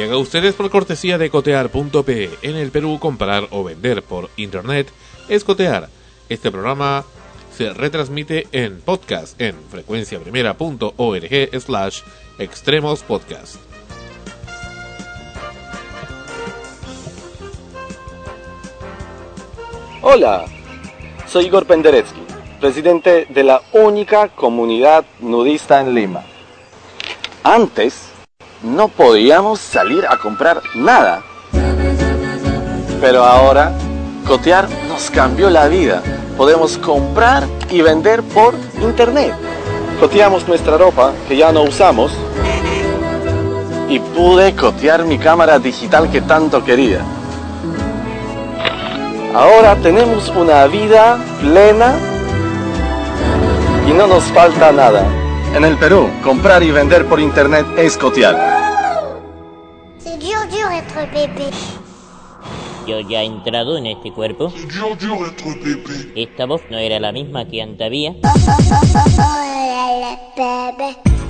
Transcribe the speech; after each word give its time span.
Llega 0.00 0.14
a 0.14 0.18
ustedes 0.18 0.54
por 0.54 0.70
cortesía 0.70 1.18
de 1.18 1.28
cotear.pe. 1.28 2.30
En 2.40 2.56
el 2.56 2.70
Perú, 2.70 2.98
comprar 2.98 3.48
o 3.50 3.62
vender 3.62 4.02
por 4.02 4.30
internet 4.38 4.90
es 5.28 5.44
cotear. 5.44 5.90
Este 6.30 6.50
programa 6.50 7.04
se 7.54 7.74
retransmite 7.74 8.46
en 8.50 8.80
podcast 8.80 9.38
en 9.38 9.56
frecuenciaprimera.org 9.70 11.60
slash 11.60 12.00
extremos 12.38 13.02
podcast. 13.02 13.56
Hola, 20.00 20.46
soy 21.28 21.44
Igor 21.44 21.66
Penderecki, 21.66 22.22
presidente 22.58 23.26
de 23.28 23.44
la 23.44 23.60
única 23.72 24.28
comunidad 24.28 25.04
nudista 25.20 25.82
en 25.82 25.94
Lima. 25.94 26.24
Antes 27.44 28.09
no 28.62 28.88
podíamos 28.88 29.58
salir 29.58 30.06
a 30.06 30.18
comprar 30.18 30.60
nada, 30.74 31.22
pero 33.00 33.24
ahora 33.24 33.72
cotear 34.26 34.68
nos 34.88 35.10
cambió 35.10 35.48
la 35.50 35.68
vida. 35.68 36.02
Podemos 36.36 36.78
comprar 36.78 37.44
y 37.70 37.82
vender 37.82 38.22
por 38.22 38.54
internet. 38.80 39.34
Coteamos 39.98 40.46
nuestra 40.46 40.76
ropa 40.78 41.12
que 41.28 41.36
ya 41.36 41.52
no 41.52 41.62
usamos 41.62 42.12
y 43.88 43.98
pude 43.98 44.54
cotear 44.54 45.04
mi 45.04 45.18
cámara 45.18 45.58
digital 45.58 46.10
que 46.10 46.20
tanto 46.20 46.64
quería. 46.64 47.00
Ahora 49.34 49.76
tenemos 49.76 50.28
una 50.28 50.66
vida 50.66 51.18
plena 51.40 51.94
y 53.88 53.92
no 53.92 54.06
nos 54.06 54.24
falta 54.24 54.72
nada. 54.72 55.04
En 55.54 55.64
el 55.64 55.76
Perú, 55.78 56.08
comprar 56.22 56.62
y 56.62 56.70
vender 56.70 57.06
por 57.06 57.18
internet 57.18 57.66
es 57.76 57.96
cotear. 57.96 58.36
C'est 59.98 60.16
dur, 60.18 60.46
dur 60.48 60.70
être 60.72 61.10
bébé. 61.12 61.50
Yo 62.86 63.00
ya 63.00 63.22
he 63.22 63.26
entrado 63.26 63.76
en 63.76 63.86
este 63.86 64.12
cuerpo. 64.12 64.48
dur, 64.48 64.96
dur 64.96 65.26
être 65.26 65.44
bébé. 65.62 66.12
Esta 66.14 66.46
voz 66.46 66.62
no 66.70 66.78
era 66.78 67.00
la 67.00 67.10
misma 67.10 67.46
que 67.48 67.62
antes 67.62 67.84
había. 67.84 68.14
Oh 70.42 71.29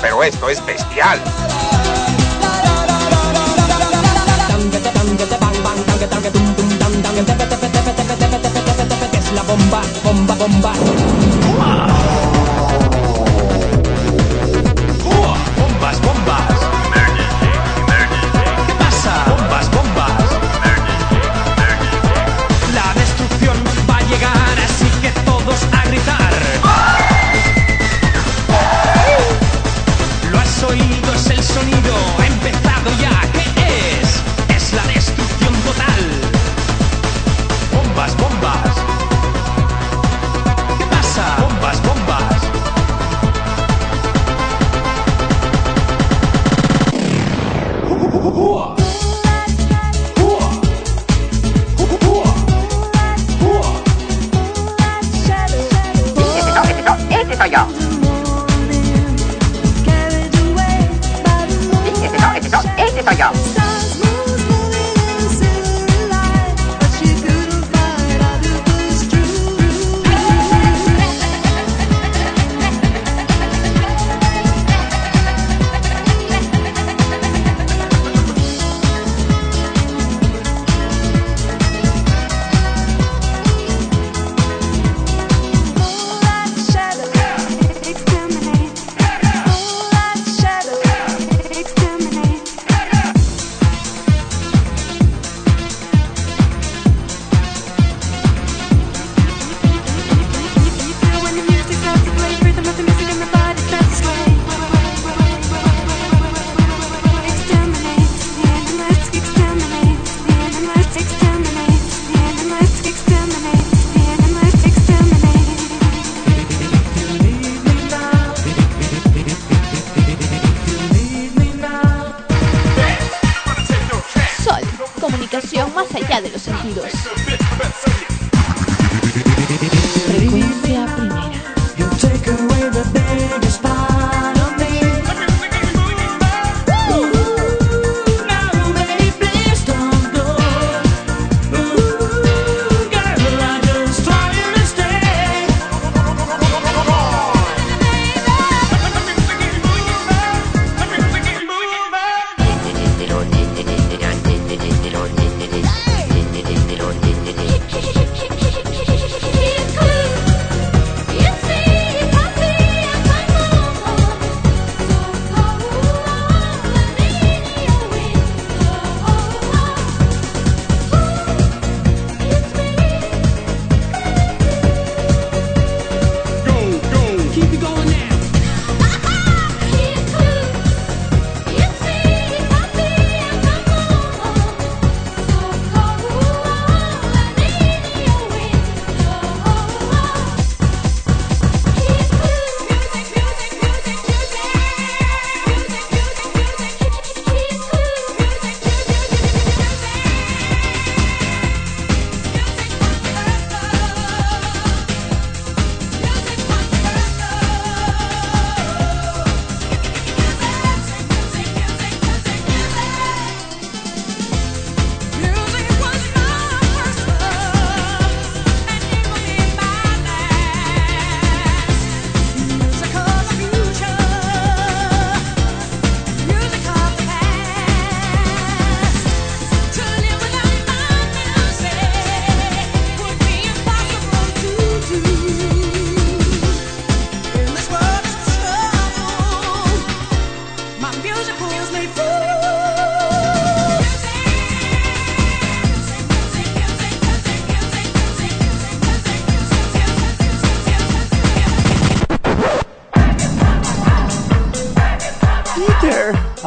Pero 0.00 0.22
esto 0.22 0.48
es 0.48 0.64
bestial. 0.64 0.87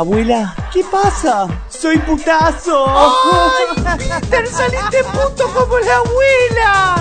Abuela, 0.02 0.56
¿qué 0.74 0.84
pasa? 0.84 1.48
Soy 1.70 1.98
putazo. 2.00 2.86
¡Ay, 2.88 4.00
Peter, 4.22 4.48
saliste 4.48 5.04
puto 5.06 5.48
como 5.54 5.80
la 5.80 5.98
abuela! 5.98 6.96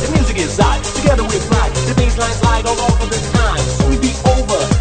The 0.00 0.08
music 0.16 0.38
is 0.38 0.58
hot, 0.58 0.82
together 0.94 1.28
fly. 1.28 1.68
The 1.86 1.94
baseline 2.00 2.36
slide 2.40 2.66
all 2.66 2.80
over 2.80 3.06
the 3.06 3.20
time. 3.32 3.58
So 3.58 3.88
we 3.88 3.98
be 3.98 4.12
over. 4.26 4.79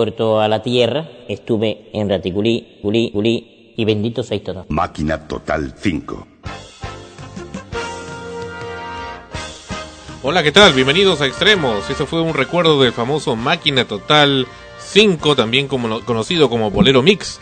Vuelto 0.00 0.40
a 0.40 0.48
la 0.48 0.62
tierra, 0.62 1.10
estuve 1.28 1.90
en 1.92 2.08
Raticulí, 2.08 2.78
Culí, 2.80 3.10
Culí, 3.10 3.74
y 3.76 3.84
bendito 3.84 4.22
todos. 4.22 4.64
Máquina 4.70 5.28
Total 5.28 5.74
5. 5.76 6.26
Hola, 10.22 10.42
¿qué 10.42 10.52
tal? 10.52 10.72
Bienvenidos 10.72 11.20
a 11.20 11.26
Extremos. 11.26 11.90
Eso 11.90 12.06
fue 12.06 12.22
un 12.22 12.32
recuerdo 12.32 12.80
del 12.80 12.94
famoso 12.94 13.36
Máquina 13.36 13.84
Total 13.84 14.46
5, 14.78 15.36
también 15.36 15.68
como, 15.68 16.00
conocido 16.06 16.48
como 16.48 16.70
Bolero 16.70 17.02
Mix. 17.02 17.38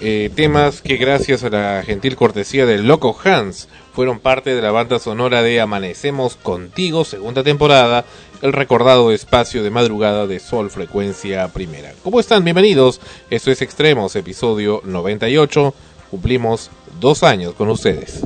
Eh, 0.00 0.30
temas 0.36 0.82
que 0.82 0.96
gracias 0.98 1.42
a 1.42 1.50
la 1.50 1.82
gentil 1.84 2.14
cortesía 2.14 2.64
del 2.64 2.86
Loco 2.86 3.18
Hans 3.24 3.68
fueron 3.92 4.20
parte 4.20 4.54
de 4.54 4.62
la 4.62 4.70
banda 4.70 5.00
sonora 5.00 5.42
de 5.42 5.60
Amanecemos 5.60 6.36
Contigo, 6.36 7.04
segunda 7.04 7.42
temporada, 7.42 8.04
el 8.42 8.52
recordado 8.52 9.12
espacio 9.12 9.62
de 9.62 9.70
madrugada 9.70 10.26
de 10.26 10.40
Sol 10.40 10.68
Frecuencia 10.68 11.46
Primera. 11.48 11.94
¿Cómo 12.02 12.18
están? 12.18 12.42
Bienvenidos. 12.42 13.00
Esto 13.30 13.52
es 13.52 13.62
Extremos, 13.62 14.16
episodio 14.16 14.82
98. 14.84 15.72
Cumplimos 16.10 16.70
dos 17.00 17.22
años 17.22 17.54
con 17.54 17.68
ustedes. 17.70 18.24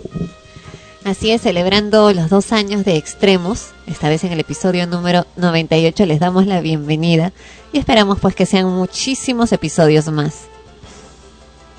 Así 1.04 1.30
es, 1.30 1.42
celebrando 1.42 2.12
los 2.14 2.30
dos 2.30 2.52
años 2.52 2.84
de 2.84 2.96
Extremos, 2.96 3.68
esta 3.86 4.08
vez 4.08 4.24
en 4.24 4.32
el 4.32 4.40
episodio 4.40 4.86
número 4.86 5.26
98 5.36 6.06
les 6.06 6.18
damos 6.18 6.46
la 6.46 6.62
bienvenida 6.62 7.32
y 7.72 7.78
esperamos 7.78 8.18
pues 8.18 8.34
que 8.34 8.46
sean 8.46 8.70
muchísimos 8.70 9.52
episodios 9.52 10.08
más. 10.08 10.46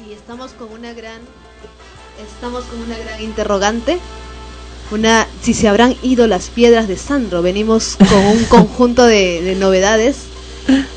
Y 0.07 0.13
estamos 0.13 0.51
con 0.51 0.71
una 0.71 0.93
gran 0.93 1.21
estamos 2.21 2.65
con 2.65 2.81
una 2.81 2.97
gran 2.97 3.21
interrogante. 3.21 3.99
Una 4.89 5.27
si 5.41 5.53
se 5.53 5.67
habrán 5.67 5.95
ido 6.01 6.27
las 6.27 6.49
piedras 6.49 6.87
de 6.87 6.97
Sandro. 6.97 7.41
Venimos 7.41 7.97
con 7.97 8.25
un 8.25 8.43
conjunto 8.49 9.05
de, 9.05 9.41
de 9.41 9.55
novedades 9.55 10.17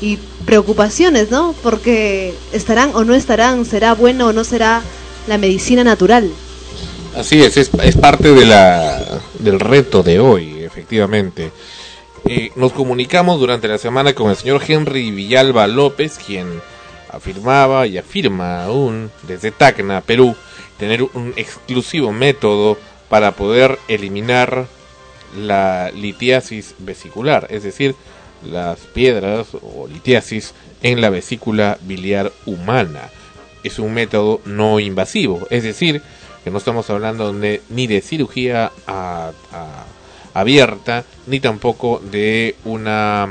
y 0.01 0.17
preocupaciones, 0.45 1.31
¿no? 1.31 1.53
Porque 1.63 2.33
estarán 2.51 2.91
o 2.93 3.03
no 3.03 3.13
estarán, 3.13 3.65
será 3.65 3.93
bueno 3.93 4.27
o 4.27 4.33
no 4.33 4.43
será 4.43 4.81
la 5.27 5.37
medicina 5.37 5.83
natural. 5.83 6.29
Así 7.15 7.41
es, 7.41 7.57
es, 7.57 7.69
es 7.83 7.97
parte 7.97 8.33
de 8.33 8.45
la, 8.45 9.21
del 9.39 9.59
reto 9.59 10.01
de 10.01 10.19
hoy, 10.19 10.63
efectivamente. 10.63 11.51
Eh, 12.25 12.51
nos 12.55 12.71
comunicamos 12.71 13.39
durante 13.39 13.67
la 13.67 13.77
semana 13.77 14.13
con 14.13 14.29
el 14.29 14.37
señor 14.37 14.61
Henry 14.65 15.11
Villalba 15.11 15.67
López, 15.67 16.19
quien 16.25 16.61
afirmaba 17.09 17.87
y 17.87 17.97
afirma 17.97 18.63
aún 18.63 19.11
desde 19.27 19.51
Tacna, 19.51 20.01
Perú, 20.01 20.35
tener 20.77 21.03
un 21.03 21.33
exclusivo 21.35 22.11
método 22.13 22.77
para 23.11 23.33
poder 23.33 23.77
eliminar 23.89 24.67
la 25.37 25.91
litiasis 25.91 26.75
vesicular, 26.79 27.45
es 27.49 27.61
decir, 27.61 27.93
las 28.49 28.79
piedras 28.79 29.49
o 29.61 29.85
litiasis 29.85 30.53
en 30.81 31.01
la 31.01 31.09
vesícula 31.09 31.77
biliar 31.81 32.31
humana. 32.45 33.09
Es 33.65 33.79
un 33.79 33.93
método 33.93 34.39
no 34.45 34.79
invasivo, 34.79 35.45
es 35.49 35.63
decir, 35.63 36.01
que 36.45 36.51
no 36.51 36.57
estamos 36.57 36.89
hablando 36.89 37.33
de, 37.33 37.61
ni 37.67 37.85
de 37.85 37.99
cirugía 37.99 38.71
a, 38.87 39.33
a, 39.51 39.85
abierta, 40.33 41.03
ni 41.27 41.41
tampoco 41.41 41.99
de 41.99 42.55
una 42.63 43.27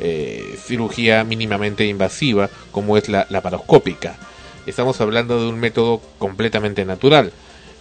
eh, 0.00 0.58
cirugía 0.60 1.22
mínimamente 1.22 1.86
invasiva 1.86 2.50
como 2.72 2.96
es 2.96 3.08
la 3.08 3.28
laparoscópica. 3.30 4.16
Estamos 4.66 5.00
hablando 5.00 5.40
de 5.40 5.48
un 5.48 5.60
método 5.60 6.02
completamente 6.18 6.84
natural, 6.84 7.32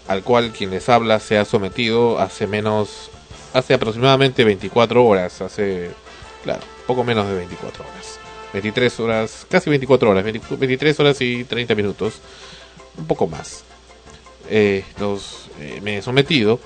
al 0.07 0.23
cual 0.23 0.51
quien 0.51 0.71
les 0.71 0.89
habla 0.89 1.19
se 1.19 1.37
ha 1.37 1.45
sometido 1.45 2.19
hace 2.19 2.47
menos, 2.47 3.09
hace 3.53 3.73
aproximadamente 3.73 4.43
24 4.43 5.05
horas, 5.05 5.41
hace, 5.41 5.91
claro, 6.43 6.61
poco 6.87 7.03
menos 7.03 7.27
de 7.27 7.35
24 7.35 7.83
horas. 7.83 8.19
23 8.53 8.99
horas, 9.01 9.45
casi 9.49 9.69
24 9.69 10.09
horas, 10.09 10.23
23 10.23 10.99
horas 10.99 11.19
y 11.21 11.43
30 11.43 11.75
minutos, 11.75 12.21
un 12.97 13.05
poco 13.05 13.27
más 13.27 13.65
eh, 14.49 14.83
los, 14.99 15.49
eh, 15.59 15.79
me 15.81 15.97
he 15.97 16.01
sometido 16.01 16.59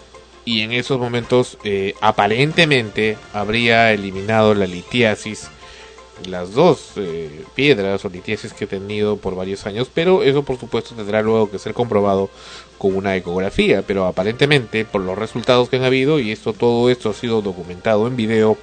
y 0.43 0.61
en 0.61 0.71
esos 0.73 0.99
momentos 0.99 1.57
eh, 1.63 1.93
aparentemente 2.01 3.17
habría 3.33 3.91
eliminado 3.93 4.53
la 4.53 4.67
litiasis, 4.67 5.49
las 6.27 6.53
dos 6.53 6.91
eh, 6.97 7.43
piedras 7.55 8.03
o 8.05 8.09
litiasis 8.09 8.53
que 8.53 8.65
he 8.65 8.67
tenido 8.67 9.17
por 9.17 9.35
varios 9.35 9.65
años, 9.65 9.89
pero 9.93 10.23
eso 10.23 10.43
por 10.43 10.59
supuesto 10.59 10.95
tendrá 10.95 11.21
luego 11.21 11.49
que 11.49 11.59
ser 11.59 11.73
comprobado 11.73 12.29
con 12.77 12.95
una 12.95 13.15
ecografía, 13.15 13.83
pero 13.85 14.05
aparentemente 14.05 14.85
por 14.85 15.01
los 15.01 15.17
resultados 15.17 15.69
que 15.69 15.77
han 15.77 15.83
habido 15.83 16.19
y 16.19 16.31
esto 16.31 16.53
todo 16.53 16.89
esto 16.89 17.09
ha 17.09 17.13
sido 17.13 17.41
documentado 17.41 18.07
en 18.07 18.15
video 18.15 18.57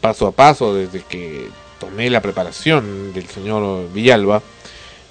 paso 0.00 0.26
a 0.26 0.32
paso 0.32 0.74
desde 0.74 1.02
que 1.02 1.48
tomé 1.78 2.10
la 2.10 2.20
preparación 2.20 3.12
del 3.12 3.26
señor 3.26 3.92
Villalba, 3.92 4.42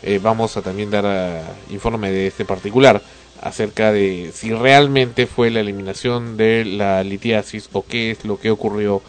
eh, 0.03 0.19
vamos 0.21 0.55
a 0.57 0.62
también 0.62 0.91
dar 0.91 1.05
uh, 1.05 1.74
informe 1.74 2.12
de 2.12 2.27
este 2.27 2.45
particular 2.45 3.01
acerca 3.41 3.91
de 3.91 4.31
si 4.33 4.53
realmente 4.53 5.27
fue 5.27 5.50
la 5.50 5.59
eliminación 5.59 6.38
de 6.38 6.65
la 6.65 7.03
litiasis 7.03 7.69
o 7.74 7.83
qué 7.83 8.12
es 8.12 8.25
lo 8.25 8.39
que 8.39 8.51
ocurrió 8.51 9.01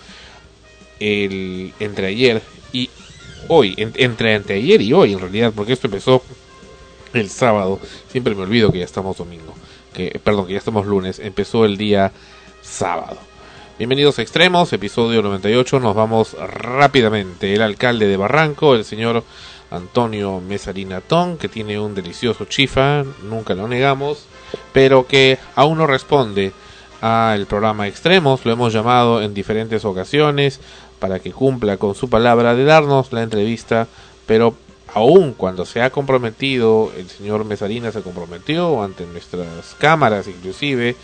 el, 1.01 1.73
entre 1.81 2.07
ayer 2.09 2.43
y 2.73 2.91
hoy, 3.49 3.75
en, 3.77 3.93
entre 3.97 4.35
anteayer 4.35 4.81
y 4.81 4.93
hoy 4.93 5.13
en 5.13 5.21
realidad, 5.21 5.53
porque 5.55 5.73
esto 5.73 5.87
empezó 5.87 6.23
el 7.13 7.31
sábado, 7.31 7.81
siempre 8.11 8.35
me 8.35 8.43
olvido 8.43 8.71
que 8.73 8.79
ya 8.79 8.85
estamos 8.85 9.17
domingo, 9.17 9.55
que 9.95 10.21
perdón, 10.23 10.47
que 10.47 10.53
ya 10.53 10.59
estamos 10.59 10.87
lunes, 10.87 11.19
empezó 11.19 11.65
el 11.65 11.77
día 11.77 12.13
sábado. 12.63 13.19
Bienvenidos 13.79 14.19
a 14.19 14.23
Extremos, 14.23 14.73
episodio 14.73 15.23
98, 15.23 15.79
nos 15.79 15.95
vamos 15.95 16.35
rápidamente. 16.35 17.55
El 17.55 17.63
alcalde 17.63 18.09
de 18.09 18.17
Barranco, 18.17 18.75
el 18.75 18.85
señor 18.85 19.23
Antonio 19.71 20.41
Mesarinatón, 20.41 21.39
que 21.39 21.49
tiene 21.49 21.79
un 21.79 21.95
delicioso 21.95 22.47
chifa, 22.47 23.05
nunca 23.23 23.55
lo 23.55 23.69
negamos, 23.69 24.27
pero 24.73 25.07
que 25.07 25.39
aún 25.55 25.79
no 25.79 25.87
responde 25.87 26.53
al 27.01 27.47
programa 27.47 27.87
Extremos, 27.87 28.45
lo 28.45 28.51
hemos 28.51 28.73
llamado 28.73 29.23
en 29.23 29.33
diferentes 29.33 29.85
ocasiones 29.85 30.61
para 30.99 31.21
que 31.21 31.33
cumpla 31.33 31.77
con 31.77 31.95
su 31.95 32.09
palabra 32.11 32.55
de 32.55 32.65
darnos 32.65 33.13
la 33.13 33.23
entrevista, 33.23 33.87
pero 34.27 34.55
aún 34.95 35.35
cuando 35.35 35.65
se 35.65 35.83
ha 35.83 35.91
comprometido, 35.91 36.93
el 36.97 37.09
señor 37.09 37.45
Mesarina 37.45 37.93
se 37.93 38.03
comprometió 38.03 38.83
ante 38.83 39.07
nuestras 39.07 39.75
cámaras 39.79 40.27
inclusive, 40.29 40.97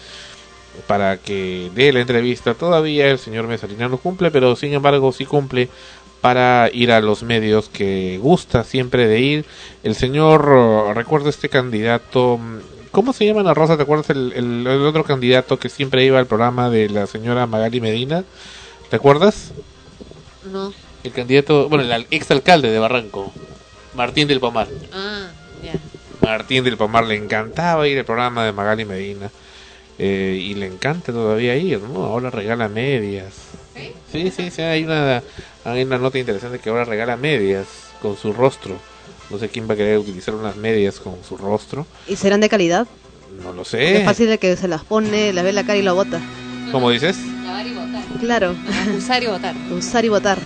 para 0.86 1.18
que 1.18 1.70
dé 1.74 1.92
la 1.92 2.00
entrevista, 2.00 2.54
todavía 2.54 3.08
el 3.08 3.18
señor 3.18 3.46
Mesarina 3.46 3.88
no 3.88 3.98
cumple, 3.98 4.30
pero 4.30 4.56
sin 4.56 4.72
embargo 4.72 5.12
sí 5.12 5.24
cumple 5.24 5.68
para 6.20 6.70
ir 6.72 6.90
a 6.90 7.00
los 7.00 7.22
medios 7.22 7.68
que 7.68 8.18
gusta 8.20 8.64
siempre 8.64 9.06
de 9.06 9.20
ir. 9.20 9.44
El 9.82 9.94
señor, 9.94 10.96
recuerdo 10.96 11.28
este 11.28 11.50
candidato, 11.50 12.40
¿cómo 12.90 13.12
se 13.12 13.26
llama 13.26 13.42
la 13.42 13.52
Rosa? 13.52 13.76
¿Te 13.76 13.82
acuerdas 13.82 14.08
el, 14.08 14.32
el, 14.34 14.66
el, 14.66 14.86
otro 14.86 15.04
candidato 15.04 15.58
que 15.58 15.68
siempre 15.68 16.02
iba 16.02 16.18
al 16.18 16.26
programa 16.26 16.70
de 16.70 16.88
la 16.88 17.06
señora 17.06 17.46
Magali 17.46 17.80
Medina? 17.80 18.24
¿Te 18.88 18.96
acuerdas? 18.96 19.52
No. 20.50 20.72
El 21.02 21.12
candidato, 21.12 21.68
bueno, 21.68 21.84
el 21.84 22.06
exalcalde 22.10 22.70
de 22.70 22.78
Barranco, 22.78 23.32
Martín 23.94 24.28
del 24.28 24.40
Pomar. 24.40 24.68
Ah, 24.92 25.28
ya. 25.62 25.72
Yeah. 25.72 25.80
Martín 26.22 26.64
del 26.64 26.76
Pomar 26.76 27.04
le 27.04 27.16
encantaba 27.16 27.86
ir 27.86 27.98
al 27.98 28.04
programa 28.04 28.44
de 28.44 28.52
Magali 28.52 28.84
Medina. 28.84 29.30
Eh, 29.98 30.38
y 30.40 30.54
le 30.54 30.66
encanta 30.66 31.12
todavía 31.12 31.56
ir, 31.56 31.80
¿no? 31.80 32.04
Ahora 32.04 32.30
regala 32.30 32.68
medias. 32.68 33.32
¿Sí? 33.74 33.92
Sí, 34.10 34.30
sí, 34.30 34.50
sí, 34.50 34.62
hay 34.62 34.84
una, 34.84 35.22
hay 35.64 35.82
una 35.84 35.98
nota 35.98 36.18
interesante 36.18 36.58
que 36.58 36.70
ahora 36.70 36.84
regala 36.84 37.16
medias 37.16 37.66
con 38.02 38.16
su 38.16 38.32
rostro. 38.32 38.76
No 39.30 39.38
sé 39.38 39.48
quién 39.48 39.68
va 39.68 39.74
a 39.74 39.76
querer 39.76 39.98
utilizar 39.98 40.34
unas 40.34 40.56
medias 40.56 40.98
con 40.98 41.22
su 41.26 41.36
rostro. 41.36 41.86
¿Y 42.08 42.16
serán 42.16 42.40
de 42.40 42.48
calidad? 42.48 42.86
No 43.42 43.52
lo 43.52 43.64
sé. 43.64 43.98
Es 43.98 44.04
fácil 44.04 44.28
de 44.28 44.38
que 44.38 44.56
se 44.56 44.68
las 44.68 44.84
pone, 44.84 45.32
la 45.32 45.42
ve 45.42 45.52
la 45.52 45.64
cara 45.64 45.78
y 45.78 45.82
la 45.82 45.92
bota. 45.92 46.20
¿Cómo 46.72 46.90
dices? 46.90 47.16
Lavar 47.44 47.66
y 47.66 47.74
votar. 47.74 48.02
Claro. 48.20 48.56
Usar 48.96 49.22
y 49.22 49.26
votar. 49.26 49.54
Usar 49.70 50.04
y 50.04 50.08
votar. 50.08 50.38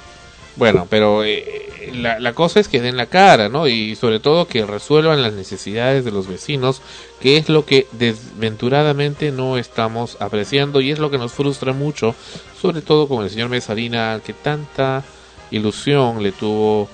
Bueno, 0.56 0.86
pero 0.90 1.22
eh, 1.24 1.90
la, 1.94 2.18
la, 2.18 2.32
cosa 2.32 2.58
es 2.58 2.66
que 2.66 2.80
den 2.80 2.96
la 2.96 3.06
cara, 3.06 3.48
¿no? 3.48 3.68
Y 3.68 3.94
sobre 3.94 4.18
todo 4.18 4.48
que 4.48 4.66
resuelvan 4.66 5.22
las 5.22 5.32
necesidades 5.32 6.04
de 6.04 6.10
los 6.10 6.26
vecinos, 6.26 6.82
que 7.20 7.36
es 7.36 7.48
lo 7.48 7.64
que 7.64 7.86
desventuradamente 7.92 9.30
no 9.30 9.56
estamos 9.56 10.16
apreciando 10.20 10.80
y 10.80 10.90
es 10.90 10.98
lo 10.98 11.10
que 11.10 11.18
nos 11.18 11.32
frustra 11.32 11.72
mucho, 11.72 12.14
sobre 12.60 12.82
todo 12.82 13.06
con 13.06 13.22
el 13.22 13.30
señor 13.30 13.50
Mesarina, 13.50 14.20
que 14.24 14.32
tanta 14.32 15.04
ilusión 15.52 16.22
le 16.22 16.32
tuvo 16.32 16.88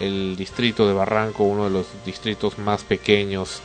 el 0.00 0.34
distrito 0.36 0.88
de 0.88 0.94
Barranco, 0.94 1.44
uno 1.44 1.64
de 1.64 1.70
los 1.70 1.86
distritos 2.06 2.58
más 2.58 2.84
pequeños 2.84 3.60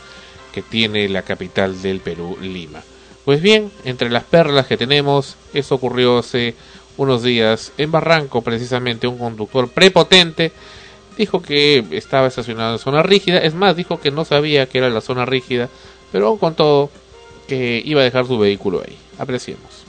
que 0.54 0.62
tiene 0.62 1.08
la 1.10 1.22
capital 1.22 1.82
del 1.82 2.02
Perú, 2.02 2.38
Lima. 2.42 2.84
Pues 3.26 3.42
bien, 3.42 3.72
entre 3.84 4.10
las 4.10 4.24
perlas 4.24 4.68
que 4.68 4.78
tenemos, 4.78 5.36
eso 5.54 5.76
ocurrió 5.76 6.20
hace 6.20 6.56
unos 6.98 7.24
días 7.24 7.74
en 7.78 7.92
Barranco, 7.92 8.42
precisamente 8.42 9.08
un 9.08 9.18
conductor 9.18 9.68
prepotente 9.68 10.54
dijo 11.18 11.42
que 11.42 11.84
estaba 11.92 12.28
estacionado 12.28 12.74
en 12.74 12.80
zona 12.80 13.04
rígida, 13.04 13.40
es 13.40 13.54
más, 13.54 13.76
dijo 13.76 14.00
que 14.00 14.12
no 14.12 14.26
sabía 14.26 14.68
que 14.68 14.80
era 14.80 14.90
la 14.90 15.02
zona 15.02 15.26
rígida, 15.26 15.70
pero 16.12 16.36
con 16.38 16.56
todo 16.56 16.90
que 17.48 17.82
iba 17.86 18.02
a 18.02 18.04
dejar 18.04 18.26
su 18.26 18.38
vehículo 18.38 18.82
ahí. 18.86 18.98
Apreciemos. 19.18 19.86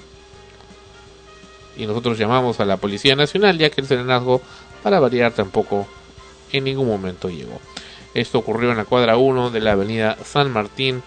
Y 1.77 1.87
nosotros 1.87 2.19
llamamos 2.19 2.61
a 2.61 2.65
la 2.65 2.77
Policía 2.77 3.17
Nacional, 3.17 3.59
ya 3.59 3.71
que 3.71 3.81
el 3.81 3.87
serenazgo, 3.87 4.41
para 4.83 5.01
variar, 5.01 5.33
tampoco 5.33 5.87
en 6.53 6.65
ningún 6.65 6.87
momento 6.87 7.29
llegó. 7.29 7.61
Esto 8.15 8.39
ocurrió 8.39 8.71
en 8.71 8.79
la 8.79 8.85
cuadra 8.85 9.17
1 9.17 9.51
de 9.51 9.61
la 9.61 9.73
avenida 9.73 10.17
San 10.25 10.51
Martín, 10.51 11.03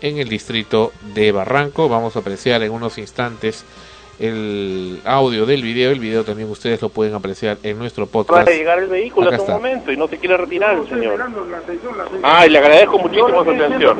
en 0.00 0.18
el 0.18 0.28
distrito 0.28 0.92
de 1.14 1.32
Barranco. 1.32 1.88
Vamos 1.88 2.16
a 2.16 2.20
apreciar 2.20 2.62
en 2.62 2.72
unos 2.72 2.98
instantes 2.98 3.64
el 4.20 5.00
audio 5.04 5.44
del 5.44 5.62
video. 5.62 5.90
El 5.90 5.98
video 5.98 6.22
también 6.24 6.48
ustedes 6.50 6.80
lo 6.82 6.88
pueden 6.88 7.14
apreciar 7.14 7.58
en 7.64 7.78
nuestro 7.78 8.06
podcast. 8.06 8.42
Acaba 8.42 8.50
de 8.52 8.56
llegar 8.58 8.78
el 8.78 8.86
vehículo 8.88 9.26
Acá 9.26 9.36
hace 9.36 9.42
un 9.44 9.50
está. 9.50 9.58
momento 9.58 9.92
y 9.92 9.96
no 9.96 10.06
se 10.08 10.18
quiere 10.18 10.36
retirar 10.36 10.76
el 10.76 10.88
señor. 10.88 11.20
Ah, 12.22 12.46
y 12.46 12.50
le 12.50 12.58
agradezco 12.58 12.98
muchísimo 12.98 13.42
su 13.44 13.50
atención. 13.50 13.98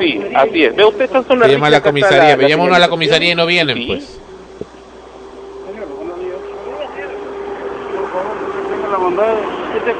Sí, 0.00 0.22
así 0.34 0.64
es. 0.64 0.74
Ve 0.76 0.84
usted, 0.84 1.10
son 1.10 1.24
Se 1.26 1.36
las 1.36 1.50
llama 1.50 1.66
a 1.68 1.70
la 1.70 1.76
está 1.76 1.88
comisaría. 1.90 2.36
Me 2.36 2.42
la 2.42 2.48
llama 2.48 2.64
uno 2.64 2.74
a 2.74 2.78
la 2.80 2.88
comisaría 2.88 3.32
y 3.32 3.34
no 3.36 3.46
vienen, 3.46 3.76
Sí. 3.76 3.86
pues. 3.86 4.18
Tenga 8.70 8.88
la 8.90 8.96
bondad. 8.98 9.34
¿Qué 9.74 9.80
te- 9.80 9.96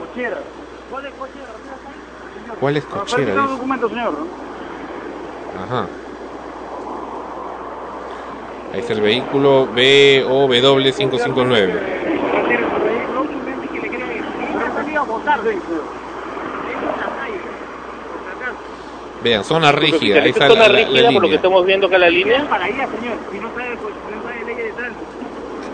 Cochera. 0.00 0.38
¿Cuál 2.60 2.76
es 2.76 2.84
cochera? 2.84 3.34
señor. 3.34 4.14
Ajá. 5.64 5.86
Ahí 8.72 8.80
está 8.80 8.92
el 8.92 9.00
vehículo 9.00 9.68
BOW559. 9.74 11.72
Vean, 19.22 19.44
zona 19.44 19.72
rígida. 19.72 20.20
Ahí 20.22 20.28
¿Esta 20.30 20.44
está 20.46 20.54
zona 20.54 20.68
la, 20.68 20.80
la- 20.80 20.80
la 20.80 20.86
rígida 21.00 21.10
por 21.12 21.22
lo 21.22 21.28
que 21.28 21.34
estamos 21.36 21.64
viendo 21.66 21.86
acá 21.88 21.98
la 21.98 22.08
línea? 22.10 22.44
Para 22.48 22.64
allá, 22.66 22.86
señor. 22.98 23.16
Si 23.32 23.38
no 23.38 23.48
trae, 23.50 23.76
pues, 23.76 23.94
no 24.14 24.22
trae 24.22 24.44
ley 24.44 24.54
de 24.56 24.72
tránsito. 24.72 25.06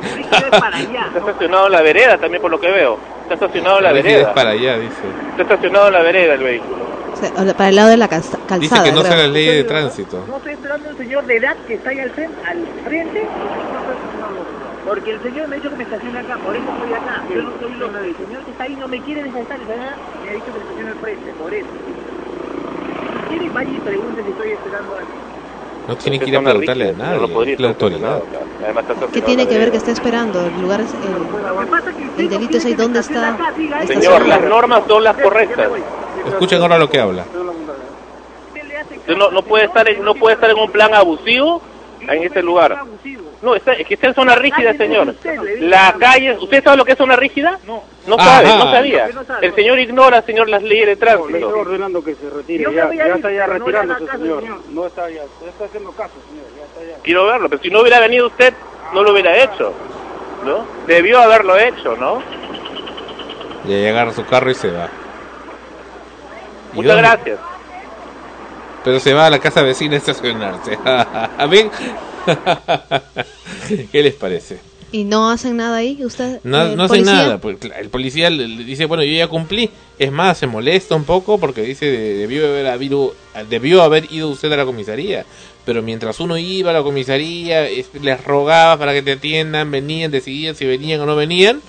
Rígido 0.17 0.39
es 0.53 0.61
para 0.61 0.77
allá. 0.77 1.07
Está 1.07 1.19
estacionado 1.19 1.67
en 1.67 1.73
la 1.73 1.83
vereda 1.83 2.19
también 2.19 2.41
por 2.41 2.51
lo 2.51 2.61
que 2.61 2.71
veo. 2.71 2.99
Está 3.33 3.47
estacionado 3.47 3.79
en 3.79 3.85
la 3.85 3.93
vereda. 3.93 4.21
es 4.21 4.27
para 4.29 4.51
allá, 4.51 4.79
dice. 4.79 5.03
Está 5.31 5.43
estacionado 5.43 5.87
en 5.89 5.93
la 5.95 6.03
vereda 6.03 6.35
el 6.35 6.43
vehículo. 6.43 6.83
O 7.13 7.17
sea, 7.17 7.55
para 7.55 7.69
el 7.69 7.77
lado 7.77 7.89
de 7.91 7.97
la 7.97 8.09
calza- 8.09 8.39
calzada. 8.47 8.59
Dice 8.59 8.83
que 8.83 8.93
no 8.93 9.01
creo. 9.03 9.13
sea 9.13 9.17
la 9.27 9.29
ley 9.29 9.47
de 9.49 9.65
tránsito. 9.65 10.25
No 10.29 10.37
estoy 10.37 10.53
esperando 10.53 10.89
al 10.89 10.97
señor 10.97 11.27
de 11.27 11.37
edad 11.37 11.57
que 11.67 11.75
está 11.75 11.91
ahí 11.91 11.99
al 12.01 12.11
frente. 12.11 12.35
Al 12.47 12.67
frente 12.85 13.27
porque 14.85 15.13
el 15.13 15.23
señor 15.23 15.47
me 15.49 15.55
ha 15.55 15.59
dicho 15.59 15.71
que 15.71 15.77
me 15.77 15.85
estacione 15.85 16.19
acá, 16.19 16.37
por 16.45 16.57
eso 16.57 16.65
estoy 16.75 16.93
acá. 16.93 17.23
Yo 17.33 17.43
no 17.43 17.51
soy 17.61 17.73
lo 17.75 17.87
El 17.87 18.17
señor 18.17 18.45
que 18.45 18.51
está 18.51 18.65
ahí 18.65 18.75
no 18.77 18.89
me 18.89 19.01
quiere 19.03 19.23
dejar 19.23 19.43
estar, 19.43 19.59
¿verdad? 19.61 19.95
Me 20.25 20.31
ha 20.31 20.33
dicho 20.33 20.47
que 20.47 20.53
me 20.53 20.59
estacione 20.59 20.91
al 20.91 20.97
frente, 20.99 21.33
por 21.41 21.55
eso. 21.55 21.69
Si 21.69 23.29
quiere, 23.29 23.49
vaya 23.55 23.71
y 23.71 23.79
pregunte 23.81 24.23
si 24.25 24.31
estoy 24.31 24.51
esperando 24.51 24.95
aquí. 24.97 25.07
No 25.89 25.97
tiene 25.97 26.19
que 26.19 26.31
ir 26.31 26.37
a 26.37 26.41
preguntarle 26.41 26.85
a 26.85 26.89
rígida, 26.89 27.05
nadie. 27.05 27.21
no 27.21 27.27
lo 27.27 27.33
podría 27.35 27.55
es 27.55 27.61
la 27.61 27.69
autoridad. 27.69 28.23
Además 28.63 28.85
está 28.89 29.07
¿Qué 29.07 29.21
tiene 29.23 29.43
en 29.43 29.49
que 29.49 29.59
ver 29.59 29.71
que 29.71 29.77
esté 29.79 29.91
esperando? 29.91 30.47
El 30.47 30.63
lugar 30.63 30.81
es 30.81 30.91
el, 30.95 32.25
el 32.25 32.31
delito 32.31 32.57
es 32.59 32.65
ahí 32.65 32.75
dónde 32.75 33.01
está. 33.01 33.37
está 33.81 33.87
Señor, 33.87 34.27
las 34.27 34.43
normas 34.43 34.83
son 34.87 35.03
las 35.03 35.17
correctas. 35.17 35.69
Escuchen 36.27 36.63
ahora 36.63 36.79
lo 36.79 36.89
que 36.89 37.01
habla. 37.01 37.25
No, 39.09 39.31
no 39.31 39.43
puede 39.43 39.65
estar 39.65 39.89
en, 39.89 40.05
no 40.05 40.15
puede 40.15 40.35
estar 40.35 40.51
en 40.51 40.59
un 40.59 40.71
plan 40.71 40.95
abusivo 40.95 41.61
en 42.01 42.23
este 42.23 42.43
lugar. 42.43 42.85
No, 43.43 43.57
está, 43.57 43.73
es 43.73 43.87
que 43.87 43.95
está 43.95 44.07
en 44.07 44.15
zona 44.15 44.37
rígida, 44.37 44.73
señor. 44.75 45.15
La 45.61 45.95
calle, 45.99 46.37
¿usted 46.41 46.63
sabe 46.63 46.77
lo 46.77 46.85
que 46.85 46.93
es 46.93 46.99
zona 46.99 47.17
rígida? 47.17 47.59
No. 47.67 47.83
No 48.07 48.17
sabe, 48.17 48.47
Ajá. 48.49 48.59
no 48.59 48.71
sabía. 48.71 49.09
El 49.41 49.55
señor 49.55 49.79
ignora, 49.81 50.23
señor, 50.23 50.49
las 50.49 50.63
leyes 50.63 50.87
de 50.87 50.87
Le 50.87 50.93
estoy 50.93 51.09
tránsito. 51.17 51.49
ordenando 51.49 52.05
que 52.05 52.15
se 52.15 52.31
retire. 52.31 52.73
Ya, 52.73 52.85
a 52.85 52.95
ya 52.95 53.07
está 53.15 53.33
ya 53.33 53.47
no 53.49 53.53
retirándose, 53.55 54.05
caso, 54.07 54.19
señor. 54.19 54.41
señor. 54.43 54.61
No 54.71 54.87
está 54.87 55.11
ya. 55.11 55.23
Está 55.49 55.65
haciendo 55.65 55.91
caso, 55.93 56.15
señor. 56.29 56.45
Ya 56.57 56.65
está 56.65 56.97
ya. 56.99 57.03
Quiero 57.03 57.27
verlo, 57.27 57.49
pero 57.49 57.63
si 57.63 57.71
no 57.71 57.81
hubiera 57.81 57.99
venido 58.01 58.29
usted, 58.29 58.55
no 58.95 59.03
lo 59.03 59.13
hubiera 59.13 59.37
hecho. 59.43 59.73
¿No? 60.45 60.65
Debió 60.87 61.21
haberlo 61.21 61.57
hecho, 61.59 61.97
¿no? 61.97 62.23
Ya 63.65 63.89
agarra 63.91 64.13
su 64.13 64.25
carro 64.27 64.51
y 64.51 64.55
se 64.55 64.71
va. 64.71 64.89
¿Y 66.73 66.77
Muchas 66.77 66.95
dónde? 66.95 67.03
gracias. 67.09 67.39
Pero 68.85 68.99
se 69.01 69.15
va 69.15 69.27
a 69.27 69.31
la 69.31 69.39
casa 69.39 69.63
vecina 69.63 69.95
a 69.95 69.99
estacionarse. 69.99 70.77
¿A 70.85 71.47
ver? 71.49 71.71
¿Qué 73.93 74.03
les 74.03 74.15
parece? 74.15 74.59
¿Y 74.91 75.05
no 75.05 75.31
hacen 75.31 75.57
nada 75.57 75.77
ahí? 75.77 76.05
¿Usted? 76.05 76.41
No, 76.45 76.67
eh, 76.67 76.77
no 76.77 76.83
hacen 76.83 77.05
nada. 77.05 77.39
Pues, 77.39 77.57
el 77.79 77.89
policía 77.89 78.29
le, 78.29 78.47
dice, 78.65 78.85
bueno, 78.85 79.03
yo 79.03 79.13
ya 79.15 79.27
cumplí. 79.27 79.71
Es 79.99 80.13
más, 80.13 80.37
se 80.37 80.47
molesta 80.47 80.95
un 80.95 81.05
poco 81.05 81.39
porque 81.39 81.63
dice, 81.63 81.87
de- 81.87 82.15
debió 82.15 82.47
haber, 82.47 82.67
habido, 82.67 83.15
debió 83.49 83.83
haber 83.83 84.13
ido 84.13 84.29
usted 84.29 84.53
a 84.53 84.57
la 84.59 84.67
comisaría. 84.67 85.25
Pero 85.65 85.81
mientras 85.83 86.21
uno 86.21 86.37
iba 86.37 86.71
a 86.71 86.75
la 86.75 86.83
comisaría, 86.83 87.67
es- 87.69 87.89
les 88.03 88.23
rogaba 88.23 88.77
para 88.79 88.93
que 88.93 89.01
te 89.01 89.13
atiendan, 89.13 89.71
venían, 89.71 90.11
decidían 90.11 90.55
si 90.57 90.67
venían 90.67 91.01
o 91.01 91.07
no 91.07 91.17
venían, 91.17 91.63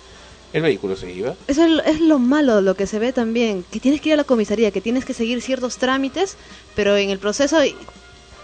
el 0.51 0.61
vehículo 0.61 0.97
se 0.97 1.09
iba. 1.13 1.35
Eso 1.47 1.65
es 1.85 2.01
lo 2.01 2.19
malo, 2.19 2.59
lo 2.59 2.75
que 2.75 2.87
se 2.87 2.99
ve 2.99 3.13
también, 3.13 3.63
que 3.71 3.79
tienes 3.79 4.01
que 4.01 4.09
ir 4.09 4.13
a 4.15 4.17
la 4.17 4.23
comisaría, 4.25 4.71
que 4.71 4.81
tienes 4.81 5.05
que 5.05 5.13
seguir 5.13 5.41
ciertos 5.41 5.77
trámites, 5.77 6.35
pero 6.75 6.97
en 6.97 7.09
el 7.09 7.19
proceso... 7.19 7.57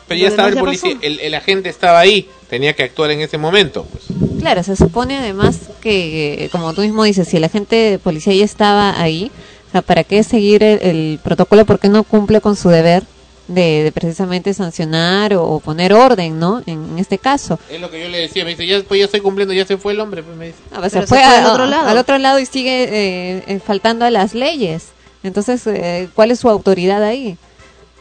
Pero 0.10 0.20
ya 0.22 0.28
estaba 0.28 0.50
el 0.50 0.58
policía, 0.58 0.98
el, 1.02 1.20
el 1.22 1.34
agente 1.36 1.70
estaba 1.70 2.00
ahí, 2.00 2.28
tenía 2.50 2.74
que 2.74 2.84
actuar 2.84 3.12
en 3.12 3.22
ese 3.22 3.38
momento. 3.38 3.86
Pues. 3.90 4.04
Claro, 4.42 4.62
se 4.64 4.76
supone 4.76 5.18
además 5.18 5.58
que, 5.82 6.46
eh, 6.46 6.50
como 6.50 6.74
tú 6.74 6.82
mismo 6.82 7.04
dices, 7.06 7.28
si 7.30 7.38
el 7.38 7.46
agente 7.46 7.76
de 7.78 8.00
policía 8.00 8.34
ya 8.34 8.44
estaba 8.44 9.00
ahí, 9.02 9.32
o 9.70 9.72
sea, 9.72 9.82
¿para 9.82 10.04
qué 10.04 10.24
seguir 10.24 10.64
el, 10.64 10.80
el 10.82 11.20
protocolo? 11.24 11.64
¿Por 11.66 11.80
qué 11.80 11.88
no 11.88 12.04
cumple 12.04 12.42
con 12.42 12.56
su 12.58 12.70
deber 12.70 13.04
de, 13.48 13.84
de 13.84 13.92
precisamente 13.92 14.54
sancionar 14.54 15.34
o, 15.36 15.44
o 15.44 15.60
poner 15.60 15.94
orden, 15.94 16.40
¿no? 16.40 16.62
En, 16.66 16.98
este 17.00 17.18
caso. 17.18 17.60
Es 17.70 17.80
lo 17.82 17.90
que 17.92 18.02
yo 18.02 18.08
le 18.10 18.18
decía, 18.20 18.44
me 18.44 18.52
dice, 18.52 18.66
ya, 18.68 18.82
pues 18.88 19.00
ya 19.00 19.06
estoy 19.06 19.22
cumpliendo, 19.22 19.54
ya 19.54 19.66
se 19.66 19.78
fue 19.78 19.94
el 19.94 20.00
hombre. 20.00 20.24
Pues 20.24 20.38
me 20.38 20.48
dice. 20.48 20.58
A 20.72 20.80
veces 20.80 20.94
Pero 21.06 21.08
fue, 21.08 21.18
se 21.20 21.24
fue 21.26 21.34
a- 21.36 21.40
al 21.46 21.52
otro 21.52 21.66
lado. 21.66 21.88
al 21.88 21.98
otro 21.98 22.18
lado 22.18 22.40
y 22.40 22.46
sigue 22.46 22.84
eh, 22.84 23.44
eh, 23.48 23.60
faltando 23.66 24.06
a 24.06 24.10
las 24.12 24.34
leyes. 24.34 24.88
Entonces, 25.24 25.66
eh, 25.68 26.08
¿cuál 26.16 26.32
es 26.32 26.40
su 26.40 26.50
autoridad 26.50 27.04
ahí? 27.04 27.38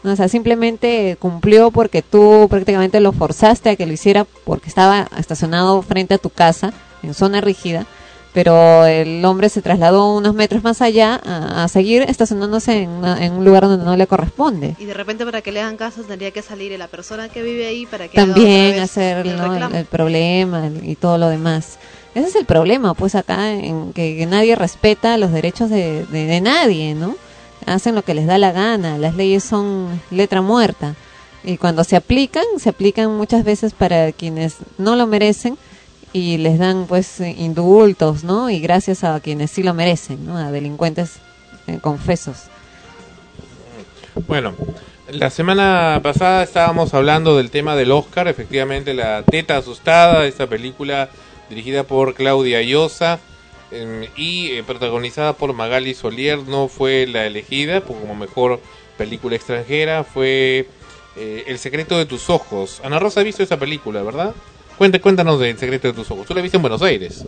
O 0.03 0.15
sea, 0.15 0.27
simplemente 0.29 1.17
cumplió 1.19 1.71
porque 1.71 2.01
tú 2.01 2.47
prácticamente 2.49 2.99
lo 2.99 3.11
forzaste 3.11 3.69
a 3.69 3.75
que 3.75 3.85
lo 3.85 3.91
hiciera 3.93 4.25
porque 4.45 4.69
estaba 4.69 5.07
estacionado 5.17 5.81
frente 5.81 6.13
a 6.13 6.17
tu 6.17 6.29
casa 6.29 6.71
en 7.03 7.13
zona 7.13 7.41
rígida, 7.41 7.85
pero 8.33 8.85
el 8.85 9.25
hombre 9.25 9.49
se 9.49 9.61
trasladó 9.61 10.15
unos 10.15 10.33
metros 10.35 10.63
más 10.63 10.81
allá 10.81 11.19
a, 11.25 11.63
a 11.63 11.67
seguir 11.67 12.03
estacionándose 12.03 12.83
en, 12.83 12.89
una- 12.89 13.25
en 13.25 13.33
un 13.33 13.43
lugar 13.43 13.63
donde 13.63 13.83
no 13.83 13.97
le 13.97 14.07
corresponde. 14.07 14.75
Y 14.79 14.85
de 14.85 14.93
repente 14.93 15.25
para 15.25 15.41
que 15.41 15.51
le 15.51 15.61
hagan 15.61 15.77
caso 15.77 16.03
tendría 16.03 16.31
que 16.31 16.41
salir 16.41 16.77
la 16.79 16.87
persona 16.87 17.27
que 17.27 17.41
vive 17.41 17.65
ahí 17.67 17.85
para 17.85 18.07
que 18.07 18.15
También 18.15 18.79
hacer 18.79 19.25
el 19.27 19.35
¿no? 19.35 19.53
el, 19.67 19.75
el 19.75 19.85
problema 19.85 20.69
y 20.83 20.95
todo 20.95 21.17
lo 21.17 21.27
demás. 21.29 21.77
Ese 22.15 22.27
es 22.29 22.35
el 22.35 22.45
problema, 22.45 22.93
pues 22.93 23.15
acá, 23.15 23.51
en 23.51 23.93
que, 23.93 24.15
que 24.17 24.25
nadie 24.25 24.55
respeta 24.55 25.17
los 25.17 25.31
derechos 25.31 25.69
de, 25.69 26.05
de- 26.05 26.25
de 26.25 26.41
nadie, 26.41 26.95
¿no? 26.95 27.15
Hacen 27.65 27.95
lo 27.95 28.03
que 28.03 28.13
les 28.13 28.25
da 28.25 28.37
la 28.37 28.51
gana, 28.51 28.97
las 28.97 29.15
leyes 29.15 29.43
son 29.43 30.01
letra 30.11 30.41
muerta. 30.41 30.95
Y 31.43 31.57
cuando 31.57 31.83
se 31.83 31.95
aplican, 31.95 32.43
se 32.57 32.69
aplican 32.69 33.15
muchas 33.15 33.43
veces 33.43 33.73
para 33.73 34.11
quienes 34.11 34.57
no 34.77 34.95
lo 34.95 35.07
merecen 35.07 35.57
y 36.11 36.37
les 36.37 36.57
dan 36.57 36.85
pues 36.87 37.19
indultos, 37.19 38.23
¿no? 38.23 38.49
Y 38.49 38.59
gracias 38.59 39.03
a 39.03 39.19
quienes 39.19 39.51
sí 39.51 39.63
lo 39.63 39.73
merecen, 39.73 40.25
¿no? 40.25 40.37
A 40.37 40.51
delincuentes 40.51 41.17
eh, 41.67 41.79
confesos. 41.81 42.45
Bueno, 44.27 44.53
la 45.11 45.29
semana 45.29 45.99
pasada 46.03 46.43
estábamos 46.43 46.93
hablando 46.93 47.37
del 47.37 47.51
tema 47.51 47.75
del 47.75 47.91
Oscar, 47.91 48.27
efectivamente 48.27 48.93
la 48.93 49.23
teta 49.23 49.57
asustada, 49.57 50.25
esta 50.25 50.47
película 50.47 51.09
dirigida 51.49 51.83
por 51.83 52.15
Claudia 52.15 52.61
Llosa 52.61 53.19
y 53.71 54.51
eh, 54.51 54.63
protagonizada 54.65 55.33
por 55.33 55.53
Magali 55.53 55.93
Solier 55.93 56.39
no 56.39 56.67
fue 56.67 57.05
la 57.07 57.25
elegida 57.25 57.81
como 57.81 58.15
mejor 58.15 58.59
película 58.97 59.35
extranjera, 59.35 60.03
fue 60.03 60.67
eh, 61.15 61.43
El 61.47 61.59
secreto 61.59 61.97
de 61.97 62.05
tus 62.05 62.29
ojos. 62.29 62.81
Ana 62.83 62.99
Rosa 62.99 63.21
ha 63.21 63.23
visto 63.23 63.43
esa 63.43 63.57
película, 63.57 64.01
¿verdad? 64.01 64.33
Cuenta, 64.77 64.99
cuéntanos 64.99 65.39
del 65.39 65.57
secreto 65.57 65.87
de 65.87 65.93
tus 65.93 66.09
ojos. 66.11 66.25
Tú 66.25 66.33
la 66.33 66.41
viste 66.41 66.57
en 66.57 66.63
Buenos 66.63 66.81
Aires. 66.81 67.25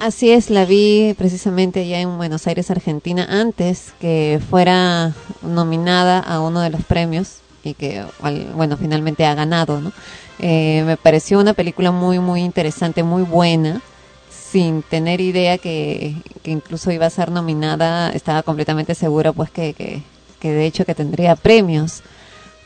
Así 0.00 0.30
es, 0.30 0.50
la 0.50 0.64
vi 0.64 1.14
precisamente 1.16 1.80
allá 1.80 2.00
en 2.00 2.16
Buenos 2.16 2.46
Aires, 2.46 2.70
Argentina, 2.70 3.26
antes 3.30 3.92
que 4.00 4.40
fuera 4.50 5.12
nominada 5.42 6.18
a 6.18 6.40
uno 6.40 6.60
de 6.60 6.70
los 6.70 6.82
premios 6.82 7.38
y 7.62 7.74
que, 7.74 8.02
bueno, 8.54 8.76
finalmente 8.76 9.24
ha 9.24 9.34
ganado. 9.34 9.80
Eh, 10.40 10.82
me 10.84 10.96
pareció 10.96 11.38
una 11.38 11.54
película 11.54 11.92
muy, 11.92 12.18
muy 12.18 12.40
interesante, 12.40 13.04
muy 13.04 13.22
buena, 13.22 13.80
sin 14.54 14.82
tener 14.84 15.20
idea 15.20 15.58
que, 15.58 16.14
que 16.44 16.52
incluso 16.52 16.92
iba 16.92 17.06
a 17.06 17.10
ser 17.10 17.32
nominada, 17.32 18.10
estaba 18.12 18.44
completamente 18.44 18.94
segura, 18.94 19.32
pues, 19.32 19.50
que, 19.50 19.72
que, 19.74 20.00
que 20.38 20.52
de 20.52 20.64
hecho 20.64 20.84
que 20.84 20.94
tendría 20.94 21.34
premios 21.34 22.04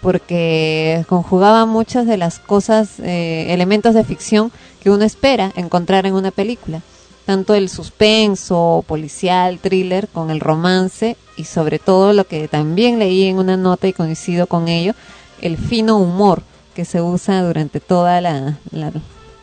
porque 0.03 1.03
conjugaba 1.09 1.65
muchas 1.65 2.07
de 2.07 2.19
las 2.19 2.41
cosas, 2.41 3.01
eh, 3.01 3.47
elementos 3.55 3.95
de 3.95 4.05
ficción 4.05 4.53
que 4.83 4.91
uno 4.91 5.03
espera 5.05 5.51
encontrar 5.57 6.05
en 6.05 6.13
una 6.13 6.31
película. 6.31 6.83
Tanto 7.25 7.55
el 7.55 7.71
suspenso, 7.71 8.85
policial, 8.87 9.59
thriller, 9.59 10.09
con 10.09 10.31
el 10.31 10.41
romance 10.41 11.17
y 11.39 11.45
sobre 11.45 11.79
todo 11.79 12.13
lo 12.13 12.25
que 12.27 12.49
también 12.49 12.99
leí 12.99 13.25
en 13.25 13.39
una 13.39 13.57
nota 13.57 13.89
y 13.89 13.95
coincido 13.95 14.47
con 14.47 14.69
ello, 14.69 14.93
el 15.41 15.57
fino 15.57 15.97
humor 15.97 16.43
que 16.75 16.85
se 16.85 17.01
usa 17.01 17.43
durante 17.43 17.81
toda 17.81 18.21
la, 18.21 18.59
la, 18.73 18.93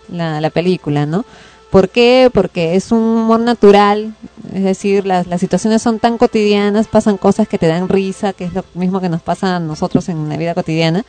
la- 0.10 0.42
la 0.42 0.50
película, 0.52 1.08
¿no? 1.08 1.26
¿Por 1.76 1.90
qué? 1.90 2.32
Porque 2.34 2.78
es 2.78 2.94
un 2.94 3.00
humor 3.00 3.42
natural, 3.42 4.16
es 4.54 4.64
decir, 4.64 5.06
las, 5.06 5.28
las 5.28 5.42
situaciones 5.42 5.82
son 5.82 6.00
tan 6.00 6.18
cotidianas, 6.18 6.88
pasan 6.88 7.18
cosas 7.18 7.50
que 7.50 7.58
te 7.58 7.68
dan 7.68 7.90
risa, 7.90 8.32
que 8.32 8.46
es 8.46 8.54
lo 8.54 8.64
mismo 8.76 9.02
que 9.02 9.10
nos 9.10 9.22
pasa 9.22 9.58
a 9.58 9.60
nosotros 9.60 10.08
en 10.08 10.30
la 10.30 10.38
vida 10.38 10.54
cotidiana, 10.54 11.04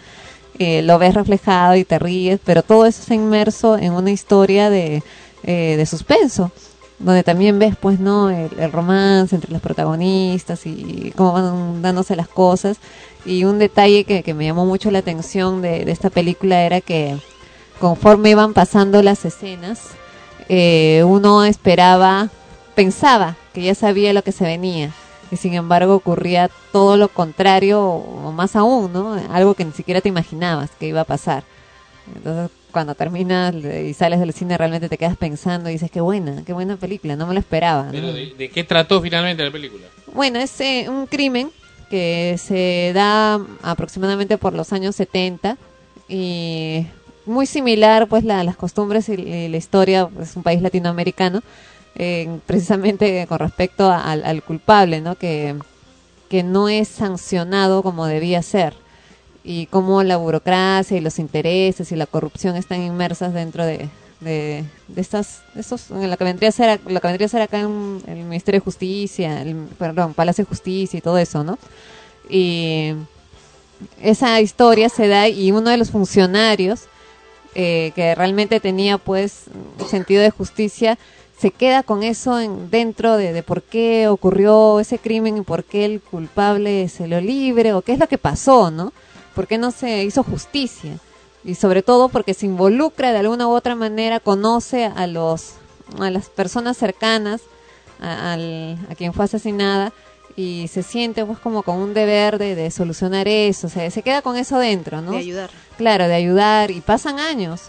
eh, 0.59 0.83
lo 0.83 0.99
ves 0.99 1.15
reflejado 1.15 1.77
y 1.77 1.85
te 1.85 2.01
ríes, 2.01 2.41
pero 2.45 2.65
todo 2.65 2.85
eso 2.85 3.01
está 3.01 3.15
inmerso 3.15 3.79
en 3.79 3.93
una 3.93 4.11
historia 4.11 4.69
de, 4.69 5.05
eh, 5.45 5.75
de 5.77 5.87
suspenso, 5.87 6.51
donde 6.99 7.23
también 7.23 7.61
ves, 7.61 7.77
pues, 7.81 8.01
¿no? 8.01 8.29
El, 8.29 8.73
romance 8.73 9.37
entre 9.37 9.53
los 9.53 9.63
protagonistas 9.63 10.67
y 10.67 11.13
cómo 11.15 11.31
van 11.31 11.81
dándose 11.81 12.17
las 12.17 12.27
cosas. 12.27 12.79
Y 13.25 13.45
un 13.45 13.61
detalle 13.61 14.03
que, 14.03 14.25
que 14.25 14.35
me 14.35 14.47
llamó 14.47 14.67
mucho 14.67 14.91
la 14.91 14.99
atención 14.99 15.63
de, 15.63 15.85
de 15.85 15.93
esta 15.93 16.11
película 16.11 16.63
era 16.63 16.81
que 16.81 17.17
conforme 17.79 18.31
iban 18.31 18.53
pasando 18.53 19.01
las 19.01 19.25
escenas, 19.25 19.91
eh, 20.49 21.03
uno 21.05 21.45
esperaba, 21.45 22.29
pensaba 22.75 23.37
que 23.53 23.63
ya 23.63 23.75
sabía 23.75 24.13
lo 24.13 24.23
que 24.23 24.33
se 24.33 24.45
venía. 24.45 24.91
Y 25.31 25.37
sin 25.37 25.55
embargo 25.55 25.95
ocurría 25.95 26.51
todo 26.71 26.97
lo 26.97 27.09
contrario 27.09 27.83
o 27.83 28.31
más 28.31 28.55
aún, 28.55 28.93
¿no? 28.93 29.15
Algo 29.33 29.55
que 29.55 29.65
ni 29.65 29.73
siquiera 29.73 30.01
te 30.01 30.09
imaginabas 30.09 30.71
que 30.79 30.87
iba 30.87 31.01
a 31.01 31.05
pasar. 31.05 31.43
Entonces, 32.15 32.57
cuando 32.71 32.95
terminas 32.95 33.55
y 33.55 33.93
sales 33.95 34.21
del 34.21 34.33
cine, 34.33 34.57
realmente 34.57 34.89
te 34.89 34.99
quedas 34.99 35.17
pensando 35.17 35.69
y 35.69 35.73
dices, 35.73 35.91
qué 35.91 36.01
buena, 36.01 36.45
qué 36.45 36.53
buena 36.53 36.77
película, 36.77 37.17
no 37.17 37.27
me 37.27 37.35
lo 37.35 37.41
esperaba. 37.41 37.85
¿no? 37.85 37.93
Pero 37.93 38.13
¿de, 38.13 38.35
de 38.39 38.51
qué 38.51 38.63
trató 38.63 39.01
finalmente 39.01 39.43
la 39.43 39.51
película? 39.51 39.87
Bueno, 40.13 40.39
es 40.39 40.61
eh, 40.61 40.87
un 40.89 41.07
crimen 41.07 41.51
que 41.91 42.37
se 42.39 42.93
da 42.95 43.41
aproximadamente 43.63 44.39
por 44.39 44.53
los 44.53 44.73
años 44.73 44.97
70 44.97 45.57
y 46.09 46.87
muy 47.27 47.47
similar 47.47 48.07
pues 48.09 48.25
la- 48.25 48.45
las 48.45 48.57
costumbres 48.57 49.09
y, 49.09 49.17
la 49.49 49.57
historia, 49.57 50.09
es 50.21 50.37
un 50.37 50.43
país 50.43 50.63
latinoamericano, 50.63 51.43
precisamente 52.47 53.27
con 53.27 53.39
respecto 53.39 53.91
al, 53.91 54.43
culpable, 54.43 55.01
¿no? 55.01 55.15
Que, 55.17 55.57
que 56.29 56.43
no 56.43 56.69
es 56.69 56.89
sancionado 56.89 57.83
como 57.83 58.07
debía 58.07 58.43
ser 58.43 58.75
y 59.45 59.67
cómo 59.67 60.03
la 60.03 60.17
burocracia 60.17 60.97
y 60.97 61.01
los 61.01 61.19
intereses 61.21 61.93
y 61.93 61.97
la 61.97 62.07
corrupción 62.07 62.57
están 62.57 62.83
inmersas 62.83 63.33
dentro 63.33 63.65
de, 63.65 63.89
de, 64.21 64.65
de 64.89 65.01
estas 65.01 65.43
estos 65.55 65.91
en 65.93 66.11
lo 66.11 66.17
que 66.17 66.25
vendría 66.25 66.49
a 66.49 66.53
ser 66.53 66.81
lo 66.87 66.97
acá 66.97 67.61
en 67.61 68.03
el 68.09 68.25
Ministerio 68.25 68.61
de 68.61 68.65
Justicia 68.65 69.41
el, 69.43 69.55
perdón 69.79 70.15
Palacio 70.15 70.45
de 70.45 70.49
Justicia 70.49 70.99
y 70.99 71.01
todo 71.01 71.17
eso 71.19 71.45
no 71.45 71.59
y 72.29 72.95
esa 74.03 74.41
historia 74.41 74.89
se 74.89 75.07
da 75.07 75.29
y 75.29 75.53
uno 75.53 75.71
de 75.71 75.77
los 75.77 75.93
funcionarios 75.93 76.89
eh, 77.59 77.93
que 77.95 78.15
realmente 78.15 78.61
tenía 78.61 78.99
pues 78.99 79.45
sentido 79.89 80.21
de 80.21 80.29
justicia 80.29 80.99
se 81.39 81.51
queda 81.51 81.83
con 81.83 82.03
eso 82.03 82.39
en, 82.39 82.71
dentro 82.71 83.17
de, 83.17 83.43
por 83.43 83.63
qué 83.63 84.09
ocurrió 84.09 84.79
ese 84.79 84.99
crimen 84.99 85.39
y 85.39 85.41
por 85.41 85.65
qué 85.65 85.87
el 85.87 86.03
culpable 86.03 86.87
se 86.91 87.09
lo 87.09 87.19
libre 87.19 87.73
o 87.73 87.81
qué 87.81 87.95
es 87.95 87.99
lo 87.99 88.09
que 88.09 88.19
pasó, 88.19 88.71
¿no? 88.71 88.93
¿Por 89.35 89.47
qué 89.47 89.57
no 89.57 89.71
se 89.71 90.05
hizo 90.05 90.23
justicia? 90.23 90.99
Y 91.45 91.55
sobre 91.55 91.81
todo 91.81 92.11
porque 92.11 92.35
se 92.35 92.45
involucra 92.45 93.13
de 93.13 93.21
alguna 93.21 93.49
u 93.49 93.53
otra 93.53 93.75
manera, 93.75 94.21
conoce 94.21 94.85
a 94.85 95.07
los 95.07 95.55
a 95.99 96.11
las 96.11 96.29
personas 96.29 96.77
cercanas 96.77 97.41
a 98.01 98.37
quien 98.99 99.15
fue 99.15 99.25
asesinada 99.25 99.95
y 100.37 100.69
se 100.69 100.83
siente 100.83 101.25
pues 101.25 101.39
como 101.39 101.63
con 101.63 101.77
un 101.77 101.95
deber 101.95 102.37
de, 102.37 102.55
de 102.55 102.71
solucionar 102.71 103.27
eso, 103.27 103.69
o 103.69 103.71
sea, 103.71 103.91
se 103.91 104.03
queda 104.03 104.21
con 104.21 104.37
eso 104.37 104.59
dentro, 104.59 105.01
¿no? 105.01 105.13
De 105.13 105.19
ayudar. 105.19 105.49
Claro, 105.79 106.09
de 106.09 106.15
ayudar 106.15 106.71
y 106.71 106.81
pasan 106.81 107.19
años, 107.19 107.63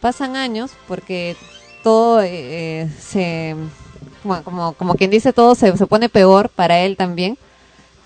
pasan 0.00 0.36
años 0.36 0.72
porque 0.88 1.36
todo 1.82 2.20
eh, 2.22 2.28
eh, 2.32 2.88
se, 3.00 3.54
bueno, 4.24 4.42
como, 4.44 4.72
como 4.72 4.94
quien 4.94 5.10
dice, 5.10 5.32
todo 5.32 5.54
se, 5.54 5.76
se 5.76 5.86
pone 5.86 6.08
peor 6.08 6.48
para 6.48 6.80
él 6.80 6.96
también 6.96 7.38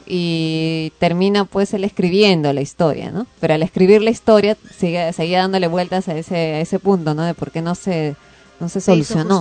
y 0.07 0.93
termina 0.99 1.45
pues 1.45 1.75
él 1.75 1.85
escribiendo 1.85 2.53
la 2.53 2.61
historia, 2.61 3.11
¿no? 3.11 3.27
Pero 3.41 3.55
al 3.55 3.63
escribir 3.63 4.03
la 4.03 4.11
historia 4.11 4.57
sigue, 4.79 5.13
seguía 5.13 5.41
dándole 5.41 5.67
vueltas 5.69 6.09
a 6.09 6.17
ese, 6.17 6.37
a 6.37 6.61
ese 6.61 6.79
punto, 6.79 7.15
¿no? 7.15 7.23
De 7.25 7.35
por 7.35 7.51
qué 7.51 7.61
no 7.61 7.75
se, 7.75 8.15
no 8.61 8.69
se 8.69 8.81
Se 8.81 8.91
solucionó 8.93 9.41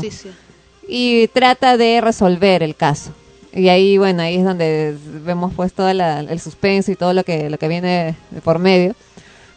y 0.87 1.27
trata 1.29 1.77
de 1.77 2.01
resolver 2.01 2.63
el 2.63 2.75
caso. 2.75 3.11
Y 3.53 3.69
ahí, 3.69 3.97
bueno, 3.97 4.21
ahí 4.23 4.35
es 4.37 4.43
donde 4.43 4.97
vemos 5.23 5.53
pues 5.55 5.71
todo 5.71 5.91
la- 5.93 6.19
el 6.21 6.39
suspenso 6.39 6.91
y 6.91 6.95
todo 6.95 7.13
lo 7.13 7.23
que, 7.23 7.49
lo 7.49 7.57
que 7.57 7.67
viene 7.67 8.15
por 8.43 8.59
medio, 8.59 8.95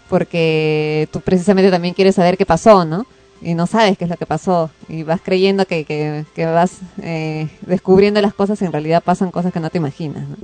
porque 0.09 1.09
tú 1.13 1.21
precisamente 1.21 1.71
también 1.71 1.95
quieres 1.95 2.15
saber 2.15 2.37
qué 2.37 2.47
pasó, 2.47 2.85
¿no? 2.85 3.07
Y 3.41 3.55
no 3.55 3.67
sabes 3.67 3.97
qué 3.97 4.05
es 4.05 4.11
lo 4.11 4.17
que 4.17 4.27
pasó, 4.27 4.71
y 4.89 5.05
vas 5.05 5.21
creyendo 5.23 5.65
que, 5.65 5.85
que, 5.85 6.25
que 6.35 6.47
vas 6.47 6.79
eh, 7.03 7.49
descubriendo 7.61 8.21
las 8.21 8.35
cosas 8.35 8.61
y 8.61 8.65
en 8.65 8.73
realidad 8.73 9.03
pasan 9.03 9.31
cosas 9.31 9.53
que 9.53 9.61
no 9.61 9.71
te 9.71 9.79
imaginas, 9.79 10.29
¿no? 10.29 10.37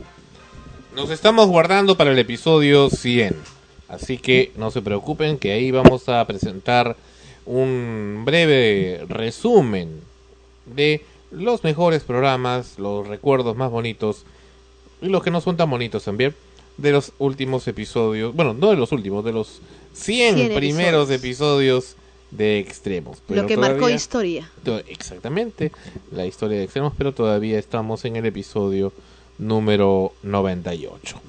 Nos 0.95 1.11
estamos 1.11 1.49
guardando 1.49 1.97
para 1.97 2.13
el 2.13 2.19
episodio 2.21 2.89
100. 2.89 3.35
Así 3.89 4.17
que 4.17 4.53
no 4.57 4.71
se 4.71 4.81
preocupen 4.81 5.39
que 5.39 5.53
ahí 5.53 5.73
vamos 5.73 6.09
a 6.09 6.25
presentar 6.25 6.97
un 7.47 8.23
breve 8.25 9.05
resumen 9.09 10.01
de 10.67 11.05
los 11.31 11.65
mejores 11.65 12.05
programas, 12.05 12.79
los 12.79 13.07
recuerdos 13.09 13.57
más 13.57 13.71
bonitos 13.71 14.25
y 15.03 15.09
los 15.09 15.23
que 15.23 15.31
no 15.31 15.41
son 15.41 15.57
tan 15.57 15.69
bonitos 15.69 16.05
también 16.05 16.35
de 16.77 16.93
los 16.93 17.13
últimos 17.19 17.67
episodios. 17.69 18.35
Bueno, 18.35 18.55
no 18.55 18.71
de 18.71 18.77
los 18.77 18.93
últimos, 18.93 19.25
de 19.25 19.33
los 19.33 19.61
100, 19.95 20.35
100 20.37 20.55
primeros 20.55 21.11
episodios 21.11 21.97
de 22.31 22.59
Extremos. 22.59 23.19
Lo 23.29 23.47
que 23.47 23.57
marcó 23.57 23.89
historia. 23.89 24.51
To- 24.65 24.79
Exactamente, 24.89 25.71
la 26.11 26.27
historia 26.27 26.59
de 26.59 26.65
Extremos, 26.65 26.93
pero 26.99 27.13
todavía 27.13 27.59
estamos 27.59 28.05
en 28.05 28.17
el 28.17 28.27
episodio 28.27 28.93
número 29.39 30.13
98. 30.23 31.21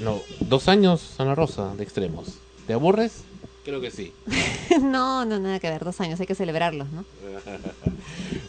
No, 0.00 0.20
dos 0.40 0.68
años, 0.68 1.14
Ana 1.18 1.34
Rosa, 1.34 1.74
de 1.76 1.82
Extremos. 1.84 2.38
¿Te 2.66 2.72
aburres? 2.72 3.22
Creo 3.64 3.80
que 3.80 3.90
sí. 3.90 4.12
no, 4.82 5.24
no, 5.24 5.38
nada 5.38 5.60
que 5.60 5.70
ver, 5.70 5.84
dos 5.84 6.00
años, 6.00 6.18
hay 6.20 6.26
que 6.26 6.34
celebrarlos, 6.34 6.88
¿no? 6.90 7.04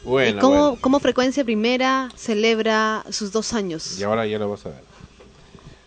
Bueno, 0.03 0.37
¿Y 0.37 0.41
cómo, 0.41 0.55
bueno. 0.67 0.77
cómo 0.81 0.99
Frecuencia 0.99 1.43
Primera 1.43 2.11
celebra 2.15 3.03
sus 3.09 3.31
dos 3.31 3.53
años? 3.53 3.99
Y 3.99 4.03
ahora 4.03 4.27
ya 4.27 4.37
lo 4.37 4.49
vas 4.51 4.63
a 4.67 4.69
ver. 4.69 4.81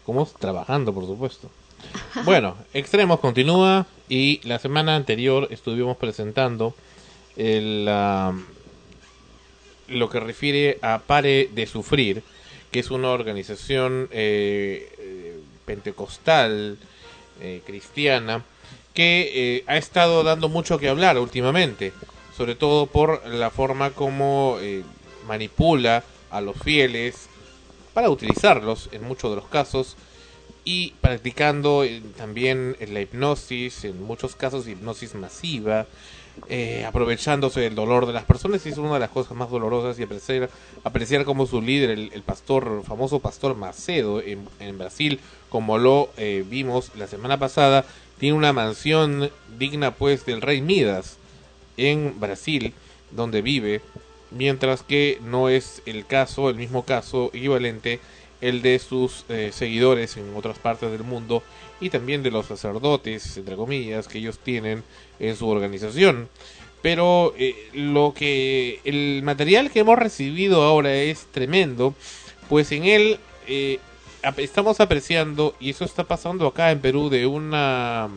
Como 0.08 0.24
trabajando, 0.24 0.94
por 0.94 1.04
supuesto. 1.04 1.50
Bueno, 2.24 2.56
Extremos 2.72 3.20
continúa 3.20 3.86
y 4.08 4.40
la 4.42 4.58
semana 4.58 4.96
anterior 4.96 5.48
estuvimos 5.50 5.98
presentando 5.98 6.74
el, 7.36 7.86
ah, 7.90 8.32
lo 9.88 10.08
que 10.08 10.18
refiere 10.18 10.78
a 10.80 11.00
Pare 11.00 11.50
de 11.52 11.66
Sufrir, 11.66 12.22
que 12.70 12.80
es 12.80 12.90
una 12.90 13.10
organización 13.10 14.08
eh, 14.10 14.90
eh, 14.98 15.40
pentecostal 15.66 16.78
eh, 17.42 17.60
cristiana 17.66 18.46
que 18.94 19.30
eh, 19.34 19.64
ha 19.66 19.76
estado 19.76 20.22
dando 20.22 20.48
mucho 20.48 20.78
que 20.78 20.88
hablar 20.88 21.18
últimamente, 21.18 21.92
sobre 22.34 22.54
todo 22.54 22.86
por 22.86 23.26
la 23.26 23.50
forma 23.50 23.90
como 23.90 24.56
eh, 24.62 24.84
manipula 25.26 26.02
a 26.30 26.40
los 26.40 26.56
fieles 26.56 27.28
para 27.98 28.10
utilizarlos 28.10 28.90
en 28.92 29.02
muchos 29.02 29.28
de 29.28 29.34
los 29.34 29.46
casos 29.46 29.96
y 30.64 30.92
practicando 31.00 31.82
eh, 31.82 32.00
también 32.16 32.76
la 32.92 33.00
hipnosis, 33.00 33.84
en 33.84 34.00
muchos 34.04 34.36
casos 34.36 34.68
hipnosis 34.68 35.16
masiva, 35.16 35.84
eh, 36.48 36.84
aprovechándose 36.86 37.58
del 37.58 37.74
dolor 37.74 38.06
de 38.06 38.12
las 38.12 38.22
personas 38.22 38.64
y 38.64 38.68
es 38.68 38.78
una 38.78 38.94
de 38.94 39.00
las 39.00 39.10
cosas 39.10 39.36
más 39.36 39.50
dolorosas 39.50 39.98
y 39.98 40.04
apreciar, 40.04 40.48
apreciar 40.84 41.24
como 41.24 41.44
su 41.44 41.60
líder, 41.60 41.90
el, 41.90 42.12
el 42.12 42.22
pastor, 42.22 42.84
famoso 42.86 43.18
pastor 43.18 43.56
Macedo 43.56 44.22
en, 44.22 44.48
en 44.60 44.78
Brasil, 44.78 45.18
como 45.48 45.76
lo 45.76 46.10
eh, 46.18 46.44
vimos 46.48 46.92
la 46.94 47.08
semana 47.08 47.36
pasada, 47.40 47.84
tiene 48.20 48.36
una 48.36 48.52
mansión 48.52 49.28
digna 49.58 49.92
pues 49.92 50.24
del 50.24 50.40
rey 50.40 50.62
Midas 50.62 51.16
en 51.76 52.20
Brasil, 52.20 52.74
donde 53.10 53.42
vive, 53.42 53.80
mientras 54.30 54.82
que 54.82 55.18
no 55.22 55.48
es 55.48 55.82
el 55.86 56.06
caso, 56.06 56.50
el 56.50 56.56
mismo 56.56 56.84
caso 56.84 57.30
equivalente, 57.32 58.00
el 58.40 58.62
de 58.62 58.78
sus 58.78 59.24
eh, 59.28 59.50
seguidores 59.52 60.16
en 60.16 60.34
otras 60.36 60.58
partes 60.58 60.90
del 60.90 61.02
mundo 61.02 61.42
y 61.80 61.90
también 61.90 62.22
de 62.22 62.30
los 62.30 62.46
sacerdotes, 62.46 63.36
entre 63.36 63.56
comillas, 63.56 64.08
que 64.08 64.18
ellos 64.18 64.38
tienen 64.38 64.84
en 65.18 65.36
su 65.36 65.48
organización. 65.48 66.28
Pero 66.82 67.34
eh, 67.36 67.54
lo 67.72 68.14
que 68.14 68.80
el 68.84 69.22
material 69.24 69.70
que 69.70 69.80
hemos 69.80 69.98
recibido 69.98 70.62
ahora 70.62 70.94
es 70.94 71.26
tremendo, 71.32 71.94
pues 72.48 72.70
en 72.70 72.84
él 72.84 73.18
eh, 73.48 73.80
estamos 74.36 74.80
apreciando 74.80 75.54
y 75.58 75.70
eso 75.70 75.84
está 75.84 76.04
pasando 76.04 76.46
acá 76.46 76.70
en 76.70 76.80
Perú 76.80 77.08
de 77.08 77.26
una 77.26 78.08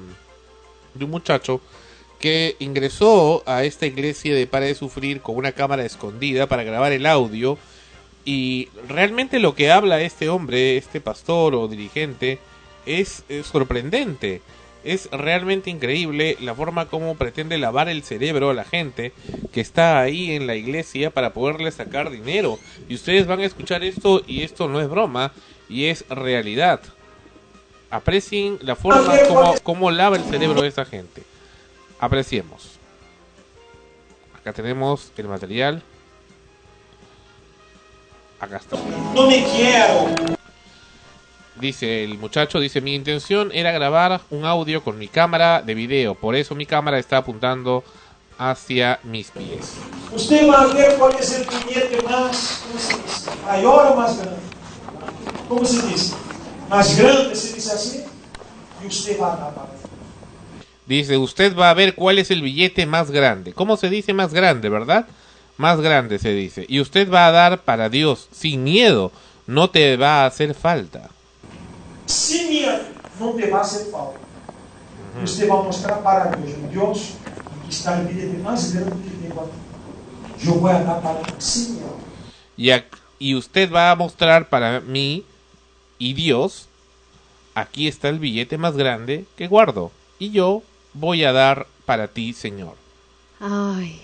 de 0.94 1.06
un 1.06 1.12
muchacho 1.12 1.62
que 2.22 2.56
ingresó 2.60 3.44
a 3.46 3.64
esta 3.66 3.88
iglesia 3.88 4.34
de 4.34 4.48
Para 4.48 4.68
de 4.68 4.76
Sufrir 4.76 5.22
con 5.22 5.36
una 5.36 5.52
cámara 5.52 5.84
escondida 5.84 6.48
para 6.48 6.64
grabar 6.64 6.94
el 6.94 7.06
audio 7.06 7.58
y 8.24 8.70
realmente 8.88 9.40
lo 9.40 9.56
que 9.56 9.72
habla 9.72 10.02
este 10.02 10.30
hombre, 10.30 10.78
este 10.78 11.02
pastor 11.02 11.56
o 11.56 11.68
dirigente, 11.68 12.40
es, 12.86 13.24
es 13.28 13.48
sorprendente. 13.48 14.42
Es 14.84 15.10
realmente 15.12 15.70
increíble 15.70 16.38
la 16.40 16.56
forma 16.56 16.88
como 16.88 17.16
pretende 17.16 17.58
lavar 17.58 17.90
el 17.90 18.04
cerebro 18.04 18.50
a 18.50 18.54
la 18.56 18.64
gente 18.64 19.12
que 19.52 19.62
está 19.62 20.00
ahí 20.00 20.32
en 20.32 20.48
la 20.48 20.56
iglesia 20.56 21.12
para 21.12 21.34
poderle 21.34 21.72
sacar 21.72 22.10
dinero. 22.10 22.58
Y 22.88 22.96
ustedes 22.96 23.28
van 23.28 23.42
a 23.42 23.46
escuchar 23.46 23.84
esto 23.84 24.24
y 24.26 24.44
esto 24.44 24.68
no 24.68 24.80
es 24.80 24.90
broma 24.90 25.34
y 25.70 25.86
es 25.86 26.08
realidad. 26.10 26.82
Aprecien 27.92 28.58
la 28.62 28.76
forma 28.76 29.18
como, 29.28 29.56
como 29.64 29.92
lava 29.92 30.18
el 30.18 30.24
cerebro 30.24 30.62
de 30.62 30.70
esa 30.70 30.86
gente. 30.86 31.24
Apreciemos. 32.02 32.80
Acá 34.36 34.52
tenemos 34.54 35.12
el 35.18 35.28
material. 35.28 35.84
Acá 38.40 38.58
está. 38.58 38.76
No 39.14 39.28
me 39.28 39.44
quiero. 39.44 40.38
Dice 41.58 42.04
el 42.04 42.18
muchacho, 42.18 42.60
dice, 42.60 42.82
mi 42.82 42.96
intención 42.96 43.52
era 43.54 43.72
grabar 43.72 44.20
un 44.32 44.46
audio 44.46 44.84
con 44.84 44.98
mi 44.98 45.08
cámara 45.08 45.62
de 45.62 45.76
video, 45.76 46.16
por 46.16 46.36
eso 46.36 46.56
mi 46.56 46.66
cámara 46.66 46.98
está 46.98 47.18
apuntando 47.18 47.84
hacia 48.40 49.00
mis 49.04 49.30
pies. 49.30 49.76
Usted 50.12 50.50
va 50.50 50.64
a 50.64 50.68
ver 50.74 50.96
cuál 50.98 51.16
es 51.20 51.32
el 51.34 51.46
billete 51.46 52.02
más, 52.02 52.64
¿cómo 52.66 52.80
se 52.80 52.98
dice? 52.98 53.32
mayor 53.46 53.92
o 53.92 53.96
más 53.96 54.18
grande. 54.18 54.42
¿Cómo 55.48 55.64
se 55.64 55.88
dice? 55.88 56.16
Más 56.68 56.98
grande 56.98 57.36
se 57.36 57.54
dice 57.54 57.72
así. 57.72 58.04
Y 58.84 58.88
usted 58.88 59.22
va 59.22 59.34
a 59.34 59.36
ganar. 59.36 59.81
Dice, 60.86 61.18
usted 61.18 61.56
va 61.56 61.70
a 61.70 61.74
ver 61.74 61.96
cuál 61.96 62.20
es 62.20 62.32
el 62.32 62.42
billete 62.42 62.86
más 62.86 63.12
grande. 63.12 63.54
¿Cómo 63.54 63.78
se 63.78 63.90
dice 63.90 64.14
más 64.14 64.34
grande, 64.34 64.70
verdad? 64.70 65.08
Más 65.58 65.80
grande 65.80 66.20
se 66.20 66.34
dice. 66.34 66.66
Y 66.68 66.80
usted 66.80 67.12
va 67.12 67.28
a 67.28 67.32
dar 67.32 67.62
para 67.62 67.90
Dios, 67.90 68.28
sin 68.32 68.64
miedo. 68.64 69.12
No 69.48 69.70
te 69.70 69.98
va 69.98 70.24
a 70.24 70.26
hacer 70.26 70.54
falta. 70.54 71.10
Sin 72.06 72.50
miedo, 72.50 72.80
no 73.20 73.32
te 73.32 73.50
va 73.50 73.60
a 73.60 73.62
hacer 73.62 73.88
falta. 73.92 74.20
Usted 75.24 75.50
va 75.50 75.60
a 75.60 75.64
mostrar 75.64 76.04
para 76.04 76.32
Dios. 76.32 76.72
Dios, 76.72 77.14
aquí 77.26 77.70
está 77.70 78.00
el 78.00 78.08
billete 78.08 78.38
más 78.38 78.74
grande 78.74 79.04
que 79.04 79.28
tengo 79.28 79.42
aquí. 79.42 80.46
Yo 80.46 80.56
voy 80.56 80.72
a 80.72 80.82
dar 80.82 81.02
para 81.02 81.22
sin 81.40 81.76
miedo. 81.76 82.82
Y, 83.20 83.36
usted 83.36 83.72
va 83.72 83.92
a 83.92 83.96
mostrar 83.96 84.50
para 84.50 84.80
mí 84.82 85.24
y 86.00 86.14
Dios, 86.14 86.68
aquí 87.54 87.88
está 87.88 88.10
el 88.10 88.20
billete 88.20 88.58
más 88.58 88.76
grande 88.76 89.26
que 89.36 89.48
guardo. 89.48 89.92
Y 90.18 90.32
yo 90.32 90.64
voy 90.94 91.24
a 91.24 91.32
dar 91.32 91.68
para 91.86 92.08
ti, 92.08 92.34
Señor. 92.34 92.76
Ay, 93.40 94.02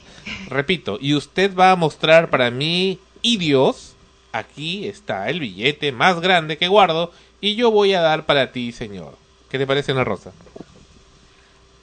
Repito, 0.48 0.98
y 1.00 1.14
usted 1.16 1.56
va 1.56 1.72
a 1.72 1.76
mostrar 1.76 2.30
para 2.30 2.52
mí 2.52 3.00
y 3.22 3.38
Dios, 3.38 3.94
aquí 4.32 4.88
está 4.88 5.30
el 5.30 5.40
billete 5.40 5.92
más 5.92 6.20
grande 6.20 6.58
que 6.58 6.68
guardo, 6.68 7.12
y 7.40 7.56
yo 7.56 7.72
voy 7.72 7.94
a 7.94 8.02
dar 8.02 8.26
para 8.26 8.52
ti, 8.52 8.72
Señor. 8.72 9.16
¿Qué 9.50 9.58
te 9.58 9.68
parece, 9.68 9.92
Ana 9.92 10.04
Rosa? 10.04 10.32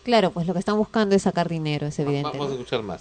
Claro, 0.04 0.30
pues 0.30 0.46
lo 0.46 0.52
que 0.52 0.58
están 0.58 0.76
buscando 0.76 1.14
es 1.14 1.22
sacar 1.22 1.48
dinero, 1.48 1.86
es 1.86 1.98
evidente. 1.98 2.30
Vamos 2.30 2.50
a 2.50 2.52
escuchar 2.52 2.82
más. 2.82 3.00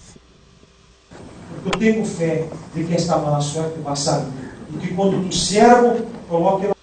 Eu 1.64 1.70
tenho 1.78 2.04
fé 2.04 2.48
de 2.74 2.84
que 2.84 2.94
esta 2.94 3.16
mala 3.16 3.40
suerte 3.40 3.80
sair. 3.94 4.26
E 4.74 4.78
que 4.78 4.94
quando 4.94 5.22
tu 5.22 5.32
servo 5.32 5.96
coloque 6.28 6.73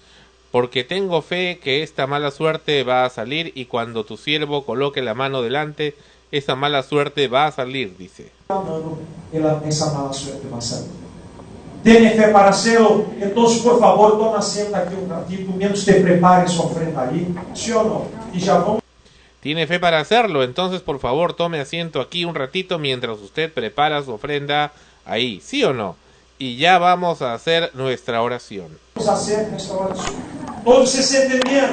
Porque 0.52 0.84
tengo 0.84 1.22
fe 1.22 1.58
que 1.58 1.82
esta 1.82 2.06
mala 2.06 2.30
suerte 2.30 2.84
va 2.84 3.04
a 3.04 3.10
salir 3.10 3.50
y 3.56 3.64
cuando 3.64 4.04
tu 4.04 4.16
siervo 4.16 4.64
coloque 4.64 5.02
la 5.02 5.14
mano 5.14 5.42
delante, 5.42 5.96
esa 6.30 6.54
mala 6.54 6.84
suerte 6.84 7.26
va 7.26 7.46
a 7.46 7.52
salir, 7.52 7.96
dice. 7.96 8.30
a 8.50 9.60
essa 9.66 9.92
mala 9.92 10.12
suerte 10.12 10.46
vai 10.48 10.62
sair. 10.62 11.02
Tem 11.82 12.08
fé 12.10 12.28
para 12.28 12.50
hacerlo? 12.50 13.06
Então, 13.20 13.44
por 13.60 13.80
favor, 13.80 14.16
toma 14.16 14.38
assento 14.38 14.76
aqui 14.76 14.94
um 14.94 15.08
ratito, 15.08 15.52
menos 15.52 15.84
te 15.84 15.94
prepare 15.94 16.48
sua 16.48 16.66
ofrenda 16.66 17.00
aí. 17.00 17.34
Sim 17.56 17.72
ou 17.72 17.84
não? 17.84 18.08
E 18.32 18.38
já 18.38 18.56
vamos 18.58 18.82
Tiene 19.42 19.66
fe 19.66 19.80
para 19.80 19.98
hacerlo, 19.98 20.44
entonces 20.44 20.82
por 20.82 21.00
favor 21.00 21.32
tome 21.32 21.58
asiento 21.58 22.00
aquí 22.00 22.24
un 22.24 22.36
ratito 22.36 22.78
mientras 22.78 23.18
usted 23.18 23.52
prepara 23.52 24.00
su 24.00 24.12
ofrenda 24.12 24.70
ahí, 25.04 25.40
¿sí 25.44 25.64
o 25.64 25.72
no? 25.72 25.96
Y 26.38 26.58
ya 26.58 26.78
vamos 26.78 27.22
a 27.22 27.34
hacer 27.34 27.72
nuestra 27.74 28.22
oración. 28.22 28.78
hacer 28.96 29.52
esta 29.52 29.74
oração. 29.74 30.41
Todos 30.64 30.90
se 30.90 31.02
sentem 31.02 31.40
bem? 31.40 31.68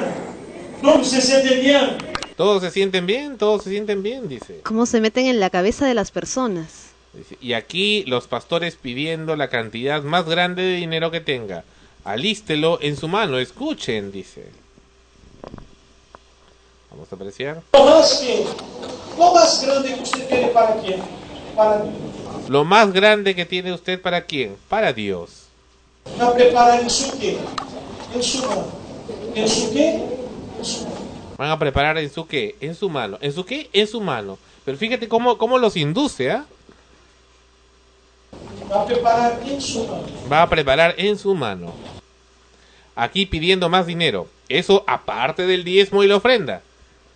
Todos 0.82 1.08
se 1.08 1.20
sentem 1.20 1.62
bem? 1.62 1.98
¿Todos 2.36 2.62
se 2.62 2.70
sienten 2.70 3.06
bien? 3.06 3.38
¿Todos 3.38 3.64
se 3.64 3.70
sienten 3.70 4.02
bien? 4.02 4.28
Dice. 4.28 4.60
¿cómo 4.64 4.86
se 4.86 5.00
meten 5.00 5.26
en 5.26 5.40
la 5.40 5.50
cabeza 5.50 5.86
de 5.86 5.94
las 5.94 6.10
personas? 6.10 6.90
Dice, 7.12 7.36
Y 7.40 7.52
aquí 7.52 8.02
los 8.06 8.26
pastores 8.26 8.76
pidiendo 8.76 9.36
la 9.36 9.48
cantidad 9.48 10.02
más 10.02 10.26
grande 10.26 10.62
de 10.62 10.76
dinero 10.76 11.10
que 11.10 11.20
tenga. 11.20 11.64
Alístelo 12.04 12.78
en 12.80 12.96
su 12.96 13.08
mano, 13.08 13.38
escuchen, 13.38 14.10
dice. 14.10 14.46
Vamos 16.90 17.12
a 17.12 17.14
apreciar. 17.14 17.62
O 17.72 17.84
mais 17.84 18.12
que? 18.14 18.44
Qual 19.16 19.34
mais 19.34 19.60
grande 19.60 19.92
que 19.92 20.00
você 20.00 20.20
tem 20.20 20.48
para 20.52 20.80
quem? 20.80 21.00
Para 21.54 21.84
mim. 21.84 21.92
Lo 22.48 22.64
más 22.64 22.92
grande 22.92 23.34
que 23.36 23.44
tiene 23.44 23.72
usted 23.72 24.00
para 24.00 24.22
quién? 24.22 24.56
Para 24.68 24.92
Dios. 24.92 25.46
Vai 26.16 26.34
preparar 26.34 26.84
isso 26.84 27.10
o 27.10 27.18
quê? 27.18 27.38
Em 28.14 28.22
sua 28.22 28.48
mão. 28.48 28.79
Em 29.34 29.46
su 29.46 29.70
quê? 29.72 30.00
Em 30.58 30.64
su 30.64 30.84
mão. 30.84 31.10
Van 31.38 31.50
a 31.50 31.58
preparar 31.58 31.96
en 31.98 32.10
su 32.10 32.26
qué? 32.26 32.54
En 32.60 32.74
su 32.74 32.88
mano. 32.90 33.18
¿En 33.20 33.32
su 33.32 33.44
qué? 33.44 33.70
En 33.72 33.86
su 33.86 34.00
mano. 34.00 34.38
Pero 34.64 34.76
fíjate 34.76 35.08
cómo, 35.08 35.38
cómo 35.38 35.58
los 35.58 35.76
induce, 35.76 36.30
¿ah? 36.30 36.44
Vai 38.68 38.86
preparar 38.86 39.40
em 39.48 39.60
sua 39.60 39.86
mão. 39.86 40.04
Va 40.30 40.42
a 40.42 40.48
preparar 40.48 40.94
en 40.98 41.16
su 41.18 41.34
mano. 41.34 41.72
Aquí 42.94 43.26
pidiendo 43.26 43.68
más 43.68 43.86
dinero. 43.86 44.28
Eso 44.48 44.84
aparte 44.86 45.46
del 45.46 45.64
diezmo 45.64 46.02
y 46.02 46.08
la 46.08 46.16
ofrenda. 46.16 46.62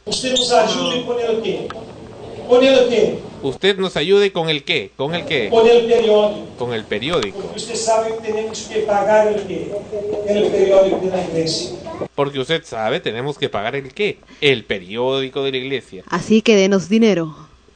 Você 0.06 0.30
nos 0.30 0.52
ajude 0.52 1.02
com 1.04 1.12
o 1.12 1.42
quê? 1.42 1.66
Com 2.46 2.56
o 2.56 2.88
quê? 2.88 3.18
Usted 3.42 3.78
nos 3.78 3.96
ayude 3.96 4.32
con 4.32 4.48
el 4.48 4.64
qué. 4.64 4.90
¿Con 4.96 5.14
el 5.14 5.24
qué? 5.24 5.48
Com 5.50 5.58
o 5.58 5.62
periódico. 5.62 6.46
Con 6.58 6.74
el 6.74 6.84
periódico. 6.84 7.38
Você 7.54 7.76
sabe 7.76 8.16
que 8.16 8.32
temos 8.32 8.62
que 8.62 8.80
pagar 8.80 9.28
o 9.28 9.46
quê? 9.46 9.70
O 9.72 10.50
periódico 10.50 11.06
da 11.08 11.22
igreja. 11.22 11.74
Porque 12.14 12.38
usted 12.38 12.64
sabe, 12.64 13.00
tenemos 13.00 13.38
que 13.38 13.48
pagar 13.48 13.76
el 13.76 13.92
qué. 13.92 14.18
El 14.40 14.64
periódico 14.64 15.42
de 15.42 15.50
la 15.52 15.56
iglesia. 15.56 16.04
Así 16.08 16.42
que 16.42 16.56
denos 16.56 16.88
dinero. 16.88 17.34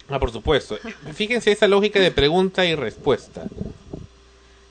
Ah, 0.09 0.19
por 0.19 0.33
supuesto. 0.33 0.79
Fíjense 1.15 1.53
esa 1.53 1.67
lógica 1.67 2.01
de 2.01 2.11
pregunta 2.11 2.65
y 2.65 2.75
respuesta. 2.75 3.45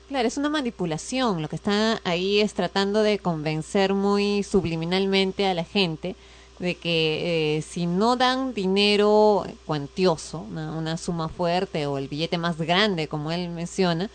Claro, 0.08 0.26
es 0.26 0.36
una 0.36 0.48
manipulación. 0.48 1.42
Lo 1.42 1.48
que 1.48 1.56
está 1.56 2.00
ahí 2.04 2.40
es 2.40 2.54
tratando 2.54 3.02
de 3.02 3.18
convencer 3.18 3.94
muy 3.94 4.42
subliminalmente 4.42 5.46
a 5.46 5.54
la 5.54 5.64
gente 5.64 6.16
de 6.58 6.74
que 6.74 7.58
eh, 7.58 7.62
si 7.62 7.86
no 7.86 8.16
dan 8.16 8.52
dinero 8.52 9.46
cuantioso, 9.66 10.40
una, 10.40 10.96
suma 10.96 11.28
fuerte 11.28 11.86
o 11.86 11.98
el 11.98 12.08
billete 12.08 12.38
más 12.38 12.58
grande, 12.58 13.06
como 13.08 13.30
él 13.30 13.48
menciona, 13.48 14.10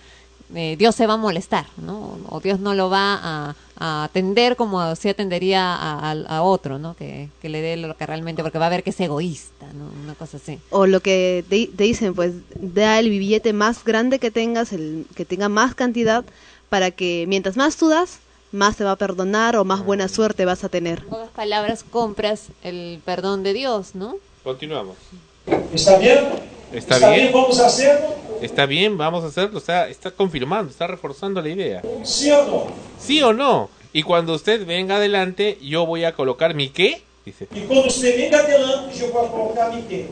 eh, 0.53 0.75
Dios 0.77 0.93
se 0.95 1.07
va 1.07 1.13
a 1.13 1.17
molestar, 1.17 1.65
¿no? 1.77 2.17
O 2.29 2.39
Dios 2.39 2.59
no 2.59 2.73
lo 2.73 2.89
va 2.89 3.19
a, 3.23 3.55
atender 4.03 4.55
como 4.55 4.95
si 4.95 5.09
atendería 5.09 5.73
a, 5.75 6.11
a- 6.11 6.41
otro, 6.43 6.79
¿no? 6.79 6.95
Que, 6.95 7.29
que 7.41 7.49
le 7.49 7.61
dé 7.61 7.75
lo 7.75 7.97
que 7.97 8.05
realmente, 8.05 8.43
porque 8.43 8.59
va 8.59 8.67
a 8.67 8.69
ver 8.69 8.83
que 8.83 8.91
es 8.91 8.99
egoísta, 8.99 9.65
¿no? 9.73 9.89
Una 10.03 10.13
cosa 10.13 10.37
así. 10.37 10.59
O 10.69 10.85
lo 10.85 11.01
que 11.01 11.43
te, 11.49 11.67
te 11.67 11.83
dicen, 11.83 12.13
pues 12.13 12.33
da 12.55 12.99
el 12.99 13.09
billete 13.09 13.51
más 13.51 13.83
grande 13.83 14.19
que 14.19 14.31
tengas, 14.31 14.73
el 14.73 15.05
que 15.15 15.25
tenga 15.25 15.49
más 15.49 15.75
cantidad, 15.75 16.23
para 16.69 16.91
que 16.91 17.25
mientras 17.27 17.57
más 17.57 17.75
tú 17.77 17.89
das, 17.89 18.19
más 18.53 18.77
te 18.77 18.83
va 18.83 18.91
a 18.91 18.95
perdonar 18.95 19.55
o 19.57 19.65
más 19.65 19.83
buena 19.83 20.07
suerte 20.07 20.45
vas 20.45 20.63
a 20.63 20.69
tener. 20.69 20.99
En 20.99 21.13
otras 21.13 21.29
palabras, 21.29 21.83
compras 21.83 22.47
el 22.63 23.01
perdón 23.03 23.43
de 23.43 23.53
Dios, 23.53 23.95
¿no? 23.95 24.15
Continuamos. 24.43 24.95
Está 25.73 25.97
bien? 25.97 26.19
¿Está, 26.71 26.95
Está 26.95 27.09
bien? 27.09 27.21
bien? 27.23 27.33
Vamos 27.33 27.59
a 27.59 27.65
hacerlo? 27.65 28.15
Está 28.41 28.65
bien, 28.65 28.97
vamos 28.97 29.23
a 29.23 29.27
hacerlo. 29.27 29.57
Está, 29.57 29.89
está 29.89 30.11
confirmando, 30.11 30.71
está 30.71 30.87
reforzando 30.87 31.41
la 31.41 31.49
idea. 31.49 31.81
¿Sí 32.03 32.31
o 32.31 32.45
no? 32.45 32.67
¿Sí 32.99 33.21
o 33.21 33.33
no? 33.33 33.69
Y 33.91 34.03
cuando 34.03 34.33
usted 34.33 34.65
venga 34.65 34.95
adelante, 34.95 35.57
yo 35.61 35.85
voy 35.85 36.03
a 36.03 36.13
colocar 36.13 36.53
mi 36.53 36.69
qué. 36.69 37.03
Dice. 37.25 37.47
E 37.55 37.61
quando 37.61 37.83
você 37.83 38.11
venga 38.17 38.39
adelante, 38.39 38.99
eu 38.99 39.11
vou 39.13 39.29
colocar 39.29 39.73
mi 39.73 39.83
quê? 39.83 40.07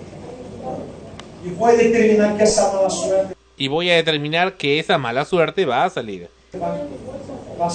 E 1.43 1.49
vou 1.49 1.75
determinar 1.75 2.37
que 2.37 2.43
essa 2.43 2.71
mala 2.71 2.89
suerte 2.89 3.35
Y 3.57 3.67
voy 3.67 3.89
a 3.89 3.95
determinar 3.95 4.53
que 4.53 4.79
esa 4.79 4.97
mala 4.97 5.25
suerte 5.25 5.65
va 5.65 5.83
a 5.83 5.89
salir. 5.89 6.29
vai, 6.53 6.87
vai 7.57 7.69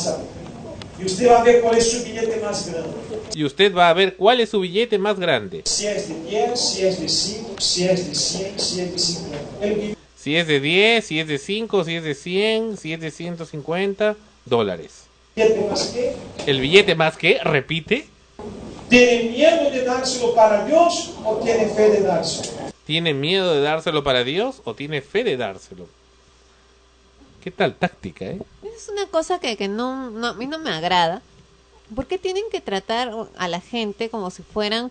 sair. 0.97 1.07
E 1.07 1.09
você 1.09 1.27
vai 1.29 1.43
ver 1.45 1.61
qual 1.61 1.75
é 1.75 1.79
o 1.79 1.83
seu 1.83 2.03
bilhete 2.03 2.41
mais 2.41 2.69
grande. 2.69 2.89
Y 3.35 3.45
usted 3.45 3.73
va 3.73 3.91
a 3.91 3.93
ver 3.93 4.17
cuál 4.17 4.41
es 4.41 4.51
su 4.51 4.61
billete 4.61 4.99
más 4.99 5.19
grande. 5.19 5.63
Se 5.65 5.87
é 5.87 5.95
de 5.95 6.15
10, 6.31 6.59
se 6.59 6.87
é 6.87 6.91
de 6.91 7.09
5, 7.09 7.61
se 7.61 7.89
é 7.89 7.95
de 7.95 8.15
100, 8.15 8.59
se 8.59 8.81
é 8.81 8.85
de 8.87 8.99
50. 8.99 9.37
El 9.61 9.97
Si 10.17 10.35
es 10.35 10.47
de 10.47 10.59
10, 10.59 11.05
si 11.05 11.21
es 11.21 11.29
de 11.29 11.39
5, 11.39 11.85
si 11.85 11.95
es 11.97 12.03
de 12.03 12.15
100, 12.15 12.77
si 12.79 12.93
es 12.93 13.01
de 13.01 13.11
150 13.11 14.17
dólares. 14.45 15.05
billete 15.37 15.61
mais 15.69 15.83
quê? 15.93 16.13
El 16.47 16.61
billete 16.61 16.95
más 16.95 17.17
que, 17.17 17.39
repite, 17.45 18.07
Tem 18.89 19.31
medo 19.31 19.71
de 19.71 19.83
dárselo 19.85 20.33
para 20.33 20.65
Deus 20.65 21.11
ou 21.25 21.37
tem 21.37 21.69
fé 21.75 21.91
de 21.91 22.03
dárselo? 22.03 22.73
¿tiene 22.87 23.13
miedo 23.13 23.53
de 23.53 23.61
dárselo 23.61 24.05
para 24.05 24.23
Dios 24.23 24.63
o 24.65 24.75
tiene 24.75 25.03
fe 25.03 25.25
de 25.25 25.37
dárselo? 25.37 25.89
¿Qué 27.47 27.53
tal 27.53 27.77
táctica, 27.77 28.25
eh? 28.25 28.43
Es 28.77 28.89
una 28.89 29.07
cosa 29.07 29.39
que, 29.39 29.57
que 29.57 29.69
no, 29.69 30.11
no, 30.11 30.27
a 30.27 30.35
mí 30.35 30.49
no 30.49 30.59
me 30.59 30.71
agrada. 30.71 31.23
¿Por 31.95 32.07
qué 32.09 32.19
tienen 32.19 32.43
que 32.51 32.61
tratar 32.61 33.13
a 33.39 33.47
la 33.47 33.61
gente 33.61 34.09
como 34.11 34.31
si 34.33 34.43
fueran, 34.43 34.87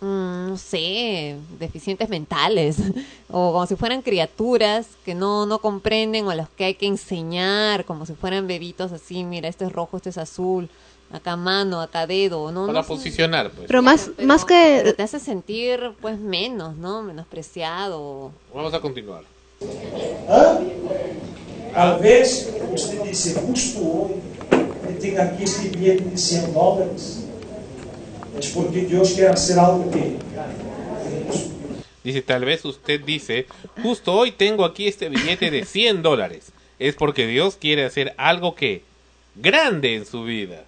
mm, 0.00 0.48
no 0.48 0.56
sé, 0.56 1.36
deficientes 1.60 2.08
mentales? 2.08 2.78
o 3.30 3.52
como 3.52 3.64
si 3.66 3.76
fueran 3.76 4.02
criaturas 4.02 4.88
que 5.04 5.14
no, 5.14 5.46
no 5.46 5.60
comprenden 5.60 6.26
o 6.26 6.30
a 6.30 6.34
los 6.34 6.48
que 6.48 6.64
hay 6.64 6.74
que 6.74 6.86
enseñar, 6.86 7.84
como 7.84 8.06
si 8.06 8.14
fueran 8.14 8.48
bebitos 8.48 8.90
así, 8.90 9.22
mira, 9.22 9.46
esto 9.48 9.64
es 9.64 9.70
rojo, 9.72 9.96
esto 9.98 10.08
es 10.08 10.18
azul. 10.18 10.68
acá 11.12 11.36
mano, 11.36 11.80
acá 11.80 12.08
dedo, 12.08 12.50
¿no? 12.50 12.66
Para 12.66 12.80
No 12.80 12.86
posicionar, 12.88 13.52
pues. 13.52 13.68
Pero 13.68 13.82
más, 13.82 14.10
Pero- 14.16 14.26
más 14.26 14.44
que... 14.44 14.80
pero 14.82 14.96
te 14.96 15.02
hace 15.04 15.20
sentir 15.20 15.92
pues 16.00 16.18
menos, 16.18 16.74
¿no? 16.74 17.02
Menospreciado. 17.04 18.32
Vamos 18.52 18.74
a 18.74 18.80
continuar. 18.80 19.22
Hã? 20.28 20.58
Ao 21.74 21.98
invés 21.98 22.46
de 22.46 22.60
você 22.60 22.96
dizer 23.02 23.34
custo 23.40 23.80
hoje, 23.80 24.22
e 24.88 24.92
tem 24.94 25.18
aqui 25.18 25.42
este 25.42 25.68
bilhete 25.68 26.04
de 26.04 26.20
100 26.20 26.52
dólares, 26.52 27.24
é 28.36 28.48
porque 28.52 28.82
Deus 28.82 29.12
quer 29.12 29.30
fazer 29.30 29.58
algo 29.58 29.90
que 29.90 30.18
Dice, 32.04 32.20
tal 32.20 32.44
vez 32.44 32.62
usted 32.66 33.00
dice, 33.02 33.46
justo 33.82 34.12
hoy 34.12 34.30
tengo 34.30 34.64
aquí 34.64 34.86
este 34.86 35.08
billete 35.08 35.50
de 35.50 35.64
100 35.64 36.02
dólares. 36.02 36.52
Es 36.78 36.94
porque 36.96 37.26
Dios 37.26 37.56
quiere 37.56 37.86
hacer 37.86 38.12
algo 38.18 38.54
que 38.54 38.82
grande 39.34 39.94
en 39.94 40.04
su 40.04 40.24
vida. 40.24 40.64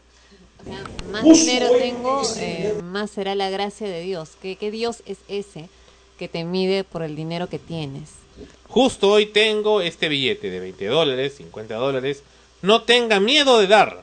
Más 1.13 1.23
Justo 1.23 1.45
dinero 1.45 1.73
hoy 1.73 1.81
tengo, 1.81 2.23
es 2.23 2.37
eh, 2.39 2.75
más 2.83 3.11
será 3.11 3.35
la 3.35 3.51
gracia 3.51 3.87
de 3.87 4.01
Dios. 4.01 4.31
¿Qué, 4.41 4.57
¿Qué 4.57 4.71
Dios 4.71 5.03
es 5.05 5.19
ese 5.29 5.69
que 6.19 6.27
te 6.27 6.45
mide 6.45 6.85
por 6.85 7.03
el 7.03 7.15
dinero 7.15 7.49
que 7.51 7.59
tienes? 7.59 8.26
Justo 8.77 9.09
hoy 9.11 9.25
tengo 9.25 9.81
este 9.81 10.07
billete 10.11 10.51
de 10.51 10.61
20 10.61 10.85
dólares, 10.89 11.37
50 11.39 11.77
dólares. 11.77 12.23
No 12.61 12.83
tenga 12.83 13.21
miedo 13.21 13.59
de 13.59 13.69
dar. 13.69 14.03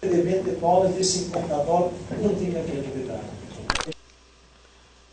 de 0.00 0.22
20 0.22 0.52
dólares, 0.52 0.96
de 0.96 1.02
50 1.02 1.56
dólares, 1.64 1.92
não 2.20 2.32
tem 2.36 2.52
credibilidade. 2.52 3.22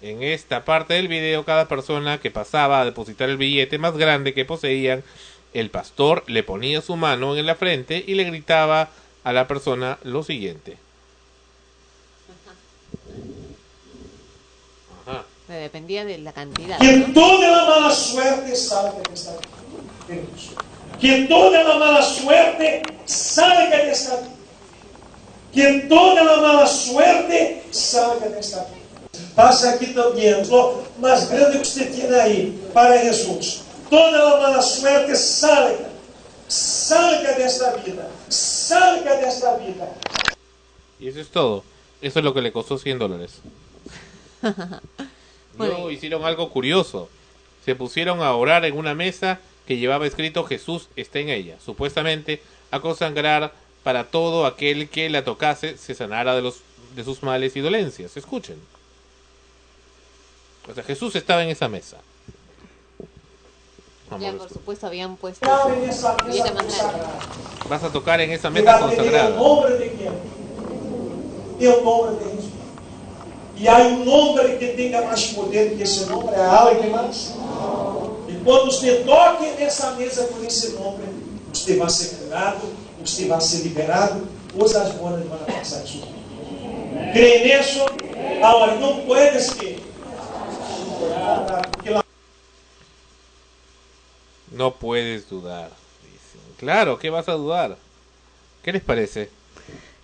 En 0.04 0.22
esta 0.22 0.66
parte 0.66 0.94
del 0.94 1.08
video, 1.08 1.44
cada 1.46 1.68
persona 1.68 2.20
que 2.20 2.30
pasaba 2.30 2.80
a 2.80 2.86
depositar 2.86 3.28
el 3.32 3.38
billete 3.38 3.80
más 3.80 3.98
grande 3.98 4.36
que 4.36 4.46
poseían, 4.46 5.04
el 5.56 5.72
pastor 5.72 6.24
le 6.28 6.44
ponía 6.44 6.82
su 6.82 6.96
mano 6.96 7.36
en 7.36 7.48
la 7.48 7.56
frente 7.56 8.04
y 8.06 8.14
le 8.14 8.26
gritaba 8.26 8.92
a 9.24 9.34
la 9.34 9.48
persona 9.48 9.98
lo 10.04 10.22
siguiente. 10.22 10.78
Me 15.50 15.56
dependía 15.56 16.06
de 16.06 16.20
la 16.20 16.32
cantidad. 16.32 16.78
Que 16.78 17.12
toda 17.12 17.64
a 17.64 17.66
mala 17.66 17.92
suerte 17.92 18.56
salga 18.56 19.02
desta 19.10 19.32
vida. 19.32 20.22
Que 21.02 21.26
toda 21.28 21.62
a 21.62 21.80
mala 21.80 22.04
suerte 22.04 22.84
salga 23.06 23.78
desta 23.78 24.18
vida. 24.18 24.36
Que 25.52 25.88
toda 25.90 26.22
a 26.22 26.38
mala 26.40 26.68
suerte 26.68 27.64
salga 27.72 28.30
desta 28.30 28.64
vida. 28.66 28.86
Passa 29.36 29.72
aqui 29.72 29.88
também, 29.88 30.36
o 30.36 30.84
mais 31.00 31.28
grande 31.28 31.58
que 31.58 31.68
você 31.68 31.86
tem 31.86 32.14
aí 32.14 32.70
para 32.72 33.04
Jesus. 33.04 33.64
Toda 33.90 34.22
a 34.22 34.40
mala 34.40 34.62
suerte 34.62 35.16
salga. 35.16 35.90
Salga 36.48 37.34
desta 37.34 37.72
vida. 37.78 38.08
Salga 38.30 39.16
desta 39.16 39.58
vida. 39.58 39.90
Y 41.00 41.08
eso 41.08 41.20
es 41.20 41.30
todo. 41.30 41.64
Eso 42.04 42.20
es 42.20 42.26
lo 42.26 42.36
que 42.36 42.42
le 42.44 42.52
costó 42.52 42.78
100 42.78 43.00
dólares. 43.00 43.32
Luego 45.68 45.92
hicieron 45.92 46.24
algo 46.26 46.50
curioso. 46.50 47.10
Se 47.66 47.76
pusieron 47.76 48.22
a 48.22 48.34
orar 48.34 48.66
en 48.66 48.78
una 48.78 48.96
mesa 48.96 49.40
que 49.68 49.78
llevaba 49.78 50.08
escrito 50.08 50.44
Jesús 50.46 50.90
está 50.96 51.20
en 51.20 51.30
ella. 51.30 51.58
Supuestamente 51.64 52.42
a 52.72 52.80
consagrar 52.80 53.54
para 53.84 54.06
todo 54.06 54.46
aquel 54.46 54.90
que 54.90 55.10
la 55.10 55.24
tocase 55.24 55.78
se 55.78 55.94
sanara 55.94 56.36
de, 56.36 56.42
los, 56.42 56.62
de 56.96 57.04
sus 57.04 57.22
males 57.24 57.56
y 57.56 57.60
dolencias. 57.62 58.18
Escuchen. 58.18 58.58
O 60.70 60.74
sea, 60.74 60.84
Jesús 60.84 61.16
estaba 61.16 61.44
en 61.44 61.50
esa 61.50 61.68
mesa. 61.68 61.98
Vamos 64.10 64.24
Ya, 64.24 64.32
a 64.32 64.38
por 64.38 64.50
supuesto, 64.50 64.88
habían 64.88 65.16
puesto 65.18 65.48
consagrada. 65.48 67.20
Vas 67.70 67.84
a 67.84 67.92
tocar 67.92 68.20
en 68.22 68.32
esa 68.32 68.50
mesa 68.50 68.80
consagrada. 68.80 69.30
nome 69.32 69.70
de 69.72 69.92
quem? 69.92 70.12
E 71.60 71.68
o 71.68 71.84
nome 71.84 72.18
de 72.18 72.32
Jesus. 72.32 72.49
E 73.60 73.68
há 73.68 73.80
um 73.80 74.06
nome 74.06 74.58
que 74.58 74.68
tenha 74.68 75.02
mais 75.02 75.34
poder 75.34 75.76
que 75.76 75.84
esse 75.84 76.06
nome, 76.06 76.34
é 76.34 76.46
alguém 76.46 76.90
mais? 76.90 77.34
E 78.30 78.34
quando 78.46 78.72
você 78.72 79.04
toque 79.04 79.46
nessa 79.60 79.92
mesa 79.92 80.28
com 80.28 80.42
esse 80.46 80.72
nome, 80.74 81.04
você 81.54 81.76
vai 81.76 81.90
ser 81.90 82.16
curado, 82.16 82.62
você 83.04 83.28
vai 83.28 83.42
ser 83.42 83.64
liberado, 83.64 84.26
coisas 84.58 84.94
boas 84.94 85.22
vão 85.26 85.38
passar 85.40 85.82
você. 85.82 86.00
Crê 87.12 87.44
nisso? 87.44 87.86
Agora, 88.42 88.76
não. 88.76 89.02
Porque 89.02 89.80
lá 91.90 92.04
No 94.52 94.72
puedes 94.72 95.28
dudar. 95.28 95.70
Claro, 96.58 96.98
¿qué 96.98 97.10
vas 97.10 97.28
a 97.28 97.34
dudar? 97.34 97.78
¿Qué 98.64 98.72
les 98.72 98.82
parece? 98.82 99.30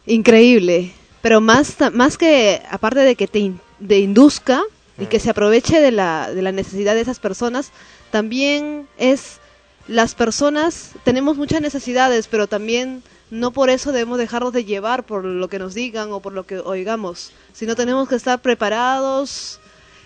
Increíble. 0.06 0.92
Pero 1.26 1.42
más, 1.42 1.74
ta- 1.74 1.90
más 1.90 2.20
que, 2.20 2.62
aparte 2.70 3.00
de 3.00 3.16
que 3.16 3.26
te, 3.28 3.40
in- 3.40 3.60
te 3.88 3.98
induzca 3.98 4.62
y 5.00 5.08
que 5.08 5.20
se 5.20 5.32
aproveche 5.32 5.82
de 5.82 5.90
la, 5.92 6.32
de 6.32 6.44
la 6.44 6.52
necesidad 6.52 6.94
de 6.94 7.02
esas 7.02 7.18
personas, 7.18 7.72
también 8.12 8.88
es 9.00 9.40
las 9.88 10.14
personas, 10.14 10.92
tenemos 11.04 11.36
muchas 11.36 11.62
necesidades, 11.62 12.28
pero 12.28 12.46
también 12.46 13.02
no 13.32 13.50
por 13.50 13.72
eso 13.72 13.92
debemos 13.92 14.20
dejarnos 14.20 14.54
de 14.54 14.66
llevar 14.66 15.04
por 15.04 15.26
lo 15.26 15.48
que 15.48 15.58
nos 15.58 15.74
digan 15.74 16.12
o 16.12 16.20
por 16.20 16.32
lo 16.32 16.46
que 16.46 16.60
oigamos, 16.60 17.32
sino 17.54 17.76
tenemos 17.76 18.08
que 18.08 18.14
estar 18.18 18.40
preparados. 18.40 19.60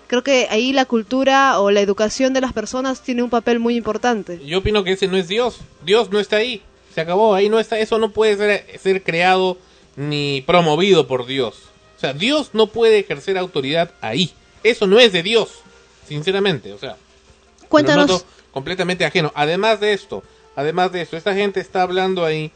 Creo 0.07 0.23
que 0.23 0.47
ahí 0.49 0.71
la 0.71 0.85
cultura 0.85 1.59
o 1.59 1.69
la 1.69 1.81
educación 1.81 2.31
de 2.31 2.39
las 2.39 2.53
personas 2.53 3.01
tiene 3.01 3.23
un 3.23 3.29
papel 3.29 3.59
muy 3.59 3.75
importante. 3.75 4.39
Yo 4.45 4.59
opino 4.59 4.85
que 4.85 4.93
ese 4.93 5.09
no 5.09 5.17
es 5.17 5.27
Dios. 5.27 5.59
Dios 5.83 6.09
no 6.11 6.19
está 6.21 6.37
ahí. 6.37 6.61
Se 6.95 7.01
acabó. 7.01 7.35
Ahí 7.35 7.49
no 7.49 7.59
está. 7.59 7.77
Eso 7.77 7.97
no 7.97 8.09
puede 8.11 8.37
ser, 8.37 8.79
ser 8.79 9.03
creado 9.03 9.57
ni 9.99 10.41
promovido 10.41 11.07
por 11.07 11.25
Dios. 11.25 11.55
O 11.97 11.99
sea, 11.99 12.13
Dios 12.13 12.51
no 12.53 12.67
puede 12.67 12.99
ejercer 12.99 13.37
autoridad 13.37 13.91
ahí. 13.99 14.31
Eso 14.63 14.87
no 14.87 14.97
es 14.97 15.11
de 15.11 15.23
Dios. 15.23 15.49
Sinceramente. 16.07 16.71
O 16.71 16.77
sea, 16.77 16.95
Cuéntanos. 17.67 18.25
completamente 18.51 19.03
ajeno. 19.03 19.33
Además 19.35 19.81
de 19.81 19.91
esto, 19.91 20.23
además 20.55 20.93
de 20.93 21.01
esto, 21.01 21.17
esta 21.17 21.35
gente 21.35 21.59
está 21.59 21.81
hablando 21.81 22.23
ahí 22.23 22.51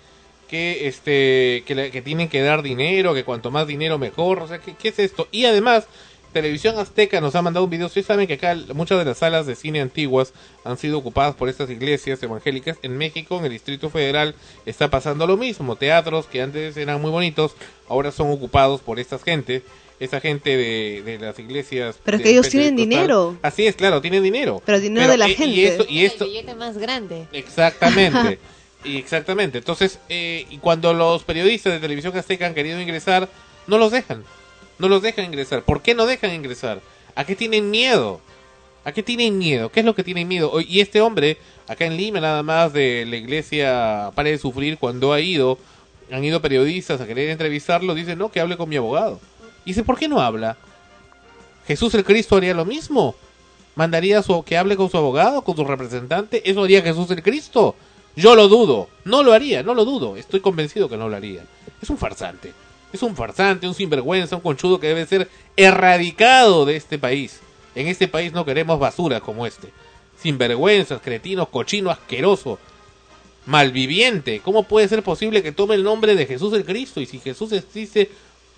que 0.48 0.88
este 0.88 1.64
que 1.66 2.02
tienen 2.02 2.30
que 2.30 2.42
dar 2.42 2.62
dinero, 2.64 3.14
que 3.14 3.26
cuanto 3.26 3.52
más 3.52 3.68
dinero 3.68 3.98
mejor, 3.98 4.40
o 4.40 4.48
sea, 4.48 4.60
¿qué, 4.60 4.76
qué 4.76 4.90
es 4.90 5.00
esto? 5.00 5.28
Y 5.32 5.44
además, 5.46 5.88
Televisión 6.34 6.78
Azteca 6.78 7.22
nos 7.22 7.36
ha 7.36 7.42
mandado 7.42 7.64
un 7.64 7.70
video, 7.70 7.88
ustedes 7.88 8.08
saben 8.08 8.28
que 8.28 8.34
acá 8.34 8.58
muchas 8.74 8.98
de 9.00 9.06
las 9.06 9.20
salas 9.20 9.46
de 9.46 9.56
cine 9.56 9.80
antiguas 9.80 10.34
han 10.66 10.78
sido 10.78 10.98
ocupadas 10.98 11.36
por 11.36 11.48
estas 11.48 11.70
iglesias 11.70 12.22
evangélicas. 12.22 12.78
En 12.82 12.98
México, 12.98 13.38
en 13.38 13.46
el 13.46 13.52
Distrito 13.52 13.90
Federal, 13.90 14.36
está 14.66 14.90
pasando 14.90 15.26
lo 15.28 15.38
mismo. 15.38 15.76
Teatros 15.76 16.26
que 16.26 16.42
antes 16.42 16.76
eran 16.76 17.02
muy 17.02 17.12
bonitos, 17.12 17.54
ahora 17.88 18.12
son 18.12 18.32
ocupados 18.32 18.82
por 18.82 19.00
estas 19.00 19.24
gente, 19.24 19.64
esta 20.00 20.20
gente 20.20 20.58
de, 20.58 21.02
de 21.04 21.20
las 21.20 21.38
iglesias. 21.40 21.98
Pero 22.04 22.18
es 22.18 22.24
que 22.24 22.30
ellos 22.32 22.50
tienen 22.50 22.76
dinero. 22.76 23.38
Así 23.42 23.66
es, 23.66 23.76
claro, 23.76 24.02
tienen 24.02 24.24
dinero. 24.24 24.62
Pero 24.66 24.80
dinero 24.80 25.10
de 25.12 25.18
la 25.18 25.30
y- 25.30 25.36
gente. 25.36 25.56
Y 25.56 25.66
esto, 25.66 25.86
y 25.88 26.06
esto, 26.06 26.24
El 26.26 26.32
billete 26.32 26.56
más 26.56 26.78
grande. 26.78 27.28
Exactamente. 27.32 28.40
y 28.84 28.98
exactamente. 28.98 29.60
Entonces, 29.60 30.00
eh, 30.10 30.46
y 30.50 30.58
cuando 30.58 30.94
los 30.94 31.24
periodistas 31.24 31.74
de 31.74 31.80
televisión 31.80 32.18
azteca 32.18 32.48
han 32.48 32.54
querido 32.54 32.82
ingresar, 32.82 33.30
no 33.68 33.78
los 33.78 33.92
dejan. 33.92 34.24
No 34.80 34.88
los 34.88 35.02
dejan 35.02 35.26
ingresar. 35.26 35.64
¿Por 35.64 35.82
qué 35.82 35.96
no 35.96 36.06
dejan 36.06 36.34
ingresar? 36.34 36.82
¿A 37.16 37.26
qué 37.26 37.36
tienen 37.36 37.70
miedo? 37.70 38.22
¿A 38.86 38.92
qué 38.92 39.04
tienen 39.04 39.38
miedo? 39.38 39.70
¿Qué 39.70 39.80
es 39.80 39.86
lo 39.86 39.96
que 39.96 40.04
tienen 40.04 40.28
miedo? 40.28 40.60
Y 40.60 40.82
este 40.82 41.00
hombre, 41.00 41.38
acá 41.68 41.86
en 41.86 41.96
Lima, 41.96 42.20
nada 42.20 42.44
más 42.44 42.74
de 42.74 43.06
la 43.08 43.16
iglesia 43.16 44.12
Pare 44.16 44.32
de 44.32 44.38
Sufrir, 44.38 44.78
cuando 44.78 45.14
ha 45.14 45.22
ido, 45.22 45.58
han 46.12 46.24
ido 46.24 46.42
periodistas 46.42 47.00
a 47.00 47.08
querer 47.08 47.30
entrevistarlo, 47.30 47.96
dice, 47.96 48.16
no, 48.16 48.32
que 48.32 48.40
hable 48.40 48.58
con 48.58 48.68
mi 48.68 48.76
abogado. 48.76 49.20
Y 49.64 49.70
dice, 49.70 49.84
¿por 49.84 49.98
qué 49.98 50.08
no 50.08 50.20
habla? 50.20 50.58
Jesús 51.66 51.94
el 51.94 52.04
Cristo 52.04 52.36
haría 52.36 52.54
lo 52.54 52.66
mismo. 52.66 53.16
Mandaría 53.76 54.20
a 54.20 54.24
su, 54.24 54.44
que 54.44 54.58
hable 54.58 54.76
con 54.76 54.90
su 54.90 54.98
abogado, 54.98 55.44
con 55.44 55.56
su 55.56 55.64
representante. 55.64 56.50
Eso 56.50 56.64
haría 56.64 56.82
Jesús 56.82 57.10
el 57.12 57.24
Cristo. 57.24 57.76
Yo 58.16 58.36
lo 58.36 58.48
dudo. 58.48 58.90
No 59.06 59.24
lo 59.24 59.34
haría, 59.34 59.64
no 59.64 59.74
lo 59.74 59.86
dudo. 59.86 60.18
Estoy 60.18 60.42
convencido 60.42 60.90
que 60.90 60.98
no 60.98 61.10
lo 61.10 61.16
haría. 61.16 61.44
Es 61.82 61.90
un 61.90 61.98
farsante. 61.98 62.54
Es 62.94 63.02
un 63.02 63.16
farsante, 63.16 63.68
un 63.68 63.74
sinvergüenza, 63.74 64.36
un 64.36 64.44
conchudo 64.44 64.80
que 64.80 64.88
debe 64.88 65.08
ser 65.08 65.28
erradicado 65.58 66.64
de 66.64 66.76
este 66.76 67.00
país. 67.00 67.40
En 67.74 67.88
este 67.88 68.08
país 68.08 68.32
no 68.34 68.46
queremos 68.46 68.80
basura 68.80 69.20
como 69.20 69.48
este. 69.48 69.70
Sinvergüenzas, 70.22 71.02
cretinos, 71.02 71.50
cochino, 71.50 71.90
asqueroso, 71.90 72.60
malviviente. 73.48 74.42
¿Cómo 74.42 74.64
puede 74.64 74.88
ser 74.88 75.02
posible 75.02 75.42
que 75.42 75.52
tome 75.52 75.74
el 75.74 75.84
nombre 75.84 76.16
de 76.16 76.28
Jesús 76.28 76.54
el 76.54 76.66
Cristo? 76.66 77.02
Y 77.02 77.08
si 77.08 77.18
Jesús 77.18 77.52
existe, 77.52 78.12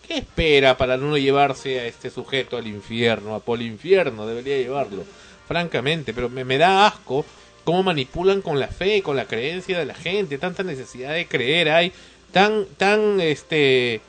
¿qué 0.05 0.17
espera 0.17 0.77
para 0.77 0.97
no 0.97 1.17
llevarse 1.17 1.79
a 1.79 1.85
este 1.85 2.09
sujeto 2.09 2.57
al 2.57 2.67
infierno? 2.67 3.35
A 3.35 3.39
por 3.39 3.59
el 3.59 3.65
infierno 3.65 4.27
debería 4.27 4.57
llevarlo. 4.57 5.05
Francamente, 5.47 6.13
pero 6.13 6.27
me, 6.27 6.43
me 6.43 6.57
da 6.57 6.87
asco 6.87 7.25
cómo 7.63 7.83
manipulan 7.83 8.41
con 8.41 8.59
la 8.59 8.67
fe, 8.67 9.01
con 9.01 9.15
la 9.15 9.27
creencia 9.27 9.79
de 9.79 9.85
la 9.85 9.95
gente. 9.95 10.37
Tanta 10.37 10.63
necesidad 10.63 11.13
de 11.13 11.25
creer 11.25 11.69
hay. 11.69 11.93
Tan, 12.33 12.65
tan, 12.77 13.21
este 13.21 14.01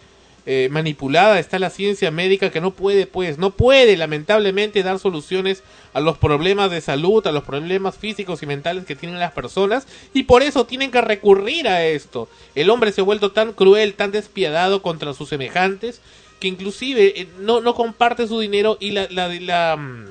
eh, 0.49 0.69
manipulada 0.71 1.41
está 1.41 1.59
la 1.59 1.71
ciencia 1.71 2.13
médica 2.13 2.51
que 2.51 2.61
no 2.61 2.71
puede, 2.71 3.09
pues, 3.09 3.37
no 3.37 3.51
puede 3.51 3.97
lamentablemente 3.97 4.85
dar 4.85 5.01
soluciones 5.01 5.65
a 5.93 5.99
los 5.99 6.19
problemas 6.19 6.71
de 6.71 6.81
salud, 6.81 7.27
a 7.27 7.33
los 7.33 7.43
problemas 7.43 7.97
físicos 7.97 8.43
y 8.43 8.47
mentales 8.47 8.85
que 8.85 8.95
tienen 8.95 9.19
las 9.19 9.33
personas 9.33 9.89
y 10.15 10.23
por 10.23 10.45
eso 10.45 10.65
tienen 10.65 10.93
que 10.93 11.01
recurrir 11.01 11.67
a 11.67 11.85
esto. 11.85 12.29
El 12.55 12.71
hombre 12.71 12.93
se 12.93 13.01
ha 13.01 13.05
vuelto 13.05 13.33
tan 13.33 13.53
cruel, 13.53 13.95
tan 13.95 14.13
despiadado 14.13 14.83
contra 14.83 15.15
sus 15.15 15.29
semejantes 15.29 16.01
que 16.39 16.49
inclusive 16.49 17.21
eh, 17.21 17.29
no, 17.41 17.61
no 17.61 17.75
comparte 17.75 18.29
su 18.29 18.39
dinero 18.39 18.77
y 18.79 18.93
la, 18.93 19.09
la, 19.11 19.29
la, 19.29 19.77
mm, 19.77 20.07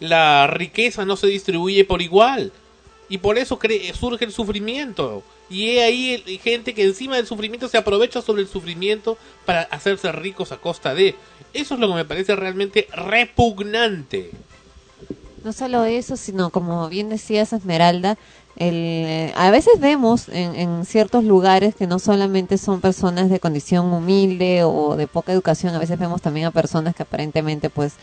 la 0.00 0.46
riqueza 0.48 1.04
no 1.04 1.16
se 1.16 1.28
distribuye 1.28 1.84
por 1.84 2.02
igual. 2.02 2.52
Y 3.08 3.18
por 3.18 3.38
eso 3.38 3.58
surge 3.94 4.24
el 4.24 4.32
sufrimiento. 4.32 5.22
Y 5.52 5.68
he 5.70 5.84
ahí 5.84 6.22
el- 6.26 6.38
gente 6.40 6.72
que 6.72 6.84
encima 6.84 7.16
del 7.16 7.26
sufrimiento 7.26 7.68
se 7.68 7.76
aprovecha 7.76 8.22
sobre 8.22 8.42
el 8.42 8.48
sufrimiento 8.48 9.18
para 9.44 9.62
hacerse 9.62 10.10
ricos 10.10 10.50
a 10.50 10.56
costa 10.56 10.94
de. 10.94 11.14
Eso 11.52 11.74
es 11.74 11.80
lo 11.80 11.88
que 11.88 11.94
me 11.94 12.04
parece 12.06 12.34
realmente 12.34 12.88
repugnante. 12.94 14.30
No 15.44 15.52
solo 15.52 15.84
eso, 15.84 16.16
sino 16.16 16.50
como 16.50 16.88
bien 16.88 17.08
decías 17.10 17.52
Esmeralda, 17.52 18.16
el, 18.56 18.74
eh, 18.74 19.32
a 19.36 19.50
veces 19.50 19.80
vemos 19.80 20.28
en, 20.28 20.54
en 20.54 20.84
ciertos 20.86 21.24
lugares 21.24 21.74
que 21.74 21.86
no 21.86 21.98
solamente 21.98 22.58
son 22.58 22.80
personas 22.80 23.28
de 23.28 23.40
condición 23.40 23.92
humilde 23.92 24.62
o 24.64 24.96
de 24.96 25.06
poca 25.06 25.32
educación, 25.32 25.74
a 25.74 25.78
veces 25.78 25.98
vemos 25.98 26.22
también 26.22 26.46
a 26.46 26.50
personas 26.50 26.94
que 26.94 27.02
aparentemente 27.02 27.70
pues 27.70 27.94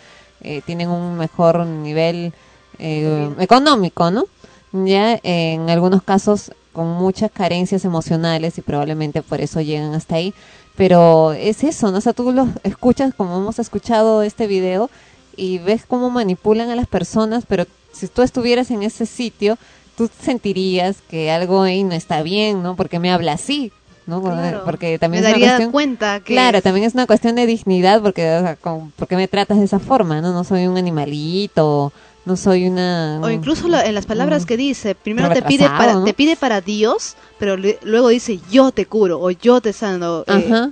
eh, 0.42 0.62
tienen 0.66 0.90
un 0.90 1.18
mejor 1.18 1.66
nivel 1.66 2.34
eh, 2.78 3.30
económico, 3.40 4.12
¿no? 4.12 4.26
Ya 4.72 5.20
en 5.24 5.70
algunos 5.70 6.04
casos 6.04 6.52
con 6.74 6.88
muchas 6.88 7.32
carencias 7.32 7.86
emocionales 7.86 8.58
y 8.58 8.62
probablemente 8.62 9.22
por 9.22 9.42
eso 9.42 9.62
llegan 9.62 9.94
hasta 9.94 10.16
ahí. 10.16 10.34
Pero 10.76 11.34
es 11.34 11.64
eso, 11.64 11.92
¿no? 11.92 11.98
O 11.98 12.02
sea, 12.02 12.14
tú 12.14 12.32
lo 12.32 12.48
escuchas 12.64 13.14
como 13.16 13.38
hemos 13.38 13.60
escuchado 13.60 14.24
este 14.24 14.48
video 14.48 14.90
y 15.36 15.58
ves 15.60 15.84
cómo 15.86 16.10
manipulan 16.10 16.70
a 16.70 16.76
las 16.76 16.88
personas, 16.88 17.44
pero 17.48 17.66
si 17.92 18.08
tú 18.08 18.22
estuvieras 18.22 18.72
en 18.72 18.84
ese 18.84 19.06
sitio, 19.06 19.58
tú 19.98 20.10
sentirías 20.22 20.98
que 21.10 21.32
algo 21.32 21.62
ahí 21.64 21.84
no 21.84 21.94
está 21.94 22.22
bien, 22.24 22.64
¿no? 22.64 22.76
Porque 22.78 23.00
me 23.00 23.12
habla 23.12 23.34
así, 23.34 23.74
¿no? 24.06 24.22
Claro. 24.22 24.62
Porque 24.64 24.98
también 25.00 25.24
Me 25.24 25.30
es 25.30 25.34
una 25.36 25.40
daría 25.40 25.50
cuestión- 25.58 25.72
cuenta 25.72 26.20
que 26.22 26.34
Claro, 26.34 26.62
también 26.62 26.86
es 26.86 26.94
una 26.94 27.08
cuestión 27.08 27.36
de 27.36 27.46
dignidad, 27.46 28.02
porque, 28.02 28.32
o 28.38 28.42
sea, 28.42 28.56
con- 28.56 28.92
¿por 28.92 29.08
qué 29.10 29.18
me 29.18 29.28
tratas 29.28 29.58
de 29.60 29.66
esa 29.66 29.80
forma, 29.80 30.22
no? 30.22 30.32
No 30.32 30.44
soy 30.46 30.68
un 30.68 30.78
animalito, 30.78 31.92
no 32.26 32.36
soy 32.38 32.68
una... 32.68 33.20
O 33.24 33.30
incluso 33.30 33.68
la- 33.68 33.86
en 33.86 33.96
las 33.96 34.06
palabras 34.06 34.44
Mm. 34.44 34.46
que 34.46 34.58
dice, 34.58 34.96
primero 34.96 35.30
te 35.34 35.42
pide 35.42 35.66
para 35.68 35.94
¿no? 35.94 36.04
te 36.04 36.14
pide 36.14 36.36
para 36.36 36.62
Dios, 36.62 37.16
pero 37.40 37.58
le- 37.58 37.80
luego 37.84 38.10
dice 38.10 38.40
yo 38.52 38.72
te 38.72 38.86
curo 38.86 39.20
o 39.20 39.32
yo 39.32 39.62
te 39.62 39.74
sano. 39.74 40.22
eh, 40.22 40.26
Ajá. 40.28 40.72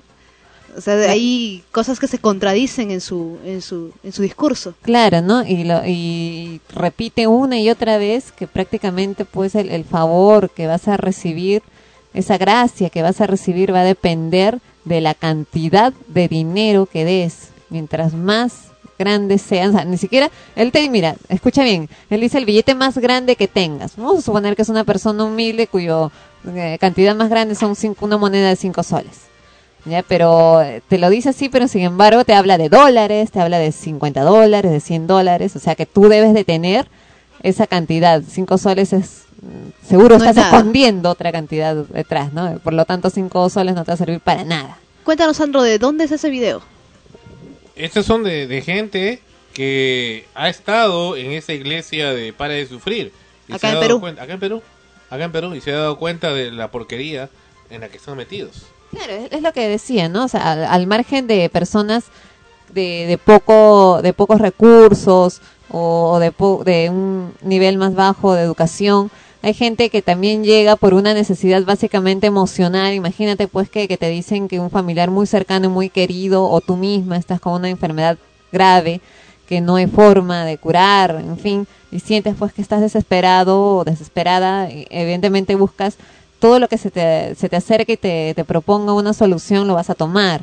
O 0.77 0.81
sea, 0.81 0.93
hay 1.09 1.63
cosas 1.71 1.99
que 1.99 2.05
se 2.07 2.19
contradicen 2.19 2.91
en 2.91 3.01
su 3.01 3.39
en 3.43 3.63
su 3.63 3.91
en 4.03 4.11
su 4.11 4.21
discurso. 4.21 4.75
Claro, 4.83 5.21
¿no? 5.23 5.43
Y, 5.43 5.63
lo, 5.63 5.81
y 5.87 6.61
repite 6.75 7.25
una 7.25 7.59
y 7.59 7.71
otra 7.71 7.97
vez 7.97 8.31
que 8.31 8.45
prácticamente 8.45 9.25
pues 9.25 9.55
el, 9.55 9.69
el 9.71 9.85
favor 9.85 10.51
que 10.51 10.67
vas 10.67 10.87
a 10.87 10.95
recibir, 10.97 11.63
esa 12.13 12.37
gracia 12.37 12.91
que 12.91 13.01
vas 13.01 13.21
a 13.21 13.25
recibir 13.25 13.73
va 13.73 13.81
a 13.81 13.85
depender 13.85 14.59
de 14.85 15.01
la 15.01 15.15
cantidad 15.15 15.93
de 16.09 16.27
dinero 16.27 16.85
que 16.85 17.05
des. 17.05 17.49
Mientras 17.71 18.13
más 18.13 18.66
grandes 18.97 19.41
sean, 19.41 19.69
o 19.69 19.73
sea, 19.73 19.85
ni 19.85 19.97
siquiera, 19.97 20.29
él 20.55 20.71
te 20.71 20.89
mira, 20.89 21.15
escucha 21.29 21.63
bien, 21.63 21.89
él 22.09 22.21
dice 22.21 22.37
el 22.37 22.45
billete 22.45 22.75
más 22.75 22.97
grande 22.97 23.35
que 23.35 23.47
tengas. 23.47 23.95
Vamos 23.95 24.19
a 24.19 24.21
suponer 24.21 24.55
que 24.55 24.61
es 24.61 24.69
una 24.69 24.83
persona 24.83 25.23
humilde 25.23 25.67
cuyo 25.67 26.11
eh, 26.47 26.77
cantidad 26.79 27.15
más 27.15 27.29
grande 27.29 27.55
son 27.55 27.75
cinco, 27.75 28.05
una 28.05 28.17
moneda 28.17 28.49
de 28.49 28.55
cinco 28.55 28.83
soles. 28.83 29.27
¿ya? 29.85 30.03
Pero 30.03 30.61
eh, 30.61 30.81
te 30.87 30.97
lo 30.97 31.09
dice 31.09 31.29
así, 31.29 31.49
pero 31.49 31.67
sin 31.67 31.81
embargo 31.81 32.25
te 32.25 32.33
habla 32.33 32.57
de 32.57 32.69
dólares, 32.69 33.31
te 33.31 33.39
habla 33.39 33.59
de 33.59 33.71
50 33.71 34.21
dólares, 34.21 34.71
de 34.71 34.79
100 34.79 35.07
dólares, 35.07 35.55
o 35.55 35.59
sea 35.59 35.75
que 35.75 35.85
tú 35.85 36.07
debes 36.07 36.33
de 36.33 36.43
tener 36.43 36.87
esa 37.43 37.67
cantidad. 37.67 38.21
5 38.27 38.57
soles 38.57 38.93
es, 38.93 39.23
mm, 39.41 39.87
seguro 39.87 40.17
No 40.17 40.23
es 40.23 40.29
estás 40.29 40.45
escondiendo 40.45 41.09
otra 41.09 41.31
cantidad 41.31 41.75
detrás, 41.75 42.33
¿no? 42.33 42.59
Por 42.59 42.73
lo 42.73 42.85
tanto 42.85 43.09
5 43.09 43.49
soles 43.49 43.75
no 43.75 43.83
te 43.83 43.91
va 43.91 43.95
a 43.95 43.97
servir 43.97 44.19
para 44.19 44.43
nada. 44.43 44.77
Cuéntanos, 45.03 45.37
Sandro, 45.37 45.61
¿de 45.61 45.79
dónde 45.79 46.05
es 46.05 46.11
ese 46.11 46.29
video? 46.29 46.61
Estos 47.78 48.05
son 48.05 48.23
de, 48.23 48.47
de 48.47 48.61
gente 48.61 49.21
que 49.53 50.25
ha 50.36 50.49
estado 50.49 51.15
en 51.15 51.32
esa 51.32 51.53
iglesia 51.53 52.11
de 52.13 52.34
Para 52.34 52.53
de 52.53 52.65
Sufrir. 52.67 53.11
Y 53.47 53.53
Acá 53.53 53.59
se 53.59 53.67
ha 53.67 53.69
en 53.69 53.75
dado 53.75 53.88
Perú. 53.88 53.99
cuenta- 53.99 54.23
acá 54.23 54.34
en 54.34 54.39
Perú. 54.39 54.61
Acá 55.09 55.23
en 55.23 55.32
Perú. 55.32 55.55
Y 55.55 55.61
se 55.61 55.71
ha 55.71 55.78
dado 55.78 55.97
cuenta 55.97 56.34
de 56.34 56.51
la 56.51 56.69
porquería 56.71 57.30
en 57.69 57.82
la 57.82 57.89
que 57.89 57.97
están 57.97 58.17
metidos. 58.17 58.63
Claro, 58.91 59.13
es, 59.13 59.32
es 59.32 59.41
lo 59.41 59.51
que 59.53 59.67
decía, 59.67 60.09
¿no? 60.09 60.25
O 60.25 60.28
sea, 60.28 60.51
al, 60.51 60.63
al 60.65 60.88
margen 60.88 61.28
de 61.28 61.49
personas 61.49 62.05
de, 62.73 63.05
de 63.07 63.17
poco 63.17 64.01
de 64.01 64.13
pocos 64.13 64.39
recursos 64.39 65.41
o, 65.69 66.11
o 66.13 66.19
de, 66.19 66.32
po- 66.32 66.63
de 66.65 66.89
un 66.89 67.34
nivel 67.41 67.78
más 67.78 67.95
bajo 67.95 68.34
de 68.34 68.43
educación, 68.43 69.09
hay 69.47 69.53
gente 69.53 69.89
que 69.89 70.01
también 70.01 70.43
llega 70.43 70.75
por 70.75 70.93
una 70.93 71.13
necesidad 71.13 71.63
básicamente 71.63 72.27
emocional. 72.27 72.93
Imagínate 72.93 73.47
pues 73.47 73.69
que, 73.69 73.87
te 73.87 74.09
dicen 74.09 74.49
que 74.49 74.59
un 74.59 74.69
familiar 74.69 75.09
muy 75.09 75.25
cercano 75.25 75.67
y 75.67 75.69
muy 75.69 75.89
querido 75.89 76.49
o 76.49 76.59
tú 76.59 76.75
misma 76.75 77.15
estás 77.15 77.39
con 77.39 77.53
una 77.53 77.69
enfermedad 77.69 78.17
grave 78.51 78.99
que 79.47 79.61
no 79.61 79.77
hay 79.77 79.87
forma 79.87 80.43
de 80.43 80.57
curar, 80.57 81.23
en 81.25 81.37
fin, 81.37 81.65
y 81.93 82.01
sientes 82.01 82.35
pues 82.37 82.51
que 82.51 82.61
estás 82.61 82.81
desesperado 82.81 83.77
o 83.77 83.85
desesperada, 83.85 84.67
evidentemente 84.69 85.55
buscas 85.55 85.95
todo 86.39 86.59
lo 86.59 86.67
que 86.67 86.77
se 86.77 86.91
te, 86.91 87.33
se 87.35 87.47
te 87.47 87.55
acerque 87.55 87.93
y 87.93 87.97
te, 87.97 88.33
te 88.35 88.43
proponga 88.43 88.91
una 88.91 89.13
solución, 89.13 89.65
lo 89.65 89.75
vas 89.75 89.89
a 89.89 89.95
tomar. 89.95 90.41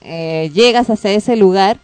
Eh, 0.00 0.50
llegas 0.54 0.88
hacia 0.88 1.12
ese 1.12 1.36
lugar, 1.36 1.76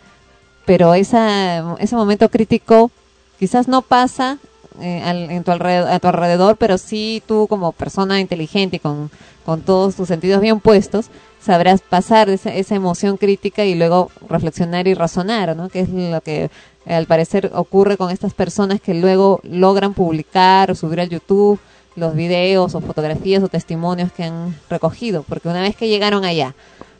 pero 0.64 0.95
esa, 0.95 1.76
ese 1.78 1.97
momento 1.97 2.30
crítico 2.30 2.91
quizás 3.38 3.68
no 3.68 3.82
pasa 3.82 4.38
eh, 4.81 5.03
al- 5.05 5.31
en 5.31 5.43
tu 5.45 5.51
alrededor, 5.51 5.91
a 5.91 5.99
tu 5.99 6.09
alrededor, 6.09 6.57
pero 6.57 6.79
sí 6.79 7.23
tú 7.27 7.47
como 7.49 7.73
persona 7.73 8.21
inteligente 8.21 8.77
y 8.77 8.79
con, 8.79 9.11
con 9.45 9.62
todos 9.62 9.97
tus 9.97 10.09
sentidos 10.09 10.41
bien 10.41 10.61
puestos, 10.61 11.07
sabrás 11.43 11.81
pasar 11.81 12.29
esa, 12.31 12.55
esa 12.55 12.75
emoción 12.75 13.16
crítica 13.16 13.64
y 13.64 13.75
luego 13.75 14.11
reflexionar 14.29 14.87
y 14.87 14.95
razonar, 14.95 15.57
¿no? 15.57 15.68
Que 15.68 15.81
es 15.81 15.89
lo 15.91 16.21
que 16.21 16.51
eh, 16.87 16.95
al 16.95 17.07
parecer 17.07 17.51
ocurre 17.55 17.97
con 17.97 18.11
estas 18.11 18.35
personas 18.35 18.81
que 18.81 18.95
luego 18.95 19.41
logran 19.43 19.95
publicar 19.95 20.71
o 20.71 20.75
subir 20.75 21.01
al 21.01 21.09
YouTube 21.09 21.59
los 21.97 22.14
videos 22.14 22.75
o 22.75 22.81
fotografías 22.81 23.43
o 23.43 23.49
testimonios 23.49 24.12
que 24.12 24.25
han 24.25 24.55
recogido, 24.71 25.25
porque 25.29 25.49
una 25.49 25.61
vez 25.62 25.75
que 25.77 25.89
llegaron 25.89 26.25
allá 26.25 26.55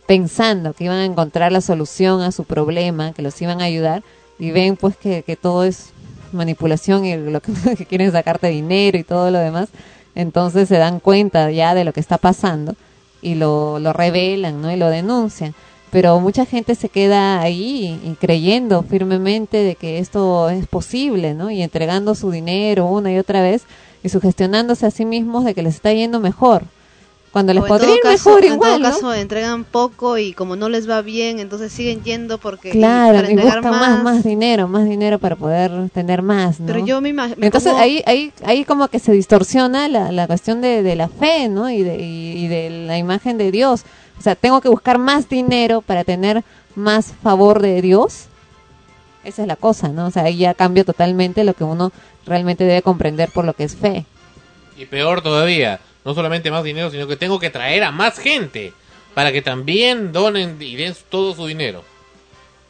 pensando 0.07 0.73
que 0.73 0.85
iban 0.85 0.97
a 0.99 1.05
encontrar 1.05 1.53
la 1.53 1.61
solución 1.61 2.21
a 2.23 2.33
su 2.33 2.45
problema, 2.45 3.13
que 3.13 3.23
los 3.23 3.41
iban 3.41 3.61
a 3.61 3.65
ayudar, 3.65 4.03
y 4.39 4.51
ven 4.51 4.77
pues 4.77 4.97
que, 4.97 5.23
que 5.23 5.37
todo 5.37 5.65
es 5.65 5.91
manipulación 6.33 7.05
y 7.05 7.17
lo 7.17 7.41
que, 7.77 7.87
quieren 7.87 8.13
sacarte 8.13 8.49
dinero 8.49 8.99
y 8.99 9.05
todo 9.05 9.31
lo 9.31 9.39
demás, 9.39 9.69
entonces 10.15 10.69
se 10.69 10.79
dan 10.79 11.01
cuenta 11.01 11.51
ya 11.51 11.75
de 11.75 11.85
lo 11.85 11.93
que 11.93 12.01
está 12.01 12.19
pasando 12.19 12.75
y 13.23 13.35
lo, 13.35 13.79
lo 13.79 13.93
revelan, 13.93 14.61
¿no? 14.61 14.73
Y 14.73 14.77
lo 14.77 14.89
denuncian. 14.89 15.55
Pero 15.91 16.21
mucha 16.21 16.47
gente 16.47 16.75
se 16.77 16.89
queda 16.89 17.41
ahí 17.41 18.01
y 18.05 18.15
creyendo 18.15 18.83
firmemente 18.83 19.59
de 19.59 19.75
que 19.75 19.99
esto 19.99 20.49
es 20.49 20.67
posible, 20.67 21.35
¿no? 21.35 21.51
Y 21.51 21.63
entregando 21.63 22.15
su 22.15 22.31
dinero 22.31 22.87
una 22.87 23.13
y 23.13 23.19
otra 23.19 23.43
vez 23.43 23.65
y 24.03 24.09
sugestionándose 24.09 24.87
a 24.87 24.91
sí 24.91 25.05
mismos 25.05 25.45
de 25.45 25.55
que 25.55 25.63
les 25.63 25.75
está 25.75 25.93
yendo 25.93 26.21
mejor. 26.21 26.65
Cuando 27.33 27.55
les 27.55 27.63
en 27.63 27.69
podría 27.69 27.95
ir 27.95 28.01
caso- 28.01 28.29
mejor 28.31 28.45
en 28.45 28.53
igual, 28.55 28.71
todo 28.71 28.79
¿no? 28.81 28.95
caso 28.97 29.15
entregan 29.15 29.63
poco 29.65 30.19
y 30.19 30.33
como 30.33 30.57
no 30.57 30.69
les 30.69 30.91
va 30.91 31.01
bien, 31.01 31.39
entonces 31.39 31.73
siguen 31.73 32.03
yendo 32.03 32.39
porque 32.39 32.71
y 32.71 32.73
Claro, 32.73 33.15
para 33.17 33.29
y 33.29 33.35
entregar 33.35 33.61
buscan 33.61 33.81
más, 33.81 34.03
más 34.03 34.25
dinero, 34.25 34.67
más 34.67 34.85
dinero 34.85 35.19
para 35.21 35.37
poder 35.37 35.71
tener 35.91 36.23
más, 36.23 36.59
¿no? 36.59 36.67
Pero 36.67 36.85
yo 36.85 37.01
me 37.01 37.15
imag- 37.15 37.37
me 37.37 37.47
Entonces 37.47 37.71
pongo- 37.73 37.83
ahí, 37.85 38.03
ahí, 38.07 38.33
ahí 38.45 38.65
como 38.65 38.89
que 38.89 38.99
se 38.99 39.13
distorsiona 39.13 39.89
la, 39.89 40.11
la 40.11 40.27
cuestión 40.27 40.61
de, 40.61 40.83
de 40.83 40.97
la 40.97 41.09
fe, 41.09 41.49
¿no? 41.49 41.71
Y 41.71 41.83
de, 41.85 42.01
y, 42.01 42.33
y 42.45 42.49
de 42.49 42.71
la 42.87 42.99
imagen 42.99 43.39
de 43.39 43.53
Dios. 43.53 43.85
O 44.19 44.23
sea, 44.23 44.35
tengo 44.35 44.61
que 44.61 44.69
buscar 44.69 44.99
más 44.99 45.29
dinero 45.29 45.83
para 45.83 46.03
tener 46.03 46.43
más 46.75 47.13
favor 47.23 47.63
de 47.63 47.81
Dios. 47.81 48.25
Esa 49.23 49.43
es 49.43 49.49
la 49.49 49.57
cosa, 49.57 49.89
¿no? 49.89 50.07
O 50.07 50.11
sea, 50.11 50.25
ahí 50.25 50.39
ya 50.39 50.55
cambia 50.55 50.83
totalmente 50.83 51.45
lo 51.45 51.55
que 51.55 51.63
uno 51.63 51.93
realmente 52.27 52.65
debe 52.65 52.83
comprender 52.83 53.31
por 53.33 53.45
lo 53.45 53.53
que 53.53 53.65
es 53.65 53.77
fe. 53.77 54.05
Y 54.77 54.87
peor 54.87 55.21
todavía, 55.23 55.79
no 56.05 56.15
solamente 56.15 56.51
más 56.51 56.65
dinero, 56.65 56.91
sino 56.91 57.07
que 57.07 57.17
tengo 57.17 57.39
que 57.39 57.51
traer 57.51 57.85
a 57.85 57.91
más 57.91 58.19
gente 58.19 58.73
para 59.15 59.33
que 59.33 59.43
también 59.43 60.13
donen 60.13 60.57
y 60.61 60.77
den 60.77 60.95
todo 61.09 61.35
su 61.35 61.47
dinero. 61.47 61.85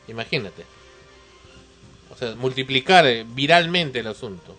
Imagínate. 0.09 0.65
O 2.11 2.17
sea, 2.17 2.35
multiplicar 2.35 3.07
eh, 3.07 3.25
viralmente 3.27 4.01
el 4.01 4.07
asunto 4.07 4.57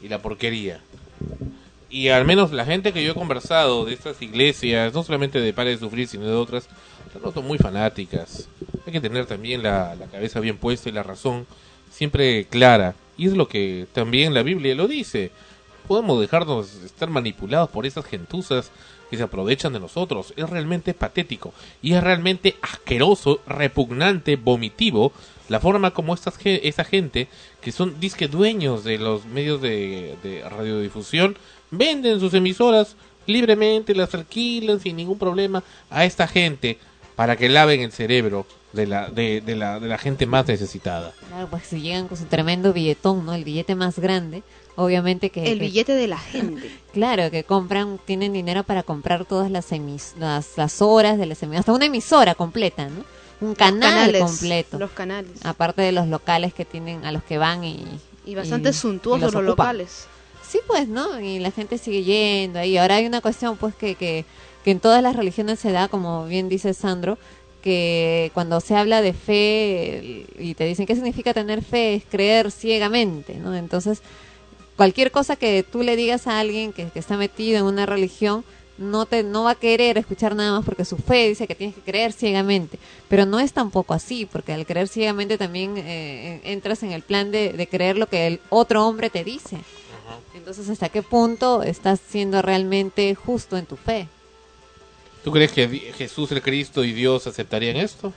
y 0.00 0.08
la 0.08 0.20
porquería. 0.20 0.80
Y 1.88 2.08
al 2.08 2.24
menos 2.24 2.52
la 2.52 2.64
gente 2.64 2.92
que 2.92 3.04
yo 3.04 3.12
he 3.12 3.14
conversado 3.14 3.84
de 3.84 3.92
estas 3.92 4.20
iglesias, 4.22 4.92
no 4.94 5.02
solamente 5.02 5.40
de 5.40 5.52
Pare 5.52 5.70
de 5.70 5.78
Sufrir, 5.78 6.08
sino 6.08 6.26
de 6.26 6.32
otras, 6.32 6.68
son 7.12 7.34
son 7.34 7.46
muy 7.46 7.58
fanáticas. 7.58 8.48
Hay 8.86 8.92
que 8.92 9.00
tener 9.00 9.26
también 9.26 9.62
la, 9.62 9.94
la 9.94 10.06
cabeza 10.06 10.40
bien 10.40 10.56
puesta 10.56 10.88
y 10.88 10.92
la 10.92 11.02
razón 11.02 11.46
siempre 11.90 12.46
clara. 12.46 12.94
Y 13.18 13.26
es 13.26 13.34
lo 13.34 13.46
que 13.46 13.86
también 13.92 14.32
la 14.32 14.42
Biblia 14.42 14.74
lo 14.74 14.88
dice. 14.88 15.30
Podemos 15.92 16.20
dejarnos 16.22 16.74
estar 16.84 17.10
manipulados 17.10 17.68
por 17.68 17.84
esas 17.84 18.06
gentuzas 18.06 18.70
que 19.10 19.18
se 19.18 19.22
aprovechan 19.22 19.74
de 19.74 19.80
nosotros. 19.80 20.32
Es 20.36 20.48
realmente 20.48 20.94
patético 20.94 21.52
y 21.82 21.92
es 21.92 22.02
realmente 22.02 22.56
asqueroso, 22.62 23.40
repugnante, 23.46 24.36
vomitivo 24.36 25.12
la 25.50 25.60
forma 25.60 25.90
como 25.90 26.14
estas, 26.14 26.38
esa 26.44 26.84
gente, 26.84 27.28
que 27.60 27.72
son 27.72 28.00
disque 28.00 28.26
dueños 28.26 28.84
de 28.84 28.96
los 28.96 29.26
medios 29.26 29.60
de, 29.60 30.16
de 30.22 30.48
radiodifusión, 30.48 31.36
venden 31.70 32.20
sus 32.20 32.32
emisoras 32.32 32.96
libremente, 33.26 33.94
las 33.94 34.14
alquilan 34.14 34.80
sin 34.80 34.96
ningún 34.96 35.18
problema 35.18 35.62
a 35.90 36.06
esta 36.06 36.26
gente 36.26 36.78
para 37.16 37.36
que 37.36 37.50
laven 37.50 37.82
el 37.82 37.92
cerebro 37.92 38.46
de 38.72 38.86
la, 38.86 39.10
de, 39.10 39.42
de 39.42 39.54
la, 39.54 39.78
de 39.78 39.88
la 39.88 39.98
gente 39.98 40.24
más 40.24 40.48
necesitada. 40.48 41.12
Claro, 41.28 41.48
pues 41.50 41.64
si 41.64 41.82
llegan 41.82 42.08
con 42.08 42.16
su 42.16 42.24
tremendo 42.24 42.72
billetón, 42.72 43.26
¿no? 43.26 43.34
El 43.34 43.44
billete 43.44 43.74
más 43.74 43.98
grande, 43.98 44.42
obviamente 44.76 45.30
que... 45.30 45.44
El 45.50 45.58
que- 45.58 45.66
billete 45.66 45.94
de 45.94 46.06
la 46.08 46.18
gente. 46.18 46.70
Claro, 46.92 47.30
que 47.30 47.42
compran, 47.42 47.98
tienen 48.04 48.34
dinero 48.34 48.64
para 48.64 48.82
comprar 48.82 49.24
todas 49.24 49.50
las, 49.50 49.72
emis, 49.72 50.14
las, 50.18 50.58
las 50.58 50.82
horas 50.82 51.16
de 51.16 51.24
las 51.24 51.42
emisoras, 51.42 51.60
hasta 51.60 51.72
una 51.72 51.86
emisora 51.86 52.34
completa, 52.34 52.86
¿no? 52.86 53.02
Un 53.40 53.54
canal 53.54 53.80
canales, 53.80 54.22
completo. 54.22 54.78
Los 54.78 54.90
canales. 54.90 55.30
Aparte 55.42 55.80
de 55.80 55.92
los 55.92 56.06
locales 56.06 56.52
que 56.52 56.66
tienen, 56.66 57.06
a 57.06 57.12
los 57.12 57.22
que 57.22 57.38
van 57.38 57.64
y... 57.64 57.82
Y 58.26 58.34
bastante 58.34 58.68
y 58.68 58.72
suntuosos 58.74 59.32
los 59.32 59.34
los, 59.34 59.44
locales. 59.44 60.06
Sí, 60.46 60.60
pues, 60.66 60.86
¿no? 60.86 61.18
Y 61.18 61.38
la 61.38 61.50
gente 61.50 61.78
sigue 61.78 62.04
yendo 62.04 62.58
ahí. 62.58 62.76
Ahora 62.76 62.96
hay 62.96 63.06
una 63.06 63.22
cuestión, 63.22 63.56
pues, 63.56 63.74
que, 63.74 63.94
que, 63.94 64.26
que 64.62 64.70
en 64.70 64.78
todas 64.78 65.02
las 65.02 65.16
religiones 65.16 65.58
se 65.58 65.72
da, 65.72 65.88
como 65.88 66.26
bien 66.26 66.50
dice 66.50 66.74
Sandro, 66.74 67.16
que 67.62 68.30
cuando 68.34 68.60
se 68.60 68.76
habla 68.76 69.00
de 69.00 69.14
fe 69.14 70.26
y 70.38 70.54
te 70.54 70.64
dicen 70.66 70.84
qué 70.84 70.94
significa 70.94 71.32
tener 71.32 71.62
fe, 71.62 71.94
es 71.94 72.04
creer 72.04 72.50
ciegamente, 72.50 73.36
¿no? 73.36 73.54
Entonces, 73.54 74.02
cualquier 74.76 75.10
cosa 75.10 75.36
que 75.36 75.62
tú 75.62 75.82
le 75.82 75.96
digas 75.96 76.26
a 76.26 76.40
alguien 76.40 76.72
que, 76.72 76.88
que 76.88 76.98
está 76.98 77.16
metido 77.16 77.58
en 77.58 77.64
una 77.64 77.86
religión, 77.86 78.44
no 78.78 79.06
te 79.06 79.22
no 79.22 79.44
va 79.44 79.52
a 79.52 79.54
querer 79.54 79.98
escuchar 79.98 80.34
nada 80.34 80.52
más 80.52 80.64
porque 80.64 80.84
su 80.84 80.96
fe 80.96 81.28
dice 81.28 81.46
que 81.46 81.54
tienes 81.54 81.76
que 81.76 81.82
creer 81.82 82.12
ciegamente. 82.12 82.78
Pero 83.08 83.26
no 83.26 83.38
es 83.38 83.52
tampoco 83.52 83.94
así 83.94 84.26
porque 84.26 84.52
al 84.52 84.66
creer 84.66 84.88
ciegamente 84.88 85.38
también 85.38 85.74
eh, 85.76 86.40
entras 86.44 86.82
en 86.82 86.92
el 86.92 87.02
plan 87.02 87.30
de, 87.30 87.52
de 87.52 87.66
creer 87.66 87.96
lo 87.96 88.06
que 88.06 88.26
el 88.26 88.40
otro 88.48 88.86
hombre 88.86 89.10
te 89.10 89.24
dice. 89.24 89.58
Entonces 90.34 90.68
hasta 90.68 90.88
qué 90.88 91.02
punto 91.02 91.62
estás 91.62 92.00
siendo 92.00 92.42
realmente 92.42 93.14
justo 93.14 93.56
en 93.56 93.66
tu 93.66 93.76
fe 93.76 94.08
¿Tú 95.24 95.30
crees 95.30 95.52
que 95.52 95.68
Jesús 95.68 96.32
el 96.32 96.42
Cristo 96.42 96.82
y 96.84 96.92
Dios 96.92 97.26
aceptarían 97.26 97.76
esto? 97.76 98.12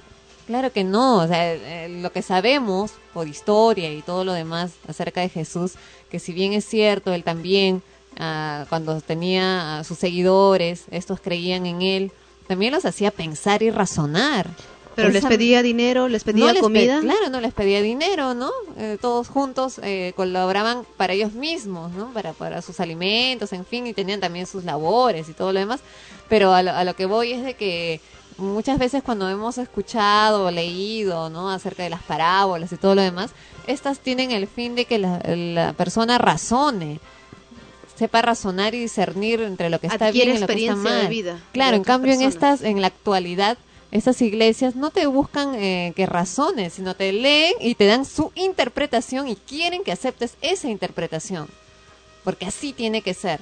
Claro 0.48 0.72
que 0.72 0.84
no, 0.84 1.18
o 1.24 1.28
sea, 1.28 1.54
eh, 1.54 1.90
lo 2.02 2.12
que 2.12 2.22
sabemos 2.22 2.92
por 3.14 3.28
historia 3.28 3.92
y 3.92 4.02
todo 4.02 4.24
lo 4.24 4.34
demás 4.34 4.74
acerca 4.88 5.22
de 5.22 5.30
Jesús, 5.30 5.74
que 6.12 6.20
si 6.20 6.34
bien 6.34 6.54
es 6.54 6.66
cierto, 6.66 7.14
él 7.14 7.24
también, 7.24 7.82
ah, 8.20 8.66
cuando 8.70 9.02
tenía 9.02 9.80
a 9.80 9.84
sus 9.84 9.98
seguidores, 9.98 10.84
estos 10.92 11.20
creían 11.20 11.66
en 11.66 11.82
él, 11.82 12.12
también 12.48 12.72
los 12.74 12.86
hacía 12.86 13.10
pensar 13.12 13.64
y 13.64 13.72
razonar. 13.72 14.48
Pero 14.96 15.10
les 15.10 15.26
pedía 15.26 15.62
dinero, 15.62 16.08
les 16.08 16.24
pedía 16.24 16.46
no 16.46 16.52
les 16.54 16.56
pe- 16.56 16.62
comida. 16.62 17.00
claro, 17.02 17.30
no 17.30 17.42
les 17.42 17.54
pedía 17.54 17.82
dinero, 17.82 18.34
¿no? 18.34 18.50
Eh, 18.78 18.98
todos 19.02 19.28
juntos 19.28 19.82
eh, 19.84 20.14
colaboraban 20.16 20.84
para 20.96 21.12
ellos 21.12 21.34
mismos, 21.34 21.92
¿no? 21.92 22.14
Para, 22.14 22.32
para 22.32 22.62
sus 22.62 22.80
alimentos, 22.80 23.52
en 23.52 23.66
fin, 23.66 23.88
y 23.88 23.94
tenían 23.94 24.22
también 24.22 24.46
sus 24.46 24.64
labores 24.64 25.28
y 25.28 25.34
todo 25.34 25.52
lo 25.52 25.60
demás. 25.60 25.82
Pero 26.30 26.54
a 26.54 26.64
lo, 26.64 26.72
a 26.72 26.84
lo 26.86 26.96
que 26.96 27.08
voy 27.08 27.34
es 27.34 27.44
de 27.44 27.56
que 27.56 28.00
muchas 28.38 28.80
veces 28.80 29.04
cuando 29.04 29.30
hemos 29.30 29.58
escuchado 29.58 30.46
o 30.46 30.52
leído, 30.52 31.30
¿no? 31.30 31.50
Acerca 31.50 31.84
de 31.84 31.90
las 31.90 32.04
parábolas 32.04 32.72
y 32.72 32.78
todo 32.78 32.96
lo 32.96 33.02
demás, 33.02 33.32
estas 33.68 34.00
tienen 34.00 34.32
el 34.32 34.48
fin 34.48 34.76
de 34.76 34.86
que 34.86 35.00
la, 35.00 35.20
la 35.26 35.74
persona 35.74 36.18
razone 36.18 37.00
sepa 37.96 38.22
razonar 38.22 38.76
y 38.76 38.80
discernir 38.80 39.42
entre 39.42 39.70
lo 39.70 39.80
que 39.80 39.88
está 39.88 40.08
Adquiere 40.08 40.32
bien 40.32 40.38
y 40.38 40.42
lo 40.42 40.48
que 40.48 40.54
está 40.54 40.76
de 40.76 40.82
mal. 40.82 41.08
vida 41.08 41.40
Claro, 41.54 41.78
en 41.78 41.84
cambio 41.84 42.14
en 42.14 42.22
estas, 42.22 42.62
en 42.62 42.82
la 42.82 42.88
actualidad, 42.88 43.58
estas 43.92 44.22
iglesias 44.22 44.76
no 44.76 44.92
te 44.92 45.08
buscan 45.08 45.56
eh, 45.56 45.94
que 45.96 46.06
razones, 46.06 46.74
sino 46.74 46.96
te 46.96 47.14
leen 47.14 47.54
y 47.62 47.76
te 47.76 47.86
dan 47.86 48.06
su 48.06 48.32
interpretación 48.36 49.28
y 49.28 49.36
quieren 49.36 49.84
que 49.84 49.92
aceptes 49.92 50.36
esa 50.42 50.68
interpretación, 50.68 51.48
porque 52.24 52.46
así 52.46 52.74
tiene 52.74 53.02
que 53.02 53.14
ser. 53.14 53.40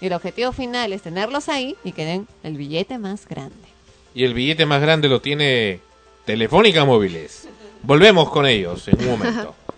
Y 0.00 0.06
el 0.06 0.12
objetivo 0.12 0.52
final 0.52 0.92
es 0.92 1.02
tenerlos 1.02 1.48
ahí 1.48 1.76
y 1.82 1.90
que 1.90 2.04
den 2.04 2.28
el 2.44 2.56
billete 2.56 2.98
más 2.98 3.26
grande. 3.26 3.67
Y 4.14 4.24
el 4.24 4.34
billete 4.34 4.66
más 4.66 4.80
grande 4.80 5.08
lo 5.08 5.20
tiene 5.20 5.80
Telefónica 6.24 6.84
Móviles. 6.84 7.48
Volvemos 7.82 8.30
con 8.30 8.46
ellos 8.46 8.86
en 8.88 9.00
un 9.00 9.08
momento. 9.10 9.54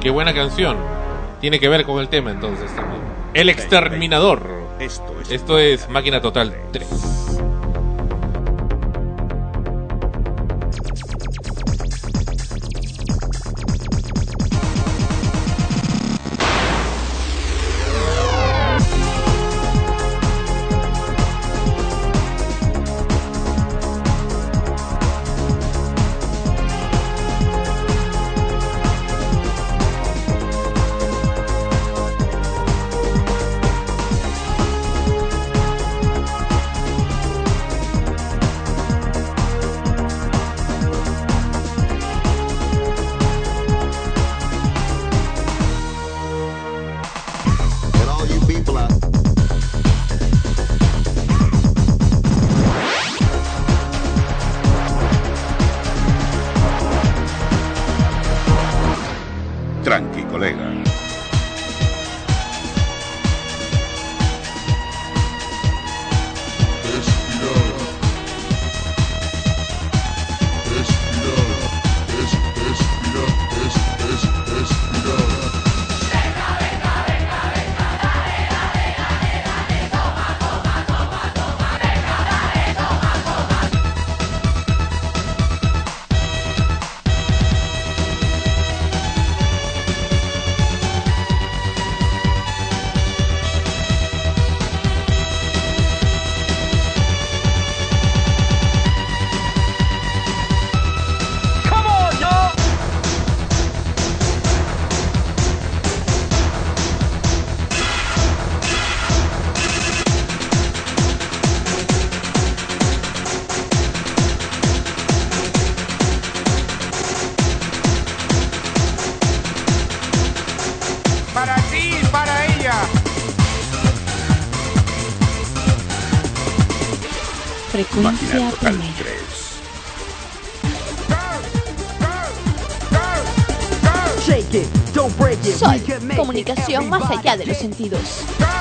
Qué 0.00 0.10
buena 0.10 0.32
canción. 0.32 0.76
Tiene 1.40 1.58
que 1.58 1.68
ver 1.68 1.84
con 1.84 1.98
el 2.00 2.08
tema 2.08 2.30
entonces 2.30 2.74
también. 2.74 3.02
El 3.34 3.48
exterminador. 3.48 4.58
Esto 4.78 5.20
es, 5.20 5.30
Esto 5.30 5.58
es 5.58 5.88
Máquina 5.88 6.20
Total 6.20 6.54
3. 6.72 6.88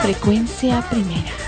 Frecuencia 0.03 0.81
primera. 0.89 1.46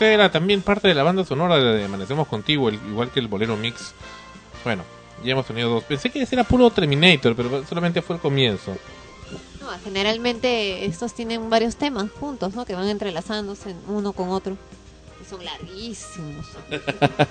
Era 0.00 0.30
también 0.30 0.62
parte 0.62 0.88
de 0.88 0.94
la 0.94 1.02
banda 1.02 1.24
sonora 1.24 1.56
de 1.58 1.84
Amanecemos 1.84 2.28
Contigo, 2.28 2.68
el- 2.68 2.76
igual 2.76 3.10
que 3.10 3.20
el 3.20 3.28
Bolero 3.28 3.56
Mix. 3.56 3.92
Bueno, 4.64 4.82
ya 5.24 5.32
hemos 5.32 5.46
tenido 5.46 5.70
dos. 5.70 5.84
Pensé 5.84 6.10
que 6.10 6.22
ese 6.22 6.34
era 6.34 6.44
puro 6.44 6.70
Terminator, 6.70 7.34
pero 7.34 7.64
solamente 7.66 8.02
fue 8.02 8.16
el 8.16 8.22
comienzo. 8.22 8.76
No, 9.60 9.68
generalmente 9.84 10.86
estos 10.86 11.12
tienen 11.14 11.50
varios 11.50 11.76
temas 11.76 12.10
juntos, 12.18 12.54
¿no? 12.54 12.64
Que 12.64 12.74
van 12.74 12.88
entrelazándose 12.88 13.74
uno 13.88 14.12
con 14.12 14.30
otro. 14.30 14.56
Y 15.22 15.28
son 15.28 15.44
larguísimos. 15.44 16.46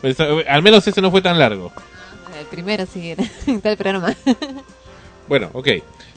Pues, 0.00 0.18
eh, 0.20 0.44
al 0.48 0.62
menos 0.62 0.86
ese 0.86 1.00
no 1.00 1.10
fue 1.10 1.22
tan 1.22 1.38
largo. 1.38 1.72
El 2.38 2.46
primero 2.46 2.84
sí 2.86 3.10
era 3.10 3.24
el 3.46 3.60
programa. 3.76 4.14
Bueno, 5.28 5.50
ok. 5.52 5.68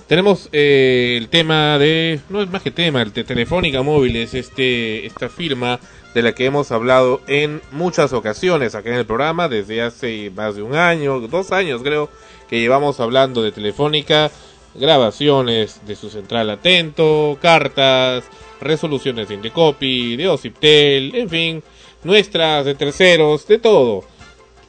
Tenemos 0.07 0.47
eh, 0.53 1.15
el 1.17 1.27
tema 1.27 1.77
de, 1.77 2.21
no 2.29 2.41
es 2.41 2.49
más 2.49 2.61
que 2.61 2.71
tema, 2.71 3.01
el 3.01 3.11
de 3.11 3.25
Telefónica 3.25 3.81
Móviles, 3.81 4.33
este, 4.33 5.05
esta 5.05 5.27
firma 5.27 5.81
de 6.13 6.21
la 6.21 6.33
que 6.33 6.45
hemos 6.45 6.71
hablado 6.71 7.19
en 7.27 7.61
muchas 7.73 8.13
ocasiones 8.13 8.73
acá 8.73 8.89
en 8.89 8.95
el 8.95 9.05
programa, 9.05 9.49
desde 9.49 9.81
hace 9.81 10.31
más 10.33 10.55
de 10.55 10.61
un 10.61 10.75
año, 10.75 11.19
dos 11.19 11.51
años 11.51 11.81
creo, 11.83 12.09
que 12.47 12.61
llevamos 12.61 13.01
hablando 13.01 13.43
de 13.43 13.51
Telefónica, 13.51 14.31
grabaciones 14.75 15.85
de 15.85 15.97
su 15.97 16.09
central 16.09 16.51
atento, 16.51 17.37
cartas, 17.41 18.23
resoluciones 18.61 19.27
de 19.27 19.35
Indecopy, 19.35 20.15
de 20.15 20.29
Ociptel, 20.29 21.15
en 21.15 21.29
fin, 21.29 21.63
nuestras, 22.05 22.63
de 22.63 22.75
terceros, 22.75 23.45
de 23.45 23.59
todo. 23.59 24.05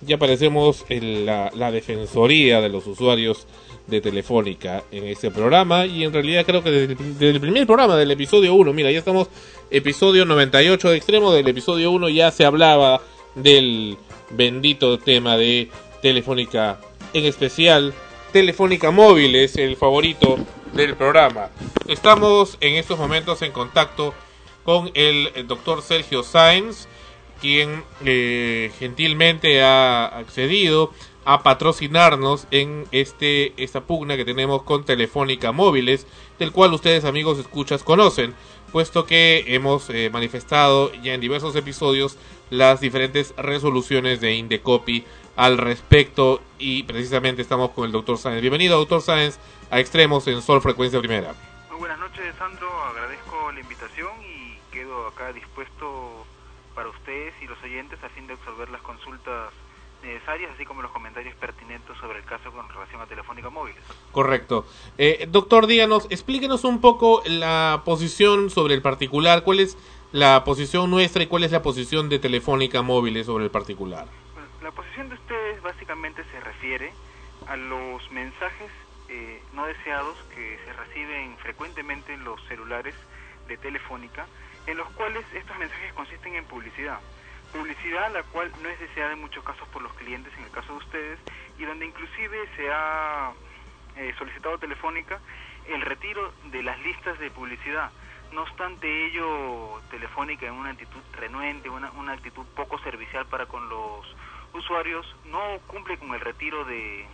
Ya 0.01 0.17
aparecemos 0.17 0.85
en 0.89 1.27
la 1.27 1.71
defensoría 1.71 2.61
de 2.61 2.71
los 2.71 2.89
usuarios 2.89 3.47
de 3.89 4.01
Telefónica 4.01 4.85
en 4.93 5.05
este 5.07 5.31
programa 5.31 5.87
y 5.87 6.05
en 6.05 6.13
realidad 6.13 6.45
creo 6.47 6.63
que 6.63 6.71
desde, 6.71 7.31
el- 7.31 7.41
primer 7.41 7.67
programa 7.67 7.97
del 7.97 8.11
episodio 8.11 8.55
1, 8.55 8.73
mira, 8.73 8.91
ya 8.91 8.99
estamos 8.99 9.29
episodio 9.71 10.25
98 10.25 10.91
de 10.91 10.97
extremo, 10.97 11.33
del 11.33 11.49
episodio 11.49 11.91
1 11.91 12.09
ya 12.11 12.31
se 12.31 12.45
hablaba 12.45 13.01
del 13.35 13.97
bendito 14.31 14.99
tema 14.99 15.37
de 15.37 15.69
Telefónica, 16.03 16.79
en 17.15 17.25
especial 17.25 17.95
Telefónica 18.33 18.91
Móvil 18.91 19.35
es 19.35 19.57
el 19.57 19.77
favorito 19.77 20.39
del 20.75 20.95
programa. 20.95 21.49
Estamos 21.87 22.59
en 22.61 22.75
estos 22.75 22.99
momentos 22.99 23.41
en 23.43 23.53
contacto 23.53 24.13
con 24.65 24.91
el, 24.93 25.31
doctor 25.47 25.81
Sergio 25.81 26.23
Sáenz, 26.23 26.87
quien 27.41 27.83
eh, 28.05 28.71
gentilmente 28.79 29.63
ha 29.63 30.05
accedido 30.07 30.93
a 31.29 31.43
patrocinarnos 31.43 32.47
en 32.51 32.87
este 32.91 33.53
esta 33.63 33.83
pugna 33.83 34.17
que 34.17 34.25
tenemos 34.25 34.63
con 34.63 34.87
Telefónica 34.87 35.53
Móviles, 35.53 36.07
del 36.39 36.53
cual 36.53 36.73
ustedes 36.73 37.05
amigos 37.05 37.39
escuchas 37.39 37.85
conocen, 37.85 38.35
puesto 38.73 39.05
que 39.05 39.45
hemos 39.49 39.91
eh, 39.91 40.09
manifestado 40.09 40.91
ya 41.03 41.13
en 41.13 41.21
diversos 41.21 41.55
episodios 41.55 42.17
las 42.49 42.81
diferentes 42.81 43.35
resoluciones 43.37 44.23
de 44.23 44.37
Indecopy 44.37 45.05
al 45.37 45.59
respecto 45.59 46.41
y 46.59 46.85
precisamente 46.85 47.43
estamos 47.43 47.73
con 47.73 47.85
el 47.85 47.93
doctor 47.93 48.17
Sáenz. 48.17 48.41
Bienvenido 48.41 48.79
doctor 48.79 49.03
Sáenz 49.03 49.39
a 49.71 49.81
Extremos 49.81 50.27
en 50.29 50.41
Sol 50.41 50.63
Frecuencia 50.63 50.99
Primera. 50.99 51.35
Muy 51.69 51.81
buenas 51.81 51.99
noches, 51.99 52.35
Sandro. 52.39 52.71
Agradezco 52.85 53.53
la 53.53 53.61
invitación 53.61 54.13
y 54.23 54.57
quedo 54.73 55.07
acá 55.09 55.31
dispuesto 55.35 56.25
para 56.75 56.89
ustedes 56.89 57.35
y 57.43 57.47
los 57.47 57.63
oyentes 57.63 58.03
a 58.03 58.09
fin 58.09 58.27
de 58.27 58.33
absorber 58.33 58.71
las 58.71 58.81
consultas 58.81 59.53
necesarias, 60.03 60.51
así 60.55 60.65
como 60.65 60.83
los 60.83 60.91
comentarios 60.91 61.35
pertinentes 61.37 61.97
sobre 61.99 62.19
el 62.19 62.25
caso 62.25 62.51
con 62.53 62.69
relación 62.69 63.01
a 63.01 63.07
Telefónica 63.07 63.51
Móviles. 63.51 63.83
Correcto. 64.13 64.67
Eh, 64.97 65.27
doctor, 65.29 65.67
díganos, 65.67 66.07
explíquenos 66.11 66.65
un 66.65 66.81
poco 66.81 67.23
la 67.27 67.83
posición 67.85 68.51
sobre 68.51 68.75
el 68.75 68.83
particular. 68.83 69.43
¿Cuál 69.43 69.61
es 69.61 69.77
la 70.13 70.45
posición 70.45 70.91
nuestra 70.91 71.23
y 71.23 71.27
cuál 71.27 71.45
es 71.45 71.53
la 71.53 71.63
posición 71.63 72.09
de 72.09 72.19
Telefónica 72.19 72.83
Móviles 72.83 73.27
sobre 73.27 73.45
el 73.45 73.51
particular? 73.51 74.07
Bueno, 74.35 74.49
la 74.63 74.71
posición 74.71 75.09
de 75.09 75.17
ustedes 75.17 75.63
básicamente 75.63 76.23
se 76.33 76.41
refiere 76.41 76.93
a 77.47 77.57
los 77.57 78.11
mensajes 78.11 78.71
eh, 79.09 79.43
no 79.55 79.67
deseados 79.67 80.17
que 80.35 80.59
se 80.65 80.73
reciben 80.73 81.37
frecuentemente 81.39 82.13
en 82.13 82.25
los 82.25 82.41
celulares 82.47 82.95
de 83.49 83.57
Telefónica, 83.57 84.27
en 84.67 84.77
los 84.77 84.89
cuales 84.91 85.25
estos 85.35 85.59
mensajes 85.59 85.93
consisten 85.95 86.35
en 86.35 86.45
publicidad. 86.45 87.01
Publicidad 87.53 88.13
la 88.13 88.23
cual 88.25 88.53
no 88.63 88.69
es 88.69 88.79
deseada 88.79 89.13
en 89.13 89.21
muchos 89.21 89.43
casos 89.45 89.67
por 89.69 89.83
los 89.83 89.93
clientes, 89.95 90.33
en 90.37 90.45
el 90.45 90.51
caso 90.51 90.73
de 90.73 90.79
ustedes, 90.79 91.19
y 91.59 91.65
donde 91.65 91.87
inclusive 91.87 92.49
se 92.57 92.71
ha 92.71 93.33
eh, 93.97 94.15
solicitado 94.19 94.59
Telefónica 94.59 95.21
el 95.67 95.83
retiro 95.83 96.33
de 96.51 96.63
las 96.63 96.79
listas 96.81 97.19
de 97.19 97.31
publicidad. 97.31 97.91
No 98.33 98.43
obstante 98.43 99.07
ello, 99.07 99.81
Telefónica 99.91 100.47
en 100.47 100.55
una 100.55 100.71
actitud 100.71 101.01
renuente, 101.13 101.71
una, 101.71 101.91
una 101.93 102.13
actitud 102.13 102.45
poco 102.55 102.79
servicial 102.81 103.27
para 103.27 103.47
con 103.47 103.69
los 103.69 104.07
usuarios, 104.53 105.07
no 105.27 105.41
cumple 105.67 105.99
con 105.99 106.15
el 106.15 106.21
retiro 106.21 106.65
de, 106.65 107.07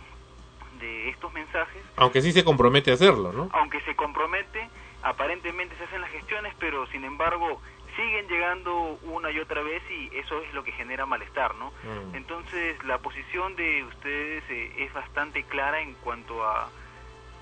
de 0.79 1.09
estos 1.09 1.31
mensajes, 1.33 1.81
Aunque 1.95 2.21
sí 2.21 2.31
se 2.31 2.43
compromete 2.43 2.91
a 2.91 2.95
hacerlo, 2.95 3.31
¿no? 3.31 3.49
aunque 3.53 3.81
se 3.81 3.95
compromete, 3.95 4.69
aparentemente 5.03 5.75
se 5.77 5.83
hacen 5.83 6.01
las 6.01 6.11
gestiones, 6.11 6.53
pero 6.59 6.87
sin 6.87 7.03
embargo 7.03 7.61
siguen 7.95 8.27
llegando 8.27 8.99
una 9.03 9.31
y 9.31 9.39
otra 9.39 9.61
vez 9.61 9.81
y 9.89 10.09
eso 10.17 10.41
es 10.41 10.53
lo 10.53 10.63
que 10.63 10.71
genera 10.73 11.05
malestar, 11.05 11.55
¿no? 11.55 11.71
Mm. 11.83 12.15
Entonces 12.15 12.83
la 12.85 12.97
posición 12.99 13.55
de 13.55 13.83
ustedes 13.83 14.43
eh, 14.49 14.73
es 14.79 14.93
bastante 14.93 15.43
clara 15.43 15.81
en 15.81 15.93
cuanto 15.95 16.45
a 16.45 16.69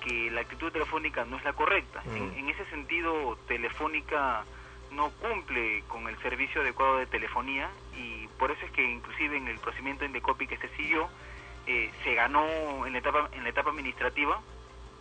que 0.00 0.30
la 0.30 0.42
actitud 0.42 0.70
telefónica 0.70 1.24
no 1.24 1.36
es 1.38 1.44
la 1.44 1.52
correcta. 1.54 2.02
En, 2.06 2.28
Mm. 2.34 2.38
en 2.38 2.48
ese 2.50 2.64
sentido, 2.66 3.36
Telefónica 3.48 4.44
no 4.90 5.10
cumple 5.10 5.82
con 5.88 6.06
el 6.08 6.16
servicio 6.22 6.60
adecuado 6.60 6.98
de 6.98 7.06
telefonía 7.06 7.68
y 7.96 8.28
por 8.38 8.50
eso 8.52 8.64
es 8.64 8.70
que 8.72 8.84
inclusive 8.84 9.36
en 9.36 9.48
el 9.48 9.58
procedimiento 9.58 10.06
de 10.06 10.20
copy 10.22 10.46
que 10.46 10.56
se 10.58 10.68
siguió 10.76 11.08
eh, 11.66 11.90
se 12.04 12.14
ganó 12.14 12.44
en 12.86 12.92
la 12.92 12.98
etapa 12.98 13.28
en 13.32 13.42
la 13.42 13.48
etapa 13.48 13.70
administrativa. 13.70 14.40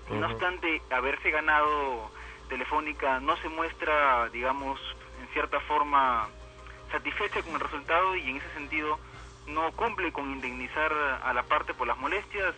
No 0.09 0.27
obstante 0.27 0.81
haberse 0.89 1.29
ganado 1.31 2.09
Telefónica 2.49 3.19
no 3.19 3.35
se 3.37 3.49
muestra, 3.49 4.29
digamos, 4.29 4.79
en 4.79 5.02
cierta 5.33 5.59
forma 5.61 6.27
satisfecha 6.91 7.41
con 7.41 7.53
el 7.55 7.59
resultado 7.59 8.15
y 8.15 8.29
en 8.29 8.37
ese 8.37 8.53
sentido 8.53 8.99
no 9.47 9.71
cumple 9.73 10.11
con 10.13 10.31
indemnizar 10.31 10.93
a 11.23 11.33
la 11.33 11.43
parte 11.43 11.73
por 11.73 11.87
las 11.87 11.97
molestias, 11.97 12.53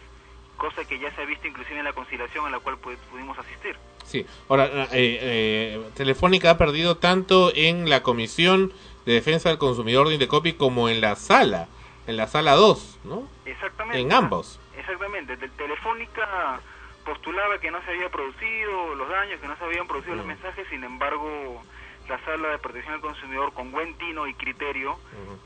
cosa 0.57 0.85
que 0.85 0.99
ya 0.99 1.13
se 1.15 1.21
ha 1.21 1.25
visto 1.25 1.47
inclusive 1.47 1.79
en 1.79 1.85
la 1.85 1.93
conciliación 1.93 2.45
a 2.45 2.49
la 2.49 2.59
cual 2.59 2.75
pu- 2.81 2.95
pudimos 3.11 3.37
asistir. 3.39 3.75
Sí. 4.03 4.25
Ahora, 4.49 4.65
eh, 4.65 4.87
eh, 4.91 5.89
Telefónica 5.95 6.51
ha 6.51 6.57
perdido 6.57 6.97
tanto 6.97 7.51
en 7.55 7.89
la 7.89 8.03
Comisión 8.03 8.71
de 9.05 9.13
Defensa 9.13 9.49
del 9.49 9.57
Consumidor 9.57 10.07
de 10.07 10.13
Indecopy 10.15 10.53
como 10.53 10.89
en 10.89 11.01
la 11.01 11.15
sala, 11.15 11.67
en 12.07 12.17
la 12.17 12.27
sala 12.27 12.53
2, 12.53 12.99
¿no? 13.05 13.27
Exactamente. 13.45 13.99
En 13.99 14.13
ambos. 14.13 14.59
Exactamente. 14.77 15.37
Te- 15.37 15.49
Telefónica 15.49 16.59
postulaba 17.03 17.59
que 17.59 17.71
no 17.71 17.81
se 17.83 17.91
había 17.91 18.09
producido 18.09 18.95
los 18.95 19.09
daños, 19.09 19.39
que 19.41 19.47
no 19.47 19.57
se 19.57 19.63
habían 19.63 19.87
producido 19.87 20.15
los 20.15 20.25
mensajes, 20.25 20.67
sin 20.69 20.83
embargo, 20.83 21.63
la 22.07 22.23
sala 22.25 22.49
de 22.49 22.59
protección 22.59 22.93
al 22.95 23.01
consumidor 23.01 23.53
con 23.53 23.71
buen 23.71 23.95
tino 23.97 24.27
y 24.27 24.33
criterio 24.33 24.97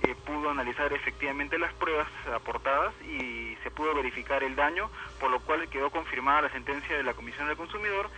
eh, 0.04 0.16
pudo 0.26 0.50
analizar 0.50 0.92
efectivamente 0.94 1.58
las 1.58 1.74
pruebas 1.74 2.08
aportadas 2.34 2.94
y 3.04 3.56
se 3.64 3.72
pudo 3.72 3.94
verificar 3.96 4.44
el 4.44 4.56
daño, 4.56 4.90
por 5.20 5.32
lo 5.32 5.40
cual 5.40 5.68
quedó 5.70 5.90
confirmada 5.90 6.44
la 6.44 6.52
sentencia 6.52 6.98
de 6.98 7.04
la 7.04 7.14
Comisión 7.14 7.48
del 7.48 7.58
Consumidor 7.58 8.10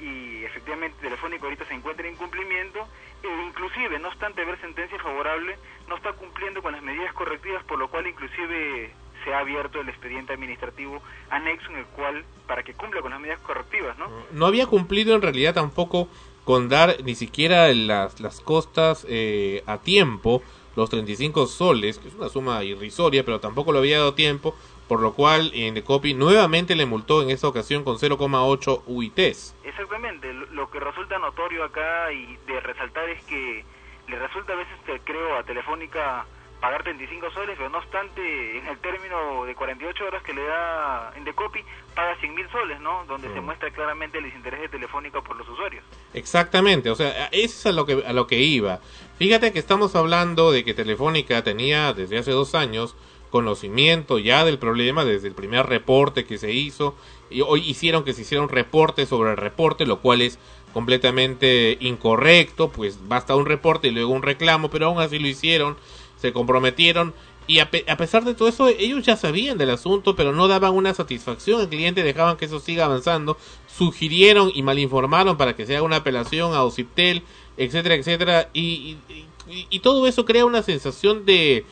y 0.00 0.44
efectivamente 0.44 0.96
Telefónica 1.00 1.44
ahorita 1.44 1.66
se 1.66 1.74
encuentra 1.74 2.06
en 2.06 2.14
incumplimiento 2.14 2.88
e 3.22 3.46
inclusive, 3.46 3.98
no 3.98 4.08
obstante 4.08 4.42
haber 4.42 4.58
sentencia 4.60 4.98
favorable, 4.98 5.58
no 5.88 5.96
está 5.96 6.12
cumpliendo 6.14 6.62
con 6.62 6.72
las 6.72 6.82
medidas 6.82 7.12
correctivas, 7.12 7.62
por 7.64 7.78
lo 7.78 7.88
cual 7.88 8.06
inclusive 8.06 8.94
se 9.24 9.34
ha 9.34 9.40
abierto 9.40 9.80
el 9.80 9.88
expediente 9.90 10.32
administrativo 10.32 11.02
anexo 11.28 11.70
en 11.70 11.78
el 11.78 11.84
cual, 11.86 12.24
para 12.46 12.62
que 12.62 12.72
cumpla 12.72 13.02
con 13.02 13.10
las 13.10 13.20
medidas 13.20 13.40
correctivas, 13.40 13.98
¿no? 13.98 14.08
No 14.32 14.46
había 14.46 14.66
cumplido 14.66 15.14
en 15.14 15.20
realidad 15.20 15.52
tampoco 15.52 16.08
con 16.50 16.68
dar 16.68 16.96
ni 17.04 17.14
siquiera 17.14 17.72
las, 17.72 18.18
las 18.18 18.40
costas 18.40 19.06
eh, 19.08 19.62
a 19.66 19.78
tiempo, 19.78 20.42
los 20.74 20.90
35 20.90 21.46
soles, 21.46 22.00
que 22.00 22.08
es 22.08 22.14
una 22.16 22.28
suma 22.28 22.64
irrisoria, 22.64 23.24
pero 23.24 23.38
tampoco 23.38 23.70
lo 23.70 23.78
había 23.78 23.98
dado 23.98 24.14
tiempo, 24.14 24.56
por 24.88 24.98
lo 24.98 25.12
cual 25.12 25.54
Indecopy 25.54 26.14
nuevamente 26.14 26.74
le 26.74 26.86
multó 26.86 27.22
en 27.22 27.30
esta 27.30 27.46
ocasión 27.46 27.84
con 27.84 27.98
0,8 27.98 28.82
UITs. 28.84 29.54
Exactamente, 29.62 30.32
lo, 30.32 30.68
que 30.72 30.80
resulta 30.80 31.20
notorio 31.20 31.62
acá 31.62 32.12
y 32.12 32.36
de 32.48 32.58
resaltar 32.58 33.08
es 33.10 33.22
que 33.26 33.64
le 34.08 34.18
resulta 34.18 34.52
a 34.52 34.56
veces, 34.56 34.74
creo, 35.04 35.36
a 35.36 35.44
Telefónica 35.44 36.26
pagar 36.60 36.82
35 36.82 37.30
soles, 37.32 37.56
pero 37.56 37.70
no 37.70 37.78
obstante, 37.78 38.58
en 38.58 38.66
el 38.66 38.78
término 38.78 39.44
de 39.44 39.54
48 39.54 40.04
horas 40.04 40.22
que 40.22 40.34
le 40.34 40.42
da 40.42 41.12
Indecopy, 41.16 41.64
paga 41.94 42.16
100 42.20 42.34
mil 42.34 42.48
soles, 42.50 42.80
¿no? 42.80 43.04
Donde 43.06 43.32
se 43.32 43.40
muestra 43.40 43.70
claramente 43.70 44.18
el 44.18 44.24
desinterés 44.24 44.60
de 44.60 44.68
Telefónica 44.68 45.22
por 45.22 45.36
los 45.36 45.48
usuarios. 45.48 45.84
Exactamente, 46.12 46.90
o 46.90 46.94
sea, 46.94 47.26
eso 47.32 47.54
es 47.58 47.66
a 47.66 47.72
lo 47.72 47.86
que 47.86 48.04
a 48.06 48.12
lo 48.12 48.26
que 48.26 48.38
iba. 48.38 48.80
Fíjate 49.18 49.52
que 49.52 49.58
estamos 49.58 49.96
hablando 49.96 50.52
de 50.52 50.64
que 50.64 50.74
Telefónica 50.74 51.42
tenía 51.42 51.92
desde 51.92 52.18
hace 52.18 52.30
dos 52.30 52.54
años 52.54 52.96
conocimiento 53.30 54.18
ya 54.18 54.44
del 54.44 54.58
problema 54.58 55.04
desde 55.04 55.28
el 55.28 55.34
primer 55.34 55.66
reporte 55.66 56.24
que 56.24 56.36
se 56.36 56.52
hizo. 56.52 56.94
Y 57.30 57.42
hoy 57.42 57.60
hicieron 57.68 58.04
que 58.04 58.12
se 58.12 58.22
hiciera 58.22 58.42
un 58.42 58.48
reporte 58.48 59.06
sobre 59.06 59.30
el 59.30 59.36
reporte, 59.36 59.86
lo 59.86 60.00
cual 60.00 60.20
es 60.20 60.38
completamente 60.72 61.78
incorrecto, 61.80 62.70
pues 62.70 63.08
basta 63.08 63.34
un 63.34 63.46
reporte 63.46 63.88
y 63.88 63.90
luego 63.92 64.12
un 64.12 64.22
reclamo, 64.22 64.70
pero 64.70 64.86
aún 64.86 65.00
así 65.00 65.18
lo 65.18 65.26
hicieron, 65.26 65.76
se 66.20 66.32
comprometieron 66.32 67.14
y 67.46 67.58
a, 67.58 67.70
pe- 67.70 67.84
a 67.88 67.96
pesar 67.96 68.24
de 68.24 68.34
todo 68.34 68.48
eso 68.48 68.68
ellos 68.68 69.04
ya 69.04 69.16
sabían 69.16 69.58
del 69.58 69.70
asunto, 69.70 70.14
pero 70.14 70.32
no 70.32 70.46
daban 70.46 70.74
una 70.74 70.94
satisfacción 70.94 71.60
al 71.60 71.68
cliente, 71.68 72.02
dejaban 72.02 72.36
que 72.36 72.44
eso 72.44 72.60
siga 72.60 72.84
avanzando, 72.84 73.36
sugirieron 73.66 74.50
y 74.54 74.62
malinformaron 74.62 75.36
para 75.36 75.56
que 75.56 75.66
se 75.66 75.74
haga 75.76 75.84
una 75.84 75.96
apelación 75.96 76.54
a 76.54 76.62
Ociptel, 76.62 77.22
etcétera, 77.56 77.94
etcétera, 77.94 78.48
y, 78.52 78.98
y- 79.08 79.26
y- 79.48 79.66
y 79.70 79.80
todo 79.80 80.06
eso 80.06 80.24
crea 80.24 80.44
una 80.44 80.62
sensación 80.62 81.24
de, 81.24 81.64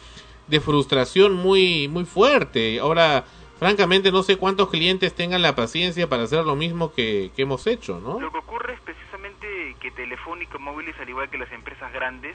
de 0.48 0.60
frustración 0.60 1.34
muy, 1.34 1.86
muy 1.88 2.04
fuerte. 2.06 2.80
Ahora, 2.80 3.24
francamente, 3.58 4.10
no 4.10 4.22
sé 4.22 4.36
cuántos 4.36 4.70
clientes 4.70 5.14
tengan 5.14 5.42
la 5.42 5.54
paciencia 5.54 6.08
para 6.08 6.24
hacer 6.24 6.44
lo 6.44 6.56
mismo 6.56 6.92
que, 6.92 7.30
que 7.36 7.42
hemos 7.42 7.66
hecho, 7.66 8.00
¿no? 8.00 8.18
Lo 8.18 8.32
que 8.32 8.38
ocurre 8.38 8.72
es 8.74 8.80
precisamente 8.80 9.76
que 9.80 9.90
Telefónica 9.92 10.58
Móviles, 10.58 10.96
al 11.00 11.08
igual 11.08 11.28
que 11.30 11.38
las 11.38 11.52
empresas 11.52 11.92
grandes, 11.92 12.34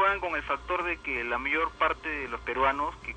juegan 0.00 0.20
con 0.20 0.34
el 0.34 0.42
factor 0.44 0.82
de 0.82 0.96
que 0.96 1.22
la 1.24 1.36
mayor 1.36 1.70
parte 1.72 2.08
de 2.08 2.28
los 2.28 2.40
peruanos 2.40 2.96
que, 3.04 3.14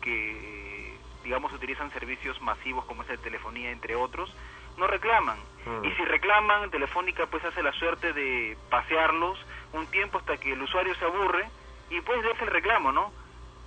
que 0.00 0.96
digamos, 1.22 1.52
utilizan 1.52 1.92
servicios 1.92 2.40
masivos 2.40 2.86
como 2.86 3.02
es 3.02 3.08
la 3.10 3.18
telefonía, 3.18 3.70
entre 3.70 3.96
otros, 3.96 4.34
no 4.78 4.86
reclaman. 4.86 5.36
Mm. 5.66 5.84
Y 5.84 5.90
si 5.92 6.02
reclaman, 6.06 6.70
Telefónica 6.70 7.26
pues 7.26 7.44
hace 7.44 7.62
la 7.62 7.72
suerte 7.72 8.14
de 8.14 8.56
pasearlos 8.70 9.38
un 9.74 9.86
tiempo 9.88 10.16
hasta 10.16 10.38
que 10.38 10.54
el 10.54 10.62
usuario 10.62 10.94
se 10.94 11.04
aburre 11.04 11.50
y 11.90 12.00
pues 12.00 12.22
deja 12.22 12.44
el 12.44 12.50
reclamo, 12.50 12.92
¿no? 12.92 13.12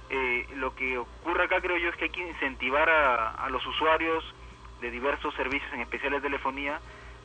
Eh, 0.09 0.47
lo 0.55 0.73
que 0.73 0.97
ocurre 0.97 1.43
acá 1.43 1.61
creo 1.61 1.77
yo 1.77 1.89
es 1.89 1.95
que 1.97 2.05
hay 2.05 2.09
que 2.09 2.27
incentivar 2.27 2.89
a, 2.89 3.45
a 3.45 3.49
los 3.51 3.63
usuarios 3.67 4.25
de 4.81 4.89
diversos 4.89 5.35
servicios, 5.35 5.71
en 5.71 5.81
especial 5.81 6.13
de 6.13 6.21
telefonía, 6.21 6.79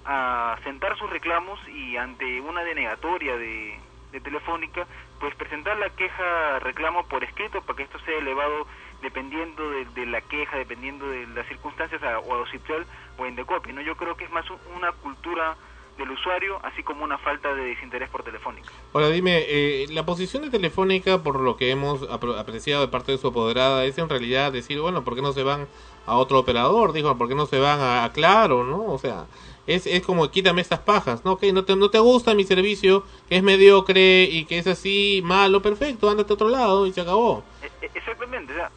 a 0.04 0.58
sentar 0.64 0.98
sus 0.98 1.08
reclamos 1.08 1.58
y 1.66 1.96
ante 1.96 2.42
una 2.42 2.62
denegatoria 2.62 3.38
de, 3.38 3.80
de 4.12 4.20
Telefónica, 4.20 4.86
pues 5.20 5.34
presentar 5.36 5.76
la 5.78 5.90
queja 5.90 6.58
reclamo 6.60 7.04
por 7.06 7.22
escrito 7.22 7.60
para 7.62 7.76
que 7.76 7.82
esto 7.84 7.98
sea 8.00 8.18
elevado 8.18 8.66
dependiendo 9.02 9.62
de, 9.94 10.06
la 10.06 10.20
queja, 10.22 10.56
dependiendo 10.56 11.08
de 11.08 11.26
las 11.28 11.46
circunstancias 11.48 12.02
a, 12.02 12.18
o 12.18 12.34
a 12.34 12.38
Ociptel 12.42 12.84
o 13.18 13.24
a 13.24 13.28
Indecopi, 13.28 13.72
¿no? 13.72 13.80
Yo 13.82 13.96
creo 13.96 14.16
que 14.16 14.24
es 14.24 14.30
más 14.30 14.48
un- 14.50 14.58
una 14.76 14.92
cultura 14.92 15.56
del 15.98 16.10
usuario, 16.10 16.58
así 16.62 16.82
como 16.82 17.04
una 17.04 17.18
falta 17.18 17.54
de 17.54 17.62
desinterés 17.64 18.08
por 18.08 18.22
Telefónica. 18.22 18.68
Ahora 18.94 19.08
dime, 19.10 19.44
eh, 19.48 19.86
la 19.90 20.04
posición 20.06 20.42
de 20.42 20.50
Telefónica, 20.50 21.22
por 21.22 21.38
lo 21.40 21.56
que 21.56 21.70
hemos 21.70 22.02
apreciado 22.10 22.80
de 22.82 22.88
parte 22.88 23.12
de 23.12 23.18
su 23.18 23.28
apoderada, 23.28 23.84
es 23.84 23.98
en 23.98 24.08
realidad 24.08 24.52
decir, 24.52 24.80
bueno, 24.80 25.04
¿por 25.04 25.14
qué 25.14 25.22
no 25.22 25.32
se 25.32 25.42
van 25.42 25.66
a 26.06 26.16
otro 26.16 26.38
operador? 26.38 26.92
Dijo, 26.92 27.16
¿por 27.18 27.28
qué 27.28 27.34
no 27.34 27.44
se 27.46 27.58
van 27.58 27.80
a 27.80 28.10
Claro, 28.14 28.64
no? 28.64 28.84
O 28.84 28.98
sea, 28.98 29.26
es, 29.66 29.86
es 29.86 30.02
como 30.04 30.30
quítame 30.30 30.60
estas 30.60 30.80
pajas, 30.80 31.24
¿no? 31.24 31.36
Que 31.38 31.52
no 31.52 31.64
te, 31.64 31.76
no 31.76 31.90
te 31.90 31.98
gusta 31.98 32.34
mi 32.34 32.44
servicio, 32.44 33.04
que 33.28 33.36
es 33.36 33.42
mediocre 33.42 34.24
y 34.24 34.44
que 34.44 34.58
es 34.58 34.66
así 34.66 35.20
malo, 35.24 35.62
perfecto, 35.62 36.10
ándate 36.10 36.32
a 36.32 36.34
otro 36.34 36.48
lado 36.48 36.86
y 36.86 36.92
se 36.92 37.00
acabó. 37.00 37.44
E- 37.62 37.86
e- 37.86 37.90
Exactamente, 37.94 38.52
o 38.52 38.56
sea, 38.56 38.70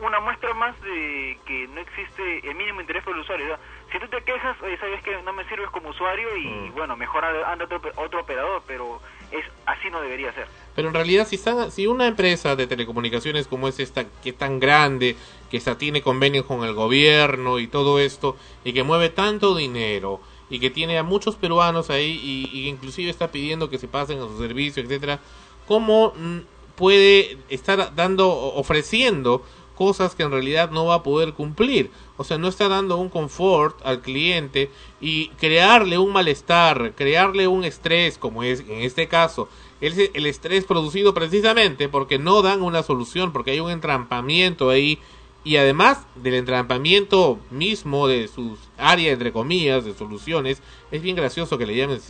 una 0.00 0.18
muestra 0.20 0.52
más 0.54 0.74
de 0.82 1.38
que 1.46 1.68
no 1.68 1.80
existe 1.80 2.48
el 2.48 2.54
mínimo 2.56 2.80
interés 2.80 3.04
por 3.04 3.14
el 3.14 3.20
usuario. 3.20 3.46
o 3.46 3.48
sea, 3.48 3.58
si 3.92 3.98
tú 4.00 4.08
te 4.08 4.22
quejas, 4.24 4.56
oye, 4.62 4.76
sabes 4.78 5.02
que 5.02 5.22
no 5.22 5.32
me 5.32 5.44
sirves 5.48 5.70
como 5.70 5.90
usuario 5.90 6.36
y 6.36 6.70
bueno, 6.70 6.96
mejor 6.96 7.24
anda 7.24 7.52
anda 7.52 7.64
otro, 7.66 7.80
otro 7.96 8.20
operador, 8.22 8.62
pero 8.66 9.00
es 9.30 9.44
así 9.66 9.90
no 9.90 10.00
debería 10.00 10.32
ser. 10.32 10.46
Pero 10.74 10.88
en 10.88 10.94
realidad, 10.94 11.26
si, 11.26 11.36
están, 11.36 11.70
si 11.70 11.86
una 11.86 12.06
empresa 12.06 12.56
de 12.56 12.66
telecomunicaciones 12.66 13.46
como 13.46 13.68
es 13.68 13.78
esta, 13.78 14.04
que 14.22 14.30
es 14.30 14.38
tan 14.38 14.58
grande, 14.58 15.16
que 15.52 15.58
está, 15.58 15.76
tiene 15.76 16.00
convenios 16.00 16.46
con 16.46 16.64
el 16.64 16.72
gobierno 16.72 17.58
y 17.58 17.66
todo 17.66 17.98
esto, 17.98 18.36
y 18.64 18.72
que 18.72 18.84
mueve 18.84 19.10
tanto 19.10 19.54
dinero, 19.54 20.18
y 20.48 20.58
que 20.60 20.70
tiene 20.70 20.96
a 20.96 21.02
muchos 21.02 21.36
peruanos 21.36 21.90
ahí, 21.90 22.18
y, 22.24 22.58
y 22.58 22.68
inclusive 22.68 23.10
está 23.10 23.30
pidiendo 23.30 23.68
que 23.68 23.76
se 23.76 23.86
pasen 23.86 24.18
a 24.18 24.26
su 24.28 24.38
servicio, 24.38 24.82
etcétera, 24.82 25.20
¿cómo 25.68 26.14
mm, 26.16 26.38
puede 26.74 27.36
estar 27.50 27.94
dando, 27.94 28.30
ofreciendo 28.30 29.42
cosas 29.74 30.14
que 30.14 30.22
en 30.22 30.30
realidad 30.30 30.70
no 30.70 30.86
va 30.86 30.94
a 30.94 31.02
poder 31.02 31.34
cumplir? 31.34 31.90
O 32.16 32.24
sea, 32.24 32.38
no 32.38 32.48
está 32.48 32.68
dando 32.68 32.96
un 32.96 33.10
confort 33.10 33.76
al 33.84 34.00
cliente 34.00 34.70
y 35.02 35.28
crearle 35.38 35.98
un 35.98 36.14
malestar, 36.14 36.94
crearle 36.96 37.46
un 37.46 37.64
estrés, 37.64 38.16
como 38.16 38.42
es 38.42 38.60
en 38.60 38.80
este 38.80 39.06
caso, 39.06 39.50
el, 39.82 40.10
el 40.14 40.24
estrés 40.24 40.64
producido 40.64 41.12
precisamente 41.12 41.90
porque 41.90 42.18
no 42.18 42.40
dan 42.40 42.62
una 42.62 42.82
solución, 42.82 43.34
porque 43.34 43.50
hay 43.50 43.60
un 43.60 43.70
entrampamiento 43.70 44.70
ahí 44.70 44.98
y 45.44 45.56
además 45.56 46.06
del 46.14 46.34
entrampamiento 46.34 47.40
mismo 47.50 48.06
de 48.06 48.28
sus 48.28 48.58
áreas, 48.78 49.14
entre 49.14 49.32
comillas, 49.32 49.84
de 49.84 49.92
soluciones, 49.94 50.62
es 50.90 51.02
bien 51.02 51.16
gracioso 51.16 51.58
que 51.58 51.66
le 51.66 51.74
llamen 51.76 52.00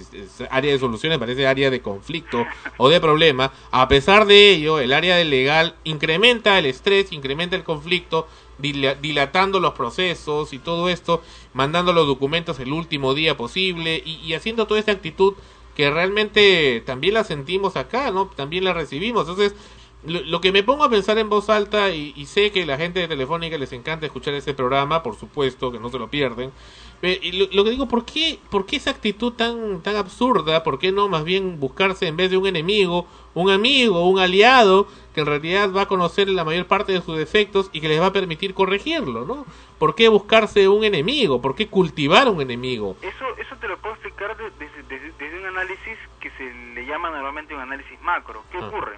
área 0.50 0.72
de 0.72 0.78
soluciones, 0.78 1.18
parece 1.18 1.46
área 1.46 1.70
de 1.70 1.80
conflicto 1.80 2.44
o 2.76 2.88
de 2.90 3.00
problema. 3.00 3.52
A 3.70 3.88
pesar 3.88 4.26
de 4.26 4.50
ello, 4.50 4.80
el 4.80 4.92
área 4.92 5.16
del 5.16 5.30
legal 5.30 5.76
incrementa 5.84 6.58
el 6.58 6.66
estrés, 6.66 7.10
incrementa 7.12 7.56
el 7.56 7.64
conflicto, 7.64 8.28
dila- 8.60 8.98
dilatando 9.00 9.60
los 9.60 9.72
procesos 9.72 10.52
y 10.52 10.58
todo 10.58 10.90
esto, 10.90 11.22
mandando 11.54 11.92
los 11.92 12.06
documentos 12.06 12.60
el 12.60 12.72
último 12.72 13.14
día 13.14 13.36
posible 13.36 14.02
y 14.04 14.34
haciendo 14.34 14.66
toda 14.66 14.80
esta 14.80 14.92
actitud 14.92 15.34
que 15.74 15.90
realmente 15.90 16.82
también 16.84 17.14
la 17.14 17.24
sentimos 17.24 17.76
acá, 17.76 18.10
¿no? 18.10 18.26
También 18.26 18.64
la 18.64 18.74
recibimos. 18.74 19.26
Entonces, 19.26 19.54
lo, 20.04 20.20
lo 20.22 20.40
que 20.40 20.50
me 20.52 20.62
pongo 20.62 20.84
a 20.84 20.90
pensar 20.90 21.18
en 21.18 21.28
voz 21.28 21.48
alta, 21.48 21.90
y, 21.90 22.12
y 22.16 22.26
sé 22.26 22.50
que 22.50 22.66
la 22.66 22.76
gente 22.76 23.00
de 23.00 23.08
Telefónica 23.08 23.56
les 23.58 23.72
encanta 23.72 24.06
escuchar 24.06 24.34
este 24.34 24.54
programa, 24.54 25.02
por 25.02 25.16
supuesto, 25.16 25.70
que 25.70 25.78
no 25.78 25.88
se 25.90 25.98
lo 25.98 26.08
pierden. 26.08 26.50
eh, 27.02 27.18
y 27.22 27.32
lo, 27.32 27.46
lo 27.52 27.64
que 27.64 27.70
digo, 27.70 27.86
¿por 27.88 28.04
qué, 28.04 28.38
¿por 28.50 28.66
qué 28.66 28.76
esa 28.76 28.90
actitud 28.90 29.32
tan, 29.32 29.80
tan 29.82 29.96
absurda? 29.96 30.62
¿Por 30.64 30.78
qué 30.78 30.92
no 30.92 31.08
más 31.08 31.24
bien 31.24 31.58
buscarse 31.60 32.06
en 32.06 32.16
vez 32.16 32.30
de 32.30 32.36
un 32.36 32.46
enemigo, 32.46 33.06
un 33.34 33.50
amigo, 33.50 34.08
un 34.08 34.18
aliado, 34.18 34.86
que 35.14 35.20
en 35.20 35.26
realidad 35.26 35.72
va 35.72 35.82
a 35.82 35.86
conocer 35.88 36.28
la 36.28 36.44
mayor 36.44 36.66
parte 36.66 36.92
de 36.92 37.00
sus 37.02 37.16
defectos 37.16 37.70
y 37.72 37.80
que 37.80 37.88
les 37.88 38.00
va 38.00 38.06
a 38.06 38.12
permitir 38.12 38.54
corregirlo, 38.54 39.24
¿no? 39.24 39.46
¿Por 39.78 39.94
qué 39.94 40.08
buscarse 40.08 40.68
un 40.68 40.84
enemigo? 40.84 41.40
¿Por 41.40 41.54
qué 41.54 41.66
cultivar 41.68 42.28
un 42.28 42.40
enemigo? 42.40 42.96
Eso, 43.02 43.24
eso 43.38 43.56
te 43.60 43.68
lo 43.68 43.78
puedo 43.78 43.94
explicar 43.94 44.36
de- 44.36 44.50
desde, 44.58 44.82
desde- 44.88 45.12
desde 45.18 45.38
un 45.40 45.46
análisis 45.46 45.98
que 46.20 46.30
se 46.30 46.44
le 46.74 46.86
llama 46.86 47.10
normalmente 47.10 47.54
un 47.54 47.60
análisis 47.60 48.00
macro. 48.02 48.42
¿Qué 48.52 48.58
Ah. 48.58 48.68
ocurre? 48.68 48.96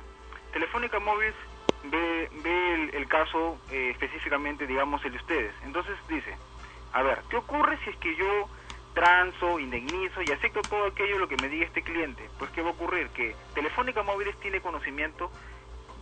Telefónica 0.55 1.01
Móviles 1.01 1.35
ve, 1.83 2.31
ve 2.45 2.75
el, 2.75 2.95
el 2.95 3.09
caso 3.09 3.59
eh, 3.71 3.91
específicamente, 3.91 4.69
digamos, 4.69 5.05
el 5.05 5.11
de 5.11 5.19
ustedes. 5.19 5.53
Entonces 5.65 5.97
dice, 6.09 6.37
a 6.93 7.03
ver, 7.03 7.23
¿qué 7.29 7.37
ocurre 7.37 7.77
si 7.83 7.91
es 7.91 7.97
que 7.97 8.15
yo 8.15 8.49
transo, 8.95 9.59
indemnizo 9.59 10.23
y 10.23 10.31
acepto 10.31 10.63
todo 10.63 10.87
aquello 10.87 11.19
lo 11.19 11.27
que 11.27 11.37
me 11.37 11.49
diga 11.49 11.67
este 11.67 11.83
cliente? 11.83 12.31
Pues 12.39 12.53
¿qué 12.53 12.63
va 12.63 12.69
a 12.69 12.73
ocurrir? 12.73 13.09
Que 13.09 13.35
Telefónica 13.55 14.05
Móviles 14.05 14.39
tiene 14.39 14.61
conocimiento 14.61 15.29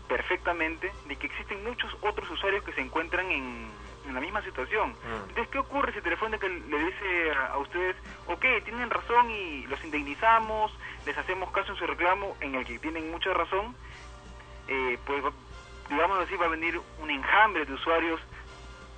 perfectamente 0.06 0.92
de 1.06 1.16
que 1.16 1.28
existen 1.28 1.64
muchos 1.64 1.90
otros 2.02 2.30
usuarios 2.30 2.62
que 2.62 2.74
se 2.74 2.82
encuentran 2.82 3.30
en, 3.30 3.70
en 4.06 4.14
la 4.14 4.20
misma 4.20 4.42
situación. 4.42 4.94
Entonces, 5.28 5.48
¿qué 5.48 5.58
ocurre 5.60 5.94
si 5.94 6.02
Telefónica 6.02 6.46
le 6.46 6.78
dice 6.78 7.32
a, 7.32 7.54
a 7.54 7.58
ustedes, 7.58 7.96
ok, 8.26 8.44
tienen 8.64 8.90
razón 8.90 9.30
y 9.30 9.66
los 9.68 9.82
indemnizamos, 9.82 10.76
les 11.06 11.16
hacemos 11.16 11.50
caso 11.52 11.72
en 11.72 11.78
su 11.78 11.86
reclamo, 11.86 12.36
en 12.40 12.54
el 12.56 12.66
que 12.66 12.78
tienen 12.78 13.10
mucha 13.10 13.32
razón, 13.32 13.74
eh, 14.68 14.98
pues 15.06 15.22
digamos 15.88 16.18
así, 16.20 16.36
va 16.36 16.46
a 16.46 16.48
venir 16.48 16.80
un 17.02 17.10
enjambre 17.10 17.64
de 17.64 17.74
usuarios 17.74 18.20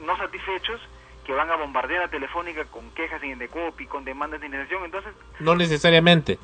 no 0.00 0.16
satisfechos 0.16 0.80
que 1.24 1.32
van 1.32 1.50
a 1.50 1.56
bombardear 1.56 2.02
a 2.02 2.08
Telefónica 2.08 2.64
con 2.66 2.90
quejas 2.90 3.22
en 3.22 3.32
Indecopi, 3.32 3.86
con 3.86 4.04
demandas 4.04 4.40
de 4.40 4.46
indemnización, 4.46 4.84
entonces 4.84 5.12
No 5.40 5.54
necesariamente. 5.54 6.38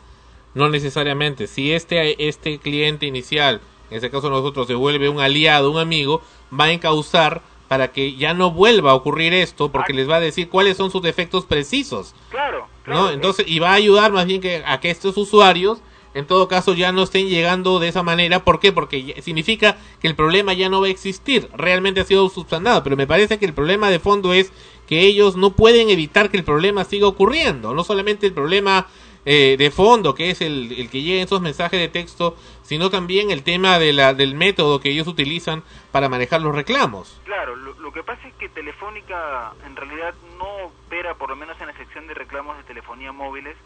No 0.54 0.68
necesariamente. 0.68 1.46
Si 1.46 1.72
este, 1.72 2.28
este 2.28 2.58
cliente 2.58 3.06
inicial, 3.06 3.60
en 3.90 3.96
este 3.96 4.10
caso 4.10 4.30
nosotros, 4.30 4.66
se 4.66 4.74
vuelve 4.74 5.08
un 5.08 5.20
aliado, 5.20 5.70
un 5.70 5.78
amigo, 5.78 6.22
va 6.58 6.64
a 6.64 6.72
encauzar 6.72 7.42
para 7.68 7.92
que 7.92 8.16
ya 8.16 8.34
no 8.34 8.50
vuelva 8.50 8.90
a 8.90 8.94
ocurrir 8.94 9.32
esto, 9.32 9.70
porque 9.70 9.92
les 9.92 10.10
va 10.10 10.16
a 10.16 10.20
decir 10.20 10.48
cuáles 10.48 10.76
son 10.76 10.90
sus 10.90 11.02
defectos 11.02 11.44
precisos. 11.44 12.16
Claro, 12.30 12.66
¿no? 12.86 13.10
Entonces, 13.10 13.46
y 13.46 13.60
va 13.60 13.70
a 13.70 13.74
ayudar 13.74 14.10
más 14.10 14.26
bien 14.26 14.40
que 14.40 14.64
a 14.66 14.80
que 14.80 14.90
estos 14.90 15.16
usuarios, 15.16 15.80
en 16.14 16.26
todo 16.26 16.48
caso, 16.48 16.74
ya 16.74 16.90
no 16.92 17.04
estén 17.04 17.28
llegando 17.28 17.78
de 17.78 17.88
esa 17.88 18.02
manera. 18.02 18.44
¿Por 18.44 18.58
qué? 18.58 18.72
Porque 18.72 19.20
significa 19.22 19.78
que 20.00 20.08
el 20.08 20.16
problema 20.16 20.52
ya 20.54 20.68
no 20.68 20.80
va 20.80 20.88
a 20.88 20.90
existir. 20.90 21.48
Realmente 21.54 22.00
ha 22.00 22.04
sido 22.04 22.28
subsanado, 22.28 22.82
pero 22.82 22.96
me 22.96 23.06
parece 23.06 23.38
que 23.38 23.46
el 23.46 23.54
problema 23.54 23.90
de 23.90 24.00
fondo 24.00 24.32
es 24.32 24.52
que 24.88 25.00
ellos 25.02 25.36
no 25.36 25.50
pueden 25.50 25.88
evitar 25.88 26.30
que 26.30 26.36
el 26.36 26.44
problema 26.44 26.84
siga 26.84 27.06
ocurriendo. 27.06 27.74
No 27.74 27.84
solamente 27.84 28.26
el 28.26 28.32
problema 28.32 28.88
eh, 29.24 29.56
de 29.56 29.70
fondo, 29.70 30.14
que 30.14 30.30
es 30.30 30.40
el, 30.40 30.88
que 30.90 31.02
lleguen 31.02 31.24
esos 31.24 31.40
mensajes 31.40 31.78
de 31.78 31.88
texto, 31.88 32.36
sino 32.62 32.90
también 32.90 33.30
el 33.30 33.44
tema 33.44 33.78
de 33.78 33.92
la, 33.92 34.14
del 34.14 34.34
método 34.34 34.80
que 34.80 34.90
ellos 34.90 35.06
utilizan 35.06 35.62
para 35.92 36.08
manejar 36.08 36.40
los 36.40 36.54
reclamos. 36.54 37.20
Claro, 37.24 37.54
lo, 37.54 37.74
lo 37.74 37.92
que 37.92 38.02
pasa 38.02 38.26
es 38.26 38.34
que 38.34 38.48
Telefónica 38.48 39.52
en 39.64 39.76
realidad 39.76 40.14
no 40.38 40.66
opera, 40.66 41.14
por 41.14 41.28
lo 41.30 41.36
menos 41.36 41.60
en 41.60 41.68
la 41.68 41.76
sección 41.76 42.06
de 42.08 42.14
reclamos 42.14 42.56
de 42.56 42.64
telefonía 42.64 43.12
móviles, 43.12 43.56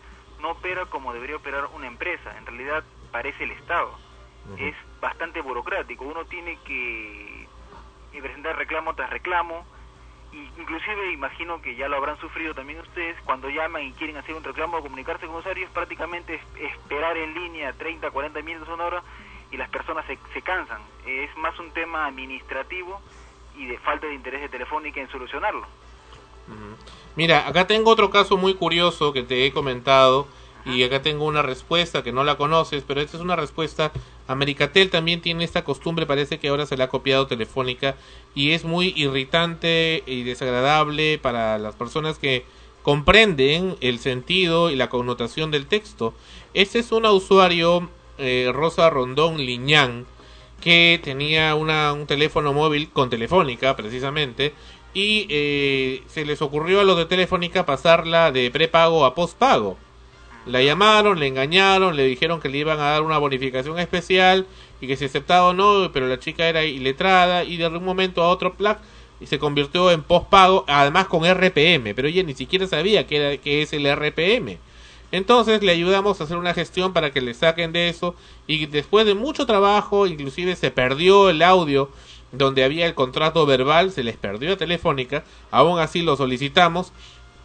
no 0.44 0.50
opera 0.50 0.84
como 0.84 1.14
debería 1.14 1.36
operar 1.36 1.70
una 1.74 1.86
empresa. 1.86 2.36
En 2.36 2.44
realidad 2.44 2.84
parece 3.10 3.44
el 3.44 3.52
Estado. 3.52 3.98
Es 4.58 4.74
bastante 5.00 5.40
burocrático. 5.40 6.04
Uno 6.04 6.26
tiene 6.26 6.58
que 6.66 7.48
y 8.12 8.20
presentar 8.20 8.54
reclamo 8.56 8.94
tras 8.94 9.08
reclamo. 9.08 9.64
Y 10.32 10.60
inclusive 10.60 11.12
imagino 11.12 11.62
que 11.62 11.76
ya 11.76 11.88
lo 11.88 11.96
habrán 11.96 12.18
sufrido 12.18 12.54
también 12.54 12.80
ustedes 12.80 13.16
cuando 13.24 13.48
llaman 13.48 13.84
y 13.84 13.92
quieren 13.94 14.18
hacer 14.18 14.34
un 14.34 14.44
reclamo 14.44 14.76
o 14.76 14.82
comunicarse 14.82 15.26
con 15.26 15.36
usuarios, 15.36 15.70
prácticamente 15.70 16.34
es 16.34 16.42
esperar 16.72 17.16
en 17.16 17.32
línea 17.32 17.72
30, 17.72 18.10
40 18.10 18.42
minutos, 18.42 18.68
una 18.68 18.84
hora 18.84 19.02
y 19.50 19.56
las 19.56 19.70
personas 19.70 20.04
se, 20.06 20.18
se 20.34 20.42
cansan. 20.42 20.82
Es 21.06 21.34
más 21.38 21.58
un 21.58 21.70
tema 21.70 22.04
administrativo 22.04 23.00
y 23.56 23.64
de 23.64 23.78
falta 23.78 24.08
de 24.08 24.14
interés 24.14 24.42
de 24.42 24.48
Telefónica 24.50 25.00
en 25.00 25.08
solucionarlo. 25.08 25.66
Mira, 27.16 27.46
acá 27.46 27.66
tengo 27.66 27.90
otro 27.90 28.10
caso 28.10 28.36
muy 28.36 28.54
curioso 28.54 29.12
que 29.12 29.22
te 29.22 29.46
he 29.46 29.52
comentado 29.52 30.26
y 30.66 30.82
acá 30.82 31.02
tengo 31.02 31.26
una 31.26 31.42
respuesta 31.42 32.02
que 32.02 32.12
no 32.12 32.24
la 32.24 32.36
conoces, 32.36 32.82
pero 32.86 33.00
esta 33.00 33.16
es 33.16 33.22
una 33.22 33.36
respuesta. 33.36 33.92
Americatel 34.26 34.90
también 34.90 35.20
tiene 35.20 35.44
esta 35.44 35.62
costumbre, 35.62 36.06
parece 36.06 36.38
que 36.38 36.48
ahora 36.48 36.66
se 36.66 36.76
la 36.76 36.84
ha 36.84 36.88
copiado 36.88 37.26
Telefónica 37.26 37.96
y 38.34 38.52
es 38.52 38.64
muy 38.64 38.94
irritante 38.96 40.02
y 40.06 40.22
desagradable 40.22 41.18
para 41.18 41.58
las 41.58 41.74
personas 41.74 42.18
que 42.18 42.44
comprenden 42.82 43.76
el 43.80 43.98
sentido 43.98 44.70
y 44.70 44.76
la 44.76 44.88
connotación 44.88 45.50
del 45.50 45.66
texto. 45.66 46.14
Este 46.52 46.78
es 46.78 46.92
un 46.92 47.06
usuario, 47.06 47.88
eh, 48.18 48.50
Rosa 48.52 48.90
Rondón 48.90 49.38
Liñán, 49.38 50.06
que 50.60 50.98
tenía 51.02 51.54
una, 51.54 51.92
un 51.92 52.06
teléfono 52.06 52.52
móvil 52.54 52.88
con 52.90 53.10
Telefónica, 53.10 53.76
precisamente, 53.76 54.54
y 54.94 55.26
eh, 55.28 56.02
se 56.06 56.24
les 56.24 56.40
ocurrió 56.40 56.80
a 56.80 56.84
los 56.84 56.96
de 56.96 57.06
Telefónica 57.06 57.66
pasarla 57.66 58.32
de 58.32 58.50
prepago 58.50 59.04
a 59.04 59.14
postpago. 59.14 59.76
La 60.46 60.62
llamaron, 60.62 61.18
le 61.18 61.26
engañaron, 61.26 61.96
le 61.96 62.04
dijeron 62.04 62.40
que 62.40 62.48
le 62.48 62.58
iban 62.58 62.78
a 62.78 62.90
dar 62.90 63.02
una 63.02 63.18
bonificación 63.18 63.78
especial 63.78 64.46
y 64.80 64.86
que 64.86 64.96
si 64.96 65.06
aceptaba 65.06 65.48
o 65.48 65.52
no, 65.52 65.90
pero 65.92 66.06
la 66.06 66.20
chica 66.20 66.48
era 66.48 66.64
iletrada 66.64 67.44
y 67.44 67.56
de 67.56 67.66
un 67.66 67.84
momento 67.84 68.22
a 68.22 68.28
otro 68.28 68.54
plac 68.54 68.78
y 69.20 69.26
se 69.26 69.38
convirtió 69.38 69.90
en 69.90 70.02
postpago, 70.02 70.64
además 70.68 71.06
con 71.06 71.24
RPM, 71.24 71.94
pero 71.94 72.08
ella 72.08 72.22
ni 72.22 72.34
siquiera 72.34 72.66
sabía 72.66 73.06
que, 73.06 73.16
era, 73.16 73.36
que 73.38 73.62
es 73.62 73.72
el 73.72 73.86
RPM. 73.86 74.58
Entonces 75.12 75.62
le 75.62 75.72
ayudamos 75.72 76.20
a 76.20 76.24
hacer 76.24 76.36
una 76.36 76.54
gestión 76.54 76.92
para 76.92 77.10
que 77.12 77.20
le 77.20 77.34
saquen 77.34 77.72
de 77.72 77.88
eso 77.88 78.14
y 78.46 78.66
después 78.66 79.06
de 79.06 79.14
mucho 79.14 79.46
trabajo, 79.46 80.06
inclusive 80.06 80.56
se 80.56 80.70
perdió 80.70 81.30
el 81.30 81.42
audio 81.42 81.88
donde 82.36 82.64
había 82.64 82.86
el 82.86 82.94
contrato 82.94 83.46
verbal, 83.46 83.90
se 83.90 84.02
les 84.02 84.16
perdió 84.16 84.54
a 84.54 84.56
Telefónica, 84.56 85.24
aún 85.50 85.78
así 85.78 86.02
lo 86.02 86.16
solicitamos 86.16 86.92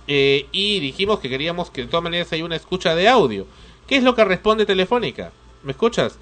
eh, 0.07 0.47
y 0.51 0.79
dijimos 0.79 1.19
que 1.19 1.29
queríamos 1.29 1.69
que 1.69 1.81
de 1.81 1.87
todas 1.87 2.03
maneras 2.03 2.31
haya 2.33 2.45
una 2.45 2.55
escucha 2.55 2.95
de 2.95 3.07
audio. 3.07 3.45
¿Qué 3.87 3.97
es 3.97 4.03
lo 4.03 4.15
que 4.15 4.25
responde 4.25 4.65
Telefónica? 4.65 5.31
¿Me 5.63 5.71
escuchas? 5.71 6.17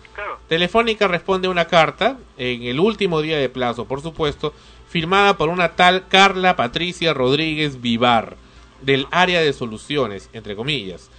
Telefónica 0.48 1.08
responde 1.08 1.48
una 1.48 1.66
carta 1.66 2.18
en 2.38 2.64
el 2.64 2.80
último 2.80 3.22
día 3.22 3.38
de 3.38 3.50
plazo, 3.50 3.86
por 3.86 4.02
supuesto, 4.02 4.54
firmada 4.90 5.38
por 5.38 5.50
una 5.50 5.76
tal 5.76 6.08
Carla 6.08 6.56
Patricia 6.56 7.14
Rodríguez 7.14 7.82
Vivar, 7.82 8.38
del 8.82 9.08
área 9.12 9.42
de 9.42 9.54
soluciones, 9.54 10.30
entre 10.34 10.56
comillas. 10.56 11.10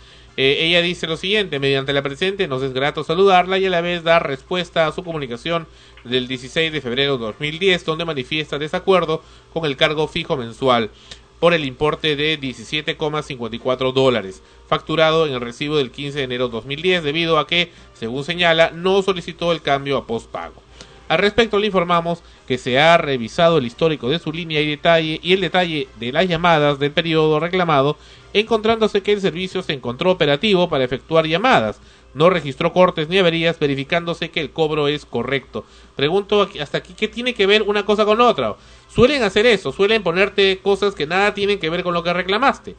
Eh, 0.40 0.66
ella 0.66 0.80
dice 0.82 1.08
lo 1.08 1.16
siguiente, 1.16 1.58
mediante 1.58 1.92
la 1.92 2.00
presente 2.00 2.46
nos 2.46 2.62
es 2.62 2.72
grato 2.72 3.02
saludarla 3.02 3.58
y 3.58 3.66
a 3.66 3.70
la 3.70 3.80
vez 3.80 4.04
dar 4.04 4.24
respuesta 4.24 4.86
a 4.86 4.92
su 4.92 5.02
comunicación 5.02 5.66
del 6.04 6.28
16 6.28 6.72
de 6.72 6.80
febrero 6.80 7.18
de 7.18 7.24
2010, 7.24 7.84
donde 7.84 8.04
manifiesta 8.04 8.56
desacuerdo 8.56 9.20
con 9.52 9.64
el 9.64 9.76
cargo 9.76 10.06
fijo 10.06 10.36
mensual 10.36 10.92
por 11.40 11.54
el 11.54 11.64
importe 11.64 12.14
de 12.14 12.38
17,54 12.38 13.92
dólares, 13.92 14.40
facturado 14.68 15.26
en 15.26 15.32
el 15.32 15.40
recibo 15.40 15.76
del 15.76 15.90
15 15.90 16.18
de 16.18 16.24
enero 16.24 16.46
de 16.46 16.52
2010, 16.52 17.02
debido 17.02 17.40
a 17.40 17.48
que, 17.48 17.72
según 17.94 18.22
señala, 18.22 18.70
no 18.70 19.02
solicitó 19.02 19.50
el 19.50 19.60
cambio 19.60 19.96
a 19.96 20.06
postpago. 20.06 20.62
Al 21.08 21.18
respecto 21.18 21.58
le 21.58 21.66
informamos 21.66 22.22
que 22.46 22.58
se 22.58 22.78
ha 22.78 22.98
revisado 22.98 23.58
el 23.58 23.66
histórico 23.66 24.10
de 24.10 24.18
su 24.18 24.30
línea 24.30 24.60
y 24.60 24.68
detalle 24.68 25.20
y 25.22 25.32
el 25.32 25.40
detalle 25.40 25.88
de 25.98 26.12
las 26.12 26.28
llamadas 26.28 26.78
del 26.78 26.92
periodo 26.92 27.40
reclamado, 27.40 27.96
encontrándose 28.34 29.02
que 29.02 29.12
el 29.12 29.20
servicio 29.20 29.62
se 29.62 29.72
encontró 29.72 30.10
operativo 30.10 30.68
para 30.68 30.84
efectuar 30.84 31.26
llamadas, 31.26 31.80
no 32.14 32.30
registró 32.30 32.72
cortes 32.72 33.08
ni 33.08 33.18
averías, 33.18 33.58
verificándose 33.58 34.30
que 34.30 34.40
el 34.40 34.50
cobro 34.50 34.88
es 34.88 35.06
correcto. 35.06 35.64
Pregunto 35.96 36.48
hasta 36.60 36.78
aquí, 36.78 36.94
¿qué 36.94 37.08
tiene 37.08 37.34
que 37.34 37.46
ver 37.46 37.62
una 37.62 37.84
cosa 37.84 38.04
con 38.04 38.20
otra? 38.20 38.56
Suelen 38.88 39.22
hacer 39.22 39.46
eso, 39.46 39.72
suelen 39.72 40.02
ponerte 40.02 40.58
cosas 40.58 40.94
que 40.94 41.06
nada 41.06 41.34
tienen 41.34 41.58
que 41.58 41.70
ver 41.70 41.82
con 41.82 41.94
lo 41.94 42.02
que 42.02 42.12
reclamaste. 42.12 42.76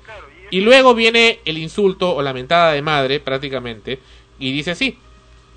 Y 0.52 0.62
luego 0.62 0.96
viene 0.96 1.40
el 1.46 1.58
insulto 1.58 2.16
o 2.16 2.22
la 2.22 2.34
mentada 2.34 2.74
de 2.74 2.82
madre, 2.82 3.20
prácticamente, 3.20 4.00
y 4.40 4.52
dice 4.52 4.72
así, 4.72 4.98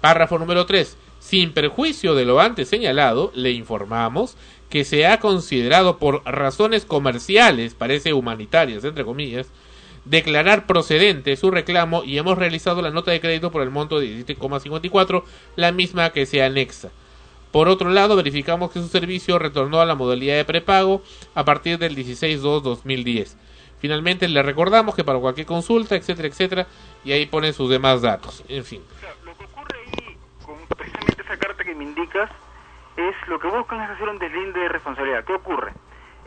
párrafo 0.01 0.39
número 0.39 0.67
3, 0.67 0.97
sin 1.23 1.53
perjuicio 1.53 2.15
de 2.15 2.25
lo 2.25 2.41
antes 2.41 2.69
señalado, 2.69 3.31
le 3.35 3.53
informamos 3.53 4.37
que 4.69 4.85
se 4.85 5.07
ha 5.07 5.21
considerado 5.21 5.99
por 5.99 6.23
razones 6.25 6.85
comerciales, 6.85 7.75
parece 7.75 8.13
humanitarias, 8.13 8.85
entre 8.85 9.05
comillas, 9.05 9.47
declarar 10.05 10.67
procedente 10.67 11.37
su 11.37 11.51
reclamo 11.51 12.03
y 12.05 12.19
hemos 12.19 12.37
realizado 12.37 12.83
la 12.83 12.91
nota 12.91 13.13
de 13.13 13.21
crédito 13.21 13.53
por 13.53 13.63
el 13.63 13.71
monto 13.71 14.01
de 14.01 14.09
17,54, 14.27 15.23
la 15.57 15.73
misma 15.73 16.11
que 16.11 16.27
se 16.27 16.43
anexa. 16.43 16.91
Por 17.53 17.69
otro 17.69 17.91
lado, 17.91 18.17
verificamos 18.17 18.73
que 18.73 18.81
su 18.81 18.89
servicio 18.89 19.39
retornó 19.39 19.81
a 19.81 19.87
la 19.87 19.95
modalidad 19.95 20.37
de 20.37 20.45
prepago 20.45 21.03
a 21.35 21.45
partir 21.45 21.79
del 21.79 21.95
16-2-2010. 21.95 23.37
Finalmente, 23.79 24.27
le 24.27 24.43
recordamos 24.43 24.95
que 24.95 25.05
para 25.05 25.19
cualquier 25.19 25.47
consulta, 25.47 25.95
etcétera, 25.97 26.29
etcétera, 26.29 26.67
y 27.05 27.13
ahí 27.13 27.27
ponen 27.27 27.53
sus 27.53 27.69
demás 27.69 28.01
datos. 28.01 28.43
En 28.49 28.65
fin. 28.65 28.81
con 30.47 30.57
precisamente 30.77 31.23
esa 31.23 31.37
carta 31.37 31.62
me 31.75 31.85
indicas 31.85 32.31
es 32.97 33.15
lo 33.29 33.39
que 33.39 33.49
buscan 33.49 33.81
es 33.83 33.91
hacer 33.91 34.09
un 34.09 34.19
deslinde 34.19 34.61
de 34.61 34.69
responsabilidad. 34.69 35.25
¿Qué 35.25 35.35
ocurre? 35.35 35.73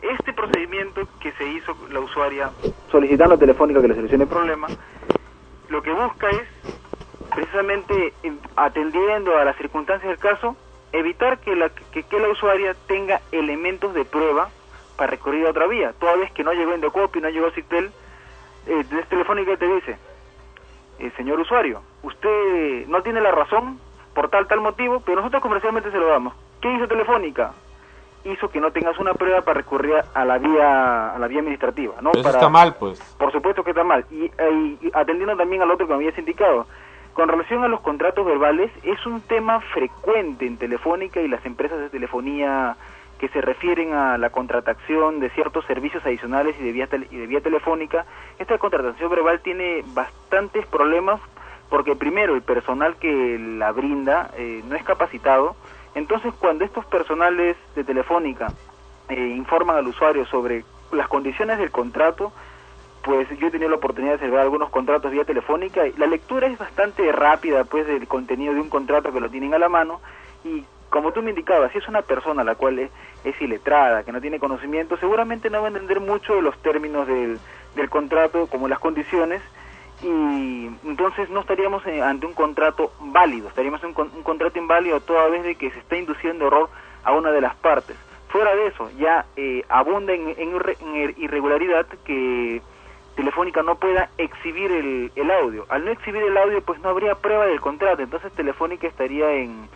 Este 0.02 0.32
procedimiento 0.32 1.08
que 1.20 1.32
se 1.32 1.46
hizo 1.46 1.76
la 1.90 2.00
usuaria 2.00 2.50
solicitando 2.90 3.38
Telefónica 3.38 3.80
que 3.80 3.88
le 3.88 3.94
solucione 3.94 4.24
el 4.24 4.30
problema, 4.30 4.68
lo 5.68 5.82
que 5.82 5.92
busca 5.92 6.30
es 6.30 6.48
precisamente 7.34 8.12
atendiendo 8.54 9.36
a 9.36 9.44
las 9.44 9.56
circunstancias 9.56 10.08
del 10.08 10.18
caso, 10.18 10.56
evitar 10.92 11.38
que 11.38 11.54
la, 11.56 11.68
que, 11.68 12.04
que 12.04 12.20
la 12.20 12.28
usuaria 12.28 12.74
tenga 12.86 13.20
elementos 13.32 13.92
de 13.94 14.04
prueba 14.04 14.48
para 14.96 15.10
recurrir 15.10 15.46
a 15.46 15.50
otra 15.50 15.66
vía. 15.66 15.92
Toda 15.98 16.16
vez 16.16 16.32
que 16.32 16.44
no 16.44 16.52
llegó 16.52 16.72
Endocopy, 16.72 17.20
no 17.20 17.28
llegó 17.28 17.50
Cictel, 17.50 17.90
eh, 18.66 18.84
desde 18.88 19.02
Telefónica 19.04 19.56
te 19.56 19.66
dice, 19.66 19.98
eh, 20.98 21.12
señor 21.16 21.40
usuario, 21.40 21.82
usted 22.02 22.86
no 22.86 23.02
tiene 23.02 23.20
la 23.20 23.32
razón 23.32 23.80
por 24.16 24.30
tal 24.30 24.48
tal 24.48 24.60
motivo, 24.62 25.00
pero 25.04 25.16
nosotros 25.18 25.42
comercialmente 25.42 25.90
se 25.92 25.98
lo 25.98 26.08
damos. 26.08 26.32
¿Qué 26.62 26.72
hizo 26.72 26.88
Telefónica? 26.88 27.52
Hizo 28.24 28.48
que 28.48 28.60
no 28.60 28.72
tengas 28.72 28.98
una 28.98 29.12
prueba 29.14 29.42
para 29.42 29.58
recurrir 29.58 29.94
a 30.14 30.24
la 30.24 30.38
vía 30.38 31.14
a 31.14 31.18
la 31.18 31.28
vía 31.28 31.40
administrativa, 31.40 31.96
¿no? 32.00 32.10
Eso 32.12 32.22
Para- 32.22 32.38
está 32.38 32.48
mal, 32.48 32.74
pues. 32.80 32.98
Por 33.18 33.30
supuesto 33.30 33.62
que 33.62 33.70
está 33.70 33.84
mal. 33.84 34.06
Y, 34.10 34.24
eh, 34.24 34.76
y 34.80 34.90
atendiendo 34.94 35.36
también 35.36 35.60
al 35.62 35.70
otro 35.70 35.86
que 35.86 35.92
me 35.92 35.96
habías 35.98 36.18
indicado, 36.18 36.66
con 37.12 37.28
relación 37.28 37.62
a 37.62 37.68
los 37.68 37.80
contratos 37.82 38.24
verbales, 38.26 38.70
es 38.82 39.04
un 39.06 39.20
tema 39.20 39.60
frecuente 39.72 40.46
en 40.46 40.56
Telefónica 40.56 41.20
y 41.20 41.28
las 41.28 41.44
empresas 41.46 41.78
de 41.78 41.90
telefonía 41.90 42.76
que 43.18 43.28
se 43.28 43.40
refieren 43.42 43.92
a 43.94 44.18
la 44.18 44.30
contratación 44.30 45.20
de 45.20 45.30
ciertos 45.30 45.64
servicios 45.66 46.04
adicionales 46.04 46.56
y 46.58 46.64
de 46.64 46.72
vía, 46.72 46.86
tele- 46.88 47.08
y 47.10 47.16
de 47.16 47.26
vía 47.26 47.40
telefónica. 47.42 48.04
Esta 48.38 48.58
contratación 48.58 49.08
verbal 49.10 49.40
tiene 49.40 49.82
bastantes 49.86 50.66
problemas 50.66 51.20
porque 51.68 51.96
primero 51.96 52.34
el 52.34 52.42
personal 52.42 52.96
que 52.96 53.38
la 53.38 53.72
brinda 53.72 54.30
eh, 54.36 54.62
no 54.68 54.76
es 54.76 54.84
capacitado. 54.84 55.56
Entonces 55.94 56.32
cuando 56.38 56.64
estos 56.64 56.84
personales 56.86 57.56
de 57.74 57.84
Telefónica 57.84 58.52
eh, 59.08 59.34
informan 59.36 59.76
al 59.76 59.86
usuario 59.86 60.26
sobre 60.26 60.64
las 60.92 61.08
condiciones 61.08 61.58
del 61.58 61.70
contrato, 61.70 62.32
pues 63.02 63.28
yo 63.38 63.46
he 63.46 63.50
tenido 63.50 63.70
la 63.70 63.76
oportunidad 63.76 64.12
de 64.12 64.16
observar 64.16 64.40
algunos 64.40 64.70
contratos 64.70 65.12
vía 65.12 65.24
telefónica. 65.24 65.82
La 65.96 66.06
lectura 66.06 66.48
es 66.48 66.58
bastante 66.58 67.10
rápida 67.12 67.64
pues 67.64 67.86
del 67.86 68.06
contenido 68.08 68.52
de 68.52 68.60
un 68.60 68.68
contrato 68.68 69.12
que 69.12 69.20
lo 69.20 69.30
tienen 69.30 69.54
a 69.54 69.58
la 69.58 69.68
mano. 69.68 70.00
Y 70.44 70.64
como 70.90 71.12
tú 71.12 71.22
me 71.22 71.30
indicabas, 71.30 71.72
si 71.72 71.78
es 71.78 71.88
una 71.88 72.02
persona 72.02 72.42
la 72.44 72.54
cual 72.56 72.78
es, 72.78 72.90
es 73.24 73.40
iletrada, 73.40 74.02
que 74.02 74.12
no 74.12 74.20
tiene 74.20 74.38
conocimiento, 74.38 74.96
seguramente 74.96 75.50
no 75.50 75.60
va 75.60 75.66
a 75.66 75.68
entender 75.68 76.00
mucho 76.00 76.34
de 76.34 76.42
los 76.42 76.56
términos 76.62 77.06
del, 77.06 77.38
del 77.74 77.90
contrato 77.90 78.46
como 78.48 78.68
las 78.68 78.78
condiciones 78.78 79.40
y 80.02 80.70
entonces 80.84 81.30
no 81.30 81.40
estaríamos 81.40 81.86
eh, 81.86 82.02
ante 82.02 82.26
un 82.26 82.34
contrato 82.34 82.92
válido, 83.00 83.48
estaríamos 83.48 83.82
en 83.82 83.94
un, 83.96 84.10
un 84.14 84.22
contrato 84.22 84.58
inválido 84.58 85.00
toda 85.00 85.28
vez 85.28 85.42
de 85.42 85.54
que 85.54 85.70
se 85.70 85.78
está 85.78 85.96
induciendo 85.96 86.46
error 86.46 86.68
a 87.04 87.12
una 87.12 87.30
de 87.30 87.40
las 87.40 87.54
partes. 87.56 87.96
Fuera 88.28 88.54
de 88.54 88.66
eso, 88.66 88.90
ya 88.98 89.24
eh, 89.36 89.64
abunda 89.68 90.12
en, 90.12 90.28
en 90.36 90.52
en 90.80 91.14
irregularidad 91.16 91.86
que 92.04 92.60
Telefónica 93.14 93.62
no 93.62 93.76
pueda 93.76 94.10
exhibir 94.18 94.70
el, 94.70 95.10
el 95.16 95.30
audio. 95.30 95.64
Al 95.70 95.84
no 95.84 95.90
exhibir 95.90 96.22
el 96.22 96.36
audio, 96.36 96.60
pues 96.60 96.78
no 96.80 96.90
habría 96.90 97.14
prueba 97.14 97.46
del 97.46 97.60
contrato, 97.60 98.02
entonces 98.02 98.30
Telefónica 98.32 98.86
estaría 98.86 99.32
en, 99.32 99.68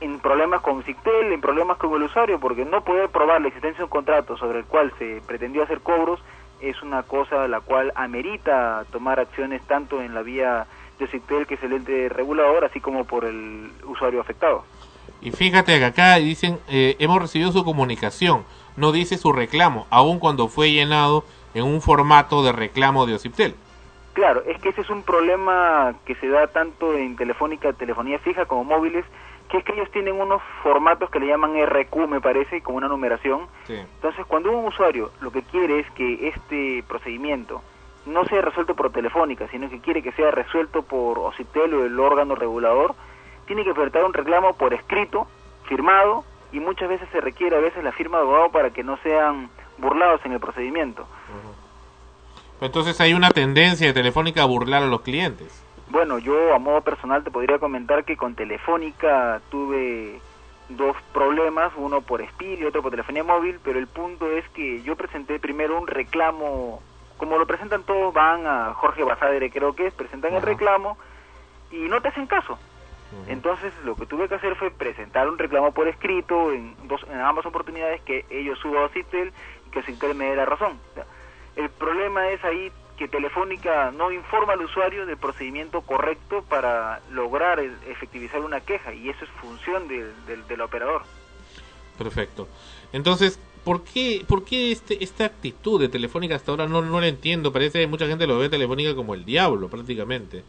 en 0.00 0.20
problemas 0.20 0.60
con 0.60 0.84
Cictel, 0.84 1.32
en 1.32 1.40
problemas 1.40 1.78
con 1.78 1.92
el 1.94 2.04
usuario, 2.04 2.38
porque 2.38 2.64
no 2.64 2.84
poder 2.84 3.08
probar 3.08 3.40
la 3.40 3.48
existencia 3.48 3.78
de 3.78 3.84
un 3.84 3.90
contrato 3.90 4.36
sobre 4.36 4.60
el 4.60 4.64
cual 4.66 4.92
se 4.98 5.20
pretendió 5.26 5.64
hacer 5.64 5.80
cobros 5.80 6.20
es 6.60 6.80
una 6.82 7.02
cosa 7.02 7.46
la 7.48 7.60
cual 7.60 7.92
amerita 7.94 8.84
tomar 8.90 9.20
acciones 9.20 9.62
tanto 9.62 10.02
en 10.02 10.14
la 10.14 10.22
vía 10.22 10.66
de 10.98 11.06
Cictel, 11.06 11.46
que 11.46 11.54
es 11.54 11.62
el 11.62 11.72
ente 11.72 12.08
regulador, 12.08 12.64
así 12.64 12.80
como 12.80 13.04
por 13.04 13.24
el 13.24 13.70
usuario 13.84 14.20
afectado. 14.20 14.64
Y 15.20 15.30
fíjate 15.30 15.78
que 15.78 15.84
acá 15.84 16.16
dicen, 16.16 16.58
eh, 16.68 16.96
hemos 16.98 17.20
recibido 17.20 17.52
su 17.52 17.64
comunicación, 17.64 18.44
no 18.76 18.92
dice 18.92 19.16
su 19.16 19.32
reclamo, 19.32 19.86
aun 19.90 20.18
cuando 20.18 20.48
fue 20.48 20.70
llenado 20.70 21.24
en 21.54 21.64
un 21.64 21.80
formato 21.80 22.42
de 22.42 22.52
reclamo 22.52 23.06
de 23.06 23.14
Ociptel. 23.14 23.54
Claro, 24.12 24.42
es 24.46 24.60
que 24.60 24.70
ese 24.70 24.80
es 24.80 24.90
un 24.90 25.02
problema 25.02 25.94
que 26.04 26.14
se 26.16 26.28
da 26.28 26.48
tanto 26.48 26.96
en 26.96 27.16
telefónica, 27.16 27.72
telefonía 27.72 28.18
fija 28.18 28.46
como 28.46 28.64
móviles, 28.64 29.04
que 29.48 29.58
es 29.58 29.64
que 29.64 29.72
ellos 29.72 29.90
tienen 29.90 30.20
unos 30.20 30.42
formatos 30.62 31.10
que 31.10 31.20
le 31.20 31.26
llaman 31.26 31.54
RQ, 31.64 31.96
me 32.08 32.20
parece, 32.20 32.62
como 32.62 32.78
una 32.78 32.88
numeración. 32.88 33.46
Sí. 33.66 33.74
Entonces, 33.74 34.24
cuando 34.26 34.50
un 34.50 34.66
usuario 34.66 35.10
lo 35.20 35.30
que 35.30 35.42
quiere 35.42 35.80
es 35.80 35.90
que 35.92 36.28
este 36.28 36.84
procedimiento 36.86 37.62
no 38.06 38.24
sea 38.24 38.40
resuelto 38.40 38.74
por 38.74 38.90
telefónica, 38.90 39.48
sino 39.48 39.68
que 39.68 39.80
quiere 39.80 40.02
que 40.02 40.12
sea 40.12 40.30
resuelto 40.30 40.82
por 40.82 41.18
OCITEL 41.18 41.74
o 41.74 41.84
el 41.84 41.98
órgano 41.98 42.34
regulador, 42.34 42.94
tiene 43.46 43.64
que 43.64 43.74
presentar 43.74 44.04
un 44.04 44.14
reclamo 44.14 44.54
por 44.54 44.74
escrito, 44.74 45.26
firmado, 45.64 46.24
y 46.52 46.60
muchas 46.60 46.88
veces 46.88 47.08
se 47.12 47.20
requiere 47.20 47.56
a 47.56 47.60
veces 47.60 47.84
la 47.84 47.92
firma 47.92 48.18
de 48.18 48.24
abogado 48.24 48.50
para 48.50 48.70
que 48.70 48.82
no 48.82 48.96
sean 48.98 49.50
burlados 49.78 50.20
en 50.24 50.32
el 50.32 50.40
procedimiento. 50.40 51.06
Entonces 52.60 53.00
hay 53.00 53.14
una 53.14 53.30
tendencia 53.30 53.86
de 53.86 53.92
Telefónica 53.92 54.42
a 54.42 54.46
burlar 54.46 54.82
a 54.82 54.86
los 54.86 55.02
clientes. 55.02 55.64
Bueno, 55.90 56.18
yo 56.18 56.54
a 56.54 56.58
modo 56.58 56.82
personal 56.82 57.24
te 57.24 57.30
podría 57.30 57.58
comentar 57.58 58.04
que 58.04 58.16
con 58.16 58.34
Telefónica 58.34 59.40
tuve 59.50 60.20
dos 60.68 60.96
problemas, 61.14 61.72
uno 61.76 62.02
por 62.02 62.20
Speed 62.20 62.60
y 62.60 62.64
otro 62.64 62.82
por 62.82 62.90
telefonía 62.90 63.24
móvil, 63.24 63.58
pero 63.64 63.78
el 63.78 63.86
punto 63.86 64.30
es 64.30 64.46
que 64.50 64.82
yo 64.82 64.96
presenté 64.96 65.38
primero 65.38 65.78
un 65.80 65.86
reclamo, 65.86 66.82
como 67.16 67.38
lo 67.38 67.46
presentan 67.46 67.84
todos, 67.84 68.12
van 68.12 68.46
a 68.46 68.74
Jorge 68.74 69.02
Basadere 69.02 69.50
creo 69.50 69.74
que 69.74 69.86
es, 69.86 69.94
presentan 69.94 70.34
el 70.34 70.42
reclamo 70.42 70.98
y 71.70 71.88
no 71.88 72.02
te 72.02 72.08
hacen 72.08 72.26
caso. 72.26 72.58
Entonces 73.26 73.72
lo 73.86 73.96
que 73.96 74.04
tuve 74.04 74.28
que 74.28 74.34
hacer 74.34 74.54
fue 74.56 74.70
presentar 74.70 75.26
un 75.30 75.38
reclamo 75.38 75.72
por 75.72 75.88
escrito 75.88 76.52
en, 76.52 76.76
dos, 76.86 77.02
en 77.10 77.18
ambas 77.18 77.46
oportunidades 77.46 78.02
que 78.02 78.26
ellos 78.28 78.58
suban 78.58 78.84
a 78.84 78.88
Citel 78.90 79.32
y 79.66 79.70
que 79.70 79.82
Citel 79.82 80.14
me 80.14 80.26
dé 80.26 80.36
la 80.36 80.44
razón. 80.44 80.78
O 80.90 80.94
sea, 80.94 81.06
el 81.56 81.70
problema 81.70 82.28
es 82.28 82.44
ahí 82.44 82.70
que 82.98 83.08
Telefónica 83.08 83.92
no 83.92 84.10
informa 84.10 84.54
al 84.54 84.62
usuario 84.62 85.06
del 85.06 85.16
procedimiento 85.16 85.82
correcto 85.82 86.44
para 86.48 87.00
lograr 87.12 87.60
efectivizar 87.60 88.40
una 88.40 88.60
queja 88.60 88.92
y 88.92 89.08
eso 89.08 89.24
es 89.24 89.30
función 89.40 89.86
del, 89.86 90.12
del, 90.26 90.46
del 90.48 90.60
operador. 90.60 91.02
Perfecto. 91.96 92.48
Entonces, 92.92 93.38
¿por 93.64 93.84
qué, 93.84 94.24
por 94.26 94.44
qué 94.44 94.72
este, 94.72 95.02
esta 95.02 95.26
actitud 95.26 95.80
de 95.80 95.88
Telefónica 95.88 96.34
hasta 96.34 96.50
ahora 96.50 96.66
no, 96.66 96.82
no 96.82 97.00
la 97.00 97.06
entiendo? 97.06 97.52
Parece 97.52 97.80
que 97.80 97.86
mucha 97.86 98.06
gente 98.06 98.26
lo 98.26 98.38
ve 98.38 98.48
Telefónica 98.48 98.94
como 98.94 99.14
el 99.14 99.24
diablo 99.24 99.68
prácticamente. 99.68 100.42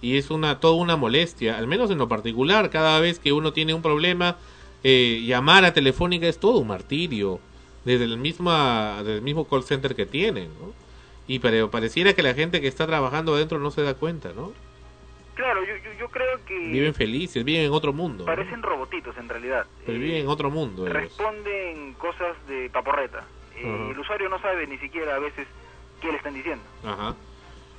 Y 0.00 0.16
es 0.16 0.30
una 0.30 0.58
toda 0.58 0.74
una 0.74 0.96
molestia, 0.96 1.58
al 1.58 1.66
menos 1.66 1.90
en 1.90 1.98
lo 1.98 2.08
particular, 2.08 2.70
cada 2.70 2.98
vez 3.00 3.18
que 3.18 3.32
uno 3.32 3.52
tiene 3.52 3.74
un 3.74 3.82
problema, 3.82 4.38
eh, 4.82 5.22
llamar 5.26 5.66
a 5.66 5.74
Telefónica 5.74 6.26
es 6.26 6.40
todo 6.40 6.58
un 6.58 6.68
martirio, 6.68 7.40
desde 7.84 8.04
el, 8.04 8.16
misma, 8.16 8.96
desde 8.98 9.16
el 9.16 9.22
mismo 9.22 9.46
call 9.46 9.64
center 9.64 9.94
que 9.94 10.06
tienen, 10.06 10.48
¿no? 10.58 10.72
Y 11.30 11.38
pero 11.38 11.70
pareciera 11.70 12.12
que 12.12 12.24
la 12.24 12.34
gente 12.34 12.60
que 12.60 12.66
está 12.66 12.88
trabajando 12.88 13.36
adentro 13.36 13.60
no 13.60 13.70
se 13.70 13.82
da 13.82 13.94
cuenta, 13.94 14.32
¿no? 14.34 14.52
Claro, 15.36 15.60
yo, 15.64 15.76
yo, 15.76 15.92
yo 15.96 16.08
creo 16.08 16.44
que 16.44 16.58
Viven 16.58 16.92
felices, 16.92 17.44
viven 17.44 17.62
en 17.66 17.72
otro 17.72 17.92
mundo. 17.92 18.24
¿no? 18.24 18.26
parecen 18.26 18.60
robotitos 18.62 19.16
en 19.16 19.28
realidad. 19.28 19.64
Pero 19.86 19.96
Eh, 19.96 20.00
viven 20.00 20.16
en 20.22 20.28
otro 20.28 20.50
mundo. 20.50 20.82
ellos. 20.82 20.92
responden 20.92 21.92
cosas 21.94 22.36
de 22.48 22.68
paporreta. 22.70 23.24
Eh. 23.56 23.88
El 23.92 23.98
usuario 24.00 24.28
no 24.28 24.40
sabe 24.40 24.66
ni 24.66 24.76
siquiera 24.78 25.14
a 25.14 25.18
veces 25.20 25.46
qué 26.02 26.08
le 26.10 26.16
están 26.16 26.34
diciendo. 26.34 26.64
Ajá. 26.84 27.14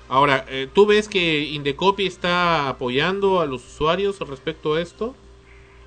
Ahora, 0.07 0.45
eh, 0.47 0.69
¿tú 0.73 0.85
ves 0.85 1.09
que 1.09 1.39
Indecopy 1.41 2.07
está 2.07 2.69
apoyando 2.69 3.41
a 3.41 3.45
los 3.45 3.65
usuarios 3.65 4.17
respecto 4.29 4.75
a 4.75 4.81
esto? 4.81 5.13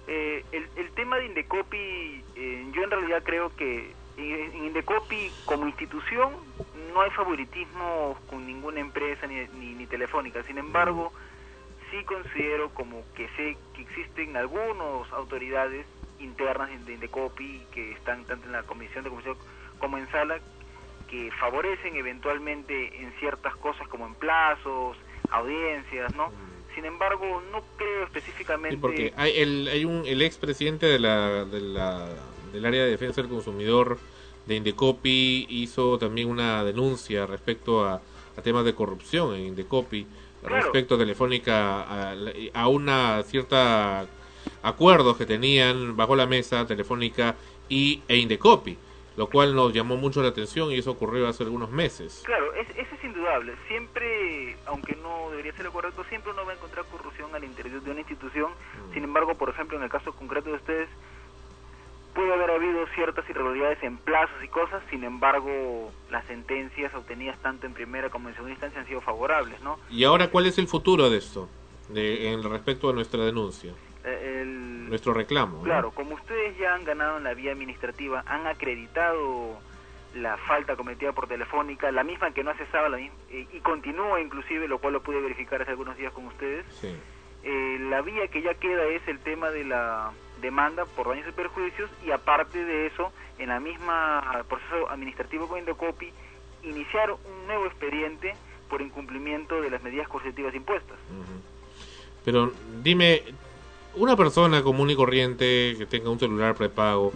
Eh, 0.07 0.45
el, 0.53 0.67
el 0.77 0.91
tema 0.93 1.17
de 1.17 1.27
Indecopy, 1.27 2.23
eh, 2.37 2.67
yo 2.75 2.83
en 2.83 2.91
realidad 2.91 3.23
creo 3.25 3.57
que 3.57 3.91
en, 4.17 4.65
Indecopy 4.65 5.31
como 5.45 5.67
institución 5.67 6.33
no 6.93 7.01
hay 7.01 7.11
favoritismo 7.11 8.17
con 8.29 8.47
ninguna 8.47 8.81
empresa 8.81 9.27
ni, 9.27 9.47
ni, 9.59 9.75
ni 9.75 9.87
telefónica. 9.87 10.43
Sin 10.45 10.59
embargo, 10.59 11.13
sí 11.91 12.05
considero 12.05 12.71
como 12.71 13.03
que 13.15 13.29
sé 13.37 13.57
que 13.75 13.83
existen 13.83 14.37
algunas 14.37 15.13
autoridades 15.13 15.87
internas 16.21 16.71
de 16.87 16.95
Indecopy 16.95 17.63
que 17.73 17.93
están 17.93 18.25
tanto 18.25 18.47
en 18.47 18.53
la 18.53 18.63
comisión 18.63 19.05
de 19.05 19.11
comisión 19.11 19.37
como 19.79 19.99
en 19.99 20.11
sala 20.11 20.39
que 21.09 21.31
favorecen 21.33 21.97
eventualmente 21.97 23.03
en 23.03 23.13
ciertas 23.19 23.55
cosas 23.57 23.87
como 23.89 24.07
en 24.07 24.15
plazos, 24.15 24.97
audiencias, 25.31 26.15
¿no? 26.15 26.33
Sin 26.75 26.85
embargo, 26.85 27.43
no 27.53 27.63
creo 27.77 28.05
específicamente 28.05 28.77
Sí, 28.77 28.81
porque 28.81 29.13
hay, 29.17 29.39
el, 29.39 29.69
hay 29.69 29.85
un, 29.85 30.05
el 30.07 30.23
expresidente 30.23 30.87
de 30.87 30.99
la, 30.99 31.45
de 31.45 31.61
la, 31.61 32.09
del 32.55 32.65
área 32.65 32.85
de 32.85 32.91
defensa 32.91 33.21
del 33.21 33.31
consumidor 33.31 33.99
de 34.47 34.55
Indecopy 34.57 35.47
hizo 35.51 35.99
también 35.99 36.29
una 36.29 36.65
denuncia 36.65 37.27
respecto 37.27 37.85
a, 37.85 38.01
a 38.37 38.43
temas 38.43 38.65
de 38.65 38.75
corrupción 38.75 39.35
en 39.35 39.47
Indecopy, 39.47 40.07
Claro. 40.41 40.63
respecto 40.63 40.97
a 40.97 40.99
Telefónica 40.99 41.83
a, 41.83 42.15
a 42.53 42.69
una 42.69 43.23
cierta 43.23 44.07
acuerdos 44.63 45.17
que 45.17 45.25
tenían 45.25 45.97
bajo 45.97 46.15
la 46.17 46.27
mesa 46.27 46.67
Telefónica 46.67 47.35
y 47.71 48.03
e 48.09 48.17
Indecopy, 48.19 48.77
lo 49.17 49.29
cual 49.31 49.55
nos 49.55 49.73
llamó 49.73 49.97
mucho 49.97 50.23
la 50.23 50.29
atención 50.29 50.71
y 50.71 50.77
eso 50.77 50.91
ocurrió 50.91 51.27
hace 51.29 51.45
algunos 51.45 51.71
meses. 51.71 52.23
Claro, 52.27 52.53
es, 52.55 52.69
eso 52.77 52.95
es 52.95 53.05
indudable. 53.05 53.55
Siempre, 53.69 54.57
aunque 54.67 54.95
no 54.97 55.31
debería 55.31 55.53
ser 55.55 55.65
lo 55.65 55.73
correcto, 55.73 56.05
siempre 56.11 56.33
uno 56.33 56.45
va 56.45 56.53
a 56.53 56.55
encontrar 56.57 56.85
corrupción 56.91 57.35
al 57.35 57.45
interior 57.45 57.81
de 57.81 57.91
una 57.91 58.01
institución. 58.01 58.51
Sin 58.93 59.03
embargo, 59.03 59.35
por 59.37 59.49
ejemplo, 59.49 59.79
en 59.79 59.85
el 59.85 59.91
caso 59.91 60.13
concreto 60.13 60.51
de 60.51 60.57
ustedes, 60.57 60.89
puede 62.15 62.33
haber 62.33 62.51
habido 62.51 62.87
ciertas 62.95 63.29
irregularidades 63.29 63.83
en 63.83 63.97
plazos 63.99 64.43
y 64.43 64.49
cosas. 64.49 64.83
Sin 64.91 65.05
embargo, 65.05 65.93
las 66.11 66.25
sentencias 66.27 66.95
obtenidas 66.95 67.39
tanto 67.43 67.67
en 67.67 67.75
primera 67.75 68.09
como 68.11 68.29
en 68.29 68.35
segunda 68.35 68.53
instancia 68.53 68.81
han 68.81 68.87
sido 68.87 69.01
favorables, 69.01 69.61
¿no? 69.63 69.79
Y 69.91 70.05
ahora, 70.05 70.29
¿cuál 70.31 70.47
es 70.47 70.57
el 70.59 70.69
futuro 70.69 71.11
de 71.11 71.19
esto? 71.19 71.49
De, 71.89 72.33
en 72.33 72.43
respecto 72.43 72.89
a 72.89 72.93
nuestra 72.95 73.23
denuncia, 73.25 73.73
Eh, 74.05 74.41
el- 74.43 74.89
nuestro 74.89 75.13
reclamo. 75.13 75.59
¿no? 75.59 75.63
Claro, 75.65 75.91
como 75.91 76.15
ustedes 76.15 76.57
ya 76.59 76.75
han 76.75 76.85
ganado 76.85 77.19
en 77.19 77.25
la 77.25 77.35
vía 77.35 77.53
administrativa, 77.53 78.23
han 78.27 78.47
acreditado 78.47 79.59
la 80.15 80.37
falta 80.37 80.77
cometida 80.77 81.13
por 81.13 81.27
Telefónica, 81.27 81.91
la 81.91 82.05
misma 82.05 82.31
que 82.33 82.45
no 82.45 82.51
ha 82.51 82.55
cesado 82.55 82.89
la 82.89 82.99
misma- 82.99 83.17
eh, 83.31 83.47
y 83.53 83.59
continúa 83.61 84.21
inclusive, 84.21 84.69
lo 84.69 84.79
cual 84.79 84.93
lo 84.95 85.03
pude 85.03 85.21
verificar 85.21 85.61
hace 85.63 85.73
algunos 85.73 85.97
días 85.97 86.13
con 86.13 86.27
ustedes. 86.27 86.65
Sí. 86.81 86.95
Eh, 87.43 87.79
la 87.91 88.01
vía 88.01 88.29
que 88.29 88.41
ya 88.41 88.55
queda 88.55 88.85
es 88.87 89.07
el 89.09 89.19
tema 89.19 89.51
de 89.51 89.65
la 89.65 90.13
demanda 90.45 90.85
por 90.85 91.09
daños 91.09 91.27
y 91.29 91.33
perjuicios 91.33 91.91
y 92.07 92.11
aparte 92.11 92.65
de 92.65 92.87
eso, 92.87 93.11
en 93.39 93.49
la 93.49 93.61
misma 93.61 94.45
proceso 94.49 94.89
administrativo 94.91 95.49
con 95.49 95.59
Indocopy, 95.59 96.13
iniciar 96.63 97.11
un 97.13 97.47
nuevo 97.47 97.67
expediente 97.67 98.35
por 98.69 98.83
incumplimiento 98.83 99.61
de 99.61 99.71
las 99.71 99.83
medidas 99.83 100.07
coercitivas 100.09 100.55
impuestas. 100.55 100.99
Pero 102.25 102.53
dime, 102.83 103.23
una 103.97 104.17
persona 104.17 104.63
común 104.63 104.91
y 104.91 104.97
corriente 104.97 105.77
que 105.79 105.87
tenga 105.87 106.11
un 106.11 106.19
celular 106.19 106.55
prepago, 106.55 107.13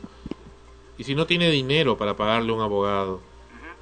y 0.97 1.05
si 1.05 1.15
no 1.15 1.27
tiene 1.27 1.51
dinero 1.51 1.97
para 1.97 2.15
pagarle 2.15 2.51
a 2.53 2.55
un 2.55 2.63
abogado, 2.63 3.21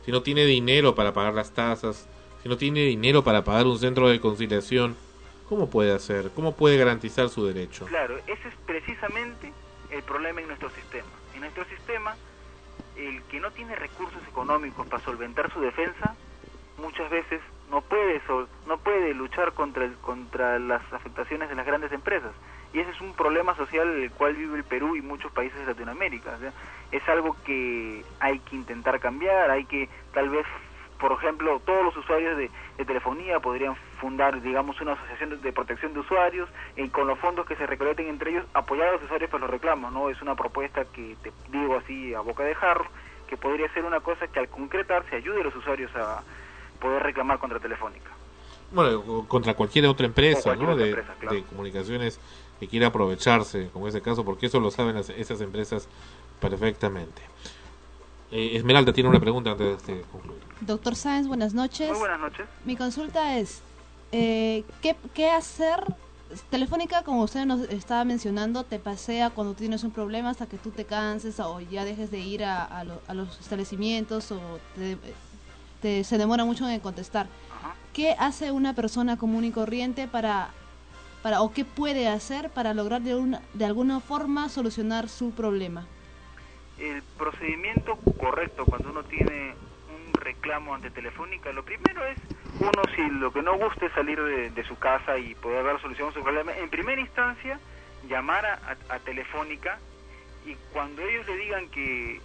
si 0.05 0.13
no 0.13 0.23
tiene 0.23 0.45
dinero 0.45 0.95
para 0.95 1.13
pagar 1.15 1.35
las 1.35 1.53
tasas, 1.53 2.09
si 2.43 2.49
no 2.49 2.57
tiene 2.57 2.81
dinero 2.81 3.23
para 3.25 3.45
pagar 3.45 3.67
un 3.67 3.79
centro 3.79 4.09
de 4.09 4.21
conciliación, 4.21 4.97
¿cómo 5.49 5.69
puede 5.71 5.95
hacer? 5.95 6.31
¿Cómo 6.35 6.53
puede 6.55 6.77
garantizar 6.77 7.29
su 7.29 7.47
derecho? 7.47 7.87
Claro, 7.87 8.19
ese 8.27 8.49
es 8.49 8.55
precisamente 8.67 9.53
el 9.91 10.03
problema 10.03 10.41
en 10.41 10.49
nuestro 10.49 10.71
sistema. 10.71 11.09
En 11.35 11.41
nuestro 11.41 11.65
sistema, 11.67 12.17
el 12.97 13.23
que 13.25 13.41
no 13.41 13.51
tiene 13.51 13.77
recursos 13.77 14.23
económicos 14.29 14.87
para 14.87 15.03
solventar 15.03 15.53
su 15.53 15.61
defensa, 15.61 16.15
muchas 16.79 17.11
veces 17.11 17.41
no 17.71 17.81
puede 17.81 18.21
no 18.67 18.79
puede 18.79 19.15
luchar 19.15 19.53
contra 19.53 20.59
las 20.59 20.93
afectaciones 20.93 21.49
de 21.49 21.55
las 21.55 21.67
grandes 21.67 21.93
empresas. 21.93 22.33
Y 22.73 22.81
ese 22.81 22.91
es 22.91 23.01
un 23.01 23.15
problema 23.15 23.57
social 23.57 23.89
el 23.89 24.11
cual 24.11 24.35
vive 24.35 24.59
el 24.59 24.65
Perú 24.65 24.97
y 24.97 25.03
muchos 25.03 25.33
países 25.33 25.59
de 25.61 25.67
Latinoamérica. 25.67 26.39
Es 26.93 27.09
algo 27.09 27.37
que 27.45 28.05
hay 28.21 28.39
que 28.41 28.57
intentar 28.57 29.01
cambiar, 29.01 29.51
hay 29.51 29.65
que 29.65 29.89
tal 30.13 30.29
vez 30.29 30.45
por 30.99 31.13
ejemplo, 31.13 31.61
todos 31.65 31.85
los 31.85 31.97
usuarios 31.97 32.37
de, 32.37 32.51
de 32.79 32.85
telefonía 32.85 33.41
podrían 33.41 33.77
fundar, 34.01 34.41
digamos, 34.41 34.81
una 34.81 34.93
asociación 34.93 35.41
de, 35.41 35.53
protección 35.53 35.93
de 35.95 36.01
usuarios 36.01 36.49
y 36.77 36.89
con 36.89 37.07
los 37.07 37.19
fondos 37.19 37.47
que 37.47 37.57
se 37.57 37.67
recolecten 37.67 38.09
entre 38.09 38.31
ellos 38.31 38.45
apoyar 38.55 38.89
a 38.89 38.93
los 38.93 39.03
usuarios 39.05 39.31
por 39.31 39.41
los 39.41 39.51
reclamos, 39.51 39.93
¿no? 39.93 40.09
Es 40.11 40.21
una 40.23 40.35
propuesta 40.35 40.85
que 40.87 41.17
te 41.23 41.33
digo 41.51 41.77
así 41.77 42.15
a 42.15 42.21
boca 42.21 42.43
de 42.45 42.55
jarro, 42.55 42.87
que 43.29 43.37
podría 43.37 43.73
ser 43.73 43.85
una 43.85 44.01
cosa 44.01 44.27
que 44.29 44.39
al 44.41 44.49
concretarse 44.49 45.17
ayude 45.17 45.41
a 45.41 45.45
los 45.45 45.55
usuarios 45.57 45.95
a 45.97 46.23
poder 46.81 47.03
reclamar 47.03 47.39
contra 47.39 47.59
Telefónica. 47.59 48.11
Bueno, 48.71 49.27
contra 49.29 49.55
cualquier 49.55 49.87
otra 49.87 50.07
empresa, 50.07 50.41
O 50.41 50.43
cualquier 50.43 50.69
¿no? 50.69 50.75
otra 50.75 50.85
de, 50.87 50.91
empresa, 50.91 51.15
claro. 51.21 51.37
de 51.37 51.45
comunicaciones 51.45 52.21
que 52.59 52.67
quiera 52.69 52.89
aprovecharse, 52.89 53.71
como 53.73 53.87
ese 53.87 54.03
caso, 54.03 54.25
porque 54.25 54.47
eso 54.47 54.59
lo 54.61 54.71
saben 54.71 54.97
las- 54.97 55.11
esas 55.11 55.41
empresas 55.41 55.89
perfectamente. 56.41 57.23
Eh, 58.31 58.57
Esmeralda 58.57 58.93
tiene 58.93 59.09
una 59.09 59.21
pregunta 59.21 59.53
antes 59.53 59.87
de 59.87 60.03
concluir. 60.11 60.41
Doctor 60.61 60.97
Sáenz, 60.97 61.29
buenas 61.29 61.55
noches. 61.55 61.89
Muy 61.91 61.99
buenas 61.99 62.21
noches. 62.21 62.49
Mi 62.65 62.77
consulta 62.77 63.39
es, 63.39 63.61
eh, 64.13 64.65
¿qué, 64.83 64.97
¿qué 65.15 65.31
hacer 65.31 65.95
Telefónica, 66.51 67.05
como 67.05 67.23
usted 67.23 67.45
nos 67.47 67.61
estaba 67.69 68.05
mencionando, 68.05 68.65
te 68.65 68.81
pasea 68.81 69.31
cuando 69.31 69.55
tienes 69.55 69.85
un 69.85 69.93
problema 69.93 70.31
hasta 70.31 70.47
que 70.47 70.59
tú 70.59 70.71
te 70.71 70.85
canses 70.85 71.39
o 71.39 71.61
ya 71.61 71.85
dejes 71.85 72.11
de 72.11 72.19
ir 72.19 72.43
a, 72.43 72.65
a 72.65 72.83
lo- 72.83 73.01
a 73.07 73.15
los 73.15 73.39
establecimientos 73.39 74.33
o 74.33 74.41
te, 74.75 74.99
te- 75.81 76.03
se 76.03 76.19
demora 76.19 76.45
mucho 76.45 76.69
en 76.69 76.81
contestar. 76.81 77.29
¿Qué 77.93 78.17
hace 78.19 78.51
una 78.51 78.75
persona 78.75 79.17
común 79.17 79.45
y 79.45 79.53
corriente 79.53 80.09
para, 80.09 80.49
para 81.23 81.43
o 81.43 81.53
qué 81.53 81.65
puede 81.65 82.09
hacer 82.09 82.51
para 82.51 82.75
lograr 82.75 83.03
de, 83.03 83.15
una, 83.15 83.41
de 83.55 83.65
alguna 83.65 84.01
forma 84.01 84.49
solucionar 84.49 85.09
su 85.09 85.31
problema? 85.31 85.87
El 86.79 87.05
procedimiento 87.19 87.99
correcto 88.19 88.67
cuando 88.67 88.91
uno 88.91 89.05
tiene 89.05 89.57
un 89.89 90.17
reclamo 90.17 90.75
ante 90.75 90.91
Telefónica, 90.91 91.53
lo 91.53 91.65
primero 91.65 92.05
es, 92.07 92.19
uno 92.61 92.87
si 92.89 93.03
lo 93.11 93.33
que 93.33 93.43
no 93.43 93.57
gusta 93.59 93.87
es 93.87 93.93
salir 93.95 94.23
de, 94.23 94.51
su 94.65 94.79
casa 94.79 95.19
y 95.19 95.35
poder 95.37 95.65
dar 95.65 95.81
solución 95.83 96.11
a 96.11 96.13
su 96.13 96.23
problema, 96.23 96.57
en 96.57 96.71
primera 96.71 97.01
instancia 97.01 97.61
llamar 98.05 98.47
a, 98.47 98.55
a- 98.55 98.97
Telefónica 99.01 99.81
y 100.45 100.57
cuando 100.73 101.03
ellos 101.03 101.27
le 101.27 101.37
digan 101.39 101.71
que, 101.71 102.23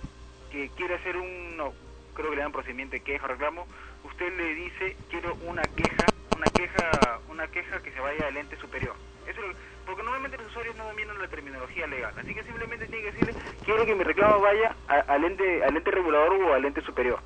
que 0.51 0.71
quiere 0.77 0.95
hacer 0.95 1.17
un, 1.17 1.57
no, 1.57 1.73
creo 2.15 2.31
que 2.31 2.37
le 2.37 2.43
dan 2.43 2.51
procedimiento 2.53 2.95
de 2.95 3.03
queja 3.03 3.25
o 3.25 3.29
reclamo, 3.29 3.67
usted 4.03 4.33
le 4.37 4.55
dice 4.55 4.97
quiero 5.09 5.37
una 5.41 5.67
queja, 5.69 6.13
una 6.31 6.51
queja, 6.51 7.21
una 7.29 7.47
queja 7.49 7.81
que 7.81 7.91
se 7.93 7.99
vaya 8.01 8.27
al 8.27 8.37
ente 8.37 8.57
superior. 8.57 8.97
Eso 9.27 9.41
es 9.41 9.57
porque 9.91 10.03
normalmente 10.03 10.37
los 10.37 10.47
usuarios 10.47 10.73
no 10.77 10.85
dominan 10.85 11.19
la 11.19 11.27
terminología 11.27 11.85
legal, 11.85 12.13
así 12.17 12.33
que 12.33 12.43
simplemente 12.43 12.87
tiene 12.87 13.03
que 13.03 13.11
decirle 13.11 13.35
quiero 13.65 13.85
que 13.85 13.93
mi 13.93 14.05
reclamo 14.05 14.39
vaya 14.39 14.73
al 14.87 15.25
ente, 15.25 15.65
al 15.65 15.75
ente 15.75 15.91
regulador 15.91 16.33
o 16.33 16.53
al 16.53 16.63
ente 16.63 16.81
superior. 16.81 17.19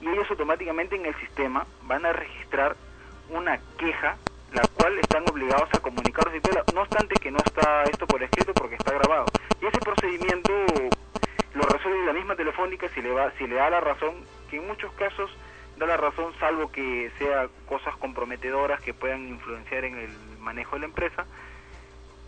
Y 0.00 0.08
ellos 0.08 0.26
automáticamente 0.30 0.96
en 0.96 1.04
el 1.04 1.14
sistema 1.16 1.66
van 1.82 2.06
a 2.06 2.14
registrar 2.14 2.74
una 3.28 3.60
queja 3.76 4.16
la 4.52 4.62
cual 4.78 4.98
están 4.98 5.24
obligados 5.28 5.68
a 5.74 5.78
todo, 5.78 6.64
no 6.74 6.80
obstante 6.80 7.14
que 7.20 7.30
no 7.30 7.38
está 7.38 7.82
esto 7.84 8.06
por 8.06 8.22
escrito 8.22 8.54
porque 8.54 8.76
está 8.76 8.92
grabado. 8.92 9.26
Y 9.60 9.66
ese 9.66 9.78
procedimiento 9.80 10.50
lo 11.54 11.62
resuelve 11.62 12.06
la 12.06 12.12
misma 12.14 12.34
telefónica 12.34 12.88
si 12.94 13.02
le 13.02 13.10
va 13.10 13.30
si 13.32 13.46
le 13.46 13.56
da 13.56 13.68
la 13.68 13.80
razón, 13.80 14.24
que 14.48 14.56
en 14.56 14.66
muchos 14.66 14.90
casos 14.94 15.30
da 15.76 15.86
la 15.86 15.96
razón 15.98 16.32
salvo 16.40 16.72
que 16.72 17.10
sea 17.18 17.48
cosas 17.66 17.94
comprometedoras 17.96 18.80
que 18.80 18.94
puedan 18.94 19.28
influenciar 19.28 19.84
en 19.84 19.98
el 19.98 20.10
manejo 20.40 20.76
de 20.76 20.80
la 20.80 20.86
empresa, 20.86 21.26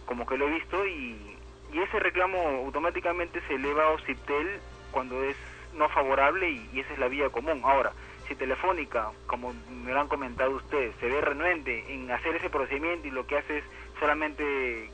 como 0.06 0.26
que 0.26 0.38
lo 0.38 0.48
he 0.48 0.52
visto 0.52 0.86
y, 0.86 1.36
y 1.72 1.78
ese 1.78 1.98
reclamo 1.98 2.38
automáticamente 2.64 3.40
se 3.46 3.54
eleva 3.54 3.84
a 3.84 3.90
OCIPTEL 3.90 4.60
cuando 4.90 5.22
es 5.24 5.36
no 5.74 5.88
favorable 5.90 6.48
y, 6.50 6.70
y 6.72 6.80
esa 6.80 6.92
es 6.94 6.98
la 6.98 7.08
vía 7.08 7.28
común. 7.28 7.60
Ahora, 7.64 7.92
si 8.28 8.34
Telefónica, 8.34 9.10
como 9.26 9.54
me 9.70 9.92
lo 9.92 10.00
han 10.00 10.08
comentado 10.08 10.50
ustedes, 10.52 10.94
se 11.00 11.06
ve 11.06 11.20
renuente 11.20 11.84
en 11.92 12.10
hacer 12.10 12.34
ese 12.36 12.50
procedimiento 12.50 13.06
y 13.06 13.10
lo 13.10 13.26
que 13.26 13.38
hace 13.38 13.58
es 13.58 13.64
solamente, 14.00 14.90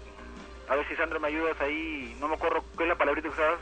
a 0.69 0.75
ver 0.77 0.87
si 0.89 0.97
Sandra 0.97 1.19
me 1.19 1.29
ayudas 1.29 1.59
ahí, 1.61 2.17
no 2.21 2.29
me 2.29 2.35
acuerdo 2.35 2.65
qué 2.77 2.83
es 2.85 2.89
la 2.89 2.97
palabrita 2.97 3.29
que 3.29 3.35
usabas, 3.35 3.61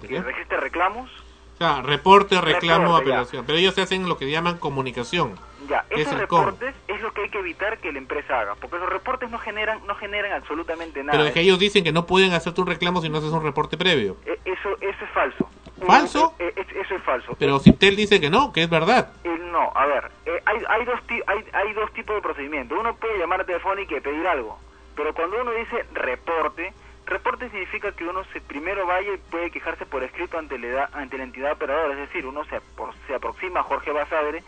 ¿De 0.00 0.08
que 0.08 0.20
registra 0.20 0.60
reclamos. 0.60 1.10
O 1.54 1.56
sea, 1.56 1.82
reporte, 1.82 2.40
reclamo, 2.40 2.86
Reporte, 2.86 3.06
ya. 3.08 3.14
apelación. 3.14 3.46
Pero 3.46 3.58
ellos 3.58 3.78
hacen 3.78 4.08
lo 4.08 4.16
que 4.18 4.28
llaman 4.28 4.58
comunicación. 4.58 5.38
Ya, 5.68 5.84
Es 5.88 6.00
esos 6.00 6.18
reportes 6.18 6.74
es 6.74 6.83
lo 7.04 7.12
que 7.12 7.22
hay 7.22 7.28
que 7.30 7.38
evitar 7.38 7.78
que 7.78 7.92
la 7.92 7.98
empresa 7.98 8.40
haga, 8.40 8.54
porque 8.56 8.78
los 8.78 8.88
reportes 8.90 9.30
no 9.30 9.38
generan 9.38 9.86
no 9.86 9.94
generan 9.94 10.32
absolutamente 10.32 11.04
nada. 11.04 11.12
Pero 11.12 11.24
es 11.28 11.32
que 11.32 11.40
ellos 11.40 11.58
dicen 11.60 11.84
que 11.84 11.92
no 11.92 12.06
pueden 12.06 12.32
hacerte 12.32 12.60
un 12.60 12.66
reclamo 12.66 13.00
si 13.00 13.08
no 13.08 13.18
haces 13.18 13.30
un 13.30 13.42
reporte 13.44 13.76
previo. 13.76 14.16
Eh, 14.26 14.38
Eso 14.44 14.70
eso 14.80 15.04
es 15.04 15.10
falso. 15.12 15.48
¿Falso? 15.86 16.34
Eh, 16.38 16.52
eso 16.80 16.94
es 16.96 17.02
falso. 17.02 17.36
Pero 17.38 17.58
Ciptel 17.60 17.94
dice 17.96 18.20
que 18.20 18.30
no, 18.30 18.52
que 18.52 18.62
es 18.62 18.70
verdad. 18.70 19.12
Eh, 19.24 19.38
no, 19.52 19.70
a 19.74 19.86
ver, 19.86 20.10
eh, 20.26 20.40
hay, 20.46 20.58
hay, 20.68 20.84
dos 20.84 21.00
ti- 21.06 21.22
hay, 21.26 21.44
hay 21.52 21.72
dos 21.74 21.92
tipos 21.92 22.16
de 22.16 22.22
procedimientos. 22.22 22.76
Uno 22.78 22.96
puede 22.96 23.18
llamar 23.18 23.42
a 23.42 23.44
Telefónica 23.44 23.96
y 23.96 24.00
pedir 24.00 24.26
algo, 24.26 24.58
pero 24.96 25.12
cuando 25.14 25.40
uno 25.40 25.50
dice 25.52 25.84
reporte, 25.92 26.72
reporte 27.06 27.50
significa 27.50 27.92
que 27.92 28.04
uno 28.04 28.22
se 28.32 28.40
primero 28.40 28.86
vaya 28.86 29.12
y 29.14 29.18
puede 29.30 29.50
quejarse 29.50 29.84
por 29.84 30.02
escrito 30.02 30.38
ante 30.38 30.58
la, 30.58 30.88
ante 30.92 31.18
la 31.18 31.24
entidad 31.24 31.52
operadora, 31.52 31.92
es 31.92 32.00
decir, 32.08 32.24
uno 32.24 32.44
se, 32.44 32.56
apro- 32.56 32.94
se 33.06 33.14
aproxima 33.14 33.60
a 33.60 33.64
Jorge 33.64 33.90
Basadre, 33.92 34.42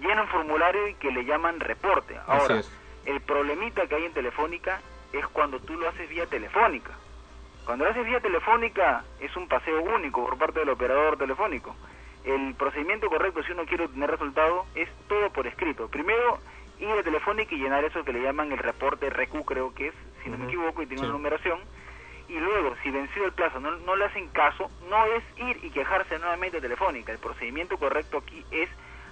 llena 0.00 0.22
un 0.22 0.28
formulario 0.28 0.88
y 0.88 0.94
que 0.94 1.10
le 1.10 1.24
llaman 1.24 1.60
reporte. 1.60 2.16
Ahora, 2.26 2.62
el 3.04 3.20
problemita 3.20 3.86
que 3.86 3.94
hay 3.94 4.04
en 4.04 4.12
Telefónica 4.12 4.80
es 5.12 5.26
cuando 5.28 5.60
tú 5.60 5.74
lo 5.74 5.88
haces 5.88 6.08
vía 6.08 6.26
telefónica. 6.26 6.92
Cuando 7.64 7.84
lo 7.84 7.90
haces 7.90 8.04
vía 8.04 8.20
telefónica 8.20 9.04
es 9.20 9.34
un 9.36 9.48
paseo 9.48 9.82
único 9.82 10.24
por 10.24 10.38
parte 10.38 10.60
del 10.60 10.68
operador 10.68 11.16
telefónico. 11.16 11.74
El 12.24 12.54
procedimiento 12.54 13.08
correcto 13.08 13.42
si 13.42 13.52
uno 13.52 13.64
quiere 13.66 13.84
obtener 13.84 14.10
resultado 14.10 14.66
es 14.74 14.88
todo 15.08 15.30
por 15.30 15.46
escrito. 15.46 15.88
Primero 15.88 16.38
ir 16.78 16.90
a 16.90 17.02
telefónica 17.02 17.54
y 17.54 17.58
llenar 17.58 17.84
eso 17.84 18.04
que 18.04 18.12
le 18.12 18.22
llaman 18.22 18.52
el 18.52 18.58
reporte 18.58 19.08
RQ 19.08 19.44
creo 19.44 19.74
que 19.74 19.88
es, 19.88 19.94
si 20.22 20.30
no 20.30 20.38
me 20.38 20.46
equivoco, 20.46 20.82
y 20.82 20.86
tiene 20.86 21.02
una 21.02 21.12
numeración. 21.12 21.58
Y 22.28 22.38
luego, 22.38 22.74
si 22.82 22.90
vencido 22.90 23.26
el 23.26 23.32
plazo 23.32 23.60
no, 23.60 23.70
no 23.70 23.94
le 23.94 24.06
hacen 24.06 24.28
caso, 24.28 24.68
no 24.88 25.04
es 25.04 25.22
ir 25.36 25.64
y 25.64 25.70
quejarse 25.70 26.18
nuevamente 26.18 26.58
a 26.58 26.60
telefónica. 26.60 27.12
El 27.12 27.18
procedimiento 27.18 27.78
correcto 27.78 28.18
aquí 28.18 28.44
es 28.50 28.68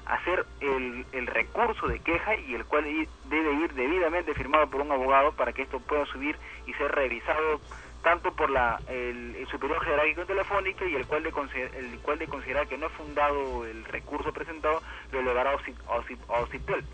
hacer 0.07 0.45
el, 0.61 1.07
el 1.13 1.27
recurso 1.27 1.87
de 1.89 2.01
queja 2.01 2.37
y 2.37 2.55
el 2.55 2.65
cual 2.65 2.85
debe 2.85 3.53
ir 3.55 3.73
debidamente 3.75 4.35
firmado 4.35 4.69
por 4.69 4.81
un 4.81 4.93
abogado 4.93 5.33
para 5.33 5.53
que 5.53 5.63
esto 5.63 5.81
pueda 5.81 6.05
subir 6.07 6.37
y 6.67 6.73
ser 6.75 6.93
revisado 6.93 7.61
tanto 8.03 8.33
por 8.33 8.51
la, 8.51 8.79
el, 8.87 9.35
el 9.35 9.47
superior 9.49 9.83
jerárquico 9.83 10.27
telefónica 10.27 10.85
y 10.85 10.95
el 10.95 11.07
cual 11.07 11.23
de, 11.23 11.31
el 11.79 11.99
cual 12.01 12.19
de 12.19 12.27
considerar 12.29 12.69
que 12.69 12.77
no 12.77 12.87
es 12.87 12.93
fundado 12.93 13.65
el 13.65 13.85
recurso 13.87 14.33
presentado 14.33 14.83
lo 15.11 15.21
elevará 15.21 15.53
a 15.53 16.41
OCIPTEL. 16.43 16.85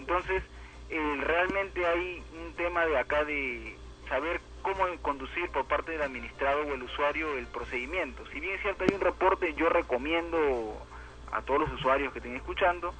Entonces, 0.00 0.42
eh, 0.90 1.16
realmente 1.20 1.86
hay 1.86 2.22
un 2.44 2.54
tema 2.54 2.84
de 2.86 2.98
acá 2.98 3.24
de 3.24 3.76
saber 4.08 4.40
cómo 4.62 4.84
conducir 5.00 5.48
por 5.50 5.64
parte 5.66 5.92
del 5.92 6.02
administrado 6.02 6.62
o 6.62 6.74
el 6.74 6.82
usuario 6.82 7.38
el 7.38 7.46
procedimiento. 7.46 8.24
Si 8.32 8.40
bien 8.40 8.54
es 8.54 8.62
cierto 8.62 8.84
hay 8.84 8.94
un 8.94 9.00
reporte, 9.00 9.54
yo 9.54 9.68
recomiendo 9.68 10.76
a 11.32 11.42
todos 11.42 11.60
los 11.60 11.72
usuarios 11.72 12.12
que 12.12 12.18
estén 12.18 12.36
escuchando 12.36 12.94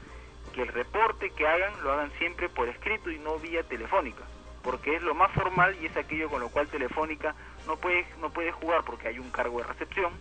que 0.52 0.62
el 0.62 0.68
reporte 0.68 1.30
que 1.30 1.46
hagan 1.46 1.72
lo 1.82 1.92
hagan 1.92 2.10
siempre 2.18 2.48
por 2.48 2.68
escrito 2.68 3.10
y 3.10 3.18
no 3.18 3.38
vía 3.38 3.62
telefónica, 3.62 4.24
porque 4.62 4.96
es 4.96 5.02
lo 5.02 5.14
más 5.14 5.30
formal 5.32 5.76
y 5.80 5.86
es 5.86 5.96
aquello 5.96 6.28
con 6.28 6.40
lo 6.40 6.48
cual 6.48 6.68
telefónica 6.68 7.34
no 7.66 7.76
puede 7.76 8.06
no 8.20 8.30
puede 8.30 8.52
jugar 8.52 8.84
porque 8.84 9.08
hay 9.08 9.18
un 9.18 9.30
cargo 9.30 9.58
de 9.58 9.64
recepción, 9.64 10.12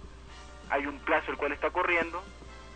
hay 0.70 0.86
un 0.86 1.00
plazo 1.00 1.32
el 1.32 1.38
cual 1.38 1.54
está 1.54 1.70
corriendo, 1.70 2.22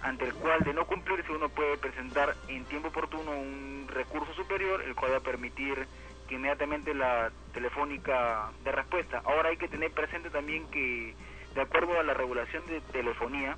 ante 0.01 0.25
el 0.25 0.33
cual 0.33 0.61
de 0.63 0.73
no 0.73 0.85
cumplirse 0.85 1.31
uno 1.31 1.49
puede 1.49 1.77
presentar 1.77 2.35
en 2.47 2.65
tiempo 2.65 2.87
oportuno 2.87 3.31
un 3.31 3.87
recurso 3.89 4.33
superior, 4.33 4.81
el 4.81 4.95
cual 4.95 5.13
va 5.13 5.17
a 5.17 5.21
permitir 5.21 5.87
que 6.27 6.35
inmediatamente 6.35 6.93
la 6.93 7.31
telefónica 7.53 8.51
de 8.63 8.71
respuesta. 8.71 9.21
Ahora 9.25 9.49
hay 9.49 9.57
que 9.57 9.67
tener 9.67 9.91
presente 9.91 10.29
también 10.29 10.65
que, 10.71 11.13
de 11.53 11.61
acuerdo 11.61 11.99
a 11.99 12.03
la 12.03 12.13
regulación 12.13 12.65
de 12.67 12.79
telefonía, 12.81 13.57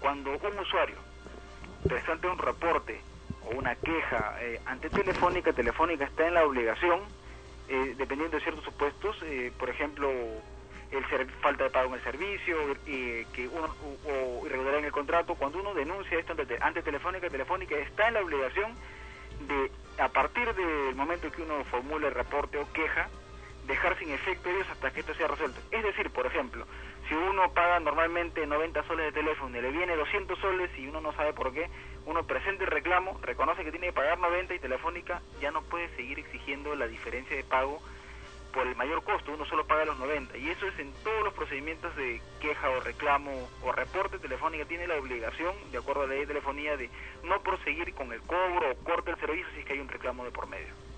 cuando 0.00 0.32
un 0.32 0.60
usuario 0.60 0.98
presente 1.88 2.28
un 2.28 2.38
reporte 2.38 3.04
o 3.42 3.50
una 3.50 3.76
queja 3.76 4.36
eh, 4.42 4.60
ante 4.66 4.90
Telefónica, 4.90 5.54
Telefónica 5.54 6.04
está 6.06 6.28
en 6.28 6.34
la 6.34 6.44
obligación, 6.44 7.12
eh, 7.68 7.94
dependiendo 7.98 8.36
de 8.38 8.44
ciertos 8.44 8.64
supuestos, 8.64 9.16
eh, 9.24 9.52
por 9.58 9.70
ejemplo, 9.70 10.10
el 10.10 11.08
ser- 11.10 11.30
falta 11.42 11.64
de 11.64 11.70
pago 11.70 11.88
en 11.90 11.94
el 11.96 12.04
servicio, 12.04 12.56
eh, 12.86 13.28
que 13.32 13.48
uno, 13.48 13.76
o, 13.82 14.10
o 14.10 14.46
irregularidad 14.46 14.80
en 14.80 14.86
el 14.86 14.92
contrato, 14.92 15.36
cuando 15.36 15.60
uno 15.60 15.74
denuncia 15.74 16.18
esto 16.18 16.32
ante, 16.32 16.58
ante 16.62 16.82
Telefónica, 16.84 17.30
Telefónica 17.30 17.76
está 17.76 18.08
en 18.08 18.14
la 18.14 18.22
obligación 18.22 18.78
de, 19.40 19.72
a 19.98 20.10
partir 20.10 20.54
del 20.54 20.96
momento 20.96 21.30
que 21.32 21.42
uno 21.42 21.64
formule 21.66 22.10
reporte 22.10 22.58
o 22.58 22.70
queja, 22.72 23.10
dejar 23.64 23.98
sin 23.98 24.10
efecto 24.10 24.50
ellos 24.50 24.68
hasta 24.70 24.92
que 24.92 25.00
esto 25.00 25.14
sea 25.14 25.28
resuelto. 25.28 25.62
Es 25.70 25.82
decir, 25.84 26.10
por 26.12 26.26
ejemplo, 26.26 26.66
si 27.10 27.16
uno 27.16 27.52
paga 27.52 27.80
normalmente 27.80 28.46
90 28.46 28.86
soles 28.86 29.06
de 29.06 29.20
teléfono 29.20 29.58
y 29.58 29.60
le 29.60 29.72
viene 29.72 29.96
200 29.96 30.38
soles 30.38 30.70
y 30.78 30.86
uno 30.86 31.00
no 31.00 31.12
sabe 31.14 31.32
por 31.32 31.52
qué, 31.52 31.68
uno 32.06 32.24
presenta 32.24 32.62
el 32.62 32.70
reclamo, 32.70 33.18
reconoce 33.20 33.64
que 33.64 33.72
tiene 33.72 33.88
que 33.88 33.92
pagar 33.92 34.20
90 34.20 34.54
y 34.54 34.60
Telefónica 34.60 35.20
ya 35.40 35.50
no 35.50 35.60
puede 35.62 35.88
seguir 35.96 36.20
exigiendo 36.20 36.72
la 36.76 36.86
diferencia 36.86 37.36
de 37.36 37.42
pago 37.42 37.82
por 38.54 38.64
el 38.64 38.76
mayor 38.76 39.02
costo, 39.02 39.32
uno 39.32 39.44
solo 39.46 39.66
paga 39.66 39.86
los 39.86 39.98
90 39.98 40.38
y 40.38 40.50
eso 40.50 40.68
es 40.68 40.78
en 40.78 40.92
todos 41.02 41.24
los 41.24 41.34
procedimientos 41.34 41.94
de 41.96 42.22
queja 42.40 42.70
o 42.70 42.78
reclamo 42.78 43.32
o 43.64 43.72
reporte 43.72 44.20
Telefónica 44.20 44.64
tiene 44.66 44.86
la 44.86 44.94
obligación, 44.94 45.52
de 45.72 45.78
acuerdo 45.78 46.02
a 46.02 46.06
la 46.06 46.12
ley 46.12 46.20
de 46.20 46.26
telefonía, 46.28 46.76
de 46.76 46.90
no 47.24 47.42
proseguir 47.42 47.92
con 47.92 48.12
el 48.12 48.20
cobro 48.22 48.70
o 48.70 48.84
corte 48.84 49.10
del 49.10 49.18
servicio 49.18 49.48
si 49.54 49.60
es 49.60 49.66
que 49.66 49.72
hay 49.72 49.80
un 49.80 49.88
reclamo 49.88 50.24
de 50.24 50.30
por 50.30 50.46
medio. 50.46 50.89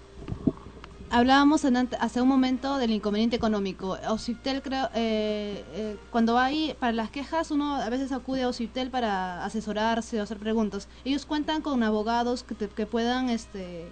Hablábamos 1.17 1.63
en 1.67 1.77
ante- 1.77 1.97
hace 2.01 2.23
un 2.23 2.29
momento 2.29 2.79
del 2.79 2.91
inconveniente 2.91 3.37
económico. 3.37 3.99
Ociptel, 4.09 4.63
creo, 4.63 4.89
eh, 4.95 5.63
eh, 5.75 5.97
cuando 6.11 6.39
hay 6.39 6.75
para 6.81 6.93
las 6.95 7.11
quejas, 7.11 7.51
uno 7.51 7.77
a 7.77 7.91
veces 7.91 8.13
acude 8.13 8.45
a 8.45 8.49
Ociptel 8.49 8.91
para 8.91 9.45
asesorarse 9.45 10.19
o 10.19 10.23
hacer 10.23 10.39
preguntas. 10.39 10.89
Ellos 11.05 11.27
cuentan 11.27 11.61
con 11.61 11.83
abogados 11.83 12.45
que, 12.45 12.55
te- 12.55 12.69
que 12.71 12.87
puedan 12.87 13.29
este, 13.29 13.85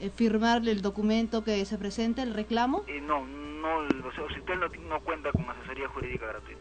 eh, 0.00 0.10
firmar 0.14 0.68
el 0.68 0.82
documento 0.82 1.44
que 1.44 1.64
se 1.64 1.78
presente, 1.78 2.20
el 2.20 2.34
reclamo. 2.34 2.84
Eh, 2.88 3.00
no, 3.00 3.24
no, 3.26 3.76
o 4.06 4.12
sea, 4.14 4.24
Occitel 4.24 4.60
no, 4.60 4.68
no 4.86 5.00
cuenta 5.00 5.32
con 5.32 5.48
asesoría 5.48 5.88
jurídica 5.88 6.26
gratuita. 6.26 6.60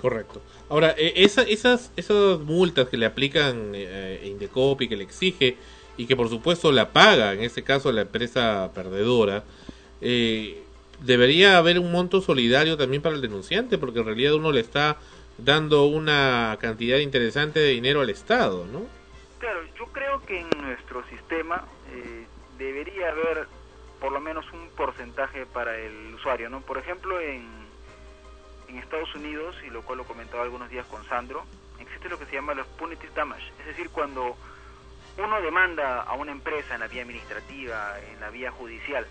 Correcto. 0.00 0.40
Ahora, 0.68 0.94
eh, 0.96 1.14
esa- 1.16 1.42
esas, 1.42 1.90
esas 1.96 2.38
multas 2.38 2.88
que 2.88 2.96
le 2.96 3.06
aplican 3.06 3.72
eh, 3.74 4.22
Indecopi, 4.26 4.86
que 4.88 4.94
le 4.96 5.02
exige, 5.02 5.56
y 5.96 6.06
que 6.06 6.16
por 6.16 6.28
supuesto 6.28 6.72
la 6.72 6.92
paga, 6.92 7.32
en 7.32 7.42
este 7.42 7.62
caso 7.62 7.92
la 7.92 8.02
empresa 8.02 8.70
perdedora, 8.74 9.44
eh, 10.00 10.62
debería 11.00 11.58
haber 11.58 11.78
un 11.78 11.92
monto 11.92 12.20
solidario 12.20 12.76
también 12.76 13.02
para 13.02 13.14
el 13.14 13.20
denunciante, 13.20 13.78
porque 13.78 14.00
en 14.00 14.06
realidad 14.06 14.34
uno 14.34 14.52
le 14.52 14.60
está 14.60 14.96
dando 15.38 15.84
una 15.86 16.56
cantidad 16.60 16.98
interesante 16.98 17.60
de 17.60 17.70
dinero 17.70 18.00
al 18.00 18.10
Estado, 18.10 18.66
¿no? 18.66 18.82
Claro, 19.38 19.60
yo 19.78 19.86
creo 19.86 20.24
que 20.24 20.40
en 20.40 20.48
nuestro 20.60 21.04
sistema 21.08 21.64
eh, 21.92 22.26
debería 22.58 23.10
haber 23.10 23.46
por 24.00 24.12
lo 24.12 24.20
menos 24.20 24.44
un 24.52 24.68
porcentaje 24.76 25.46
para 25.46 25.76
el 25.78 26.14
usuario, 26.14 26.48
¿no? 26.50 26.60
Por 26.60 26.78
ejemplo, 26.78 27.20
en, 27.20 27.46
en 28.68 28.78
Estados 28.78 29.14
Unidos, 29.14 29.56
y 29.66 29.70
lo 29.70 29.82
cual 29.82 29.98
lo 29.98 30.04
comentaba 30.04 30.42
algunos 30.42 30.70
días 30.70 30.86
con 30.86 31.04
Sandro, 31.06 31.44
existe 31.80 32.08
lo 32.08 32.18
que 32.18 32.26
se 32.26 32.34
llama 32.34 32.54
los 32.54 32.66
punitive 32.66 33.12
damage, 33.14 33.50
es 33.60 33.66
decir, 33.66 33.90
cuando 33.90 34.36
uno 35.18 35.40
demanda 35.40 36.02
a 36.02 36.14
una 36.14 36.32
empresa 36.32 36.74
en 36.74 36.80
la 36.80 36.88
vía 36.88 37.02
administrativa, 37.02 37.98
en 38.12 38.20
la 38.20 38.30
vía 38.30 38.50
judicial, 38.50 39.06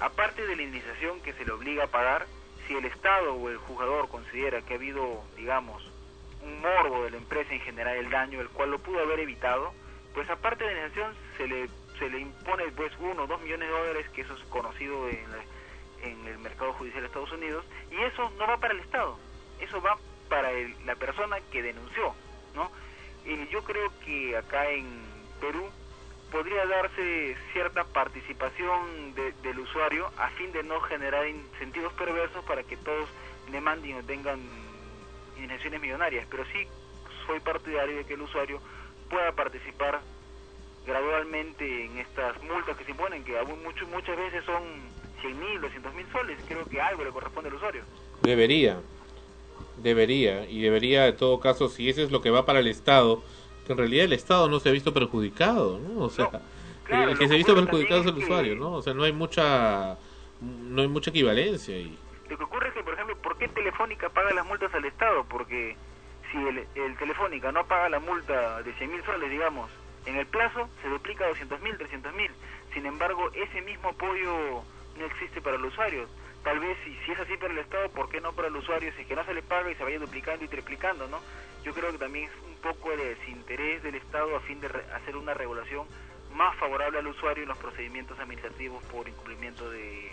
aparte 0.00 0.46
de 0.46 0.56
la 0.56 0.62
indemnización 0.62 1.20
que 1.20 1.32
se 1.34 1.44
le 1.44 1.52
obliga 1.52 1.84
a 1.84 1.88
pagar, 1.88 2.26
si 2.66 2.74
el 2.74 2.84
Estado 2.84 3.34
o 3.34 3.48
el 3.48 3.58
juzgador 3.58 4.08
considera 4.08 4.62
que 4.62 4.74
ha 4.74 4.76
habido, 4.76 5.22
digamos, 5.36 5.82
un 6.42 6.60
morbo 6.60 7.04
de 7.04 7.10
la 7.10 7.16
empresa 7.16 7.52
en 7.52 7.60
generar 7.60 7.96
el 7.96 8.10
daño, 8.10 8.40
el 8.40 8.48
cual 8.48 8.70
lo 8.70 8.78
pudo 8.78 9.00
haber 9.00 9.20
evitado, 9.20 9.72
pues 10.14 10.28
aparte 10.30 10.64
de 10.64 10.74
la 10.74 10.86
indemnización 10.86 11.14
se 11.36 11.46
le, 11.46 11.68
se 11.98 12.08
le 12.08 12.20
impone 12.20 12.64
pues 12.72 12.92
uno 13.00 13.24
o 13.24 13.26
dos 13.26 13.40
millones 13.40 13.68
de 13.68 13.74
dólares, 13.74 14.08
que 14.10 14.22
eso 14.22 14.34
es 14.34 14.42
conocido 14.44 15.08
en, 15.08 15.28
el 16.02 16.38
mercado 16.38 16.72
judicial 16.74 17.02
de 17.02 17.06
Estados 17.08 17.32
Unidos, 17.32 17.64
y 17.90 18.00
eso 18.02 18.30
no 18.38 18.46
va 18.46 18.56
para 18.58 18.72
el 18.72 18.80
Estado, 18.80 19.18
eso 19.60 19.82
va 19.82 19.98
para 20.28 20.50
la 20.84 20.94
persona 20.94 21.38
que 21.50 21.62
denunció, 21.62 22.14
¿no? 22.54 22.70
Y 23.24 23.48
yo 23.48 23.64
creo 23.64 23.90
que 24.04 24.36
acá 24.36 24.70
en 24.70 25.07
Perú 25.40 25.64
podría 26.30 26.66
darse 26.66 27.36
cierta 27.52 27.84
participación 27.84 29.14
de- 29.14 29.32
del 29.42 29.58
usuario 29.60 30.10
a 30.18 30.28
fin 30.30 30.52
de 30.52 30.62
no 30.62 30.80
generar 30.82 31.26
incentivos 31.26 31.92
perversos 31.94 32.44
para 32.44 32.62
que 32.62 32.76
todos 32.76 33.08
demanden 33.50 33.96
o 33.96 34.02
tengan 34.04 34.38
indemnizaciones 35.36 35.80
millonarias, 35.80 36.26
pero 36.30 36.44
sí 36.52 36.66
soy 37.26 37.40
partidario 37.40 37.96
de 37.96 38.04
que 38.04 38.14
el 38.14 38.22
usuario 38.22 38.60
pueda 39.08 39.32
participar 39.32 40.00
gradualmente 40.86 41.84
en 41.84 41.98
estas 41.98 42.40
multas 42.42 42.76
que 42.76 42.84
se 42.84 42.90
imponen, 42.90 43.24
que 43.24 43.38
aún 43.38 43.62
mucho, 43.62 43.86
muchas 43.88 44.16
veces 44.16 44.44
son 44.44 44.62
100 45.20 45.38
mil, 45.38 45.60
200 45.60 45.94
mil 45.94 46.06
soles, 46.12 46.38
creo 46.46 46.64
que 46.66 46.80
algo 46.80 47.04
le 47.04 47.10
corresponde 47.10 47.48
al 47.50 47.56
usuario. 47.56 47.82
Debería, 48.22 48.80
debería, 49.82 50.44
y 50.48 50.60
debería 50.62 51.06
en 51.08 51.16
todo 51.16 51.40
caso, 51.40 51.68
si 51.68 51.88
eso 51.88 52.02
es 52.02 52.10
lo 52.10 52.20
que 52.20 52.30
va 52.30 52.46
para 52.46 52.60
el 52.60 52.66
Estado, 52.68 53.22
que 53.68 53.72
en 53.74 53.78
realidad 53.78 54.06
el 54.06 54.14
Estado 54.14 54.48
no 54.48 54.58
se 54.58 54.70
ha 54.70 54.72
visto 54.72 54.92
perjudicado, 54.92 55.78
¿no? 55.78 56.00
O 56.00 56.10
sea, 56.10 56.30
claro, 56.84 57.12
el 57.12 57.18
que 57.18 57.28
se 57.28 57.34
ha 57.34 57.36
visto 57.36 57.54
perjudicado 57.54 58.00
es 58.00 58.06
el 58.06 58.16
usuario, 58.16 58.56
¿no? 58.56 58.72
O 58.72 58.82
sea, 58.82 58.94
no 58.94 59.04
hay 59.04 59.12
mucha, 59.12 59.98
no 60.40 60.82
hay 60.82 60.88
mucha 60.88 61.10
equivalencia 61.10 61.76
ahí. 61.76 61.96
Lo 62.30 62.38
que 62.38 62.44
ocurre 62.44 62.68
es 62.68 62.74
que, 62.74 62.82
por 62.82 62.94
ejemplo, 62.94 63.16
¿por 63.18 63.36
qué 63.36 63.46
Telefónica 63.48 64.08
paga 64.08 64.32
las 64.32 64.46
multas 64.46 64.74
al 64.74 64.86
Estado? 64.86 65.24
Porque 65.28 65.76
si 66.32 66.38
el, 66.38 66.66
el 66.74 66.96
Telefónica 66.96 67.52
no 67.52 67.66
paga 67.66 67.90
la 67.90 68.00
multa 68.00 68.62
de 68.62 68.72
100 68.72 68.90
mil 68.90 69.04
soles, 69.04 69.30
digamos, 69.30 69.70
en 70.06 70.16
el 70.16 70.26
plazo 70.26 70.68
se 70.82 70.88
duplica 70.88 71.24
a 71.24 71.28
200 71.28 71.60
mil, 71.60 71.76
300 71.76 72.14
mil. 72.14 72.30
Sin 72.72 72.86
embargo, 72.86 73.30
ese 73.34 73.60
mismo 73.60 73.90
apoyo 73.90 74.62
no 74.98 75.04
existe 75.04 75.42
para 75.42 75.56
el 75.56 75.64
usuario. 75.64 76.06
Tal 76.48 76.60
vez, 76.60 76.78
si, 76.82 76.96
si 77.04 77.12
es 77.12 77.20
así 77.20 77.36
para 77.36 77.52
el 77.52 77.58
Estado, 77.58 77.90
¿por 77.90 78.08
qué 78.08 78.22
no 78.22 78.32
para 78.32 78.48
el 78.48 78.56
usuario? 78.56 78.90
Si 78.96 79.02
es 79.02 79.06
que 79.06 79.14
no 79.14 79.22
se 79.26 79.34
le 79.34 79.42
paga 79.42 79.70
y 79.70 79.74
se 79.74 79.84
vaya 79.84 79.98
duplicando 79.98 80.42
y 80.44 80.48
triplicando, 80.48 81.06
¿no? 81.06 81.20
Yo 81.62 81.74
creo 81.74 81.92
que 81.92 81.98
también 81.98 82.24
es 82.24 82.30
un 82.48 82.54
poco 82.62 82.88
de 82.96 83.14
desinterés 83.16 83.82
del 83.82 83.96
Estado 83.96 84.34
a 84.34 84.40
fin 84.40 84.58
de 84.60 84.68
re- 84.68 84.84
hacer 84.94 85.14
una 85.18 85.34
regulación 85.34 85.86
más 86.32 86.56
favorable 86.56 86.98
al 87.00 87.06
usuario 87.06 87.42
en 87.42 87.50
los 87.50 87.58
procedimientos 87.58 88.18
administrativos 88.18 88.82
por 88.84 89.06
incumplimiento 89.06 89.68
de, 89.70 90.10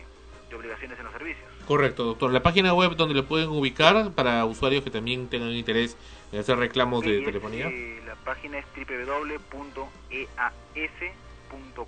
de 0.50 0.56
obligaciones 0.58 0.98
en 1.00 1.06
los 1.06 1.14
servicios. 1.14 1.46
Correcto, 1.66 2.04
doctor. 2.04 2.34
La 2.34 2.44
página 2.44 2.74
web 2.74 2.98
donde 2.98 3.16
lo 3.16 3.24
pueden 3.26 3.48
ubicar 3.48 4.12
para 4.12 4.44
usuarios 4.44 4.84
que 4.84 4.92
también 4.92 5.30
tengan 5.30 5.52
interés 5.52 5.96
en 6.34 6.40
hacer 6.42 6.58
reclamos 6.58 7.02
de 7.06 7.20
es, 7.20 7.26
telefonía. 7.26 7.68
eh, 7.70 8.02
la 8.06 8.16
página 8.16 8.58
es 8.60 8.66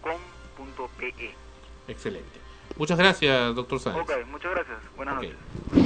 www.eas.com.pe. 0.08 1.36
Excelente. 1.90 2.47
Muchas 2.76 2.98
gracias, 2.98 3.56
doctor 3.56 3.80
Sáenz. 3.80 4.02
Ok, 4.02 4.12
muchas 4.30 4.52
gracias. 4.52 4.78
Buenas 4.96 5.16
noches. 5.16 5.36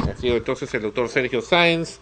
Ha 0.10 0.18
sido 0.18 0.36
entonces 0.36 0.74
el 0.74 0.82
doctor 0.82 1.08
Sergio 1.10 1.42
Sáenz 1.42 2.00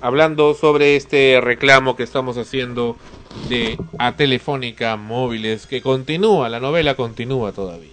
hablando 0.00 0.54
sobre 0.54 0.96
este 0.96 1.40
reclamo 1.40 1.94
que 1.94 2.02
estamos 2.02 2.36
haciendo 2.36 2.96
de 3.48 3.78
a 3.98 4.16
Telefónica 4.16 4.96
Móviles 4.96 5.66
que 5.66 5.80
continúa, 5.80 6.48
la 6.48 6.60
novela 6.60 6.96
continúa 6.96 7.52
todavía. 7.52 7.90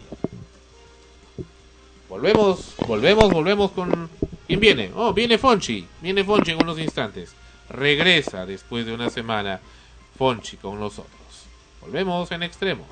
Volvemos, 2.10 2.74
volvemos, 2.88 3.32
volvemos 3.32 3.72
con... 3.72 4.10
¿Quién 4.48 4.60
viene? 4.60 4.92
Oh, 4.96 5.14
viene 5.14 5.38
Fonchi, 5.38 5.88
viene 6.02 6.24
Fonchi 6.24 6.52
en 6.52 6.64
unos 6.64 6.80
instantes. 6.80 7.36
Regresa 7.70 8.48
después 8.48 8.88
de 8.88 8.94
una 8.94 9.12
semana 9.12 9.60
Fonchi 10.18 10.58
con 10.58 10.80
nosotros. 10.80 11.46
Volvemos 11.82 12.32
en 12.32 12.42
extremos. 12.42 12.88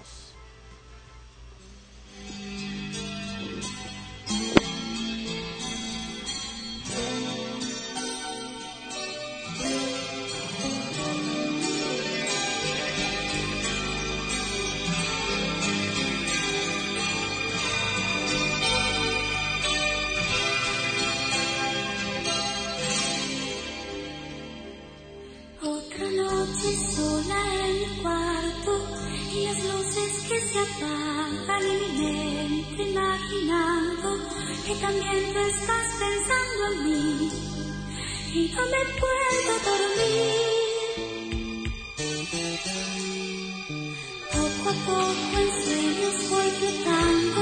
Se 30.39 30.59
apagan 30.59 31.63
y 31.65 31.75
mi 31.77 31.89
mente 31.99 32.83
imaginando 32.83 34.19
que 34.65 34.75
también 34.75 35.33
tú 35.33 35.39
estás 35.39 35.87
pensando 35.99 36.61
en 36.73 36.83
mí 36.85 37.29
y 38.33 38.51
no 38.53 38.61
me 38.65 38.81
puedo 39.01 39.51
dormir. 39.65 40.57
Poco 44.31 44.69
a 44.69 44.73
poco 44.85 45.39
en 45.39 45.49
sueños 45.63 46.29
voy 46.29 46.49
flotando 46.59 47.41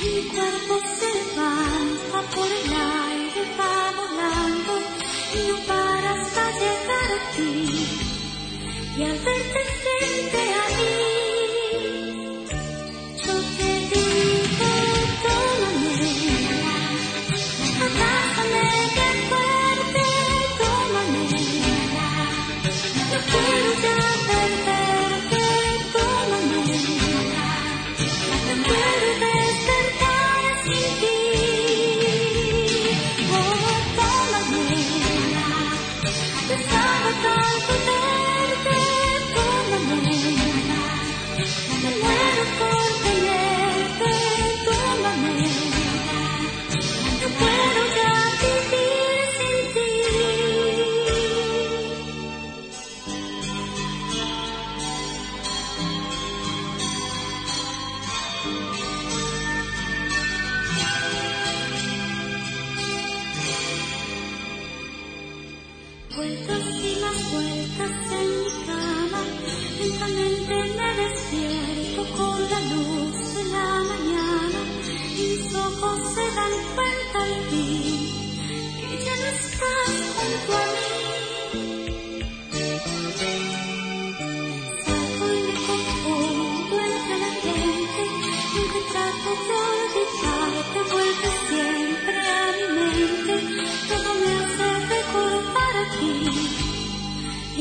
y 0.00 0.06
mi 0.14 0.22
cuerpo 0.28 0.74
se 0.98 1.08
levanta 1.14 2.18
por 2.34 2.46
el 2.46 2.72
aire, 2.72 3.42
va 3.58 3.74
volando 3.98 4.72
y 5.34 5.48
no 5.48 5.56
para 5.66 6.08
hasta 6.12 6.42
llegar 6.52 7.08
a 7.10 7.36
ti 7.36 7.56
y 8.96 9.02
al 9.02 9.18
verte 9.18 9.60
frente 9.82 10.40
a 10.54 10.68
mí 10.76 11.37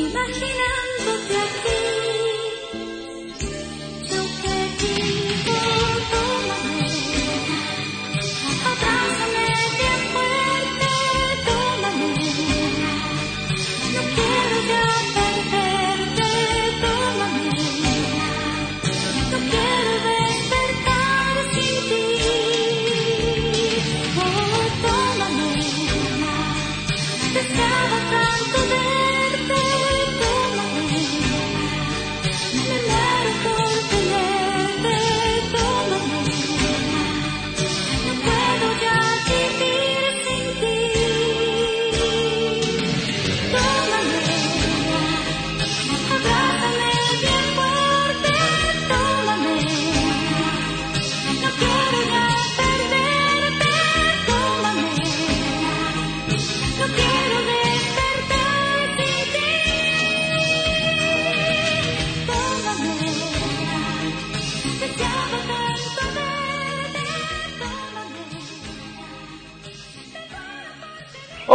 imaginándote 0.10 1.36
aquí. 1.36 1.87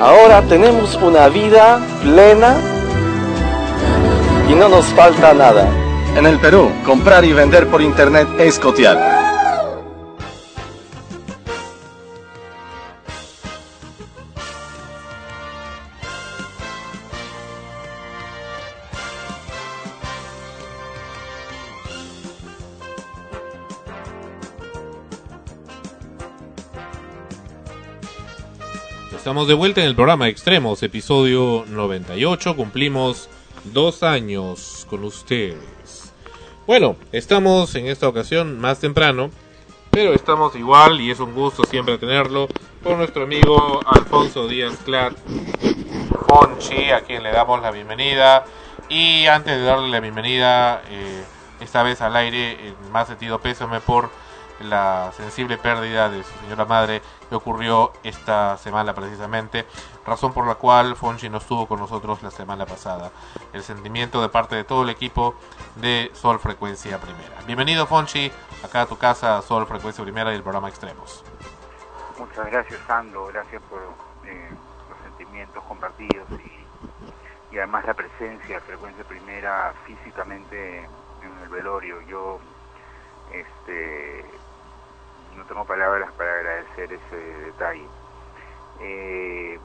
Ahora 0.00 0.42
tenemos 0.42 0.94
una 0.96 1.28
vida 1.28 1.80
plena 2.02 2.56
y 4.48 4.54
no 4.54 4.68
nos 4.68 4.86
falta 4.86 5.34
nada. 5.34 5.68
En 6.16 6.24
el 6.24 6.38
Perú, 6.38 6.70
comprar 6.86 7.24
y 7.24 7.32
vender 7.32 7.66
por 7.66 7.82
internet 7.82 8.28
es 8.38 8.60
cotear. 8.60 9.17
De 29.46 29.54
vuelta 29.54 29.80
en 29.80 29.86
el 29.86 29.94
programa 29.94 30.26
Extremos, 30.28 30.82
episodio 30.82 31.64
98. 31.68 32.56
Cumplimos 32.56 33.28
dos 33.72 34.02
años 34.02 34.84
con 34.90 35.04
ustedes. 35.04 36.12
Bueno, 36.66 36.96
estamos 37.12 37.72
en 37.76 37.86
esta 37.86 38.08
ocasión 38.08 38.58
más 38.58 38.80
temprano, 38.80 39.30
pero 39.90 40.12
estamos 40.12 40.56
igual 40.56 41.00
y 41.00 41.12
es 41.12 41.20
un 41.20 41.34
gusto 41.34 41.62
siempre 41.64 41.98
tenerlo 41.98 42.48
con 42.82 42.98
nuestro 42.98 43.22
amigo 43.22 43.80
Alfonso 43.86 44.48
Díaz 44.48 44.76
Clat 44.84 45.14
Fonchi, 46.26 46.90
a 46.90 47.02
quien 47.02 47.22
le 47.22 47.30
damos 47.30 47.62
la 47.62 47.70
bienvenida. 47.70 48.44
Y 48.88 49.26
antes 49.26 49.56
de 49.56 49.62
darle 49.62 49.88
la 49.88 50.00
bienvenida, 50.00 50.82
eh, 50.90 51.24
esta 51.60 51.84
vez 51.84 52.00
al 52.00 52.16
aire, 52.16 52.74
más 52.90 53.06
sentido 53.06 53.38
pésame 53.38 53.80
por 53.80 54.10
la 54.60 55.12
sensible 55.12 55.58
pérdida 55.58 56.08
de 56.08 56.22
su 56.22 56.32
señora 56.40 56.64
madre 56.64 57.02
que 57.28 57.34
ocurrió 57.34 57.92
esta 58.02 58.56
semana 58.56 58.94
precisamente, 58.94 59.66
razón 60.06 60.32
por 60.32 60.46
la 60.46 60.56
cual 60.56 60.96
Fonchi 60.96 61.28
no 61.28 61.38
estuvo 61.38 61.66
con 61.66 61.78
nosotros 61.80 62.22
la 62.22 62.30
semana 62.30 62.66
pasada. 62.66 63.10
El 63.52 63.62
sentimiento 63.62 64.20
de 64.22 64.28
parte 64.28 64.56
de 64.56 64.64
todo 64.64 64.82
el 64.82 64.90
equipo 64.90 65.34
de 65.76 66.10
Sol 66.14 66.38
Frecuencia 66.38 66.98
Primera. 66.98 67.40
Bienvenido 67.46 67.86
Fonchi, 67.86 68.32
acá 68.64 68.82
a 68.82 68.86
tu 68.86 68.96
casa 68.96 69.40
Sol 69.42 69.66
Frecuencia 69.66 70.02
Primera 70.02 70.32
y 70.32 70.36
el 70.36 70.42
programa 70.42 70.68
Extremos. 70.68 71.24
Muchas 72.18 72.46
gracias, 72.46 72.80
Sandro. 72.86 73.26
Gracias 73.26 73.62
por 73.70 73.80
eh, 74.24 74.50
los 74.90 74.98
sentimientos 75.04 75.62
compartidos 75.64 76.28
y, 76.32 77.54
y 77.54 77.58
además 77.58 77.84
la 77.86 77.94
presencia 77.94 78.56
de 78.56 78.60
Frecuencia 78.62 79.04
Primera 79.04 79.72
físicamente 79.86 80.78
en 80.78 81.42
el 81.42 81.48
velorio. 81.48 82.00
Yo 82.08 82.40
este, 83.32 84.24
tengo 85.48 85.64
palabras 85.64 86.12
para 86.12 86.32
agradecer 86.34 86.92
ese 86.92 87.16
detalle. 87.16 87.86
Eh, 88.80 89.58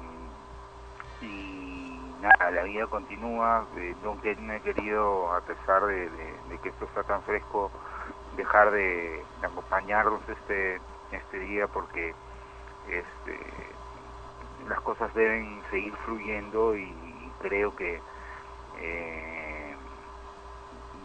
y 1.22 2.00
nada, 2.22 2.52
la 2.52 2.64
vida 2.64 2.88
continúa. 2.88 3.68
Eh, 3.78 3.96
no, 4.02 4.16
no 4.16 4.54
he 4.54 4.62
querido, 4.62 5.34
a 5.34 5.42
pesar 5.42 5.86
de, 5.86 6.10
que 6.64 6.70
esto 6.70 6.86
está 6.86 7.04
tan 7.04 7.22
fresco, 7.24 7.70
dejar 8.38 8.72
de, 8.72 9.24
acompañarlos 9.44 10.22
este, 10.30 10.80
este 11.12 11.40
día 11.40 11.68
porque 11.68 12.16
este, 12.88 13.40
las 14.68 14.80
cosas 14.82 15.14
deben 15.14 15.62
seguir 15.70 15.94
fluyendo 16.06 16.76
y, 16.76 16.96
creo 17.42 17.76
que 17.76 18.00
eh, 18.80 19.76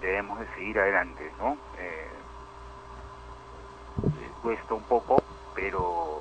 debemos 0.00 0.38
de 0.38 0.46
seguir 0.54 0.78
adelante, 0.78 1.32
¿no? 1.40 1.58
Eh, 1.76 2.08
cuesta 4.42 4.74
un 4.74 4.82
poco, 4.84 5.22
pero 5.54 6.20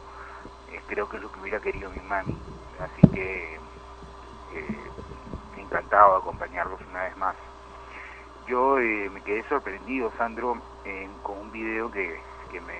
eh, 0.71 0.81
creo 0.87 1.07
que 1.09 1.17
es 1.17 1.23
lo 1.23 1.31
que 1.31 1.39
hubiera 1.39 1.59
querido 1.59 1.89
mi 1.91 1.99
mami, 2.01 2.37
así 2.79 3.07
que 3.13 3.55
eh, 4.53 4.91
encantado 5.57 6.13
de 6.13 6.17
acompañarlos 6.19 6.79
una 6.89 7.03
vez 7.03 7.17
más. 7.17 7.35
Yo 8.47 8.79
eh, 8.79 9.09
me 9.09 9.21
quedé 9.21 9.43
sorprendido, 9.49 10.11
Sandro, 10.17 10.57
con 11.21 11.37
un 11.37 11.51
video 11.51 11.91
que, 11.91 12.21
que 12.49 12.61
me 12.61 12.79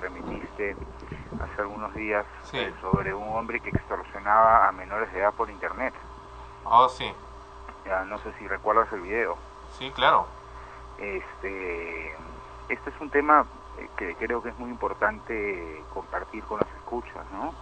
remitiste 0.00 0.76
hace 1.40 1.62
algunos 1.62 1.92
días 1.94 2.24
sobre 2.80 3.12
un 3.12 3.28
hombre 3.36 3.60
que 3.60 3.70
extorsionaba 3.70 4.68
a 4.68 4.72
menores 4.72 5.12
de 5.12 5.18
edad 5.18 5.34
por 5.34 5.50
internet. 5.50 5.92
Oh, 6.64 6.88
sí. 6.88 7.12
Ya, 7.84 8.04
no 8.04 8.18
sé 8.18 8.32
si 8.38 8.46
recuerdas 8.46 8.92
el 8.92 9.00
video. 9.00 9.36
Sí, 9.78 9.90
claro. 9.90 10.26
Este, 10.98 12.14
este 12.68 12.90
es 12.90 13.00
un 13.00 13.10
tema 13.10 13.46
que 13.96 14.14
creo 14.16 14.42
que 14.42 14.50
es 14.50 14.58
muy 14.58 14.70
importante 14.70 15.82
compartir 15.92 16.42
con 16.44 16.60
los 16.60 16.68
escuchas, 16.76 17.24
¿no? 17.32 17.54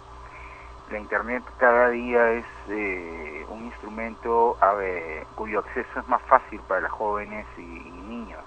La 0.90 0.98
Internet 0.98 1.42
cada 1.58 1.90
día 1.90 2.30
es 2.30 2.46
eh, 2.68 3.44
un 3.50 3.64
instrumento 3.64 4.56
a 4.60 4.72
ver, 4.72 5.26
cuyo 5.34 5.58
acceso 5.58 6.00
es 6.00 6.08
más 6.08 6.22
fácil 6.22 6.60
para 6.66 6.88
jóvenes 6.88 7.46
y, 7.58 7.60
y 7.60 8.02
niños. 8.08 8.42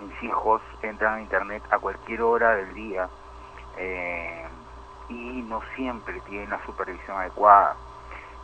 Mis 0.00 0.22
hijos 0.22 0.62
entran 0.80 1.14
a 1.14 1.20
Internet 1.20 1.62
a 1.70 1.78
cualquier 1.78 2.22
hora 2.22 2.54
del 2.54 2.72
día 2.72 3.08
eh, 3.76 4.46
y 5.10 5.42
no 5.42 5.60
siempre 5.76 6.20
tienen 6.20 6.50
la 6.50 6.64
supervisión 6.64 7.18
adecuada. 7.18 7.76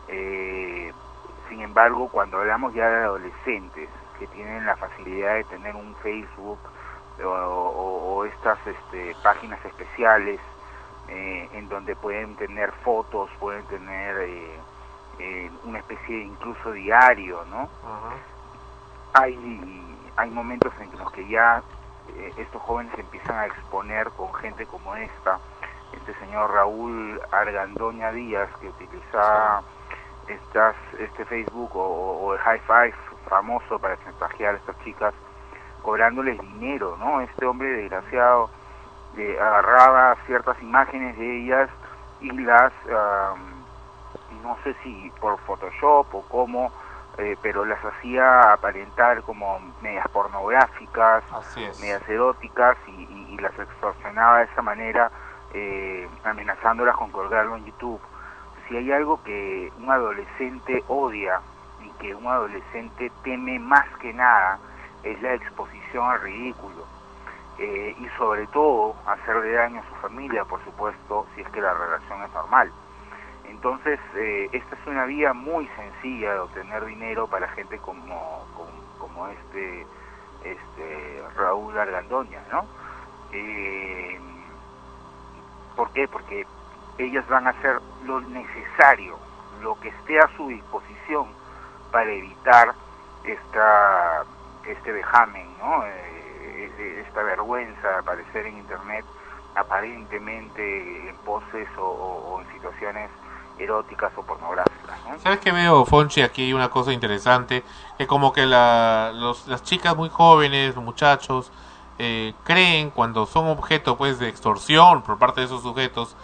Eh, 0.09 0.91
sin 1.49 1.61
embargo, 1.61 2.09
cuando 2.09 2.37
hablamos 2.37 2.73
ya 2.73 2.87
de 2.87 3.03
adolescentes 3.05 3.89
que 4.19 4.27
tienen 4.27 4.65
la 4.65 4.75
facilidad 4.75 5.35
de 5.35 5.43
tener 5.45 5.75
un 5.75 5.95
Facebook 6.03 6.59
o, 7.23 7.29
o- 7.29 8.15
o 8.17 8.25
estas 8.25 8.57
este, 8.67 9.15
páginas 9.23 9.63
especiales 9.65 10.39
eh, 11.07 11.49
en 11.53 11.69
donde 11.69 11.95
pueden 11.95 12.35
tener 12.35 12.71
fotos, 12.83 13.29
pueden 13.39 13.65
tener 13.67 14.17
eh, 14.17 14.59
eh, 15.19 15.51
una 15.63 15.79
especie 15.79 16.15
de 16.17 16.23
incluso 16.23 16.71
diario, 16.71 17.43
¿no? 17.45 17.69
Hay, 19.13 20.01
hay 20.17 20.29
momentos 20.29 20.73
en 20.79 20.91
los 20.97 21.11
que 21.11 21.27
ya 21.27 21.61
eh, 22.09 22.33
estos 22.37 22.61
jóvenes 22.61 22.93
empiezan 22.97 23.37
a 23.37 23.45
exponer 23.47 24.09
con 24.11 24.33
gente 24.35 24.65
como 24.67 24.95
esta, 24.95 25.39
este 25.93 26.13
señor 26.15 26.51
Raúl 26.53 27.19
Argandoña 27.31 28.11
Díaz 28.11 28.49
que 28.59 28.67
utiliza 28.69 29.61
estas, 30.27 30.75
este 30.99 31.25
Facebook 31.25 31.71
o 31.75 32.33
el 32.33 32.39
High 32.39 32.59
Five 32.67 32.93
famoso 33.29 33.79
para 33.79 33.97
chantajear 34.03 34.55
a 34.55 34.57
estas 34.57 34.77
chicas 34.83 35.13
cobrándoles 35.91 36.37
dinero, 36.41 36.97
¿no? 36.99 37.21
Este 37.21 37.45
hombre 37.45 37.69
desgraciado 37.69 38.49
eh, 39.15 39.37
agarraba 39.39 40.17
ciertas 40.25 40.61
imágenes 40.61 41.17
de 41.17 41.37
ellas 41.43 41.69
y 42.19 42.29
las, 42.41 42.73
am, 42.91 43.63
no 44.43 44.57
sé 44.65 44.75
si 44.83 45.09
por 45.21 45.39
Photoshop 45.39 46.13
o 46.13 46.23
cómo, 46.27 46.73
eh, 47.17 47.37
pero 47.41 47.63
las 47.63 47.79
hacía 47.85 48.51
aparentar 48.51 49.23
como 49.23 49.61
medias 49.81 50.05
pornográficas, 50.09 51.23
medias 51.79 52.01
eróticas 52.09 52.75
y, 52.87 52.91
y- 53.09 53.33
y 53.35 53.37
las 53.37 53.57
extorsionaba 53.57 54.39
de 54.39 54.43
esa 54.51 54.61
manera, 54.61 55.09
eh, 55.53 56.09
amenazándolas 56.25 56.97
con 56.97 57.11
colgarlo 57.11 57.55
en 57.55 57.63
YouTube. 57.63 58.01
Si 58.67 58.75
hay 58.75 58.91
algo 58.91 59.23
que 59.23 59.71
un 59.77 59.89
adolescente 59.89 60.83
odia 60.89 61.39
y 61.79 61.89
que 61.91 62.13
un 62.13 62.27
adolescente 62.27 63.09
teme 63.23 63.57
más 63.57 63.85
que 64.01 64.11
nada, 64.13 64.59
es 65.03 65.21
la 65.21 65.33
exposición 65.35 65.76
al 65.95 66.21
ridículo. 66.21 66.85
Eh, 67.59 67.95
y 67.99 68.07
sobre 68.17 68.45
todo 68.47 68.95
hacerle 69.07 69.53
daño 69.53 69.81
a 69.81 69.89
su 69.89 69.95
familia, 69.95 70.45
por 70.45 70.63
supuesto, 70.63 71.25
si 71.33 71.41
es 71.41 71.49
que 71.49 71.61
la 71.61 71.73
relación 71.73 72.21
es 72.21 72.31
normal. 72.33 72.71
Entonces, 73.45 73.99
eh, 74.15 74.49
esta 74.51 74.75
es 74.75 74.87
una 74.87 75.05
vía 75.05 75.33
muy 75.33 75.67
sencilla 75.69 76.33
de 76.33 76.39
obtener 76.39 76.85
dinero 76.85 77.27
para 77.27 77.47
gente 77.49 77.79
como, 77.79 78.45
como, 78.55 78.69
como 78.99 79.27
este, 79.27 79.87
este 80.43 81.23
Raúl 81.35 81.77
Argandoña, 81.77 82.41
¿no? 82.51 82.65
Eh, 83.31 84.19
¿Por 85.75 85.91
qué? 85.93 86.07
Porque 86.07 86.45
ellas 86.99 87.27
van 87.27 87.47
a 87.47 87.51
hacer 87.51 87.79
lo 88.05 88.19
necesario, 88.21 89.17
lo 89.61 89.79
que 89.79 89.89
esté 89.89 90.19
a 90.19 90.27
su 90.35 90.47
disposición 90.49 91.27
para 91.91 92.11
evitar 92.11 92.73
esta, 93.23 94.25
este 94.67 94.91
vejamen, 94.91 95.47
¿no? 95.59 95.85
Eh, 95.85 97.03
esta 97.07 97.23
vergüenza 97.23 97.87
de 97.87 97.95
aparecer 97.95 98.45
en 98.47 98.57
Internet 98.57 99.05
aparentemente 99.55 101.09
en 101.09 101.15
poses 101.17 101.67
o, 101.79 102.41
en 102.41 102.53
situaciones 102.53 103.09
eróticas 103.57 104.11
o 104.15 104.21
pornográficas, 104.21 104.99
¿no? 105.09 105.19
¿Sabes 105.19 105.39
qué 105.39 105.51
veo, 105.51 105.83
Fonchi? 105.85 106.21
Aquí 106.21 106.43
hay 106.43 106.53
una 106.53 106.69
cosa 106.69 106.93
interesante, 106.93 107.63
que 107.97 108.05
como 108.05 108.31
que 108.33 108.45
la, 108.45 109.11
las 109.47 109.63
chicas 109.63 109.95
muy 109.95 110.09
jóvenes, 110.09 110.75
los 110.75 110.83
muchachos, 110.83 111.51
eh, 111.97 112.35
creen 112.43 112.91
cuando 112.91 113.25
son 113.25 113.47
objeto 113.47 113.97
pues 113.97 114.19
de 114.19 114.29
extorsión 114.29 115.01
por 115.01 115.17
parte 115.17 115.41
de 115.41 115.47
esos 115.47 115.63
sujetos, 115.63 116.15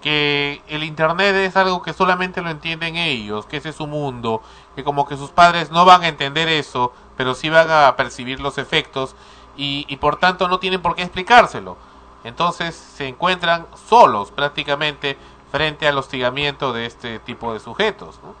que 0.00 0.62
el 0.68 0.84
Internet 0.84 1.34
es 1.34 1.56
algo 1.56 1.82
que 1.82 1.92
solamente 1.92 2.42
lo 2.42 2.50
entienden 2.50 2.96
ellos, 2.96 3.46
que 3.46 3.56
ese 3.56 3.70
es 3.70 3.76
su 3.76 3.88
mundo, 3.88 4.42
que 4.76 4.84
como 4.84 5.06
que 5.06 5.16
sus 5.16 5.30
padres 5.30 5.72
no 5.72 5.84
van 5.84 6.02
a 6.02 6.08
entender 6.08 6.48
eso, 6.48 6.92
pero 7.22 7.36
sí 7.36 7.48
van 7.50 7.70
a 7.70 7.94
percibir 7.96 8.40
los 8.40 8.58
efectos 8.58 9.14
y, 9.56 9.86
y 9.88 9.98
por 9.98 10.16
tanto 10.16 10.48
no 10.48 10.58
tienen 10.58 10.82
por 10.82 10.96
qué 10.96 11.02
explicárselo. 11.02 11.76
Entonces 12.24 12.74
se 12.74 13.06
encuentran 13.06 13.64
solos 13.76 14.32
prácticamente 14.32 15.16
frente 15.52 15.86
al 15.86 15.96
hostigamiento 15.98 16.72
de 16.72 16.86
este 16.86 17.20
tipo 17.20 17.52
de 17.52 17.60
sujetos. 17.60 18.18
¿no? 18.24 18.34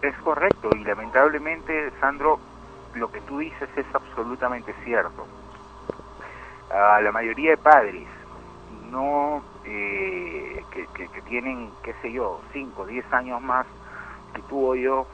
Es 0.00 0.14
correcto 0.18 0.70
y 0.76 0.84
lamentablemente, 0.84 1.90
Sandro, 2.00 2.38
lo 2.94 3.10
que 3.10 3.20
tú 3.22 3.38
dices 3.38 3.68
es 3.76 3.86
absolutamente 3.92 4.72
cierto. 4.84 5.26
A 6.70 7.00
la 7.00 7.10
mayoría 7.10 7.50
de 7.50 7.56
padres 7.56 8.06
no 8.92 9.42
eh, 9.64 10.64
que, 10.70 10.86
que- 10.94 11.08
que 11.08 11.22
tienen, 11.22 11.72
qué 11.82 11.94
sé 12.00 12.12
yo, 12.12 12.38
5, 12.52 12.86
10 12.86 13.12
años 13.12 13.42
más 13.42 13.66
que 14.36 14.42
tú 14.42 14.68
o 14.70 14.76
yo, 14.76 15.04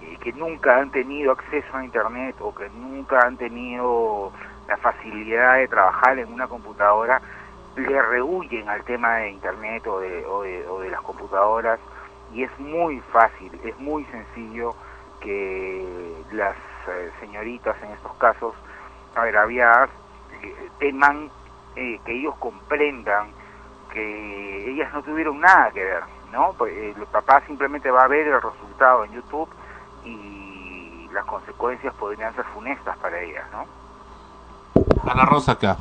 y 0.00 0.16
que 0.18 0.32
nunca 0.32 0.78
han 0.78 0.90
tenido 0.90 1.32
acceso 1.32 1.76
a 1.76 1.84
Internet 1.84 2.36
o 2.40 2.54
que 2.54 2.68
nunca 2.70 3.20
han 3.20 3.36
tenido 3.36 4.32
la 4.68 4.76
facilidad 4.76 5.56
de 5.56 5.68
trabajar 5.68 6.18
en 6.18 6.32
una 6.32 6.46
computadora, 6.46 7.20
le 7.76 8.02
rehuyen 8.02 8.68
al 8.68 8.84
tema 8.84 9.16
de 9.16 9.30
Internet 9.30 9.86
o 9.86 10.00
de, 10.00 10.24
o 10.26 10.42
de, 10.42 10.66
o 10.66 10.80
de 10.80 10.90
las 10.90 11.00
computadoras 11.02 11.78
y 12.32 12.42
es 12.42 12.58
muy 12.58 13.00
fácil, 13.12 13.50
es 13.64 13.78
muy 13.78 14.04
sencillo 14.06 14.74
que 15.20 16.22
las 16.32 16.56
eh, 16.88 17.10
señoritas 17.20 17.76
en 17.82 17.90
estos 17.90 18.14
casos 18.14 18.54
agraviadas 19.14 19.90
eh, 20.42 20.68
teman 20.78 21.30
eh, 21.76 22.00
que 22.04 22.12
ellos 22.12 22.34
comprendan 22.38 23.32
que 23.92 24.70
ellas 24.70 24.92
no 24.92 25.02
tuvieron 25.02 25.40
nada 25.40 25.70
que 25.70 25.82
ver, 25.82 26.02
¿no? 26.32 26.54
Pues, 26.56 26.72
eh, 26.72 26.94
el 26.96 27.06
papá 27.06 27.42
simplemente 27.46 27.90
va 27.90 28.04
a 28.04 28.08
ver 28.08 28.26
el 28.26 28.40
resultado 28.40 29.04
en 29.04 29.12
YouTube 29.12 29.48
y 30.04 31.08
las 31.12 31.24
consecuencias 31.24 31.94
podrían 31.94 32.34
ser 32.34 32.44
funestas 32.54 32.96
para 32.98 33.20
ellas, 33.20 33.44
¿no? 33.52 33.66
Ana 35.10 35.24
Rosa 35.24 35.52
acá. 35.52 35.78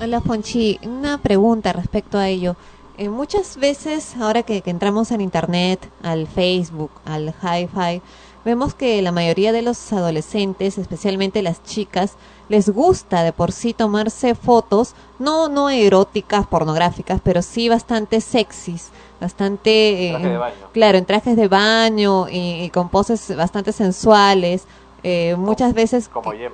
Hola 0.00 0.20
Fonchi, 0.20 0.78
una 0.82 1.18
pregunta 1.18 1.72
respecto 1.72 2.18
a 2.18 2.28
ello. 2.28 2.54
Eh, 2.98 3.08
muchas 3.08 3.56
veces, 3.58 4.16
ahora 4.16 4.42
que, 4.42 4.62
que 4.62 4.70
entramos 4.70 5.10
en 5.10 5.20
Internet, 5.20 5.90
al 6.02 6.26
Facebook, 6.26 6.90
al 7.04 7.34
Hi-Fi, 7.42 8.00
vemos 8.44 8.74
que 8.74 9.02
la 9.02 9.12
mayoría 9.12 9.52
de 9.52 9.62
los 9.62 9.92
adolescentes, 9.92 10.78
especialmente 10.78 11.42
las 11.42 11.62
chicas, 11.62 12.14
les 12.48 12.70
gusta 12.70 13.22
de 13.22 13.32
por 13.32 13.52
sí 13.52 13.74
tomarse 13.74 14.34
fotos, 14.34 14.94
no, 15.18 15.48
no 15.48 15.68
eróticas, 15.68 16.46
pornográficas, 16.46 17.20
pero 17.22 17.42
sí 17.42 17.68
bastante 17.68 18.20
sexys, 18.20 18.90
bastante... 19.20 20.08
eh, 20.08 20.10
Traje 20.12 20.28
de 20.28 20.36
baño. 20.38 20.54
Claro, 20.72 20.98
en 20.98 21.04
trajes 21.06 21.36
de 21.36 21.48
baño 21.48 22.28
y, 22.28 22.64
y 22.64 22.70
con 22.70 22.88
poses 22.88 23.34
bastante 23.36 23.72
sensuales. 23.72 24.64
eh, 25.02 25.34
muchas 25.38 25.72
veces 25.74 26.08
Como 26.12 26.32
Yem. 26.32 26.52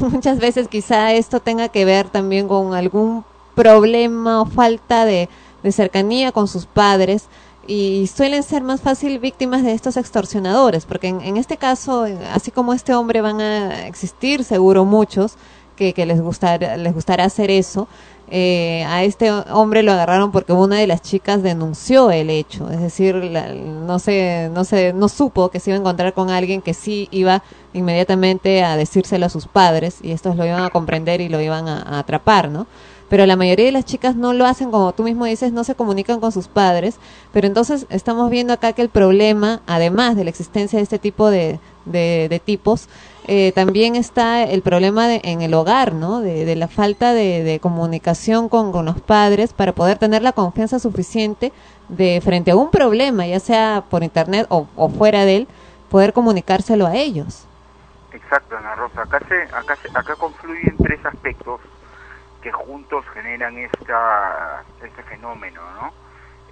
muchas 0.00 0.38
veces 0.38 0.68
quizá 0.68 1.12
esto 1.12 1.40
tenga 1.40 1.68
que 1.68 1.84
ver 1.84 2.08
también 2.08 2.48
con 2.48 2.74
algún 2.74 3.24
problema 3.54 4.42
o 4.42 4.46
falta 4.46 5.04
de, 5.04 5.28
de 5.62 5.72
cercanía 5.72 6.32
con 6.32 6.48
sus 6.48 6.66
padres 6.66 7.26
y 7.66 8.08
suelen 8.14 8.42
ser 8.42 8.62
más 8.62 8.82
fácil 8.82 9.18
víctimas 9.18 9.62
de 9.62 9.72
estos 9.72 9.96
extorsionadores, 9.96 10.84
porque 10.84 11.08
en, 11.08 11.22
en 11.22 11.38
este 11.38 11.56
caso, 11.56 12.06
así 12.34 12.50
como 12.50 12.74
este 12.74 12.94
hombre, 12.94 13.22
van 13.22 13.40
a 13.40 13.86
existir 13.86 14.44
seguro 14.44 14.84
muchos 14.84 15.36
que, 15.76 15.94
que 15.94 16.04
les, 16.04 16.20
gustar, 16.20 16.60
les 16.78 16.92
gustará 16.92 17.24
hacer 17.24 17.50
eso. 17.50 17.88
Eh, 18.30 18.84
a 18.86 19.04
este 19.04 19.30
hombre 19.30 19.82
lo 19.82 19.92
agarraron 19.92 20.32
porque 20.32 20.54
una 20.54 20.76
de 20.76 20.86
las 20.86 21.02
chicas 21.02 21.42
denunció 21.42 22.10
el 22.10 22.30
hecho, 22.30 22.70
es 22.70 22.80
decir, 22.80 23.14
la- 23.16 23.52
no 23.52 23.98
se, 23.98 24.50
no 24.52 24.64
se, 24.64 24.94
no 24.94 25.08
supo 25.08 25.50
que 25.50 25.60
se 25.60 25.70
iba 25.70 25.76
a 25.76 25.80
encontrar 25.80 26.14
con 26.14 26.30
alguien 26.30 26.62
que 26.62 26.72
sí 26.72 27.06
iba 27.10 27.42
inmediatamente 27.74 28.64
a 28.64 28.76
decírselo 28.76 29.26
a 29.26 29.28
sus 29.28 29.46
padres 29.46 29.98
y 30.02 30.12
estos 30.12 30.36
lo 30.36 30.46
iban 30.46 30.62
a 30.62 30.70
comprender 30.70 31.20
y 31.20 31.28
lo 31.28 31.40
iban 31.40 31.68
a, 31.68 31.98
atrapar, 31.98 32.48
¿no? 32.50 32.66
Pero 33.10 33.26
la 33.26 33.36
mayoría 33.36 33.66
de 33.66 33.72
las 33.72 33.84
chicas 33.84 34.16
no 34.16 34.32
lo 34.32 34.46
hacen, 34.46 34.70
como 34.70 34.92
tú 34.94 35.02
mismo 35.02 35.26
dices, 35.26 35.52
no 35.52 35.62
se 35.62 35.74
comunican 35.74 36.20
con 36.20 36.32
sus 36.32 36.48
padres. 36.48 36.96
Pero 37.32 37.46
entonces 37.46 37.86
estamos 37.90 38.30
viendo 38.30 38.54
acá 38.54 38.72
que 38.72 38.80
el 38.82 38.88
problema, 38.88 39.60
además 39.66 40.16
de 40.16 40.24
la 40.24 40.30
existencia 40.30 40.78
de 40.78 40.82
este 40.82 40.98
tipo 40.98 41.30
de, 41.30 41.60
de, 41.84 42.28
de 42.30 42.38
tipos, 42.40 42.88
eh, 43.26 43.52
también 43.54 43.94
está 43.96 44.42
el 44.44 44.62
problema 44.62 45.06
de- 45.08 45.20
en 45.24 45.42
el 45.42 45.54
hogar, 45.54 45.94
¿no? 45.94 46.20
De, 46.20 46.54
la 46.56 46.68
falta 46.68 47.12
de, 47.12 47.42
de 47.42 47.60
comunicación 47.60 48.48
con, 48.48 48.72
los 48.84 49.00
padres 49.00 49.52
para 49.52 49.72
poder 49.72 49.98
tener 49.98 50.22
la 50.22 50.32
confianza 50.32 50.78
suficiente 50.78 51.52
de 51.88 52.20
frente 52.22 52.50
a 52.50 52.56
un 52.56 52.70
problema, 52.70 53.26
ya 53.26 53.40
sea 53.40 53.84
por 53.90 54.02
internet 54.02 54.46
o, 54.50 54.66
o 54.76 54.88
fuera 54.88 55.24
de 55.24 55.36
él, 55.36 55.48
poder 55.90 56.12
comunicárselo 56.12 56.86
a 56.86 56.96
ellos. 56.96 57.46
Exacto, 58.12 58.56
Ana 58.56 58.74
Rosa. 58.74 59.02
Acá, 59.02 59.20
se, 59.28 59.42
acá, 59.42 59.76
se- 59.82 59.88
acá 59.98 60.14
confluyen 60.16 60.76
tres 60.78 61.04
aspectos 61.04 61.60
que 62.42 62.52
juntos 62.52 63.04
generan 63.14 63.56
este 63.58 65.02
fenómeno, 65.08 65.60
¿no? 65.80 65.92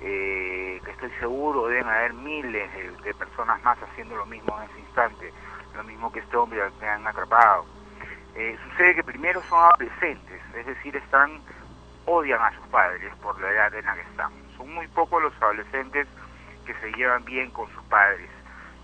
Eh, 0.05 0.81
que 0.85 0.90
estoy 0.90 1.11
seguro 1.20 1.69
deben 1.69 1.86
haber 1.86 2.12
miles 2.15 2.69
de, 2.74 2.90
de 3.05 3.15
personas 3.15 3.62
más 3.62 3.78
haciendo 3.78 4.16
lo 4.16 4.27
mismo 4.27 4.59
en 4.59 4.69
ese 4.70 4.81
instante, 4.81 5.32
que 6.11 6.20
este 6.20 6.37
hombre 6.37 6.61
que 6.81 6.87
han 6.87 7.07
atrapado. 7.07 7.66
Eh, 8.35 8.59
sucede 8.70 8.95
que 8.97 9.05
primero 9.05 9.43
son 9.43 9.59
adolescentes, 9.73 10.41
es 10.57 10.66
decir, 10.66 10.97
están 10.97 11.41
odian 12.07 12.41
a 12.41 12.51
sus 12.57 12.66
padres 12.69 13.15
por 13.16 13.39
la 13.41 13.51
edad 13.51 13.74
en 13.74 13.85
la 13.85 13.95
que 13.95 14.01
están. 14.01 14.33
Son 14.57 14.73
muy 14.73 14.89
pocos 14.89 15.23
los 15.23 15.35
adolescentes 15.43 16.09
que 16.65 16.74
se 16.74 16.93
llevan 16.93 17.24
bien 17.24 17.51
con 17.51 17.70
sus 17.73 17.83
padres 17.85 18.31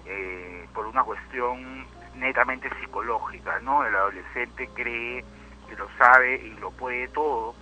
eh, 0.06 0.68
por 0.74 0.86
una 0.86 1.02
cuestión 1.02 1.86
netamente 2.16 2.70
psicológica, 2.80 3.58
¿no? 3.60 3.84
El 3.84 3.94
adolescente 3.94 4.68
cree 4.74 5.24
que 5.68 5.76
lo 5.76 5.88
sabe 5.96 6.36
y 6.36 6.50
lo 6.60 6.70
puede 6.72 7.08
todo. 7.08 7.54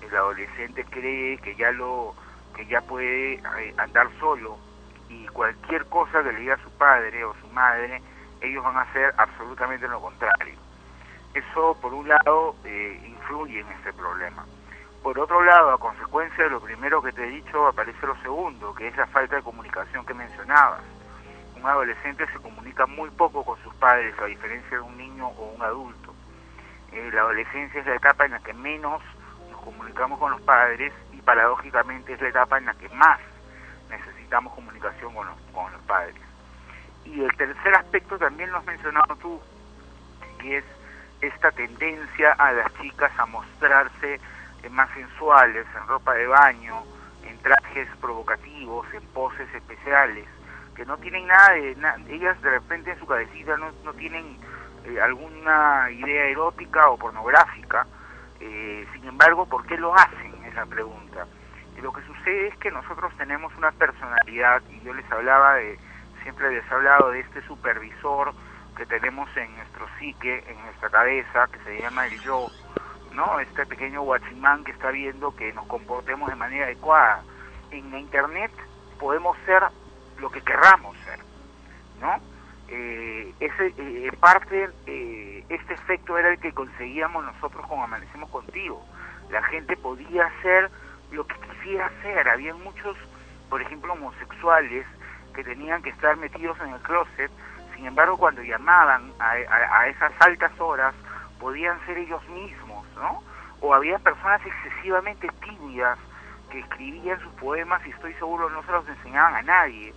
El 0.00 0.14
adolescente 0.16 0.84
cree 0.84 1.38
que 1.38 1.54
ya 1.56 1.70
lo 1.72 2.14
que 2.54 2.66
ya 2.66 2.82
puede 2.82 3.34
eh, 3.34 3.74
andar 3.78 4.08
solo 4.20 4.58
y 5.08 5.26
cualquier 5.28 5.86
cosa 5.86 6.22
que 6.22 6.32
le 6.32 6.40
diga 6.40 6.58
su 6.58 6.70
padre 6.72 7.24
o 7.24 7.34
su 7.40 7.46
madre, 7.48 8.02
ellos 8.42 8.64
van 8.64 8.76
a 8.76 8.82
hacer 8.82 9.14
absolutamente 9.16 9.86
lo 9.88 10.00
contrario. 10.00 10.58
Eso, 11.34 11.76
por 11.80 11.94
un 11.94 12.08
lado, 12.08 12.56
eh, 12.64 13.00
influye 13.06 13.60
en 13.60 13.68
este 13.68 13.92
problema. 13.92 14.44
Por 15.02 15.18
otro 15.18 15.42
lado, 15.42 15.72
a 15.72 15.78
consecuencia 15.78 16.44
de 16.44 16.50
lo 16.50 16.60
primero 16.60 17.02
que 17.02 17.12
te 17.12 17.24
he 17.24 17.30
dicho, 17.30 17.66
aparece 17.66 18.06
lo 18.06 18.16
segundo, 18.16 18.74
que 18.74 18.88
es 18.88 18.96
la 18.96 19.06
falta 19.06 19.36
de 19.36 19.42
comunicación 19.42 20.04
que 20.04 20.14
mencionabas. 20.14 20.82
un 21.56 21.66
adolescente 21.66 22.26
se 22.26 22.40
comunica 22.40 22.86
muy 22.86 23.08
poco 23.10 23.44
con 23.44 23.56
sus 23.62 23.72
padres, 23.76 24.18
a 24.18 24.24
diferencia 24.26 24.76
de 24.76 24.80
un 24.80 24.96
niño 24.96 25.28
o 25.28 25.52
un 25.56 25.62
adulto. 25.62 26.12
Eh, 26.90 27.10
la 27.12 27.20
adolescencia 27.22 27.80
es 27.80 27.86
la 27.86 27.94
etapa 27.94 28.24
en 28.24 28.32
la 28.32 28.40
que 28.40 28.52
menos 28.52 29.00
nos 29.50 29.60
comunicamos 29.62 30.18
con 30.18 30.32
los 30.32 30.40
padres 30.42 30.92
y 31.12 31.22
paradójicamente 31.22 32.14
es 32.14 32.20
la 32.20 32.28
etapa 32.28 32.58
en 32.58 32.66
la 32.66 32.74
que 32.74 32.88
más 32.90 33.20
necesitamos 33.88 34.52
comunicación 34.54 35.14
con 35.14 35.26
los, 35.26 35.36
con 35.52 35.72
los 35.72 35.80
padres. 35.82 36.31
Y 37.04 37.22
el 37.22 37.36
tercer 37.36 37.74
aspecto 37.74 38.18
también 38.18 38.50
lo 38.50 38.58
has 38.58 38.64
mencionado 38.64 39.16
tú, 39.16 39.40
y 40.42 40.54
es 40.54 40.64
esta 41.20 41.50
tendencia 41.52 42.32
a 42.32 42.52
las 42.52 42.72
chicas 42.80 43.12
a 43.18 43.26
mostrarse 43.26 44.20
más 44.70 44.88
sensuales, 44.94 45.66
en 45.76 45.86
ropa 45.88 46.14
de 46.14 46.26
baño, 46.26 46.82
en 47.24 47.38
trajes 47.42 47.88
provocativos, 48.00 48.86
en 48.94 49.02
poses 49.08 49.52
especiales, 49.54 50.26
que 50.74 50.84
no 50.86 50.96
tienen 50.98 51.26
nada 51.26 51.50
de... 51.54 51.74
na- 51.76 51.96
ellas 52.08 52.40
de 52.42 52.50
repente 52.50 52.92
en 52.92 52.98
su 52.98 53.06
cabecita 53.06 53.56
no, 53.56 53.72
no 53.84 53.92
tienen 53.94 54.38
eh, 54.84 55.00
alguna 55.00 55.90
idea 55.90 56.26
erótica 56.26 56.88
o 56.90 56.96
pornográfica, 56.96 57.86
eh, 58.40 58.86
sin 58.94 59.04
embargo, 59.06 59.46
¿por 59.46 59.66
qué 59.66 59.76
lo 59.76 59.94
hacen? 59.94 60.44
Es 60.44 60.54
la 60.54 60.66
pregunta. 60.66 61.26
Lo 61.80 61.92
que 61.92 62.02
sucede 62.02 62.48
es 62.48 62.56
que 62.58 62.70
nosotros 62.70 63.12
tenemos 63.16 63.52
una 63.56 63.70
personalidad, 63.72 64.62
y 64.70 64.80
yo 64.80 64.94
les 64.94 65.10
hablaba 65.10 65.54
de, 65.54 65.78
siempre 66.22 66.50
les 66.50 66.70
hablado 66.70 67.10
de 67.10 67.20
este 67.20 67.42
supervisor 67.42 68.32
que 68.76 68.86
tenemos 68.86 69.28
en 69.36 69.54
nuestro 69.56 69.86
psique, 69.98 70.44
en 70.48 70.60
nuestra 70.64 70.90
cabeza, 70.90 71.46
que 71.52 71.58
se 71.60 71.80
llama 71.80 72.06
el 72.06 72.20
yo, 72.20 72.48
¿no? 73.12 73.40
Este 73.40 73.66
pequeño 73.66 74.02
guachimán 74.02 74.64
que 74.64 74.72
está 74.72 74.90
viendo 74.90 75.34
que 75.36 75.52
nos 75.52 75.66
comportemos 75.66 76.28
de 76.30 76.36
manera 76.36 76.64
adecuada. 76.66 77.22
En 77.70 77.90
la 77.90 77.98
internet 77.98 78.50
podemos 78.98 79.36
ser 79.44 79.62
lo 80.18 80.30
que 80.30 80.40
querramos 80.40 80.96
ser, 81.04 81.18
¿no? 82.00 82.16
Eh, 82.68 83.34
ese, 83.40 83.66
eh, 83.66 84.08
en 84.10 84.16
parte, 84.18 84.70
eh, 84.86 85.44
este 85.48 85.74
efecto 85.74 86.16
era 86.16 86.30
el 86.30 86.40
que 86.40 86.52
conseguíamos 86.52 87.24
nosotros 87.24 87.66
con 87.66 87.80
Amanecemos 87.80 88.30
Contigo. 88.30 88.82
La 89.30 89.42
gente 89.42 89.76
podía 89.76 90.26
hacer 90.26 90.70
lo 91.10 91.26
que 91.26 91.34
quisiera 91.34 91.86
hacer. 91.86 92.28
Había 92.28 92.54
muchos, 92.54 92.96
por 93.50 93.60
ejemplo, 93.60 93.92
homosexuales 93.92 94.86
que 95.34 95.44
tenían 95.44 95.82
que 95.82 95.90
estar 95.90 96.16
metidos 96.16 96.58
en 96.60 96.74
el 96.74 96.80
closet. 96.80 97.30
Sin 97.74 97.86
embargo, 97.86 98.16
cuando 98.16 98.42
llamaban 98.42 99.12
a, 99.18 99.86
esas 99.88 100.12
altas 100.20 100.52
horas, 100.60 100.94
podían 101.40 101.78
ser 101.86 101.98
ellos 101.98 102.26
mismos, 102.28 102.86
¿no? 102.96 103.22
O 103.60 103.74
había 103.74 103.98
personas 103.98 104.40
excesivamente 104.44 105.28
tímidas 105.40 105.98
que 106.50 106.60
escribían 106.60 107.20
sus 107.20 107.32
poemas 107.34 107.84
y 107.86 107.90
estoy 107.90 108.12
seguro 108.14 108.50
no 108.50 108.62
se 108.64 108.72
los 108.72 108.86
enseñaban 108.88 109.34
a 109.34 109.42
nadie, 109.42 109.94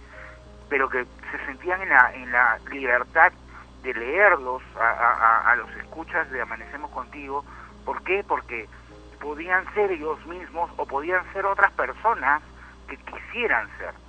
pero 0.70 0.90
que 0.90 1.06
se 1.32 1.46
sentían 1.46 1.82
en 1.82 1.90
la, 1.90 2.14
en 2.14 2.32
la 2.32 2.60
libertad 2.72 3.32
de 3.84 3.94
leerlos 3.94 4.64
a 4.80 5.54
los 5.58 5.70
escuchas 5.76 6.30
de 6.32 6.42
Amanecemos 6.42 6.90
Contigo. 6.92 7.46
¿Por 7.86 8.02
qué? 8.04 8.24
Porque 8.28 8.68
podían 9.20 9.66
ser 9.74 9.92
ellos 9.92 10.24
mismos 10.26 10.72
o 10.78 10.86
podían 10.86 11.22
ser 11.34 11.46
otras 11.46 11.72
personas 11.72 12.42
que 12.88 12.98
quisieran 12.98 13.68
ser. 13.78 14.05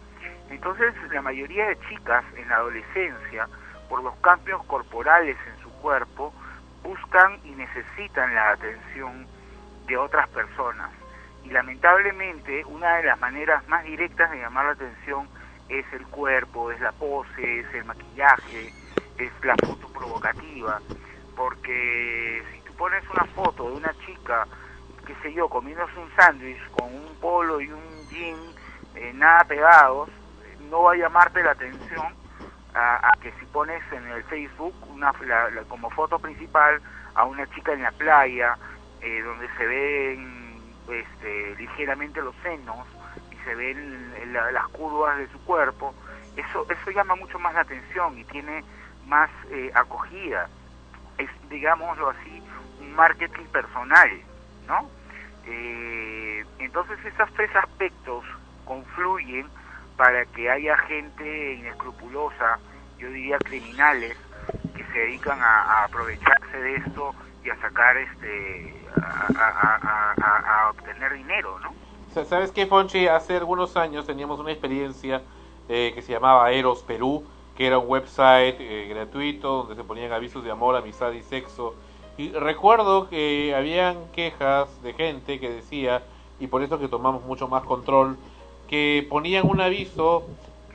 Entonces 0.50 0.94
la 1.10 1.22
mayoría 1.22 1.68
de 1.68 1.78
chicas 1.88 2.24
en 2.36 2.48
la 2.48 2.56
adolescencia, 2.56 3.48
por 3.88 4.02
los 4.02 4.14
cambios 4.16 4.64
corporales 4.64 5.36
en 5.46 5.62
su 5.62 5.70
cuerpo, 5.80 6.32
buscan 6.82 7.38
y 7.44 7.50
necesitan 7.50 8.34
la 8.34 8.50
atención 8.50 9.26
de 9.86 9.96
otras 9.96 10.28
personas. 10.28 10.90
Y 11.44 11.50
lamentablemente 11.50 12.64
una 12.64 12.96
de 12.96 13.04
las 13.04 13.20
maneras 13.20 13.66
más 13.68 13.84
directas 13.84 14.30
de 14.30 14.38
llamar 14.38 14.66
la 14.66 14.72
atención 14.72 15.28
es 15.68 15.84
el 15.92 16.06
cuerpo, 16.06 16.70
es 16.70 16.80
la 16.80 16.92
pose, 16.92 17.60
es 17.60 17.74
el 17.74 17.84
maquillaje, 17.84 18.72
es 19.18 19.32
la 19.44 19.54
foto 19.64 19.88
provocativa. 19.88 20.80
Porque 21.36 22.42
si 22.52 22.60
tú 22.60 22.72
pones 22.74 23.02
una 23.10 23.24
foto 23.34 23.70
de 23.70 23.76
una 23.76 23.92
chica, 24.04 24.46
qué 25.06 25.14
sé 25.22 25.32
yo, 25.32 25.48
comiéndose 25.48 25.98
un 25.98 26.10
sándwich 26.16 26.70
con 26.70 26.92
un 26.94 27.14
polo 27.20 27.60
y 27.60 27.70
un 27.70 28.08
jean 28.08 28.36
eh, 28.94 29.12
nada 29.14 29.44
pegados, 29.44 30.08
no 30.66 30.82
va 30.82 30.92
a 30.92 30.96
llamarte 30.96 31.42
la 31.42 31.52
atención 31.52 32.16
a, 32.74 32.96
a 33.08 33.10
que 33.20 33.32
si 33.40 33.46
pones 33.46 33.82
en 33.92 34.06
el 34.08 34.24
Facebook 34.24 34.76
una, 34.88 35.12
la- 35.20 35.64
como 35.66 35.90
foto 35.90 36.18
principal 36.18 36.82
a 37.14 37.24
una 37.24 37.46
chica 37.48 37.72
en 37.72 37.82
la 37.82 37.92
playa, 37.92 38.58
eh, 39.00 39.22
donde 39.22 39.48
se 39.56 39.66
ven 39.66 40.76
este, 40.88 41.56
ligeramente 41.56 42.20
los 42.22 42.34
senos 42.42 42.86
y 43.30 43.36
se 43.38 43.54
ven 43.54 44.32
la- 44.32 44.50
las 44.52 44.68
curvas 44.68 45.18
de 45.18 45.28
su 45.28 45.40
cuerpo, 45.42 45.94
eso, 46.34 46.66
eso 46.68 46.90
llama 46.90 47.14
mucho 47.16 47.38
más 47.38 47.54
la 47.54 47.62
atención 47.62 48.18
y 48.18 48.24
tiene 48.26 48.64
más 49.02 49.30
eh, 49.50 49.70
acogida. 49.74 50.50
Es, 51.18 51.30
digámoslo 51.44 52.10
así, 52.10 52.42
un 52.78 52.92
marketing 52.94 53.46
personal, 53.48 54.24
¿no? 54.62 54.90
Eh, 55.44 56.44
entonces 56.58 56.98
esos 57.04 57.32
tres 57.34 57.54
aspectos 57.56 58.24
confluyen 58.64 59.50
para 59.96 60.24
que 60.26 60.50
haya 60.50 60.76
gente 60.78 61.54
inescrupulosa, 61.54 62.58
yo 62.98 63.08
diría 63.10 63.38
criminales, 63.38 64.16
que 64.74 64.84
se 64.92 64.98
dedican 64.98 65.40
a, 65.40 65.62
a 65.62 65.84
aprovecharse 65.84 66.56
de 66.58 66.76
esto 66.76 67.14
y 67.44 67.50
a 67.50 67.56
sacar 67.60 67.96
este 67.96 68.86
a, 68.96 69.26
a- 69.38 70.14
a- 70.66 70.70
obtener 70.70 71.12
dinero, 71.14 71.58
¿no? 71.60 71.72
Sa- 72.12 72.24
¿Sabes 72.24 72.52
qué, 72.52 72.66
Ponchi? 72.66 73.06
Hace 73.06 73.36
algunos 73.36 73.76
años 73.76 74.06
teníamos 74.06 74.38
una 74.40 74.50
experiencia 74.52 75.22
eh, 75.68 75.92
que 75.94 76.02
se 76.02 76.12
llamaba 76.12 76.50
Eros 76.50 76.82
Perú, 76.82 77.24
que 77.56 77.66
era 77.66 77.78
un 77.78 77.88
website 77.88 78.56
eh, 78.60 78.86
gratuito 78.88 79.58
donde 79.64 79.76
se 79.76 79.84
ponían 79.84 80.12
avisos 80.12 80.44
de 80.44 80.50
amor, 80.50 80.76
amistad 80.76 81.12
y 81.12 81.22
sexo. 81.22 81.74
Y 82.18 82.32
recuerdo 82.32 83.08
que 83.08 83.54
habían 83.54 84.10
quejas 84.12 84.82
de 84.82 84.92
gente 84.94 85.38
que 85.40 85.50
decía, 85.50 86.02
y 86.38 86.46
por 86.48 86.62
eso 86.62 86.78
que 86.78 86.88
tomamos 86.88 87.22
mucho 87.24 87.48
más 87.48 87.62
control, 87.64 88.16
que 88.68 89.06
ponían 89.08 89.46
un 89.48 89.60
aviso 89.60 90.24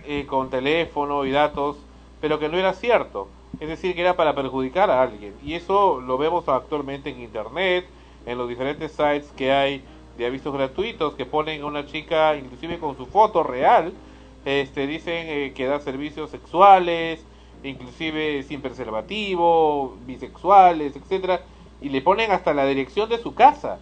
eh, 0.06 0.26
con 0.28 0.50
teléfono 0.50 1.26
y 1.26 1.32
datos, 1.32 1.78
pero 2.20 2.40
que 2.40 2.50
no 2.50 2.58
era 2.58 2.74
cierto. 2.74 3.28
Es 3.60 3.68
decir, 3.68 3.94
que 3.96 4.02
era 4.02 4.16
para 4.16 4.34
perjudicar 4.34 4.90
a 4.90 5.02
alguien. 5.02 5.34
Y 5.44 5.54
eso 5.54 6.02
lo 6.02 6.18
vemos 6.18 6.48
actualmente 6.48 7.10
en 7.10 7.22
Internet, 7.22 7.86
en 8.26 8.38
los 8.38 8.48
diferentes 8.48 8.92
sites 8.92 9.32
que 9.36 9.52
hay 9.52 9.84
de 10.18 10.26
avisos 10.26 10.54
gratuitos 10.54 11.16
que 11.16 11.26
ponen 11.26 11.62
a 11.62 11.66
una 11.66 11.86
chica, 11.86 12.36
inclusive 12.36 12.80
con 12.80 12.98
su 12.98 13.06
foto 13.06 13.44
real, 13.44 13.94
este, 14.46 14.88
dicen 14.88 15.26
eh, 15.28 15.54
que 15.56 15.66
da 15.66 15.80
servicios 15.80 16.32
sexuales, 16.32 17.24
inclusive 17.64 18.44
sin 18.44 18.62
preservativo, 18.62 19.98
bisexuales, 20.06 20.96
etcétera, 20.96 21.42
y 21.82 21.90
le 21.90 22.02
ponen 22.02 22.32
hasta 22.32 22.54
la 22.54 22.66
dirección 22.66 23.10
de 23.10 23.18
su 23.18 23.34
casa, 23.34 23.80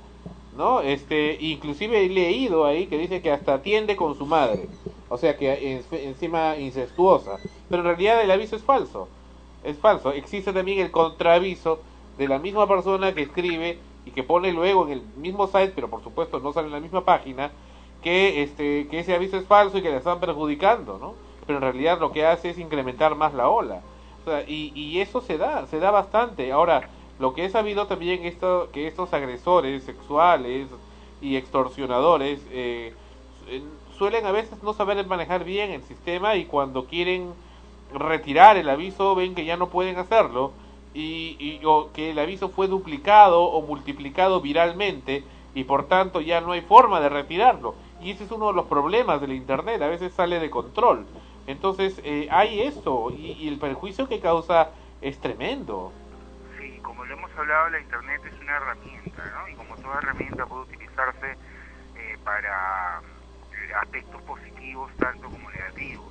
¿no? 0.60 0.81
Este, 0.81 1.38
inclusive 1.41 2.06
he 2.06 2.10
leído 2.10 2.65
ahí 2.65 2.88
que 2.88 2.98
dice 2.99 3.22
que 3.23 3.31
hasta 3.31 3.56
atiende 3.56 3.95
con 3.98 4.15
su 4.15 4.27
madre, 4.27 4.72
o 5.10 5.18
sea 5.18 5.38
que 5.38 5.73
en- 5.73 5.86
encima 5.91 6.57
incestuosa, 6.57 7.41
pero 7.69 7.81
en 7.81 7.88
realidad 7.88 8.22
el 8.23 8.31
aviso 8.31 8.56
es 8.57 8.64
falso, 8.65 9.10
es 9.64 9.80
falso. 9.80 10.11
Existe 10.11 10.53
también 10.53 10.80
el 10.80 10.91
contraaviso 10.91 11.84
de 12.18 12.27
la 12.27 12.40
misma 12.40 12.68
persona 12.68 13.14
que 13.15 13.23
escribe 13.23 13.84
y 14.06 14.11
que 14.14 14.23
pone 14.23 14.52
luego 14.53 14.86
en 14.86 14.91
el 14.94 15.02
mismo 15.15 15.48
site, 15.48 15.73
pero 15.76 15.90
por 15.90 16.03
supuesto 16.03 16.40
no 16.40 16.53
sale 16.53 16.68
en 16.68 16.73
la 16.73 16.81
misma 16.81 17.06
página, 17.06 17.52
que 18.02 18.44
este 18.44 18.88
que 18.90 18.99
ese 18.99 19.15
aviso 19.15 19.38
es 19.38 19.45
falso 19.48 19.77
y 19.77 19.81
que 19.81 19.90
le 19.91 19.98
están 19.98 20.19
perjudicando, 20.19 20.98
¿no? 20.99 21.18
Pero 21.45 21.57
en 21.57 21.64
realidad 21.64 21.99
lo 21.99 22.11
que 22.11 22.26
hace 22.26 22.49
es 22.52 22.57
incrementar 22.60 23.15
más 23.15 23.34
la 23.34 23.49
ola. 23.49 23.86
O 24.22 24.23
sea, 24.23 24.44
y, 24.48 24.72
y 24.76 24.99
eso 25.02 25.22
se 25.22 25.38
da, 25.38 25.65
se 25.68 25.80
da 25.80 25.91
bastante. 25.91 26.52
Ahora, 26.52 26.90
lo 27.19 27.33
que 27.33 27.45
he 27.45 27.49
sabido 27.49 27.87
también 27.87 28.25
esto, 28.25 28.69
que 28.71 28.87
estos 28.87 29.13
agresores 29.13 29.83
sexuales 29.83 30.67
y 31.21 31.35
extorsionadores 31.35 32.39
eh, 32.51 32.93
suelen 33.97 34.25
a 34.25 34.31
veces 34.31 34.63
no 34.63 34.73
saber 34.73 35.05
manejar 35.05 35.43
bien 35.43 35.71
el 35.71 35.83
sistema 35.83 36.35
y 36.35 36.45
cuando 36.45 36.85
quieren 36.85 37.33
retirar 37.93 38.57
el 38.57 38.69
aviso 38.69 39.15
ven 39.15 39.35
que 39.35 39.45
ya 39.45 39.57
no 39.57 39.69
pueden 39.69 39.97
hacerlo 39.97 40.51
y, 40.93 41.35
y 41.39 41.61
o 41.65 41.91
que 41.93 42.11
el 42.11 42.19
aviso 42.19 42.49
fue 42.49 42.67
duplicado 42.67 43.43
o 43.43 43.61
multiplicado 43.61 44.41
viralmente 44.41 45.23
y 45.53 45.63
por 45.63 45.87
tanto 45.87 46.21
ya 46.21 46.41
no 46.41 46.53
hay 46.53 46.61
forma 46.61 46.99
de 46.99 47.09
retirarlo. 47.09 47.75
Y 48.01 48.11
ese 48.11 48.23
es 48.23 48.31
uno 48.31 48.47
de 48.47 48.53
los 48.53 48.65
problemas 48.67 49.19
del 49.19 49.33
internet 49.33 49.81
a 49.81 49.87
veces 49.87 50.13
sale 50.13 50.39
de 50.39 50.49
control. 50.49 51.05
Entonces 51.47 51.99
eh, 52.03 52.27
hay 52.31 52.61
esto 52.61 53.11
y, 53.11 53.47
el 53.47 53.57
perjuicio 53.57 54.07
que 54.07 54.19
causa 54.19 54.69
es 55.01 55.19
tremendo 55.19 55.91
lo 57.10 57.15
hemos 57.15 57.31
hablado, 57.36 57.69
la 57.72 57.80
Internet 57.80 58.22
es 58.26 58.40
una 58.40 58.56
herramienta, 58.57 59.23
¿no? 59.36 59.49
Y 59.49 59.56
como 59.56 59.76
toda 59.77 59.98
herramienta 59.98 60.45
puede 60.45 60.61
utilizarse 60.61 61.31
eh, 61.31 62.18
para 62.23 63.02
eh, 63.52 63.73
aspectos 63.81 64.22
positivos 64.22 64.91
tanto 64.98 65.27
como 65.27 65.49
negativos. 65.49 66.06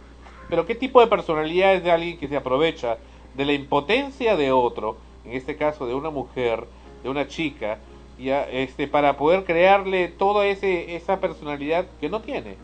Pero 0.49 0.67
¿qué 0.67 0.75
tipo 0.75 1.01
de 1.01 1.07
personalidad 1.07 1.75
es 1.75 1.85
de 1.85 1.93
alguien 1.93 2.19
que 2.19 2.27
se 2.27 2.37
aprovecha 2.37 2.99
de 3.35 3.45
la 3.45 3.53
impotencia 3.53 4.37
de 4.37 4.51
otro, 4.51 4.99
en 5.25 5.33
este 5.33 5.57
caso 5.57 5.87
de 5.87 5.95
una 5.95 6.11
mujer, 6.11 6.67
de 7.05 7.09
una 7.09 7.29
chica, 7.29 7.79
ya, 8.19 8.43
este, 8.43 8.89
para 8.89 9.17
poder 9.17 9.45
crearle 9.45 10.09
toda 10.09 10.47
ese, 10.47 10.97
esa 10.97 11.21
personalidad 11.21 11.87
que 12.01 12.09
no 12.09 12.21
tiene? 12.23 12.57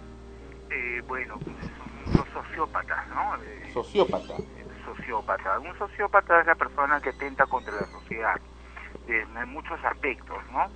Eh, 0.70 1.02
bueno, 1.06 1.38
pues 1.38 1.54
son 1.56 2.16
los 2.16 2.28
sociópatas, 2.30 3.06
¿no? 3.08 3.36
Eh, 3.36 3.70
Sociópata. 3.72 4.34
Un 5.06 5.78
sociópata 5.78 6.40
es 6.40 6.46
la 6.46 6.54
persona 6.54 6.98
que 6.98 7.10
atenta 7.10 7.44
contra 7.44 7.74
la 7.74 7.86
sociedad 7.86 8.40
eh, 9.06 9.26
en 9.36 9.48
muchos 9.50 9.78
aspectos, 9.84 10.42
¿no? 10.50 10.70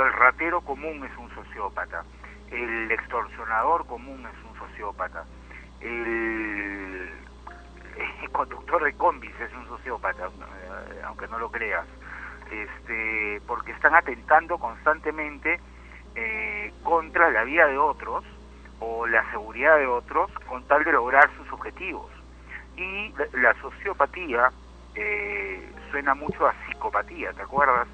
El 0.00 0.12
ratero 0.12 0.60
común 0.60 1.04
es 1.04 1.18
un 1.18 1.28
sociópata, 1.34 2.04
el 2.52 2.90
extorsionador 2.92 3.84
común 3.86 4.24
es 4.26 4.44
un 4.44 4.56
sociópata, 4.56 5.24
el, 5.80 7.10
el 8.22 8.30
conductor 8.30 8.84
de 8.84 8.92
combis 8.96 9.34
es 9.40 9.52
un 9.54 9.66
sociópata, 9.66 10.26
eh, 10.26 11.02
aunque 11.04 11.26
no 11.26 11.40
lo 11.40 11.50
creas, 11.50 11.86
este, 12.52 13.42
porque 13.48 13.72
están 13.72 13.96
atentando 13.96 14.56
constantemente 14.58 15.58
eh, 16.14 16.72
contra 16.84 17.28
la 17.30 17.42
vida 17.42 17.66
de 17.66 17.78
otros 17.78 18.24
o 18.78 19.04
la 19.08 19.28
seguridad 19.32 19.78
de 19.78 19.88
otros 19.88 20.30
con 20.48 20.64
tal 20.68 20.84
de 20.84 20.92
lograr 20.92 21.28
sus 21.36 21.52
objetivos. 21.52 22.13
Y 22.76 23.12
la, 23.12 23.26
la 23.32 23.54
sociopatía 23.60 24.52
eh, 24.94 25.72
suena 25.90 26.14
mucho 26.14 26.46
a 26.46 26.54
psicopatía, 26.66 27.32
¿te 27.32 27.42
acuerdas? 27.42 27.88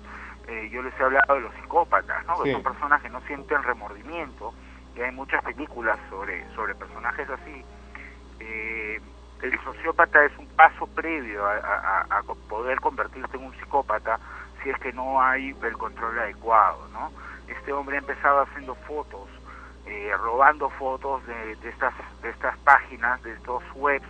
Eh, 0.48 0.68
yo 0.70 0.82
les 0.82 0.98
he 0.98 1.04
hablado 1.04 1.34
de 1.34 1.40
los 1.40 1.54
psicópatas, 1.56 2.26
¿no? 2.26 2.38
Que 2.42 2.48
Sí. 2.48 2.52
son 2.52 2.62
personas 2.62 3.02
que 3.02 3.10
no 3.10 3.20
sienten 3.22 3.62
remordimiento, 3.62 4.54
y 4.94 5.00
hay 5.02 5.12
muchas 5.12 5.42
películas 5.42 5.98
sobre, 6.08 6.48
sobre 6.54 6.74
personajes 6.74 7.28
así. 7.30 7.64
Eh, 8.40 9.00
el 9.42 9.64
sociópata 9.64 10.24
es 10.24 10.32
un 10.38 10.48
paso 10.48 10.86
previo 10.88 11.46
a, 11.46 11.56
a- 12.10 12.22
poder 12.48 12.80
convertirte 12.80 13.36
en 13.36 13.44
un 13.44 13.54
psicópata 13.54 14.18
si 14.62 14.70
es 14.70 14.78
que 14.78 14.92
no 14.92 15.22
hay 15.22 15.54
el 15.62 15.78
control 15.78 16.18
adecuado, 16.18 16.88
¿no? 16.88 17.12
Este 17.46 17.72
hombre 17.72 17.96
ha 17.96 18.00
empezado 18.00 18.40
haciendo 18.42 18.74
fotos, 18.86 19.28
eh, 19.86 20.12
robando 20.18 20.68
fotos 20.70 21.24
de, 21.26 21.56
de 21.56 21.68
estas 21.70 21.94
de 22.22 22.30
estas 22.30 22.58
páginas, 22.58 23.22
de 23.22 23.32
estos 23.32 23.62
webs 23.74 24.06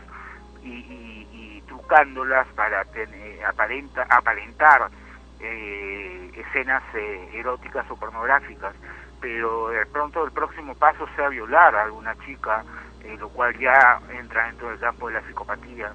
y, 0.62 0.69
y- 0.70 1.28
y 1.59 1.62
trucándolas 1.62 2.47
para 2.55 2.85
tener, 2.87 3.45
aparenta, 3.45 4.07
aparentar 4.11 4.91
eh, 5.39 6.31
escenas 6.35 6.82
eh, 6.95 7.31
eróticas 7.35 7.91
o 7.91 7.97
pornográficas, 7.97 8.74
pero 9.20 9.69
de 9.69 9.87
pronto 9.87 10.24
el 10.24 10.32
próximo 10.32 10.74
paso 10.77 11.07
sea 11.16 11.28
violar 11.28 11.74
a 11.77 11.85
alguna 11.85 12.15
chica, 12.24 12.65
eh, 13.01 13.16
lo 13.19 13.31
cual 13.31 13.57
ya 13.59 14.01
entra 14.11 14.47
dentro 14.47 14.69
del 14.69 14.78
campo 14.78 15.09
de 15.09 15.15
la 15.15 15.23
psicopatía, 15.27 15.95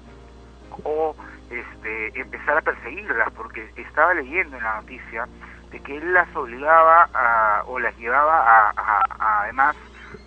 o 0.84 1.14
este, 1.48 2.20
empezar 2.20 2.58
a 2.58 2.62
perseguirlas, 2.62 3.32
porque 3.32 3.70
estaba 3.76 4.14
leyendo 4.14 4.56
en 4.56 4.64
la 4.64 4.76
noticia 4.76 5.28
de 5.70 5.80
que 5.80 5.96
él 5.96 6.12
las 6.12 6.34
obligaba 6.36 7.08
a, 7.12 7.62
o 7.66 7.78
las 7.78 7.96
llevaba 7.96 8.40
a, 8.40 8.70
a- 8.76 9.04
a, 9.18 9.42
además 9.44 9.76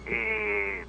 eh, 0.06 0.86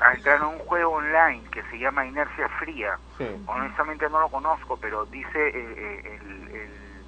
a 0.00 0.14
entrar 0.14 0.36
en 0.38 0.44
un 0.46 0.58
juego 0.60 0.92
online 0.92 1.48
que 1.50 1.62
se 1.64 1.78
llama 1.78 2.04
Inercia 2.06 2.48
Fría. 2.58 2.98
Sí. 3.18 3.44
Honestamente 3.46 4.08
no 4.10 4.20
lo 4.20 4.28
conozco, 4.30 4.76
pero 4.78 5.06
dice 5.06 5.48
eh, 5.48 5.52
eh, 5.76 6.18
el- 6.20 6.48
el- 6.50 7.06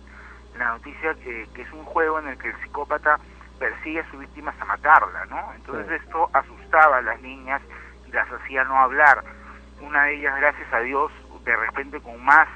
la 0.55 0.67
noticia 0.69 1.15
que, 1.17 1.49
que 1.55 1.63
es 1.63 1.73
un 1.73 1.85
juego 1.85 2.19
en 2.19 2.29
el 2.29 2.39
que 2.39 2.49
el 2.49 2.57
psicópata 2.63 3.19
persigue 3.59 4.01
a 4.01 4.11
su 4.11 4.19
víctima 4.19 4.51
hasta 4.51 4.65
matarla, 4.65 5.27
¿no? 5.27 5.53
Entonces 5.55 6.01
esto 6.03 6.31
asustaba 6.33 6.99
a 6.99 7.03
las 7.03 7.21
niñas 7.21 7.61
y 8.05 8.13
las 8.13 8.31
hacía 8.31 8.65
no 8.65 8.79
hablar. 8.79 9.23
Una 9.81 10.05
de 10.05 10.15
ellas, 10.15 10.35
gracias 10.37 10.73
a 10.73 10.81
Dios, 10.81 11.11
de 11.45 11.57
repente 11.57 12.01
con 12.01 12.23
más 12.25 12.49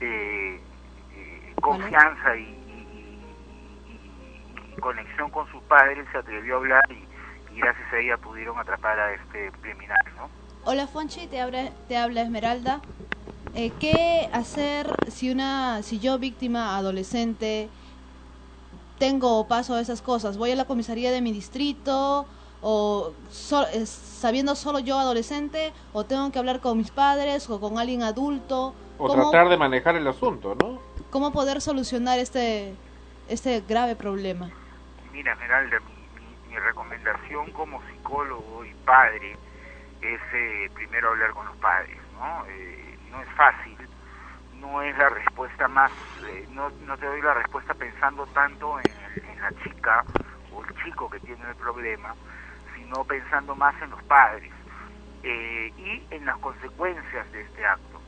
eh, 0.00 0.60
eh, 1.10 1.54
confianza 1.60 2.36
y, 2.36 2.42
y- 2.42 3.84
y- 3.86 4.72
y 4.72 4.76
conexión 4.80 5.30
con 5.30 5.46
sus 5.48 5.62
padres 5.64 6.06
se 6.12 6.18
atrevió 6.18 6.54
a 6.54 6.58
hablar 6.58 6.84
y, 6.90 7.08
y 7.54 7.60
gracias 7.60 7.92
a 7.92 7.98
ella 7.98 8.16
pudieron 8.16 8.58
atrapar 8.58 8.98
a 8.98 9.14
este 9.14 9.50
criminal, 9.60 9.98
¿no? 10.16 10.28
Hola 10.64 10.86
Fonchi, 10.86 11.26
te 11.26 11.40
habla, 11.40 11.70
te 11.88 11.96
habla 11.96 12.22
Esmeralda. 12.22 12.80
Eh, 13.54 13.72
¿Qué 13.78 14.28
hacer 14.32 14.86
si 15.08 15.30
una, 15.30 15.82
si 15.82 16.00
yo 16.00 16.18
víctima 16.18 16.76
adolescente 16.76 17.70
tengo 18.98 19.38
o 19.38 19.46
paso 19.46 19.78
esas 19.78 20.02
cosas? 20.02 20.36
¿Voy 20.36 20.50
a 20.52 20.56
la 20.56 20.64
comisaría 20.64 21.12
de 21.12 21.20
mi 21.20 21.32
distrito 21.32 22.26
o 22.62 23.12
so- 23.30 23.66
eh, 23.68 23.86
sabiendo 23.86 24.54
solo 24.56 24.78
yo 24.78 24.98
adolescente 24.98 25.72
o 25.92 26.04
tengo 26.04 26.30
que 26.32 26.38
hablar 26.38 26.60
con 26.60 26.78
mis 26.78 26.90
padres 26.90 27.48
o 27.50 27.60
con 27.60 27.78
alguien 27.78 28.02
adulto? 28.02 28.74
O 28.98 29.06
¿Cómo, 29.06 29.30
tratar 29.30 29.48
de 29.48 29.56
manejar 29.56 29.96
el 29.96 30.06
asunto, 30.08 30.54
¿no? 30.54 30.80
cómo 31.10 31.32
poder 31.32 31.60
solucionar 31.60 32.18
este 32.18 32.76
este 33.28 33.60
grave 33.60 33.96
problema? 33.96 34.50
Mira, 35.12 35.32
Esmeralda, 35.32 35.78
mi, 35.80 35.93
mi, 36.54 36.60
recomendación 36.60 37.50
como 37.52 37.82
psicólogo 37.88 38.64
y 38.64 38.72
padre 38.84 39.36
es 40.00 40.20
eh, 40.32 40.70
primero 40.74 41.10
hablar 41.10 41.32
con 41.32 41.46
los 41.46 41.56
padres, 41.56 41.98
¿no? 42.12 42.44
Eh, 42.48 42.98
no 43.10 43.20
es 43.20 43.28
fácil, 43.30 43.76
no 44.54 44.82
es 44.82 44.96
la 44.96 45.08
respuesta 45.08 45.68
más, 45.68 45.90
eh, 46.26 46.46
no, 46.50 46.70
no 46.86 46.96
te 46.96 47.06
doy 47.06 47.22
la 47.22 47.34
respuesta 47.34 47.74
pensando 47.74 48.26
tanto 48.26 48.78
en, 48.80 48.94
la 49.40 49.50
chica 49.62 50.02
o 50.52 50.64
el 50.64 50.84
chico 50.84 51.10
que 51.10 51.20
tiene 51.20 51.46
el 51.48 51.56
problema, 51.56 52.14
sino 52.74 53.04
pensando 53.04 53.54
más 53.54 53.74
en 53.82 53.90
los 53.90 54.02
padres 54.04 54.52
y 55.22 56.06
en 56.10 56.24
las 56.24 56.36
consecuencias 56.38 57.30
de 57.32 57.42
este 57.42 57.66
acto. 57.66 58.00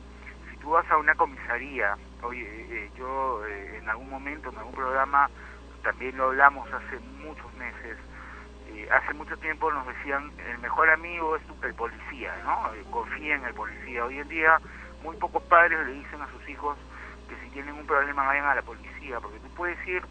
Si 0.49 0.57
tú 0.57 0.71
vas 0.71 0.89
a 0.89 0.97
una 0.97 1.13
comisaría, 1.15 1.95
oye, 2.23 2.89
yo 2.95 3.45
en 3.45 3.87
algún 3.87 4.09
momento, 4.09 4.49
en 4.49 4.57
algún 4.57 4.73
programa, 4.73 5.29
también 5.83 6.17
lo 6.17 6.25
hablamos 6.25 6.67
hace 6.73 6.99
muchos 6.99 7.53
meses, 7.53 7.97
eh, 8.77 8.87
hace 8.91 9.13
mucho 9.13 9.35
tiempo 9.37 9.71
nos 9.71 9.87
decían 9.87 10.31
el 10.37 10.59
mejor 10.59 10.89
amigo 10.89 11.35
es 11.35 11.43
tu- 11.47 11.57
el 11.63 11.73
policía, 11.73 12.31
¿no? 12.43 12.73
Eh, 12.73 12.85
confía 12.91 13.35
en 13.35 13.45
el 13.45 13.53
policía. 13.53 14.05
Hoy 14.05 14.19
en 14.19 14.27
día 14.27 14.59
muy 15.01 15.15
pocos 15.17 15.43
padres 15.43 15.79
le 15.87 15.93
dicen 15.93 16.21
a 16.21 16.29
sus 16.31 16.47
hijos 16.49 16.77
que 17.27 17.35
si 17.37 17.49
tienen 17.51 17.75
un 17.75 17.85
problema 17.87 18.25
vayan 18.25 18.45
a 18.45 18.55
la 18.55 18.61
policía, 18.61 19.19
porque 19.19 19.39
tú 19.39 19.49
puedes 19.55 19.79
ir 19.87 20.03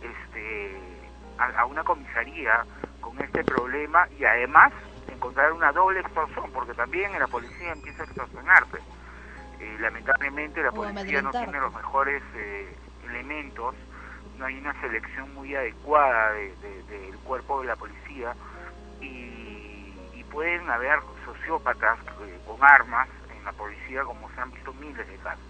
este, 0.00 1.10
a, 1.38 1.60
a 1.60 1.66
una 1.66 1.84
comisaría 1.84 2.64
con 3.00 3.20
este 3.20 3.44
problema 3.44 4.06
y 4.10 4.24
además 4.24 4.72
encontrar 5.08 5.52
una 5.52 5.72
doble 5.72 6.00
extorsión, 6.00 6.50
porque 6.52 6.74
también 6.74 7.12
la 7.18 7.28
policía 7.28 7.72
empieza 7.72 8.02
a 8.02 8.06
extorsionarte. 8.06 8.78
Eh, 9.60 9.76
lamentablemente 9.80 10.62
la 10.62 10.72
policía 10.72 11.22
no 11.22 11.30
tiene 11.32 11.60
los 11.60 11.72
mejores 11.74 12.22
eh, 12.34 12.76
elementos, 13.04 13.74
no 14.34 14.46
hay 14.46 14.58
una 14.58 14.78
selección 14.80 15.32
muy 15.34 15.54
adecuada 15.54 16.32
de- 16.32 16.56
de- 16.56 16.82
del 16.84 17.18
cuerpo 17.20 17.60
de 17.60 17.66
la 17.66 17.76
policía 17.76 18.36
y, 19.00 20.24
pueden 20.30 20.68
haber 20.68 20.98
sociópatas 21.24 21.96
eh, 22.22 22.40
con 22.44 22.58
armas 22.64 23.08
en 23.30 23.44
la 23.44 23.52
policía 23.52 24.02
como 24.02 24.28
se 24.32 24.40
han 24.40 24.50
visto 24.50 24.72
miles 24.74 25.06
de 25.06 25.16
casos. 25.18 25.44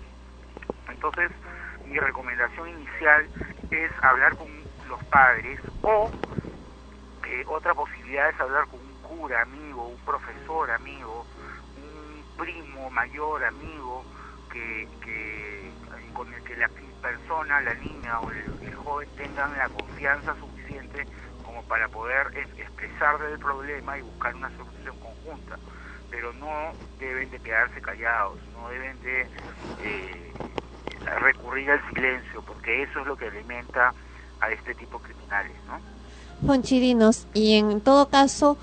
Entonces, 0.89 1.31
mi 1.87 1.99
recomendación 1.99 2.69
inicial 2.69 3.31
es 3.71 3.91
hablar 4.03 4.35
con 4.37 4.49
los 4.89 5.03
padres 5.05 5.59
o 5.83 6.13
eh, 7.25 7.45
otra 7.49 7.75
posibilidad 7.75 8.29
es 8.29 8.39
hablar 8.41 8.67
con 8.69 8.81
un 8.81 8.95
cura 8.97 9.41
amigo, 9.43 9.89
un 9.89 9.99
profesor 10.05 10.71
amigo, 10.71 11.27
un 11.77 12.27
primo 12.37 12.91
mayor 12.91 13.45
amigo 13.45 14.05
que, 14.51 14.89
que 15.01 15.73
con 16.13 16.33
el 16.35 16.43
que 16.43 16.57
la 16.57 16.69
persona, 17.01 17.61
la 17.63 17.75
niña 17.77 18.21
o 18.21 18.31
el 18.31 18.53
joven 18.85 19.09
tengan 19.17 19.57
la 19.57 19.69
confianza 19.69 20.35
suficiente 20.39 21.07
como 21.43 21.63
para 21.65 21.89
poder 21.89 22.27
es- 22.35 22.59
expresarle 22.59 23.33
el 23.33 23.39
problema 23.39 23.99
y 23.99 24.03
buscar 24.03 24.35
una 24.35 24.51
solución 24.57 24.97
conjunta. 24.99 25.59
Pero 26.11 26.33
no 26.35 26.73
deben 26.99 27.31
de 27.31 27.39
quedarse 27.41 27.81
callados, 27.81 28.39
no 28.55 28.69
deben 28.69 29.01
de 29.03 29.27
eh, 29.83 30.33
recurrir 31.21 31.71
al 31.71 31.81
silencio, 31.93 32.43
porque 32.43 32.83
eso 32.83 33.01
es 33.01 33.07
lo 33.07 33.17
que 33.17 33.27
alimenta 33.27 33.93
a 34.41 34.51
este 34.51 34.75
tipo 34.75 34.99
de 34.99 35.05
criminales, 35.05 35.57
¿no? 35.67 35.81
Y 37.35 37.59
en 37.59 37.81
todo 37.81 38.09
caso, 38.09 38.59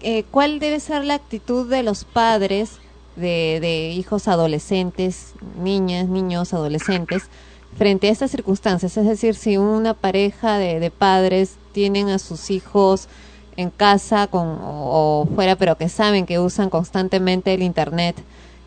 eh, 0.00 0.24
¿cuál 0.30 0.58
debe 0.58 0.80
ser 0.80 1.04
la 1.04 1.14
actitud 1.14 1.68
de 1.70 1.82
los 1.82 2.04
padres 2.04 2.80
de, 3.16 3.58
de 3.60 3.88
hijos 3.90 4.28
adolescentes, 4.28 5.34
niñas, 5.56 6.06
niños, 6.08 6.52
adolescentes, 6.52 7.30
frente 7.76 8.08
a 8.08 8.10
estas 8.10 8.30
circunstancias? 8.30 8.96
Es 8.96 9.06
decir, 9.06 9.34
si 9.34 9.56
una 9.56 9.94
pareja 9.94 10.58
de, 10.58 10.80
de 10.80 10.90
padres 10.90 11.56
tienen 11.72 12.08
a 12.08 12.18
sus 12.18 12.50
hijos 12.50 13.08
en 13.56 13.70
casa 13.70 14.26
con, 14.26 14.58
o, 14.60 15.28
fuera, 15.34 15.56
pero 15.56 15.76
que 15.76 15.88
saben 15.88 16.26
que 16.26 16.38
usan 16.38 16.70
constantemente 16.70 17.54
el 17.54 17.62
Internet, 17.62 18.16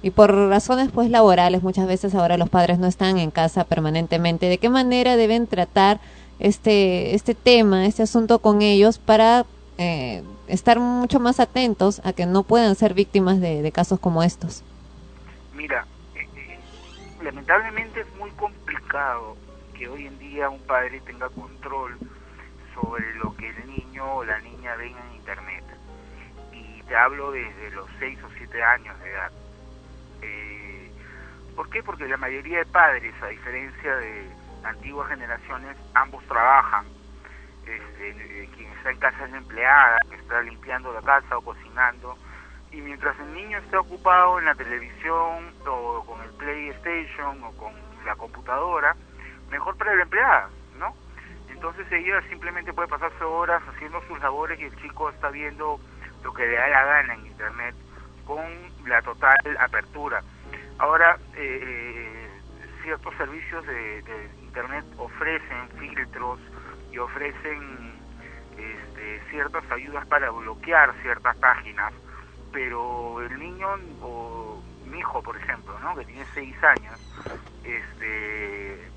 y 0.02 0.12
por 0.12 0.34
razones 0.34 0.90
pues 0.92 1.10
laborales 1.10 1.62
muchas 1.62 1.88
veces 1.88 2.16
ahora 2.16 2.38
los 2.38 2.50
padres 2.50 2.80
no 2.80 2.88
están 2.88 3.18
en 3.18 3.32
casa 3.32 3.66
permanentemente 3.66 4.46
de 4.46 4.58
qué 4.58 4.70
manera 4.70 5.18
deben 5.18 5.46
tratar 5.46 6.00
este 6.40 7.16
este 7.16 7.36
tema 7.36 7.86
este 7.86 8.04
asunto 8.04 8.40
con 8.40 8.62
ellos 8.62 8.98
para 8.98 9.46
eh, 9.78 10.24
estar 10.48 10.80
mucho 10.80 11.20
más 11.20 11.42
atentos 11.42 12.02
a 12.06 12.14
que 12.14 12.26
no 12.26 12.44
puedan 12.44 12.76
ser 12.76 12.94
víctimas 12.94 13.42
de, 13.42 13.70
casos 13.74 14.00
como 14.00 14.24
estos 14.24 14.64
Mira, 15.54 15.86
eh, 16.16 16.26
eh, 16.38 16.60
lamentablemente 17.22 18.06
que 19.78 19.88
hoy 19.88 20.08
en 20.08 20.18
día 20.18 20.50
un 20.50 20.66
padre 20.66 21.00
tenga 21.02 21.30
control 21.30 21.96
sobre 22.74 23.14
lo 23.16 23.36
que 23.36 23.50
el 23.50 23.68
niño 23.68 24.16
o 24.16 24.24
la 24.24 24.40
niña 24.40 24.76
ven 24.78 24.96
en 24.98 25.16
internet. 25.16 25.64
Y 26.52 26.82
te 26.84 26.96
hablo 26.96 27.32
desde 27.32 27.70
los 27.72 27.88
6 28.00 28.18
o 28.24 28.30
7 28.36 28.64
años 28.64 29.00
de 29.00 29.12
edad. 29.12 29.32
Eh, 30.24 30.92
¿Por 31.56 31.70
qué? 31.70 31.84
Porque 31.84 32.08
la 32.08 32.18
mayoría 32.18 32.60
de 32.60 32.66
padres, 32.66 33.14
a 33.22 33.28
diferencia 33.28 33.96
de 33.96 34.28
antiguas 34.64 35.08
generaciones, 35.10 35.78
ambos 35.94 36.24
trabajan. 36.26 36.86
Este, 37.68 38.50
quien 38.56 38.72
está 38.72 38.90
en 38.90 38.98
casa 38.98 39.26
es 39.26 39.32
la 39.32 39.38
empleada, 39.38 40.00
que 40.10 40.16
está 40.16 40.42
limpiando 40.42 40.92
la 40.94 41.02
casa 41.04 41.38
o 41.38 41.42
cocinando. 41.42 42.18
Y 42.72 42.82
mientras 42.82 43.20
el 43.20 43.34
niño 43.36 43.60
está 43.60 43.82
ocupado 43.82 44.40
en 44.40 44.46
la 44.46 44.56
televisión 44.56 45.54
o 45.68 46.04
con 46.08 46.22
el 46.22 46.32
PlayStation 46.32 47.44
o 47.44 47.52
con 47.52 47.89
la 48.06 48.16
computadora, 48.16 48.96
mejor 49.50 49.78
para 49.78 49.96
la 49.96 50.04
empleada, 50.04 50.50
¿no? 50.78 50.94
Entonces 51.50 51.92
ella 51.92 52.22
simplemente 52.30 52.74
puede 52.74 52.88
pasarse 52.88 53.24
horas 53.24 53.62
haciendo 53.68 54.02
sus 54.08 54.20
labores 54.20 54.60
y 54.60 54.64
el 54.64 54.76
chico 54.78 55.10
está 55.10 55.30
viendo 55.30 55.80
lo 56.24 56.34
que 56.34 56.46
le 56.46 56.56
da 56.56 56.68
la 56.68 56.86
gana 56.86 57.14
en 57.16 57.26
Internet 57.26 57.76
con 58.26 58.46
la 58.88 59.02
total 59.02 59.38
apertura. 59.60 60.22
Ahora, 60.78 61.18
eh, 61.36 62.30
ciertos 62.84 63.14
servicios 63.16 63.66
de, 63.66 64.02
de 64.04 64.30
Internet 64.42 64.86
ofrecen 64.98 65.70
filtros 65.78 66.40
y 66.92 66.98
ofrecen 66.98 68.00
este, 68.58 69.22
ciertas 69.30 69.64
ayudas 69.72 70.06
para 70.08 70.30
bloquear 70.32 70.94
ciertas 71.02 71.36
páginas, 71.38 71.94
pero 72.52 73.22
el 73.22 73.40
niño 73.40 73.68
o 74.02 74.62
mi 74.88 75.00
hijo, 75.00 75.22
por 75.22 75.38
ejemplo, 75.38 75.78
¿no? 75.80 75.96
que 75.96 76.06
tiene 76.06 76.26
6 76.34 76.64
años, 76.64 77.00
este, 77.64 78.92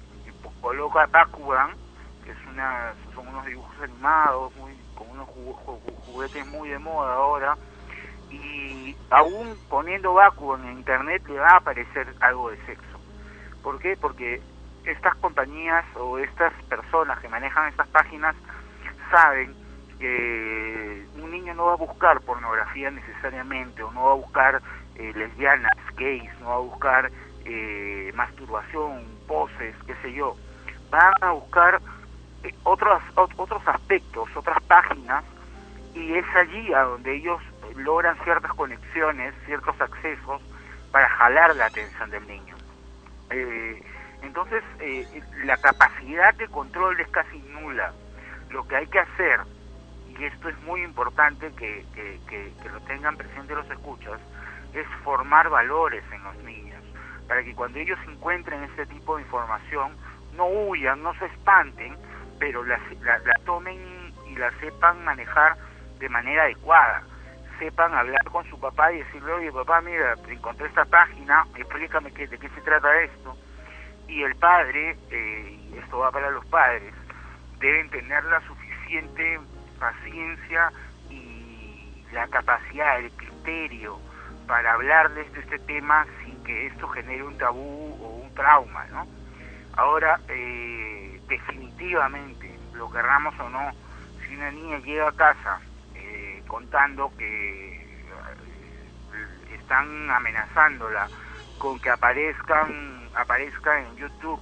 coloca 0.61 1.07
Bakugan, 1.07 1.77
que 2.25 2.31
es 2.31 2.39
una, 2.47 2.95
son 3.15 3.29
unos 3.29 3.45
dibujos 3.47 3.75
animados, 3.83 4.55
muy, 4.57 4.77
con 4.95 5.11
unos 5.11 5.29
jugu- 5.29 5.57
ju- 5.65 5.97
juguetes 6.07 6.47
muy 6.47 6.69
de 6.69 6.79
moda 6.79 7.15
ahora, 7.15 7.59
y 8.31 8.97
aún 9.11 9.59
poniendo 9.69 10.15
Bakugan 10.15 10.65
en 10.67 10.79
internet 10.79 11.23
le 11.29 11.39
va 11.39 11.49
a 11.51 11.57
aparecer 11.57 12.15
algo 12.21 12.51
de 12.51 12.59
sexo. 12.67 13.01
¿Por 13.63 13.79
qué? 13.79 13.97
Porque 13.97 14.43
estas 14.85 15.15
compañías 15.17 15.85
o 15.97 16.19
estas 16.19 16.53
personas 16.65 17.19
que 17.21 17.29
manejan 17.29 17.69
estas 17.69 17.89
páginas 17.89 18.35
saben 19.11 19.55
que 19.99 21.07
un 21.15 21.31
niño 21.31 21.55
no 21.55 21.67
va 21.67 21.73
a 21.75 21.77
buscar 21.77 22.21
pornografía 22.23 22.91
necesariamente 22.91 23.83
o 23.83 23.93
no 23.93 24.05
va 24.07 24.13
a 24.13 24.17
buscar 24.17 24.63
eh, 24.97 25.13
lesbianas, 25.15 25.73
gays, 25.97 26.31
no 26.41 26.49
va 26.49 26.55
a 26.57 26.59
buscar 26.59 27.13
eh, 27.45 28.11
masturbación, 28.15 29.19
poses, 29.27 29.75
qué 29.87 29.95
sé 30.03 30.13
yo. 30.13 30.37
Van 30.91 31.13
a 31.21 31.31
buscar 31.33 31.81
eh, 32.43 32.53
otros, 32.65 33.03
ot- 33.17 33.35
otros 33.37 33.63
aspectos, 33.67 34.29
otras 34.37 34.61
páginas 34.65 35.25
y 35.95 36.15
es 36.15 36.25
allí 36.35 36.73
a 36.73 36.83
donde 36.83 37.15
ellos 37.15 37.41
logran 37.77 38.17
ciertas 38.25 38.53
conexiones, 38.55 39.35
ciertos 39.45 39.79
accesos 39.81 40.41
para 40.91 41.09
jalar 41.09 41.55
la 41.57 41.67
atención 41.67 42.11
del 42.11 42.27
niño. 42.27 42.57
Eh, 43.31 43.83
entonces, 44.23 44.63
la 45.45 45.57
capacidad 45.59 46.35
de 46.35 46.49
control 46.49 46.99
es 47.01 47.09
casi 47.09 47.39
nula. 47.39 47.93
Lo 48.51 48.65
que 48.67 48.77
hay 48.77 48.87
que 48.87 49.01
hacer, 49.01 49.41
y 50.07 50.25
esto 50.25 50.49
es 50.49 50.61
muy 50.63 50.83
importante 50.83 51.53
que, 51.55 51.87
que, 51.95 52.21
que- 52.29 52.55
que 52.63 52.69
lo 52.69 52.81
tengan 52.83 53.17
presente 53.17 53.55
los 53.55 53.69
escuchas, 53.71 54.21
es 54.73 54.87
formar 55.05 55.49
valores 55.51 56.05
en 56.13 56.23
los 56.25 56.37
niños, 56.45 56.72
para 57.29 57.43
que 57.43 57.55
cuando 57.55 57.79
ellos 57.79 57.99
encuentren 58.09 58.63
este 58.65 58.87
tipo 58.87 59.17
de 59.17 59.23
información, 59.23 59.97
no 60.35 60.47
huyan, 60.47 61.03
no 61.03 61.15
se 61.15 61.27
espanten, 61.27 61.97
pero 62.39 62.65
la, 62.65 62.79
la, 63.03 63.19
la 63.19 63.35
tomen 63.45 64.13
y 64.29 64.37
la 64.37 64.51
sepan 64.61 65.05
manejar 65.05 65.57
de 65.99 66.09
manera 66.09 66.45
adecuada. 66.45 67.03
Sepan 67.59 67.95
hablar 67.95 68.25
con 68.25 68.49
su 68.49 68.59
papá 68.59 68.93
y 68.93 68.99
decirle, 68.99 69.33
oye 69.33 69.53
papá, 69.53 69.81
mira, 69.81 70.15
encontré 70.29 70.67
esta 70.67 70.85
página, 70.85 71.47
explícame 71.57 72.13
qué, 72.13 72.27
de 72.27 72.39
qué 72.39 72.49
se 72.49 72.61
trata 72.63 73.03
esto. 73.03 73.37
Y 74.09 74.23
el 74.23 74.35
padre, 74.37 74.97
eh, 75.11 75.79
esto 75.79 75.99
va 75.99 76.11
para 76.11 76.31
los 76.31 76.45
padres, 76.47 76.93
deben 77.61 77.89
tener 77.91 78.25
la 78.25 78.41
suficiente 78.47 79.39
paciencia 79.79 80.73
y 81.09 82.05
la 82.13 82.27
capacidad, 82.29 82.99
el 82.99 83.13
criterio 83.13 83.99
para 84.47 84.73
hablarles 84.75 85.33
de 85.33 85.41
este 85.41 85.59
tema 85.61 86.07
sin 86.25 86.43
que 86.45 86.67
esto 86.67 86.89
genere 86.89 87.23
un 87.23 87.37
tabú 87.39 87.97
o 88.01 88.09
un 88.25 88.35
trauma, 88.35 88.85
¿no? 88.93 89.07
Ahora, 89.77 90.21
eh, 90.29 91.21
definitivamente, 91.29 92.59
lo 92.75 92.91
querramos 92.91 93.35
o 93.41 93.49
no, 93.49 93.71
si 94.27 94.35
una 94.37 94.51
niña 94.51 94.79
llega 94.79 95.09
a 95.09 95.13
casa 95.13 95.61
eh, 95.95 96.43
contando 96.47 97.11
que 97.17 97.73
eh, 97.73 99.55
están 99.55 100.11
amenazándola 100.11 101.09
con 101.59 101.79
que 101.81 101.91
aparezcan 101.91 103.11
aparezca 103.15 103.79
en 103.81 103.97
YouTube 103.97 104.41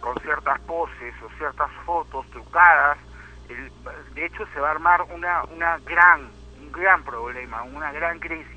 con 0.00 0.14
ciertas 0.22 0.60
poses 0.60 1.14
o 1.22 1.28
ciertas 1.38 1.70
fotos 1.84 2.28
trucadas, 2.30 2.98
el- 3.48 3.70
de 4.14 4.26
hecho 4.26 4.46
se 4.52 4.60
va 4.60 4.68
a 4.68 4.72
armar 4.72 5.02
una 5.10 5.44
una 5.44 5.78
gran 5.78 6.30
un 6.58 6.72
gran 6.72 7.02
problema, 7.04 7.62
una 7.62 7.92
gran 7.92 8.18
crisis, 8.18 8.55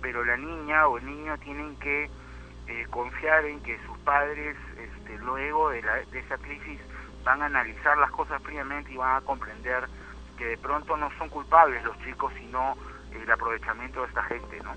pero 0.00 0.24
la 0.24 0.36
niña 0.36 0.86
o 0.88 0.98
el 0.98 1.06
niño 1.06 1.36
tienen 1.38 1.76
que 1.76 2.10
eh, 2.66 2.86
confiar 2.90 3.44
en 3.46 3.60
que 3.60 3.78
sus 3.86 3.96
padres 3.98 4.56
este, 4.76 5.16
luego 5.18 5.70
de, 5.70 5.82
la- 5.82 6.04
de 6.10 6.18
esa 6.18 6.36
crisis 6.38 6.78
van 7.24 7.42
a 7.42 7.46
analizar 7.46 7.96
las 7.98 8.10
cosas 8.10 8.42
fríamente 8.42 8.92
y 8.92 8.96
van 8.96 9.16
a 9.16 9.20
comprender 9.22 9.88
que 10.36 10.44
de 10.44 10.58
pronto 10.58 10.96
no 10.96 11.08
son 11.18 11.28
culpables 11.30 11.82
los 11.84 11.98
chicos 12.00 12.32
sino 12.38 12.76
el 13.12 13.30
aprovechamiento 13.30 14.00
de 14.02 14.06
esta 14.06 14.22
gente, 14.24 14.60
¿no? 14.62 14.74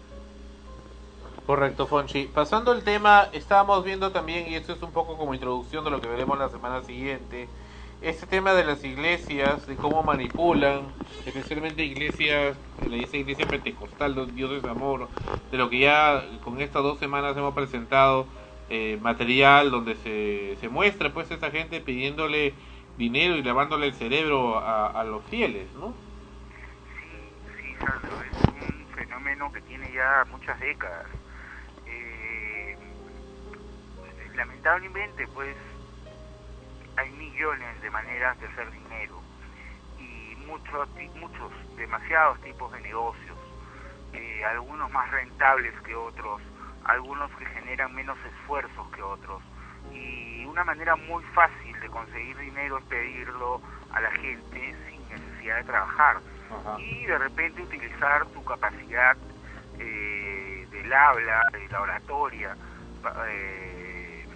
Correcto, 1.46 1.86
Fonchi. 1.88 2.26
Pasando 2.34 2.72
el 2.72 2.84
tema, 2.84 3.28
estábamos 3.34 3.84
viendo 3.84 4.12
también, 4.12 4.48
y 4.48 4.56
esto 4.56 4.74
es 4.74 4.82
un 4.82 4.92
poco 4.92 5.18
como 5.18 5.34
introducción 5.34 5.84
de 5.84 5.92
lo 5.92 6.00
que 6.00 6.08
veremos 6.08 6.38
la 6.38 6.50
semana 6.50 6.82
siguiente, 6.82 7.50
este 8.02 8.26
tema 8.26 8.54
de 8.54 8.64
las 8.64 8.84
iglesias, 8.84 9.68
de 9.68 9.76
cómo 9.76 10.02
manipulan, 10.02 10.82
especialmente 11.26 11.84
iglesias, 11.84 12.58
la 12.88 12.98
iglesia 12.98 13.48
pentecostal, 13.48 14.16
los 14.16 14.34
dioses 14.34 14.64
de 14.64 14.70
amor, 14.70 15.08
de 15.52 15.58
lo 15.58 15.70
que 15.70 15.80
ya 15.80 16.24
con 16.44 16.60
estas 16.60 16.82
dos 16.82 16.98
semanas 16.98 17.38
hemos 17.38 17.54
presentado 17.54 18.26
eh, 18.70 18.98
material 19.02 19.70
donde 19.70 19.96
se, 19.96 20.58
se 20.60 20.70
muestra 20.70 21.14
pues 21.14 21.30
esta 21.30 21.52
gente 21.52 21.80
pidiéndole 21.80 22.54
dinero 22.98 23.36
y 23.36 23.44
lavándole 23.44 23.88
el 23.88 23.94
cerebro 23.94 24.60
a, 24.60 25.04
los 25.04 25.24
fieles, 25.26 25.68
¿no? 25.74 25.94
Sí, 27.56 27.76
Sandro, 27.80 28.22
es 28.22 28.74
un 28.74 28.88
fenómeno 28.96 29.52
que 29.52 29.62
tiene 29.62 29.92
ya 29.94 30.26
muchas 30.32 30.60
décadas. 30.60 31.08
Eh, 31.86 32.78
lamentablemente, 34.36 35.28
pues, 35.34 35.56
millones 37.42 37.82
de 37.82 37.90
maneras 37.90 38.40
de 38.40 38.46
hacer 38.46 38.70
dinero 38.70 39.20
y 39.98 40.36
muchos, 40.46 40.88
muchos, 41.16 41.52
demasiados 41.76 42.40
tipos 42.42 42.72
de 42.72 42.82
negocios, 42.82 43.38
eh, 44.14 44.46
algunos 44.46 44.92
más 44.92 45.10
rentables 45.10 45.74
que 45.82 45.96
otros, 45.96 46.40
algunos 46.84 47.32
que 47.38 47.46
generan 47.48 47.96
menos 47.96 48.16
esfuerzos 48.26 48.88
que 48.92 49.02
otros. 49.02 49.42
Y 49.92 50.46
una 50.46 50.64
manera 50.64 50.96
muy 50.96 51.24
fácil 51.34 51.80
de 51.80 51.88
conseguir 51.88 52.38
dinero 52.38 52.78
es 52.78 52.86
pedirlo 52.86 53.60
a 53.92 54.02
la 54.02 54.12
gente 54.12 54.76
sin 54.88 55.10
necesidad 55.10 55.58
de 55.58 55.64
trabajar 55.64 56.18
y 56.78 57.06
de 57.06 57.18
repente 57.18 57.64
utilizar 57.64 58.28
tu 58.28 58.44
capacidad 58.44 59.18
eh, 59.80 60.68
del 60.70 60.94
habla, 60.94 61.42
de 61.54 61.68
la 61.70 61.82
oratoria, 61.82 62.56
eh, 63.28 64.28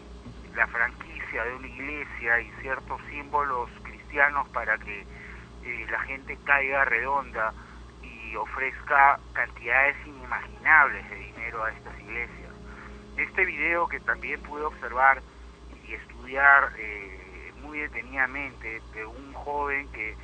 la 0.55 0.65
franquicia 0.65 1.04
de 1.43 1.55
una 1.55 1.67
iglesia 1.67 2.39
y 2.39 2.51
ciertos 2.61 3.01
símbolos 3.09 3.69
cristianos 3.83 4.47
para 4.49 4.77
que 4.77 5.01
eh, 5.01 5.85
la 5.89 5.99
gente 6.01 6.37
caiga 6.45 6.85
redonda 6.85 7.53
y 8.01 8.35
ofrezca 8.35 9.19
cantidades 9.33 9.95
inimaginables 10.05 11.09
de 11.09 11.15
dinero 11.15 11.63
a 11.63 11.71
estas 11.71 11.99
iglesias. 11.99 12.51
Este 13.17 13.45
video 13.45 13.87
que 13.87 13.99
también 14.01 14.41
pude 14.41 14.63
observar 14.63 15.21
y 15.87 15.93
estudiar 15.93 16.71
eh, 16.77 17.51
muy 17.61 17.79
detenidamente 17.79 18.81
de 18.93 19.05
un 19.05 19.33
joven 19.33 19.87
que, 19.91 20.15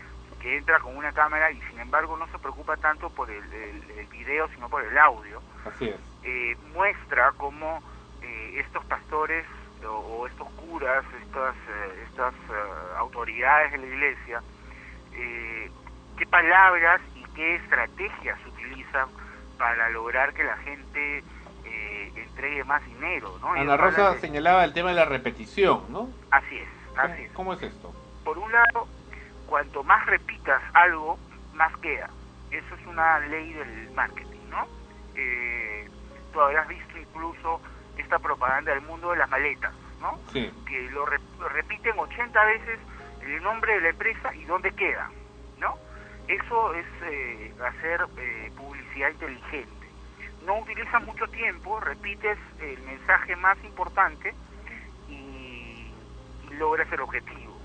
que 0.42 0.58
entra 0.58 0.80
con 0.80 0.96
una 0.98 1.12
cámara 1.14 1.52
y 1.52 1.62
sin 1.70 1.80
embargo 1.80 2.18
no 2.18 2.28
se 2.28 2.40
preocupa 2.40 2.78
tanto 2.78 3.10
por 3.10 3.30
el, 3.30 3.44
el- 3.54 3.92
el 3.92 4.08
video 4.08 4.48
sino 4.50 4.70
por 4.70 4.84
el 4.84 4.98
audio, 4.98 5.42
Así 5.66 5.90
es. 5.90 5.96
eh, 6.24 6.56
muestra 6.74 7.32
cómo 7.38 7.82
eh, 8.22 8.60
estos 8.60 8.84
pastores 8.86 9.46
o, 9.88 10.28
estos 10.28 10.50
curas, 10.52 11.04
estas, 11.22 11.56
eh, 11.56 12.04
estas 12.08 12.34
eh, 12.34 12.94
autoridades 12.98 13.72
de 13.72 13.78
la 13.80 13.86
iglesia, 13.86 14.42
eh, 15.14 15.70
qué 16.18 16.26
palabras 16.28 17.02
y 17.16 17.24
qué 17.36 17.56
estrategias 17.56 18.38
utilizan 18.46 19.10
para 19.58 19.90
lograr 19.90 20.34
que 20.34 20.44
la 20.44 20.58
gente 20.58 21.24
eh, 21.66 22.12
entregue 22.16 22.64
más 22.64 22.84
dinero, 22.86 23.38
¿no? 23.42 23.52
Ana 23.54 23.78
Rosa 23.78 24.12
de- 24.14 24.20
señalaba 24.20 24.64
el 24.64 24.74
tema 24.74 24.90
de 24.90 24.96
la 24.96 25.06
repetición, 25.06 25.86
¿no? 25.90 26.10
Así 26.32 26.58
es, 26.58 26.70
así 26.98 27.24
es. 27.24 27.32
¿Cómo 27.34 27.54
es 27.54 27.62
esto? 27.62 27.94
Por 28.24 28.38
un 28.38 28.52
lado, 28.52 28.88
cuanto 29.48 29.84
más 29.84 30.06
repitas 30.08 30.62
algo, 30.74 31.18
más 31.54 31.76
queda. 31.78 32.10
Eso 32.50 32.76
es 32.76 32.86
una 32.88 33.20
ley 33.20 33.54
del 33.54 33.92
marketing, 33.92 34.50
¿no? 34.50 34.66
Eh, 35.16 35.90
tú 36.34 36.42
habrás 36.42 36.68
visto 36.68 36.98
incluso 36.98 37.62
esta 37.98 38.20
propaganda 38.20 38.72
del 38.74 38.82
mundo 38.82 39.12
de 39.12 39.18
las 39.18 39.30
maletas, 39.30 39.74
¿no? 40.00 40.20
Sí. 40.32 40.52
Que 40.68 40.90
lo, 40.92 41.06
re- 41.06 41.20
repiten 41.54 41.98
80 41.98 42.44
veces 42.46 42.80
el 43.22 43.42
nombre 43.44 43.74
de 43.76 43.82
la 43.82 43.90
empresa 43.90 44.34
y 44.36 44.46
dónde 44.46 44.72
queda, 44.72 45.10
¿no? 45.58 45.78
Eso 46.28 46.74
es 46.74 46.86
eh, 47.04 47.54
hacer 47.66 48.06
eh, 48.18 48.52
publicidad 48.56 49.10
inteligente. 49.12 49.88
No 50.46 50.58
utilizas 50.60 51.04
mucho 51.04 51.28
tiempo, 51.28 51.80
repites 51.80 52.38
el 52.60 52.82
mensaje 52.84 53.36
más 53.36 53.58
importante 53.64 54.34
y, 55.08 55.14
y 56.50 56.50
logras 56.54 56.92
el 56.92 57.02
objetivo. 57.02 57.60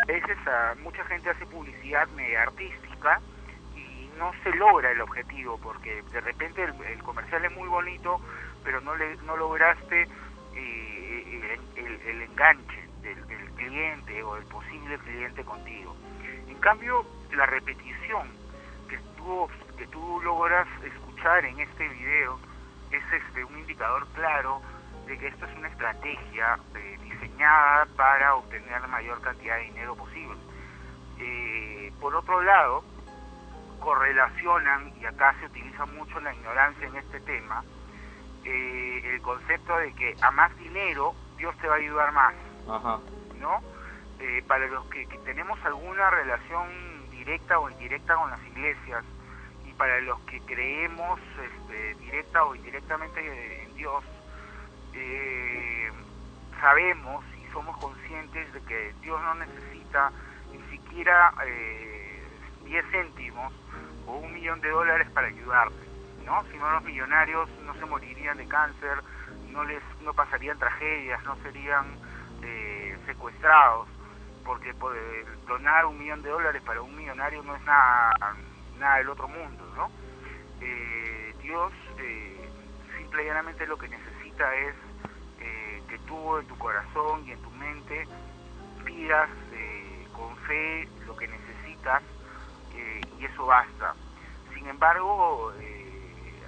A 0.00 0.04
veces 0.06 0.36
a 0.46 0.74
mucha 0.82 1.04
gente 1.04 1.30
hace 1.30 1.46
publicidad 1.46 2.08
media 2.08 2.42
artística 2.42 3.20
y 3.76 4.10
no 4.18 4.32
se 4.42 4.50
logra 4.56 4.90
el 4.90 5.00
objetivo 5.00 5.58
porque 5.58 6.02
de 6.12 6.20
repente 6.20 6.62
el, 6.64 6.74
el 6.84 7.02
comercial 7.02 7.44
es 7.44 7.52
muy 7.52 7.68
bonito, 7.68 8.20
pero 8.64 8.80
no 8.80 8.94
le 8.96 9.16
no 9.18 9.36
lograste 9.36 10.08
eh, 10.54 11.58
el, 11.76 11.84
el- 11.84 12.02
el 12.02 12.22
enganche 12.22 12.88
del, 13.02 13.26
del 13.26 13.50
cliente 13.52 14.22
o 14.22 14.34
del 14.34 14.44
posible 14.46 14.98
cliente 14.98 15.44
contigo. 15.44 15.96
En 16.48 16.58
cambio, 16.58 17.04
la 17.32 17.46
repetición 17.46 18.28
que 18.88 18.98
tú, 19.16 19.48
que 19.76 19.86
tú 19.88 20.20
logras 20.22 20.68
escuchar 20.84 21.44
en 21.44 21.58
este 21.60 21.88
video 21.88 22.38
es 22.90 23.02
este 23.12 23.44
un 23.44 23.58
indicador 23.58 24.06
claro 24.12 24.60
de 25.06 25.16
que 25.18 25.28
esto 25.28 25.46
es 25.46 25.56
una 25.56 25.68
estrategia 25.68 26.58
eh, 26.74 26.98
diseñada 27.02 27.86
para 27.96 28.34
obtener 28.36 28.80
la 28.82 28.86
mayor 28.88 29.20
cantidad 29.22 29.56
de 29.56 29.62
dinero 29.64 29.96
posible. 29.96 30.36
Eh, 31.18 31.92
por 32.00 32.14
otro 32.14 32.42
lado, 32.42 32.84
correlacionan, 33.80 34.92
y 35.00 35.04
acá 35.06 35.34
se 35.40 35.46
utiliza 35.46 35.86
mucho 35.86 36.20
la 36.20 36.34
ignorancia 36.34 36.86
en 36.86 36.96
este 36.96 37.20
tema, 37.20 37.64
eh, 38.44 39.14
el 39.14 39.22
concepto 39.22 39.76
de 39.78 39.92
que 39.94 40.16
a 40.20 40.30
más 40.30 40.56
dinero 40.58 41.14
Dios 41.36 41.56
te 41.58 41.68
va 41.68 41.74
a 41.74 41.78
ayudar 41.78 42.12
más. 42.12 42.34
Ajá. 42.68 42.98
¿no? 43.40 43.60
Eh, 44.20 44.42
para 44.46 44.66
los 44.68 44.84
que, 44.86 45.06
que 45.06 45.18
tenemos 45.18 45.58
alguna 45.64 46.10
relación 46.10 47.10
directa 47.10 47.58
o 47.58 47.68
indirecta 47.68 48.14
con 48.14 48.30
las 48.30 48.44
iglesias 48.46 49.04
y 49.66 49.72
para 49.72 50.00
los 50.00 50.20
que 50.20 50.40
creemos 50.42 51.20
este, 51.42 51.94
directa 51.96 52.44
o 52.44 52.54
indirectamente 52.54 53.64
en 53.64 53.74
Dios, 53.74 54.04
eh, 54.94 55.90
sabemos 56.60 57.24
y 57.42 57.52
somos 57.52 57.76
conscientes 57.78 58.52
de 58.52 58.60
que 58.62 58.94
Dios 59.02 59.20
no 59.22 59.34
necesita 59.34 60.12
ni 60.52 60.60
siquiera 60.70 61.34
eh, 61.46 62.22
10 62.64 62.84
céntimos 62.90 63.52
o 64.06 64.16
un 64.16 64.32
millón 64.32 64.60
de 64.60 64.70
dólares 64.70 65.08
para 65.10 65.26
ayudarte, 65.26 65.74
¿no? 66.24 66.44
Si 66.50 66.56
no 66.56 66.70
los 66.70 66.84
millonarios 66.84 67.48
no 67.64 67.74
se 67.74 67.86
morirían 67.86 68.36
de 68.38 68.46
cáncer, 68.46 69.02
no 69.50 69.64
les 69.64 69.82
no 70.02 70.14
pasarían 70.14 70.58
tragedias, 70.58 71.22
no 71.24 71.36
serían 71.42 71.86
eh, 72.42 72.98
secuestrados, 73.06 73.88
porque 74.44 74.74
poder 74.74 75.26
donar 75.46 75.86
un 75.86 75.98
millón 75.98 76.22
de 76.22 76.30
dólares 76.30 76.62
para 76.62 76.82
un 76.82 76.96
millonario 76.96 77.42
no 77.42 77.54
es 77.54 77.62
nada, 77.62 78.12
nada 78.78 78.96
del 78.96 79.08
otro 79.08 79.28
mundo, 79.28 79.64
¿no? 79.76 79.90
Eh, 80.60 81.34
Dios 81.42 81.72
eh, 81.98 82.48
simple 82.96 83.24
y 83.24 83.26
llanamente 83.26 83.66
lo 83.66 83.76
que 83.76 83.88
necesita 83.88 84.54
es 84.54 84.74
eh, 85.40 85.82
que 85.88 85.98
tú 86.00 86.38
en 86.38 86.46
tu 86.46 86.56
corazón 86.56 87.26
y 87.26 87.32
en 87.32 87.42
tu 87.42 87.50
mente 87.50 88.06
pidas 88.84 89.28
con 90.12 90.36
fe 90.38 90.88
lo 91.06 91.16
que 91.16 91.26
necesitas 91.26 92.02
y 93.18 93.24
eso 93.24 93.46
basta. 93.46 93.94
Sin 94.54 94.66
embargo, 94.66 95.52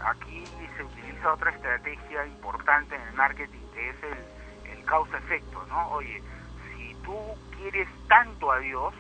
aquí 0.05 0.45
se 0.77 0.83
utiliza 0.83 1.33
otra 1.33 1.51
estrategia 1.51 2.27
importante 2.27 2.95
en 2.95 3.03
el 3.03 3.15
marketing 3.15 3.61
que 3.75 3.91
es 3.91 3.97
el, 4.03 4.73
el 4.79 4.85
causa-efecto, 4.85 5.65
¿no? 5.69 5.89
Oye, 5.91 6.23
si 6.77 6.95
tú 7.05 7.17
quieres 7.57 7.89
tanto 8.09 8.51
a 8.53 8.59
Dios, 8.59 8.95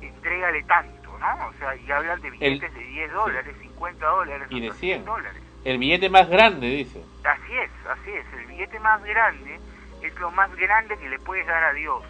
entrégale 0.00 0.62
tanto, 0.64 1.18
¿no? 1.18 1.48
O 1.48 1.52
sea, 1.54 1.74
y 1.76 1.90
hablan 1.90 2.20
de 2.20 2.30
billetes 2.30 2.72
de 2.74 2.80
10 2.80 3.12
dólares, 3.12 3.56
50 3.60 4.06
dólares, 4.06 4.46
Y 4.50 4.60
de 4.60 4.68
hasta 4.68 4.80
100. 4.80 5.04
dólares. 5.04 5.42
El 5.64 5.78
billete 5.78 6.08
más 6.08 6.28
grande, 6.28 6.66
dice. 6.68 7.04
Así 7.24 7.58
es, 7.58 7.70
así 7.86 8.10
es. 8.10 8.26
El 8.32 8.46
billete 8.46 8.78
más 8.80 9.02
grande 9.04 9.60
es 10.02 10.14
lo 10.18 10.30
más 10.30 10.54
grande 10.56 10.96
que 10.96 11.08
le 11.08 11.18
puedes 11.18 11.46
dar 11.46 11.62
a 11.64 11.72
Dios. 11.74 12.02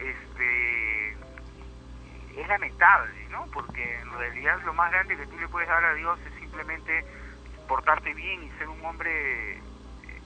Este 0.00 1.10
es 2.40 2.48
lamentable, 2.48 3.26
¿no? 3.30 3.46
Porque 3.52 4.00
en 4.00 4.10
realidad 4.18 4.58
lo 4.64 4.72
más 4.74 4.90
grande 4.90 5.16
que 5.16 5.26
tú 5.26 5.38
le 5.38 5.48
puedes 5.48 5.68
dar 5.68 5.84
a 5.84 5.94
Dios 5.94 6.18
es 6.26 6.34
simplemente 6.40 7.04
portarte 7.68 8.12
bien 8.14 8.44
y 8.44 8.50
ser 8.58 8.68
un 8.68 8.84
hombre 8.84 9.56
eh, 9.56 9.60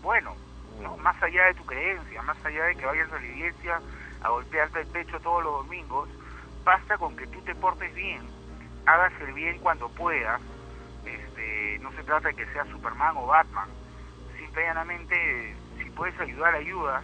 bueno, 0.02 0.34
¿no? 0.80 0.96
Más 0.98 1.20
allá 1.22 1.46
de 1.46 1.54
tu 1.54 1.64
creencia, 1.64 2.22
más 2.22 2.36
allá 2.44 2.64
de 2.64 2.76
que 2.76 2.86
vayas 2.86 3.10
a 3.12 3.18
la 3.18 3.26
iglesia 3.26 3.80
a 4.22 4.28
golpearte 4.28 4.80
el 4.80 4.86
pecho 4.88 5.20
todos 5.20 5.42
los 5.44 5.66
domingos, 5.66 6.08
basta 6.64 6.98
con 6.98 7.16
que 7.16 7.26
tú 7.28 7.40
te 7.42 7.54
portes 7.54 7.94
bien, 7.94 8.22
hagas 8.86 9.12
el 9.20 9.32
bien 9.32 9.58
cuando 9.60 9.88
puedas, 9.90 10.40
este, 11.04 11.78
no 11.80 11.92
se 11.92 12.02
trata 12.04 12.28
de 12.28 12.34
que 12.34 12.46
seas 12.52 12.68
Superman 12.68 13.16
o 13.16 13.26
Batman, 13.26 13.68
simple 14.36 14.62
y 14.62 14.66
llanamente 14.66 15.56
si 15.78 15.90
puedes 15.90 16.18
ayudar, 16.20 16.54
ayuda 16.54 17.02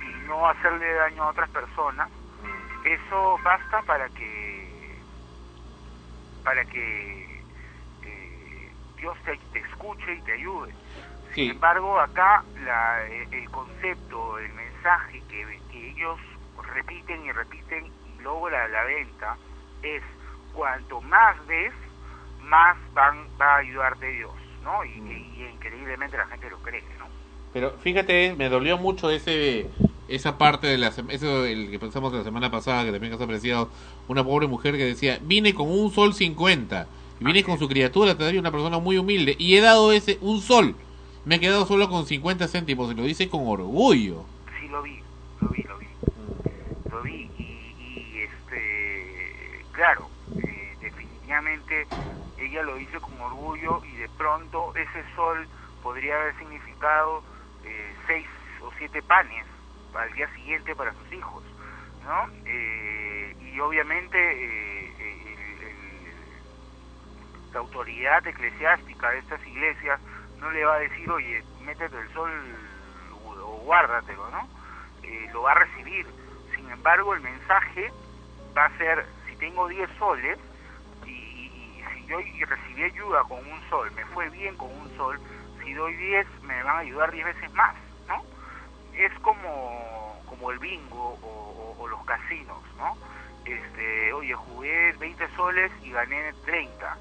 y 0.00 0.26
no 0.26 0.48
hacerle 0.48 0.92
daño 0.94 1.24
a 1.24 1.30
otras 1.30 1.50
personas, 1.50 2.08
eso 2.84 3.38
basta 3.44 3.82
para 3.82 4.08
que 4.10 4.62
para 6.44 6.64
que 6.64 7.31
Dios 9.02 9.16
te, 9.24 9.36
te 9.52 9.58
escuche 9.58 10.14
y 10.14 10.20
te 10.22 10.32
ayude. 10.32 10.72
Sin 11.34 11.50
embargo, 11.50 11.98
acá 11.98 12.44
la, 12.64 13.06
eh, 13.08 13.26
el 13.32 13.50
concepto, 13.50 14.38
el 14.38 14.52
mensaje 14.54 15.20
que, 15.28 15.58
que 15.72 15.90
ellos 15.90 16.18
repiten 16.74 17.24
y 17.26 17.32
repiten 17.32 17.84
y 17.86 18.22
logra 18.22 18.68
la 18.68 18.84
venta 18.84 19.36
es 19.82 20.02
cuanto 20.54 21.00
más 21.00 21.34
ves, 21.48 21.72
más 22.42 22.76
van, 22.94 23.26
va 23.40 23.56
a 23.56 23.58
ayudarte 23.58 24.06
Dios, 24.06 24.32
¿no? 24.62 24.84
Y, 24.84 24.90
y- 24.90 25.42
y 25.42 25.48
increíblemente 25.52 26.16
la 26.16 26.26
gente 26.26 26.48
lo 26.50 26.58
cree, 26.58 26.82
¿no? 26.98 27.06
Pero 27.52 27.72
fíjate, 27.82 28.34
me 28.36 28.48
dolió 28.48 28.78
mucho 28.78 29.10
ese 29.10 29.66
esa 30.08 30.36
parte 30.38 30.66
de 30.66 30.78
la 30.78 30.88
eso 31.08 31.46
el 31.46 31.70
que 31.70 31.78
pensamos 31.78 32.12
la 32.12 32.22
semana 32.22 32.50
pasada 32.50 32.84
que 32.84 32.92
también 32.92 33.14
has 33.14 33.20
apreciado 33.20 33.70
una 34.08 34.22
pobre 34.22 34.46
mujer 34.46 34.76
que 34.76 34.84
decía 34.84 35.18
vine 35.22 35.54
con 35.54 35.70
un 35.70 35.90
sol 35.90 36.12
50 36.12 36.86
y 36.86 37.01
vine 37.22 37.42
con 37.44 37.58
su 37.58 37.68
criatura 37.68 38.16
todavía 38.16 38.40
una 38.40 38.50
persona 38.50 38.78
muy 38.78 38.98
humilde 38.98 39.36
y 39.38 39.56
he 39.56 39.60
dado 39.60 39.92
ese 39.92 40.18
un 40.20 40.40
sol 40.40 40.74
me 41.24 41.36
he 41.36 41.40
quedado 41.40 41.66
solo 41.66 41.88
con 41.88 42.06
50 42.06 42.48
céntimos 42.48 42.90
y 42.92 42.94
lo 42.94 43.04
dice 43.04 43.28
con 43.28 43.46
orgullo 43.46 44.24
Sí, 44.60 44.68
lo 44.68 44.82
vi, 44.82 45.00
lo 45.40 45.48
vi, 45.48 45.62
lo 45.62 45.78
vi. 45.78 45.86
Lo 46.90 47.02
vi 47.02 47.30
y, 47.38 47.74
y, 47.78 48.22
este, 48.22 49.64
claro, 49.72 50.08
eh, 50.36 50.76
definitivamente 50.80 51.86
ella 52.38 52.62
lo 52.62 52.78
hizo 52.78 53.00
con 53.00 53.20
orgullo 53.20 53.82
y 53.84 53.96
de 53.96 54.08
pronto 54.10 54.74
ese 54.76 55.04
sol 55.16 55.46
podría 55.82 56.14
haber 56.16 56.38
significado 56.38 57.22
eh, 57.64 57.94
seis 58.06 58.26
o 58.62 58.70
siete 58.78 59.02
panes 59.02 59.44
al 59.94 60.12
día 60.14 60.32
siguiente 60.34 60.74
para 60.74 60.92
sus 60.92 61.12
hijos, 61.12 61.42
¿no? 62.04 62.30
Eh, 62.46 63.36
y 63.52 63.60
obviamente 63.60 64.18
eh, 64.18 64.91
la 67.52 67.60
autoridad 67.60 68.26
eclesiástica 68.26 69.10
de 69.10 69.18
estas 69.18 69.46
iglesias 69.46 70.00
no 70.38 70.50
le 70.50 70.64
va 70.64 70.74
a 70.74 70.78
decir, 70.80 71.10
oye, 71.10 71.42
métete 71.60 71.96
el 71.98 72.08
sol 72.12 72.30
o 73.42 73.56
guárdatelo, 73.64 74.30
¿no? 74.30 74.48
Eh, 75.02 75.28
lo 75.32 75.42
va 75.42 75.52
a 75.52 75.56
recibir. 75.56 76.06
Sin 76.54 76.70
embargo, 76.70 77.14
el 77.14 77.20
mensaje 77.20 77.90
va 78.56 78.64
a 78.66 78.76
ser, 78.78 79.06
si 79.28 79.36
tengo 79.36 79.68
10 79.68 79.88
soles 79.98 80.38
y, 81.06 81.82
si 81.94 82.06
yo 82.06 82.18
recibí 82.46 82.82
ayuda 82.84 83.22
con 83.24 83.38
un 83.38 83.60
sol, 83.68 83.90
me 83.92 84.04
fue 84.06 84.28
bien 84.30 84.56
con 84.56 84.70
un 84.70 84.96
sol, 84.96 85.18
si 85.62 85.72
doy 85.74 85.94
10 85.96 86.26
me 86.42 86.62
van 86.62 86.76
a 86.76 86.80
ayudar 86.80 87.10
10 87.12 87.24
veces 87.24 87.52
más, 87.52 87.74
¿no? 88.08 88.22
Es 88.94 89.12
como, 89.20 90.22
como 90.26 90.50
el 90.50 90.58
bingo 90.58 91.14
o, 91.22 91.26
o- 91.26 91.76
o 91.82 91.88
los 91.88 92.04
casinos, 92.04 92.62
¿no? 92.76 92.96
Este, 93.44 94.12
oye, 94.12 94.34
jugué 94.34 94.92
20 94.98 95.28
soles 95.36 95.72
y 95.82 95.90
gané 95.90 96.32
30. 96.44 96.96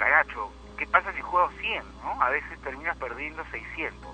Caracho, 0.00 0.50
¿qué 0.78 0.86
pasa 0.86 1.12
si 1.12 1.20
juego 1.20 1.50
100, 1.60 1.84
no? 2.02 2.22
A 2.22 2.30
veces 2.30 2.58
terminas 2.62 2.96
perdiendo 2.96 3.44
600. 3.50 4.10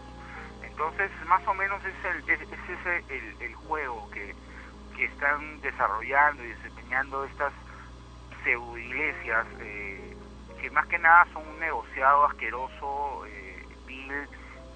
Entonces, 0.65 1.13
más 1.29 1.47
o 1.47 1.55
menos 1.55 1.81
es, 1.85 1.95
el, 2.05 2.29
es, 2.29 2.41
es 2.41 2.81
ese 2.81 3.05
el, 3.09 3.41
el 3.41 3.55
juego 3.55 4.11
que, 4.11 4.35
que 4.97 5.05
están 5.05 5.61
desarrollando 5.61 6.43
y 6.43 6.49
desempeñando 6.49 7.25
estas 7.27 7.53
pseudo 8.43 8.77
iglesias 8.77 9.47
eh, 9.61 10.17
que 10.61 10.71
más 10.71 10.89
que 10.89 10.99
nada 10.99 11.25
son 11.33 11.47
un 11.47 11.61
negociado 11.61 12.25
asqueroso, 12.27 13.25
eh, 13.29 13.65
vil 13.87 14.13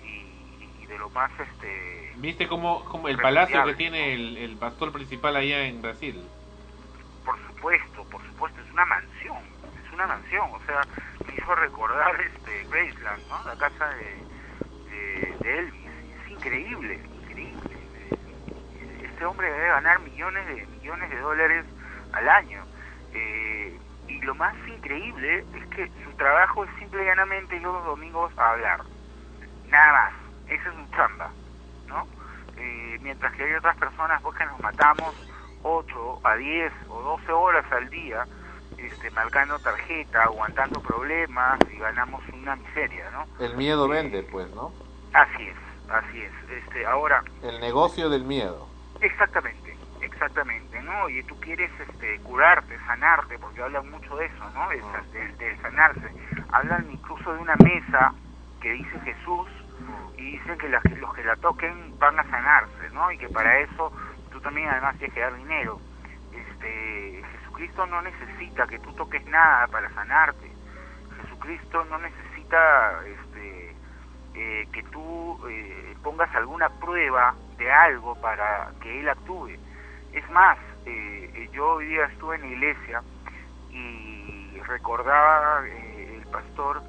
y, 0.05 0.83
y 0.83 0.87
de 0.87 0.97
lo 0.97 1.11
más 1.11 1.33
este 1.41 2.13
viste 2.19 2.47
como, 2.47 2.85
como 2.85 3.09
el 3.09 3.17
palacio 3.17 3.65
que 3.65 3.75
tiene 3.75 4.15
el, 4.15 4.37
el 4.37 4.57
pastor 4.59 4.93
principal 4.93 5.35
allá 5.35 5.65
en 5.65 5.83
Brasil 5.83 6.25
por 7.25 7.37
supuesto, 7.47 8.05
por 8.05 8.23
supuesto, 8.27 8.61
es 8.61 8.71
una 8.73 8.85
mansión, 8.87 9.39
una 10.01 10.15
mansión, 10.15 10.49
o 10.51 10.61
sea, 10.65 10.81
me 11.27 11.35
hizo 11.35 11.55
recordar 11.55 12.19
este 12.21 12.65
Graceland, 12.71 13.29
¿no? 13.29 13.45
La 13.45 13.57
casa 13.57 13.89
de, 13.89 14.31
Elvis. 15.43 15.91
Es 16.25 16.31
increíble, 16.31 17.01
increíble. 17.23 17.77
Este 19.03 19.25
hombre 19.27 19.51
debe 19.51 19.69
ganar 19.69 20.01
millones 20.01 20.47
de 20.47 20.67
millones 20.67 21.11
de 21.11 21.19
dólares 21.19 21.67
al 22.13 22.29
año. 22.29 22.65
Eh, 23.13 23.79
y 24.09 24.21
lo 24.23 24.35
más 24.35 24.55
increíble 24.69 25.45
es 25.55 25.67
que 25.69 25.91
su 26.05 26.13
trabajo 26.17 26.65
es 26.65 26.71
simple 26.79 27.03
y 27.03 27.07
llanamente 27.07 27.57
ir 27.57 27.63
los 27.63 27.85
domingos 27.85 28.33
a 28.39 28.53
hablar. 28.53 28.81
Nada 29.69 29.93
más. 29.93 30.13
Esa 30.51 30.69
es 30.69 30.75
su 30.75 30.97
chamba, 30.97 31.31
¿no? 31.87 32.07
Eh, 32.57 32.99
mientras 33.03 33.33
que 33.35 33.45
hay 33.45 33.55
otras 33.55 33.77
personas 33.77 34.21
pues 34.23 34.37
que 34.37 34.47
nos 34.47 34.59
matamos 34.61 35.15
8 35.63 36.21
a 36.25 36.35
10 36.35 36.73
o 36.89 37.03
12 37.03 37.33
horas 37.33 37.65
al 37.71 37.89
día 37.89 38.27
este, 38.87 39.11
marcando 39.11 39.59
tarjeta, 39.59 40.25
aguantando 40.25 40.81
problemas 40.81 41.59
y 41.73 41.79
ganamos 41.79 42.23
una 42.33 42.57
miseria, 42.57 43.11
¿no? 43.11 43.27
El 43.45 43.57
miedo 43.57 43.89
vende, 43.89 44.23
pues, 44.25 44.49
¿no? 44.55 44.73
Así 45.13 45.43
es, 45.49 45.57
así 45.91 46.23
es. 46.23 46.33
Este, 46.51 46.87
ahora, 46.87 47.23
El 47.43 47.61
negocio 47.61 48.09
del 48.09 48.25
miedo. 48.25 48.69
exactamente, 49.01 49.77
exactamente, 50.01 50.81
¿no? 50.83 51.09
Y 51.09 51.23
tú 51.25 51.39
quieres 51.41 51.71
este, 51.81 52.19
curarte, 52.21 52.77
sanarte, 52.87 53.39
porque 53.39 53.63
hablan 53.63 53.91
mucho 53.91 54.17
de 54.17 54.27
eso, 54.27 54.51
¿no? 54.55 54.69
De, 54.71 54.81
sa- 54.81 55.05
de- 55.13 55.33
de 55.37 55.57
sanarse. 55.63 56.13
Hablan 56.53 56.91
incluso 56.91 57.33
de 57.33 57.39
una 57.41 57.57
mesa 57.57 58.15
que 58.61 58.71
dice 58.73 59.01
Jesús 59.01 59.49
y 60.17 60.33
dicen 60.33 60.59
que 60.59 60.69
las- 60.69 60.85
los 60.99 61.13
que 61.15 61.25
la 61.25 61.37
toquen 61.37 61.99
van 61.99 62.19
a 62.19 62.25
sanarse, 62.31 62.91
¿no? 62.93 63.11
Y 63.13 63.19
que 63.19 63.29
para 63.29 63.59
eso 63.61 63.93
tú 64.31 64.41
también 64.41 64.69
además 64.69 64.97
tienes 64.99 65.15
que 65.15 65.21
dar 65.21 65.35
dinero. 65.35 65.79
Este, 66.33 67.23
Jesucristo 67.61 67.87
no 67.89 68.01
necesita 68.01 68.67
que 68.67 68.79
tú 68.79 68.91
toques 68.95 69.23
nada 69.27 69.67
para 69.67 69.93
sanarte. 69.93 70.51
Jesucristo 71.21 71.85
no 71.85 71.99
necesita 71.99 73.05
este, 73.05 73.77
eh, 74.35 74.67
que 74.73 74.83
tú 74.85 75.39
eh, 75.47 75.95
pongas 76.03 76.35
alguna 76.35 76.71
prueba 76.71 77.35
de 77.59 77.71
algo 77.71 78.19
para 78.23 78.71
que 78.81 79.01
Él 79.01 79.11
actúe. 79.11 79.51
Es 80.15 80.31
más, 80.31 80.57
eh, 80.87 81.31
eh, 81.35 81.51
yo 81.53 81.75
hoy 81.75 81.89
día 81.89 82.07
estuve 82.07 82.37
en 82.37 82.41
la 82.41 82.47
iglesia 82.49 83.03
y 83.71 84.59
recordaba 84.67 85.63
el 85.69 86.27
pastor 86.33 86.83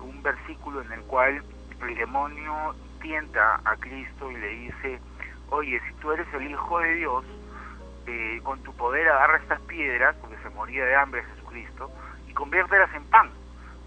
un 0.00 0.22
versículo 0.22 0.82
en 0.82 0.92
el 0.92 1.00
cual 1.02 1.42
el 1.82 1.94
demonio 1.96 2.76
tienta 3.00 3.60
a 3.64 3.74
Cristo 3.76 4.30
y 4.30 4.36
le 4.36 4.48
dice, 4.48 5.00
oye, 5.48 5.80
si 5.88 5.94
tú 5.94 6.12
eres 6.12 6.32
el 6.34 6.50
Hijo 6.50 6.78
de 6.78 6.94
Dios, 6.94 7.24
con 8.42 8.62
tu 8.62 8.72
poder 8.74 9.08
agarra 9.08 9.38
estas 9.38 9.60
piedras, 9.62 10.16
porque 10.20 10.36
se 10.42 10.50
moría 10.50 10.84
de 10.84 10.94
hambre 10.96 11.24
Jesucristo, 11.24 11.90
y 12.26 12.32
conviértelas 12.34 12.92
en 12.94 13.04
pan. 13.10 13.30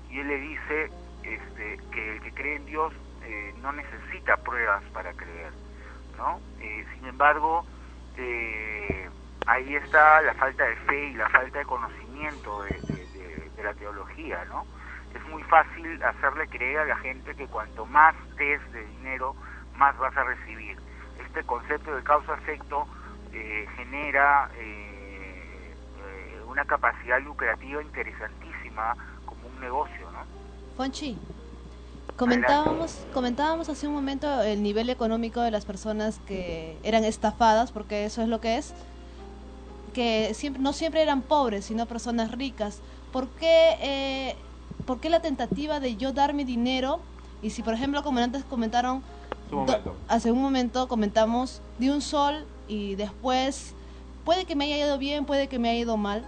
Y 0.09 0.19
él 0.19 0.27
le 0.27 0.37
dice 0.37 0.91
este, 1.23 1.79
que 1.91 2.13
el 2.13 2.21
que 2.21 2.33
cree 2.33 2.55
en 2.57 2.65
Dios 2.65 2.93
eh, 3.21 3.53
no 3.57 3.71
necesita 3.71 4.37
pruebas 4.37 4.83
para 4.93 5.13
creer, 5.13 5.53
¿no? 6.17 6.39
Eh, 6.59 6.85
sin 6.95 7.05
embargo, 7.07 7.65
eh, 8.17 9.09
ahí 9.47 9.75
está 9.75 10.21
la 10.21 10.33
falta 10.35 10.63
de 10.65 10.75
fe 10.87 11.05
y 11.05 11.13
la 11.13 11.29
falta 11.29 11.59
de 11.59 11.65
conocimiento 11.65 12.63
de- 12.63 12.81
de 13.55 13.63
la 13.63 13.73
teología, 13.75 14.43
¿no? 14.45 14.65
Es 15.13 15.23
muy 15.29 15.43
fácil 15.43 16.01
hacerle 16.03 16.47
creer 16.47 16.79
a 16.79 16.85
la 16.85 16.95
gente 16.97 17.35
que 17.35 17.47
cuanto 17.47 17.85
más 17.85 18.15
des 18.35 18.59
de 18.73 18.83
dinero, 18.85 19.35
más 19.75 19.97
vas 19.97 20.15
a 20.17 20.23
recibir. 20.23 20.77
Este 21.19 21.43
concepto 21.43 21.95
de 21.95 22.03
causa-efecto 22.03 22.87
eh, 23.33 23.65
genera 23.75 24.49
eh, 24.57 25.75
eh, 25.99 26.43
una 26.47 26.65
capacidad 26.65 27.19
lucrativa 27.21 27.81
interesantísima 27.81 28.95
como 29.25 29.47
un 29.47 29.59
negocio, 29.59 30.11
¿no? 30.11 30.19
Fonchi, 30.77 31.17
comentábamos, 32.15 33.05
comentábamos 33.13 33.69
hace 33.69 33.87
un 33.87 33.93
momento 33.93 34.41
el 34.41 34.61
nivel 34.63 34.89
económico 34.89 35.41
de 35.41 35.51
las 35.51 35.65
personas 35.65 36.19
que 36.25 36.79
eran 36.83 37.03
estafadas, 37.03 37.71
porque 37.71 38.05
eso 38.05 38.21
es 38.21 38.27
lo 38.27 38.39
que 38.39 38.57
es, 38.57 38.73
que 39.93 40.33
siempre, 40.33 40.61
no 40.61 40.73
siempre 40.73 41.01
eran 41.01 41.21
pobres, 41.21 41.65
sino 41.65 41.85
personas 41.85 42.31
ricas. 42.31 42.81
¿Por 43.11 43.29
qué, 43.29 43.75
eh, 43.81 44.35
¿Por 44.85 44.99
qué 44.99 45.09
la 45.09 45.21
tentativa 45.21 45.79
de 45.79 45.95
yo 45.95 46.11
dar 46.13 46.33
mi 46.33 46.43
dinero? 46.43 47.01
Y 47.41 47.51
si, 47.51 47.61
por 47.61 47.73
ejemplo, 47.73 48.01
como 48.03 48.19
antes 48.19 48.43
comentaron, 48.45 49.03
Un 49.51 49.65
do- 49.65 49.97
hace 50.07 50.31
un 50.31 50.41
momento 50.41 50.87
comentamos 50.87 51.61
de 51.77 51.91
un 51.91 52.01
sol 52.01 52.47
y 52.67 52.95
después 52.95 53.75
puede 54.25 54.45
que 54.45 54.55
me 54.55 54.65
haya 54.65 54.85
ido 54.85 54.97
bien, 54.97 55.25
puede 55.25 55.47
que 55.47 55.59
me 55.59 55.69
haya 55.69 55.79
ido 55.79 55.97
mal, 55.97 56.25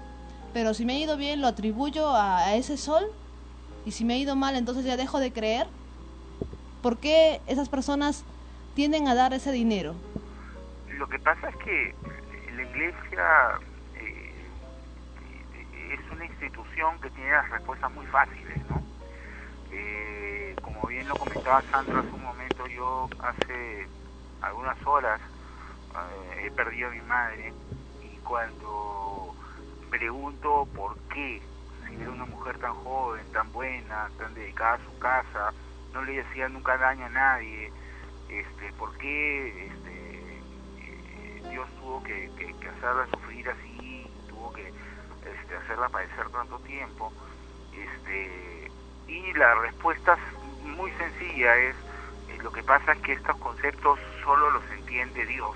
pero 0.53 0.73
si 0.73 0.85
me 0.85 0.93
ha 0.93 0.99
ido 0.99 1.17
bien 1.17 1.41
lo 1.41 1.47
atribuyo 1.47 2.15
a, 2.15 2.55
ese 2.55 2.77
sol 2.77 3.03
y 3.85 3.91
si 3.91 4.05
me 4.05 4.15
ha 4.15 4.17
ido 4.17 4.35
mal 4.35 4.55
entonces 4.55 4.85
ya 4.85 4.97
dejo 4.97 5.19
de 5.19 5.31
creer. 5.31 5.67
¿Por 6.81 6.97
qué 6.97 7.41
esas 7.47 7.69
personas 7.69 8.23
tienden 8.75 9.07
a 9.07 9.15
dar 9.15 9.33
ese 9.33 9.51
dinero? 9.51 9.95
Lo 10.89 11.07
que 11.07 11.19
pasa 11.19 11.49
es 11.49 11.55
que 11.57 11.95
la 12.55 12.63
iglesia 12.63 13.59
eh, 13.95 14.49
es 15.93 16.11
una 16.11 16.25
institución 16.25 16.99
que 17.01 17.09
tiene 17.11 17.31
las 17.31 17.49
respuestas 17.49 17.91
muy 17.91 18.05
fáciles, 18.07 18.57
¿no? 18.69 18.81
Eh, 19.71 20.55
como 20.61 20.87
bien 20.87 21.07
lo 21.07 21.15
comentaba 21.15 21.63
Sandro 21.71 21.99
hace 21.99 22.11
un 22.11 22.23
momento, 22.23 22.67
yo 22.67 23.09
hace 23.19 23.87
algunas 24.41 24.77
horas 24.85 25.19
he 26.43 26.51
perdido 26.51 26.89
a 26.89 26.91
mi 26.91 27.01
madre 27.01 27.53
y 28.01 28.17
cuando 28.19 29.35
pregunto 29.89 30.67
por 30.75 30.97
qué, 31.13 31.41
si 31.87 31.95
era 31.95 32.11
una 32.11 32.25
mujer 32.25 32.57
tan 32.59 32.73
joven, 32.73 33.25
tan 33.31 33.51
buena, 33.51 34.09
tan 34.17 34.33
dedicada 34.33 34.73
a 34.73 34.85
su 34.85 34.99
casa, 34.99 35.53
no 35.93 36.03
le 36.03 36.23
decía 36.23 36.49
nunca 36.49 36.77
daño 36.77 37.05
a 37.05 37.09
nadie, 37.09 37.71
este, 38.29 38.73
por 38.73 38.97
qué 38.97 39.67
este, 39.67 40.39
eh, 40.79 41.43
Dios 41.49 41.67
tuvo 41.79 42.03
que 42.03 42.29
hacerla 42.77 43.07
sufrir 43.11 43.49
así, 43.49 44.07
tuvo 44.27 44.51
que 44.53 44.67
este, 44.67 45.55
hacerla 45.55 45.89
padecer 45.89 46.29
tanto 46.29 46.59
tiempo. 46.59 47.11
Este, 47.73 48.71
y 49.07 49.33
la 49.33 49.55
respuesta 49.55 50.13
es 50.13 50.65
muy 50.65 50.91
sencilla, 50.91 51.55
es 51.57 51.75
eh, 52.29 52.37
lo 52.41 52.51
que 52.51 52.63
pasa 52.63 52.93
es 52.93 52.99
que 52.99 53.13
estos 53.13 53.35
conceptos 53.37 53.99
solo 54.23 54.51
los 54.51 54.63
entiende 54.71 55.25
Dios. 55.25 55.55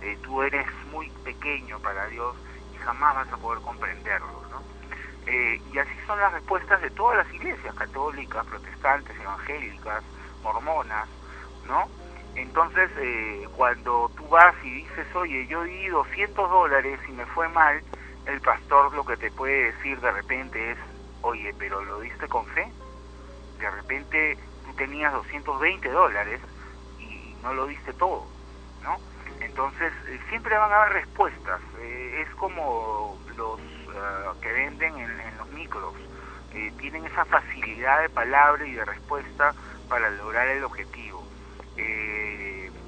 Eh, 0.00 0.16
tú 0.22 0.42
eres 0.42 0.66
muy 0.90 1.10
pequeño 1.24 1.78
para 1.80 2.06
Dios 2.08 2.36
y 2.72 2.76
jamás 2.76 3.16
vas 3.16 3.32
a 3.32 3.36
poder 3.36 3.60
comprenderlos, 3.62 4.50
¿no? 4.50 4.62
Eh, 5.26 5.60
y 5.72 5.78
así 5.78 5.92
son 6.06 6.18
las 6.20 6.32
respuestas 6.32 6.80
de 6.80 6.90
todas 6.90 7.18
las 7.18 7.34
iglesias, 7.34 7.74
católicas, 7.74 8.46
protestantes, 8.46 9.18
evangélicas, 9.20 10.02
mormonas, 10.42 11.08
¿no? 11.66 11.88
Entonces, 12.34 12.90
eh, 12.98 13.46
cuando 13.56 14.10
tú 14.16 14.26
vas 14.28 14.54
y 14.62 14.70
dices, 14.70 15.06
oye, 15.16 15.46
yo 15.48 15.64
di 15.64 15.88
200 15.88 16.48
dólares 16.48 17.00
y 17.08 17.12
me 17.12 17.26
fue 17.26 17.48
mal, 17.48 17.82
el 18.26 18.40
pastor 18.40 18.94
lo 18.94 19.04
que 19.04 19.16
te 19.16 19.30
puede 19.32 19.72
decir 19.72 20.00
de 20.00 20.12
repente 20.12 20.72
es, 20.72 20.78
oye, 21.22 21.52
pero 21.58 21.82
lo 21.84 22.00
diste 22.00 22.28
con 22.28 22.46
fe. 22.46 22.70
De 23.58 23.70
repente 23.70 24.38
tú 24.64 24.72
tenías 24.76 25.12
220 25.12 25.88
dólares 25.90 26.40
y 26.98 27.34
no 27.42 27.52
lo 27.54 27.66
diste 27.66 27.92
todo. 27.94 28.37
Entonces, 29.40 29.92
eh, 30.08 30.20
siempre 30.28 30.56
van 30.56 30.72
a 30.72 30.82
haber 30.82 30.94
respuestas. 30.94 31.60
Eh, 31.80 32.24
es 32.26 32.34
como 32.36 33.18
los 33.36 33.60
ah, 33.96 34.32
que 34.40 34.52
venden 34.52 34.96
en, 34.98 35.38
los 35.38 35.48
micros. 35.50 35.94
Eh, 36.54 36.72
tienen 36.78 37.04
esa 37.06 37.24
facilidad 37.24 38.00
de 38.02 38.08
palabra 38.08 38.66
y 38.66 38.72
de 38.72 38.84
respuesta 38.84 39.54
para 39.88 40.10
lograr 40.10 40.48
el 40.48 40.64
objetivo. 40.64 41.26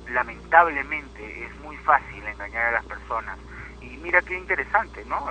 Lamentablemente 0.09 1.45
es 1.45 1.61
muy 1.61 1.77
fácil 1.77 2.27
engañar 2.27 2.67
a 2.67 2.71
las 2.73 2.85
personas. 2.85 3.39
Y 3.81 3.97
mira 3.99 4.21
qué 4.23 4.37
interesante, 4.37 5.05
¿no? 5.05 5.25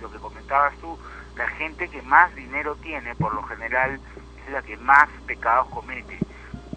Lo 0.00 0.10
que 0.10 0.18
comentabas 0.18 0.76
tú, 0.76 0.96
la 1.36 1.48
gente 1.48 1.88
que 1.88 2.02
más 2.02 2.34
dinero 2.34 2.76
tiene, 2.76 3.14
por 3.16 3.34
lo 3.34 3.42
general, 3.42 3.98
es 4.44 4.52
la 4.52 4.62
que 4.62 4.76
más 4.76 5.08
pecados 5.26 5.68
comete. 5.68 6.18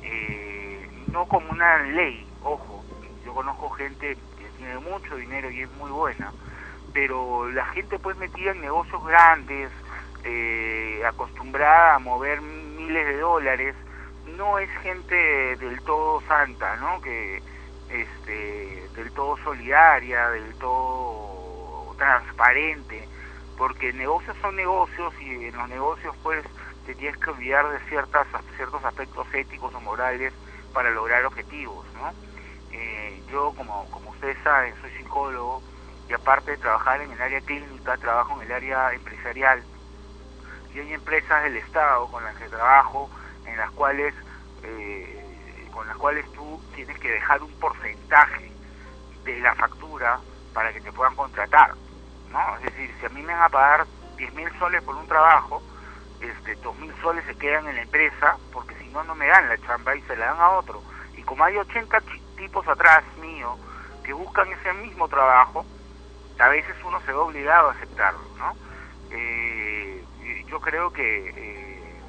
Eh, 0.02 0.88
no 1.12 1.26
como 1.26 1.52
una 1.52 1.80
ley, 1.80 2.26
ojo, 2.44 2.73
conozco 3.34 3.70
gente 3.72 4.18
que 4.38 4.46
tiene 4.58 4.78
mucho 4.80 5.16
dinero 5.16 5.50
y 5.50 5.62
es 5.62 5.72
muy 5.74 5.92
buena, 5.92 6.32
pero 6.94 7.50
la 7.52 7.66
gente 7.68 8.00
pues 8.00 8.18
metida 8.18 8.52
en 8.52 8.62
negocios 8.62 9.04
grandes, 9.06 9.72
eh, 10.24 11.02
acostumbrada 11.06 11.96
a 11.96 12.00
mover 12.00 12.42
miles 12.42 13.06
de 13.06 13.18
dólares, 13.18 13.76
no 14.38 14.58
es 14.60 14.70
gente 14.82 15.16
del 15.58 15.82
todo 15.82 16.22
santa, 16.28 16.76
¿no? 16.78 17.02
Que 17.02 17.42
este, 17.90 18.90
del 18.96 19.12
todo 19.12 19.38
solidaria, 19.44 20.30
del 20.30 20.56
todo 20.56 21.94
transparente, 21.98 23.08
porque 23.58 23.94
negocios 23.94 24.36
son 24.42 24.56
negocios 24.56 25.14
y 25.22 25.46
en 25.46 25.56
los 25.56 25.70
negocios 25.70 26.16
pues 26.24 26.44
te 26.86 26.96
tienes 26.96 27.18
que 27.18 27.30
olvidar 27.30 27.70
de 27.70 27.80
ciertas 27.88 28.28
ciertos 28.56 28.84
aspectos 28.84 29.28
éticos 29.34 29.74
o 29.74 29.82
morales 29.82 30.34
para 30.74 30.90
lograr 30.90 31.26
objetivos, 31.26 31.86
¿no? 31.94 32.12
Eh, 32.86 33.24
yo 33.28 33.54
como 33.56 33.90
como 33.92 34.10
ustedes 34.12 34.38
saben 34.44 34.76
soy 34.82 34.92
psicólogo 34.98 35.64
y 36.10 36.14
aparte 36.14 36.52
de 36.52 36.58
trabajar 36.58 37.00
en 37.02 37.14
el 37.14 37.22
área 37.22 37.40
clínica 37.42 37.98
trabajo 37.98 38.34
en 38.36 38.42
el 38.42 38.52
área 38.52 38.92
empresarial 38.94 39.64
y 40.74 40.80
hay 40.80 40.94
empresas 40.94 41.44
del 41.44 41.56
Estado 41.58 42.10
con 42.10 42.26
las 42.26 42.36
que 42.36 42.50
trabajo 42.50 43.10
en 43.46 43.56
las 43.58 43.72
cuales 43.72 44.14
eh, 44.64 45.70
con 45.72 45.88
las 45.88 45.96
cuales 45.98 46.30
tú 46.34 46.62
tienes 46.76 47.00
que 47.00 47.10
dejar 47.10 47.42
un 47.42 47.56
porcentaje 47.56 48.52
de 49.24 49.40
la 49.40 49.56
factura 49.56 50.20
para 50.54 50.74
que 50.74 50.82
te 50.82 50.92
puedan 50.92 51.16
contratar, 51.16 51.74
¿no? 52.30 52.58
Es 52.58 52.64
decir, 52.64 52.94
si 53.00 53.06
a 53.06 53.10
mí 53.10 53.22
me 53.22 53.34
van 53.34 53.44
a 53.44 53.50
pagar 53.50 53.88
10 54.18 54.34
mil 54.34 54.52
soles 54.60 54.84
por 54.84 54.96
un 54.96 55.08
trabajo, 55.08 55.64
este, 56.20 56.56
2 56.58 56.78
mil 56.78 56.94
soles 57.02 57.26
se 57.26 57.36
quedan 57.38 57.68
en 57.68 57.76
la 57.76 57.82
empresa 57.84 58.38
porque 58.52 58.76
si 58.76 58.90
no, 58.90 59.04
no 59.04 59.16
me 59.16 59.28
dan 59.28 59.50
la 59.50 59.58
chamba 59.60 59.96
y 59.96 60.02
se 60.04 60.16
la 60.18 60.28
dan 60.28 60.40
a 60.42 60.50
otro. 60.52 60.84
Y 61.14 61.24
como 61.24 61.44
hay 61.44 61.58
80 61.58 62.02
chi- 62.02 62.23
tipos 62.44 62.68
atrás 62.68 63.04
mío 63.22 63.58
que 64.04 64.12
buscan 64.12 64.52
ese 64.52 64.74
mismo 64.74 65.08
trabajo, 65.08 65.66
a 66.40 66.50
veces 66.50 66.76
uno 66.86 67.00
se 67.02 67.14
ve 67.14 67.18
obligado 67.18 67.70
a 67.70 67.72
aceptarlo, 67.72 68.20
¿no? 68.38 68.54
Eh, 69.12 70.04
yo 70.48 70.60
creo 70.60 70.92
que 70.92 71.30
eh, 71.30 72.02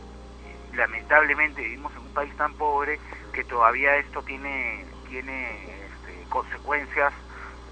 lamentablemente 0.74 1.62
vivimos 1.62 1.92
en 1.92 2.02
un 2.02 2.14
país 2.14 2.36
tan 2.36 2.52
pobre 2.54 2.98
que 3.32 3.44
todavía 3.44 3.96
esto 3.96 4.22
tiene 4.22 4.84
tiene 5.08 5.50
este, 5.86 6.28
consecuencias 6.28 7.12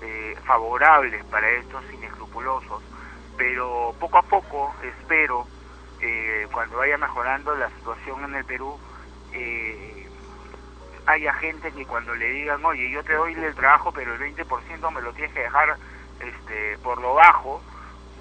eh, 0.01 0.36
favorables 0.44 1.24
para 1.24 1.48
estos 1.51 1.82
inescrupulosos 1.93 2.82
pero 3.36 3.94
poco 3.98 4.18
a 4.18 4.22
poco 4.22 4.74
espero 4.82 5.47
eh, 6.01 6.47
cuando 6.52 6.76
vaya 6.76 6.97
mejorando 6.97 7.55
la 7.56 7.70
situación 7.70 8.24
en 8.24 8.34
el 8.36 8.44
Perú 8.44 8.78
eh, 9.32 10.01
haya 11.06 11.32
gente 11.34 11.70
que 11.72 11.84
cuando 11.86 12.14
le 12.14 12.28
digan 12.30 12.64
oye 12.64 12.90
yo 12.90 13.02
te 13.04 13.14
doy 13.14 13.34
el 13.34 13.54
trabajo 13.54 13.92
pero 13.92 14.14
el 14.14 14.20
20% 14.20 14.90
me 14.90 15.02
lo 15.02 15.12
tienes 15.12 15.32
que 15.34 15.40
dejar 15.40 15.78
este 16.20 16.78
por 16.78 17.00
lo 17.00 17.14
bajo 17.14 17.60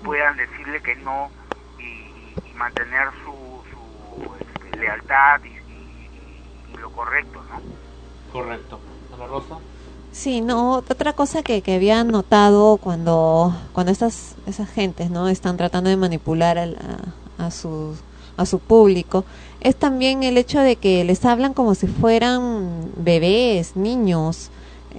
puedan 0.03 0.37
decirle 0.37 0.81
que 0.81 0.95
no 0.95 1.31
y, 1.77 2.33
y- 2.43 2.53
mantener 2.53 3.07
su, 3.23 3.63
su 3.71 4.35
este, 4.37 4.77
lealtad 4.79 5.41
y, 5.43 5.47
y- 5.73 6.73
y 6.73 6.77
lo 6.77 6.91
correcto, 6.91 7.43
¿no? 7.49 7.61
Correcto. 8.31 8.79
Ana 9.13 9.27
Rosa. 9.27 9.59
Sí, 10.11 10.41
no, 10.41 10.73
otra 10.73 11.13
cosa 11.13 11.41
que, 11.41 11.61
que 11.61 11.75
había 11.75 12.03
notado 12.03 12.77
cuando, 12.77 13.51
cuando 13.73 13.91
estas, 13.91 14.35
esas 14.45 14.69
gentes 14.71 15.09
no 15.09 15.27
están 15.27 15.57
tratando 15.57 15.89
de 15.89 15.97
manipular 15.97 16.57
al- 16.57 16.77
a, 17.39 17.45
a 17.45 17.51
su, 17.51 17.97
a 18.41 18.45
su 18.45 18.59
público 18.59 19.23
es 19.61 19.76
también 19.76 20.23
el 20.23 20.38
hecho 20.38 20.59
de 20.59 20.76
que 20.76 21.03
les 21.03 21.23
hablan 21.26 21.53
como 21.53 21.76
si 21.76 21.88
fueran 21.88 22.91
bebés, 22.97 23.76
niños. 23.76 24.49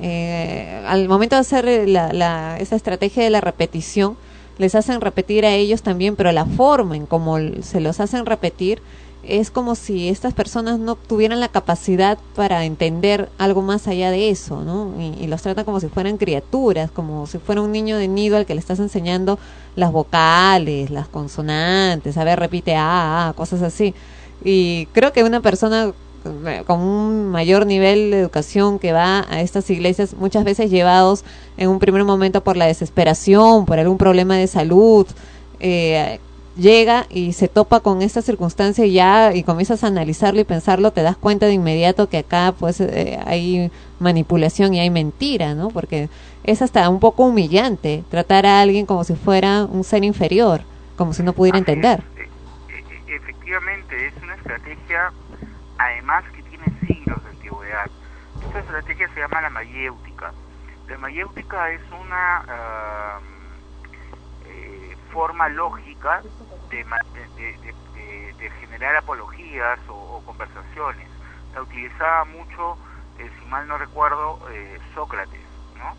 Eh, 0.01 0.83
al 0.87 1.09
momento 1.09 1.37
de 1.37 1.41
hacer 1.41 1.89
la, 1.89 2.13
la- 2.13 2.57
esa 2.59 2.77
estrategia 2.77 3.23
de 3.25 3.31
la 3.31 3.41
repetición, 3.41 4.17
les 4.59 4.75
hacen 4.75 5.01
repetir 5.01 5.45
a 5.45 5.53
ellos 5.55 5.83
también, 5.83 6.15
pero 6.17 6.31
la 6.33 6.47
forma 6.47 6.97
en 6.97 7.07
cómo 7.07 7.37
se 7.63 7.81
los 7.81 8.01
hacen 8.01 8.25
repetir 8.27 8.81
es 9.23 9.51
como 9.51 9.75
si 9.75 10.09
estas 10.09 10.35
personas 10.35 10.79
no 10.79 10.97
tuvieran 10.97 11.41
la 11.41 11.49
capacidad 11.49 12.19
para 12.35 12.65
entender 12.65 13.29
algo 13.39 13.63
más 13.63 13.87
allá 13.87 14.11
de 14.11 14.31
eso, 14.31 14.63
¿no? 14.65 14.93
Y, 15.01 15.27
los 15.29 15.43
tratan 15.43 15.65
como 15.65 15.81
si 15.81 15.89
fueran 15.89 16.19
criaturas, 16.19 16.91
como 16.91 17.27
si 17.27 17.39
fuera 17.39 17.61
un 17.63 17.73
niño 17.73 17.97
de 17.97 18.09
nido 18.09 18.37
al 18.37 18.47
que 18.47 18.55
le 18.55 18.61
estás 18.61 18.81
enseñando 18.81 19.39
las 19.77 19.93
vocales, 19.93 20.91
las 20.91 21.09
consonantes, 21.09 22.17
a 22.17 22.25
ver, 22.25 22.39
repite 22.39 22.75
ah, 22.75 23.29
ah, 23.29 23.33
cosas 23.35 23.63
así. 23.63 23.95
Y 24.45 24.87
creo 24.87 25.13
que 25.13 25.23
una 25.23 25.41
persona 25.41 25.93
eh, 26.47 26.63
con 26.67 26.81
un 26.81 27.29
mayor 27.29 27.67
nivel 27.67 28.11
de 28.11 28.21
educación 28.21 28.79
que 28.79 28.93
va 28.93 29.27
a 29.29 29.41
estas 29.41 29.69
iglesias, 29.71 30.15
muchas 30.15 30.45
veces 30.45 30.71
llevados 30.71 31.25
en 31.57 31.69
un 31.69 31.79
primer 31.79 32.05
momento 32.05 32.43
por 32.43 32.57
la 32.57 32.67
desesperación, 32.67 33.67
por 33.67 33.79
algún 33.79 33.99
problema 33.99 34.37
de 34.37 34.47
salud, 34.47 35.07
eh, 35.61 36.21
llega 36.55 37.07
y 37.09 37.33
se 37.33 37.49
topa 37.49 37.81
con 37.81 38.03
esta 38.03 38.23
circunstancia 38.23 38.85
y 38.85 38.95
ya 38.95 39.35
y 39.35 39.43
comienzas 39.43 39.85
a 39.85 39.89
analizarlo 39.89 40.41
y 40.41 40.45
pensarlo, 40.45 40.93
te 40.93 41.03
das 41.03 41.17
cuenta 41.17 41.47
de 41.47 41.53
inmediato 41.53 42.09
que 42.09 42.19
acá 42.19 42.55
pues 42.59 42.81
eh, 42.81 43.19
hay 43.27 43.71
manipulación 44.01 44.75
y 44.75 44.81
hay 44.81 44.91
mentira, 44.91 45.55
¿no? 45.55 45.69
Porque 45.69 46.09
es 46.45 46.63
hasta 46.63 46.89
un 46.89 47.01
poco 47.01 47.25
humillante 47.25 48.05
tratar 48.11 48.47
a 48.47 48.61
alguien 48.61 48.87
como 48.87 49.05
si 49.05 49.15
fuera 49.15 49.65
un 49.65 49.85
ser 49.85 50.05
inferior, 50.05 50.63
como 50.97 51.13
si 51.13 51.23
no 51.23 51.33
pudiera 51.33 51.59
entender. 51.59 52.05
E- 52.19 53.17
efectivamente, 53.17 54.09
es 54.09 54.15
una 54.23 54.35
estrategia, 54.35 55.13
además 55.79 56.25
que 56.35 56.43
tiene 56.43 56.67
siglos 56.87 57.23
de 57.25 57.31
antigüedad. 57.31 57.87
Esta 58.47 58.59
estrategia 58.61 59.09
se 59.15 59.21
llama 59.21 59.41
la 59.41 59.51
mayéutica. 59.51 60.33
La 60.89 60.99
mayéutica 60.99 61.71
es 61.71 61.81
una 61.93 62.45
eh, 62.49 63.42
forma 65.13 65.49
lógica 65.49 66.21
de, 66.23 66.85
de- 67.37 68.35
de- 68.39 68.51
generar 68.61 68.97
apologías 68.97 69.79
o, 69.89 69.95
o 69.95 70.23
conversaciones. 70.23 71.11
La 71.53 71.63
utilizaba 71.63 72.25
mucho, 72.25 72.79
eh, 73.17 73.31
si 73.39 73.47
mal 73.47 73.67
no 73.69 73.79
recuerdo, 73.79 74.41
eh, 74.51 74.79
Sócrates, 74.95 75.47
¿no? 75.75 75.97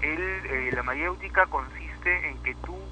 Él, 0.00 0.20
eh, 0.46 0.70
la 0.74 0.82
mayéutica 0.82 1.46
consiste 1.46 2.28
en 2.28 2.38
que 2.40 2.54
tú 2.56 2.90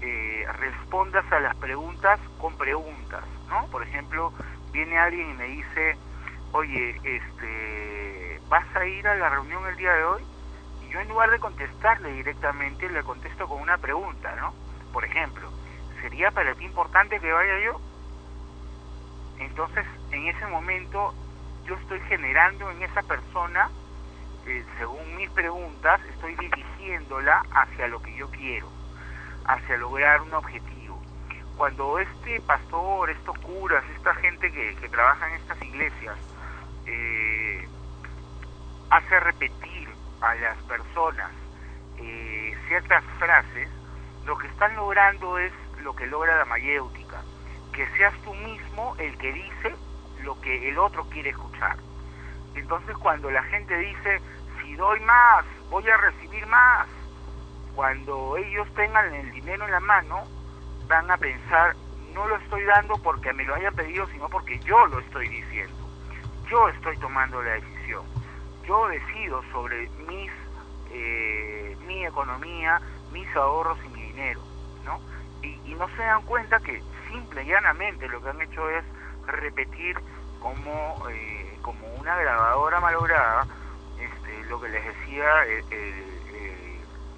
eh, 0.00 0.46
respondas 0.58 1.24
a 1.32 1.40
las 1.40 1.56
preguntas 1.56 2.20
con 2.36 2.56
preguntas, 2.56 3.24
¿no? 3.48 3.66
Por 3.68 3.82
ejemplo, 3.82 4.32
viene 4.72 4.98
alguien 4.98 5.30
y 5.30 5.34
me 5.34 5.44
dice, 5.46 5.98
oye, 6.52 7.00
este, 7.02 8.40
¿vas 8.48 8.66
a 8.76 8.84
ir 8.86 9.06
a 9.08 9.16
la 9.16 9.30
reunión 9.30 9.66
el 9.66 9.76
día 9.76 9.92
de 9.94 10.04
hoy? 10.04 10.28
Y 10.80 10.88
yo 10.90 11.00
en 11.00 11.08
lugar 11.08 11.30
de 11.30 11.38
contestarle 11.40 12.12
directamente, 12.12 12.88
le 12.90 13.02
contesto 13.02 13.48
con 13.48 13.60
una 13.60 13.78
pregunta, 13.78 14.34
¿no? 14.36 14.54
Por 14.94 15.04
ejemplo, 15.04 15.50
¿sería 16.00 16.30
para 16.30 16.54
ti 16.54 16.64
importante 16.64 17.20
que 17.20 17.30
vaya 17.30 17.58
yo? 17.64 17.80
Entonces, 19.40 19.84
en 20.12 20.28
ese 20.28 20.46
momento, 20.46 21.12
yo 21.66 21.74
estoy 21.74 22.00
generando 22.08 22.70
en 22.70 22.82
esa 22.82 23.02
persona, 23.02 23.68
eh, 24.46 24.64
según 24.78 25.16
mis 25.16 25.28
preguntas, 25.30 26.00
estoy 26.08 26.34
dirigiéndola 26.36 27.42
hacia 27.50 27.88
lo 27.88 28.00
que 28.00 28.16
yo 28.16 28.30
quiero 28.30 28.68
hacia 29.46 29.76
lograr 29.76 30.22
un 30.22 30.32
objetivo. 30.34 31.00
Cuando 31.56 31.98
este 31.98 32.40
pastor, 32.40 33.10
estos 33.10 33.38
curas, 33.38 33.84
esta 33.96 34.14
gente 34.14 34.50
que, 34.50 34.74
que 34.76 34.88
trabaja 34.88 35.28
en 35.28 35.34
estas 35.40 35.62
iglesias, 35.62 36.16
eh, 36.86 37.68
hace 38.90 39.20
repetir 39.20 39.88
a 40.20 40.34
las 40.34 40.56
personas 40.64 41.30
eh, 41.98 42.56
ciertas 42.68 43.04
frases, 43.18 43.68
lo 44.26 44.38
que 44.38 44.46
están 44.46 44.74
logrando 44.76 45.38
es 45.38 45.52
lo 45.82 45.94
que 45.94 46.06
logra 46.06 46.38
la 46.38 46.44
mayéutica, 46.46 47.22
que 47.72 47.86
seas 47.96 48.14
tú 48.22 48.32
mismo 48.34 48.94
el 48.98 49.16
que 49.18 49.32
dice 49.32 49.74
lo 50.22 50.40
que 50.40 50.68
el 50.68 50.78
otro 50.78 51.04
quiere 51.10 51.30
escuchar. 51.30 51.76
Entonces 52.54 52.96
cuando 52.96 53.30
la 53.30 53.42
gente 53.44 53.76
dice, 53.76 54.20
si 54.60 54.74
doy 54.76 55.00
más, 55.00 55.44
voy 55.70 55.88
a 55.88 55.96
recibir 55.96 56.46
más, 56.46 56.86
cuando 57.74 58.36
ellos 58.36 58.66
tengan 58.74 59.12
el 59.14 59.30
dinero 59.32 59.64
en 59.64 59.72
la 59.72 59.80
mano, 59.80 60.24
van 60.86 61.10
a 61.10 61.16
pensar, 61.18 61.74
no 62.14 62.26
lo 62.28 62.36
estoy 62.36 62.62
dando 62.64 62.96
porque 62.98 63.32
me 63.32 63.44
lo 63.44 63.54
haya 63.54 63.70
pedido, 63.72 64.06
sino 64.08 64.28
porque 64.28 64.58
yo 64.60 64.86
lo 64.86 65.00
estoy 65.00 65.28
diciendo. 65.28 65.74
Yo 66.48 66.68
estoy 66.68 66.96
tomando 66.98 67.42
la 67.42 67.52
decisión. 67.52 68.04
Yo 68.66 68.86
decido 68.88 69.42
sobre 69.52 69.88
mis, 70.08 70.30
eh, 70.90 71.76
mi 71.86 72.06
economía, 72.06 72.80
mis 73.12 73.28
ahorros 73.34 73.78
y 73.84 73.88
mi 73.88 74.03
dinero, 74.14 74.46
¿no? 74.84 75.02
Y, 75.42 75.74
no 75.74 75.88
se 75.96 76.02
dan 76.02 76.22
cuenta 76.22 76.60
que 76.60 76.84
simple 77.08 77.42
y 77.42 77.48
llanamente 77.48 78.08
lo 78.08 78.22
que 78.22 78.30
han 78.30 78.40
hecho 78.40 78.70
es 78.70 78.84
repetir 79.26 79.96
como, 80.38 80.98
eh, 81.10 81.58
como 81.62 81.86
una 81.94 82.16
grabadora 82.16 82.80
malograda 82.80 83.46
este, 83.96 84.44
lo 84.44 84.60
que 84.60 84.68
les 84.68 84.84
decía 84.84 85.44
el- 85.44 85.64
el- 85.70 86.22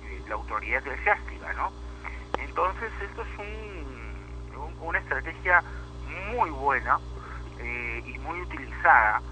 el- 0.03 0.25
la 0.29 0.35
autoridad 0.35 0.81
eclesiástica, 0.81 1.53
¿no? 1.55 1.73
Entonces 2.37 2.93
esto 3.01 3.23
es 3.23 3.39
un, 3.39 4.29
un- 4.57 4.77
una 4.81 4.99
estrategia 4.99 5.63
muy 6.03 6.51
buena 6.51 7.01
eh, 7.59 8.03
y 8.05 8.19
muy 8.19 8.41
utilizada 8.41 9.23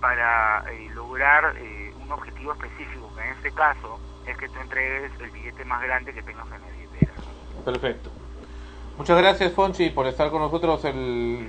para 0.00 0.60
eh, 0.72 0.88
lograr 0.90 1.54
eh, 1.56 1.92
un 1.96 2.10
objetivo 2.12 2.52
específico, 2.52 3.12
que 3.14 3.22
en 3.22 3.32
este 3.32 3.52
caso 3.52 4.00
es 4.24 4.36
que 4.38 4.48
tú 4.50 4.60
entregues 4.60 5.12
el 5.20 5.30
billete 5.30 5.64
más 5.64 5.82
grande 5.82 6.14
que 6.14 6.22
tengas 6.22 6.50
en 6.52 6.62
billetera. 6.62 6.73
Perfecto. 7.64 8.10
Muchas 8.98 9.16
gracias, 9.18 9.52
Fonchi, 9.52 9.90
por 9.90 10.06
estar 10.06 10.30
con 10.30 10.40
nosotros. 10.40 10.84
El, 10.84 11.48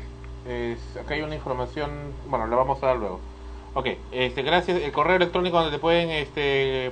acá 1.00 1.14
hay 1.14 1.22
una 1.22 1.36
información, 1.36 1.92
bueno, 2.28 2.48
la 2.48 2.56
vamos 2.56 2.82
a 2.82 2.88
dar 2.88 2.98
luego. 2.98 3.22
Ok, 3.74 3.90
este, 4.12 4.42
gracias. 4.42 4.82
El 4.82 4.92
correo 4.92 5.18
electrónico 5.18 5.58
donde 5.58 5.76
te 5.76 5.80
pueden, 5.80 6.10
este, 6.10 6.92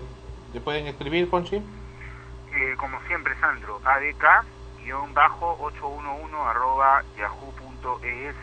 te 0.52 0.62
pueden 0.62 0.86
escribir, 0.88 1.28
Fonchi. 1.28 1.56
Eh, 1.56 2.76
como 2.78 3.02
siempre, 3.08 3.34
Sandro, 3.40 3.82
adk-811 3.84 6.46
arroba 6.46 7.04
yahoo.es 7.18 8.36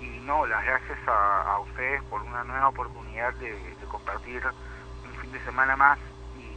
y 0.00 0.20
no, 0.20 0.46
las 0.46 0.64
gracias 0.64 0.98
a, 1.06 1.58
ustedes 1.60 2.02
por 2.04 2.22
una 2.22 2.42
nueva 2.44 2.68
oportunidad 2.68 3.34
de, 3.34 3.76
compartir 3.90 4.42
un 5.04 5.12
fin 5.20 5.30
de 5.32 5.44
semana 5.44 5.76
más 5.76 5.98
y 6.36 6.56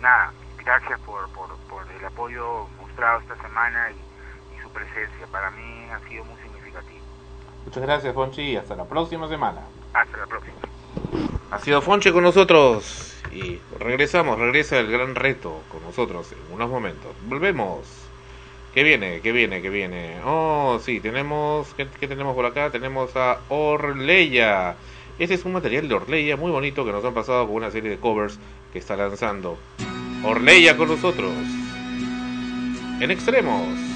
nada, 0.00 0.32
gracias 0.66 0.98
por, 1.00 1.28
por, 1.30 1.48
por 1.70 1.86
el 1.96 2.04
apoyo 2.04 2.66
mostrado 2.80 3.20
esta 3.20 3.40
semana 3.40 3.88
y, 3.92 4.56
y, 4.56 4.62
su 4.62 4.68
presencia. 4.70 5.26
Para 5.30 5.50
mí 5.52 5.88
ha 5.90 6.00
sido 6.08 6.24
muy 6.24 6.36
significativo. 6.42 7.00
Muchas 7.64 7.82
gracias, 7.82 8.14
Fonchi, 8.14 8.42
y 8.42 8.56
hasta 8.56 8.74
la 8.74 8.84
próxima 8.84 9.28
semana. 9.28 9.62
Hasta 9.94 10.18
la 10.18 10.26
próxima. 10.26 10.56
Ha 11.52 11.58
sido 11.60 11.80
Fonchi 11.80 12.10
con 12.10 12.24
nosotros 12.24 13.16
y 13.32 13.60
regresamos, 13.78 14.38
regresa 14.38 14.78
el 14.78 14.90
gran 14.90 15.14
reto 15.14 15.62
con 15.70 15.82
nosotros 15.84 16.32
en 16.32 16.52
unos 16.52 16.68
momentos. 16.68 17.12
Volvemos. 17.26 17.86
¿Qué 18.74 18.82
viene? 18.82 19.20
¿Qué 19.22 19.32
viene? 19.32 19.62
¿Qué 19.62 19.70
viene? 19.70 20.20
Oh, 20.26 20.78
sí, 20.82 21.00
tenemos... 21.00 21.72
¿Qué, 21.76 21.88
qué 21.98 22.08
tenemos 22.08 22.34
por 22.34 22.44
acá? 22.44 22.70
Tenemos 22.70 23.16
a 23.16 23.38
Orleya. 23.48 24.74
Este 25.18 25.34
es 25.34 25.46
un 25.46 25.52
material 25.52 25.88
de 25.88 25.94
Orleya 25.94 26.36
muy 26.36 26.50
bonito 26.50 26.84
que 26.84 26.92
nos 26.92 27.02
han 27.02 27.14
pasado 27.14 27.46
por 27.46 27.56
una 27.56 27.70
serie 27.70 27.88
de 27.88 27.96
covers 27.96 28.38
que 28.74 28.78
está 28.78 28.96
lanzando. 28.96 29.56
Orleya 30.22 30.76
con 30.76 30.88
nosotros. 30.88 31.32
En 33.00 33.10
extremos. 33.10 33.95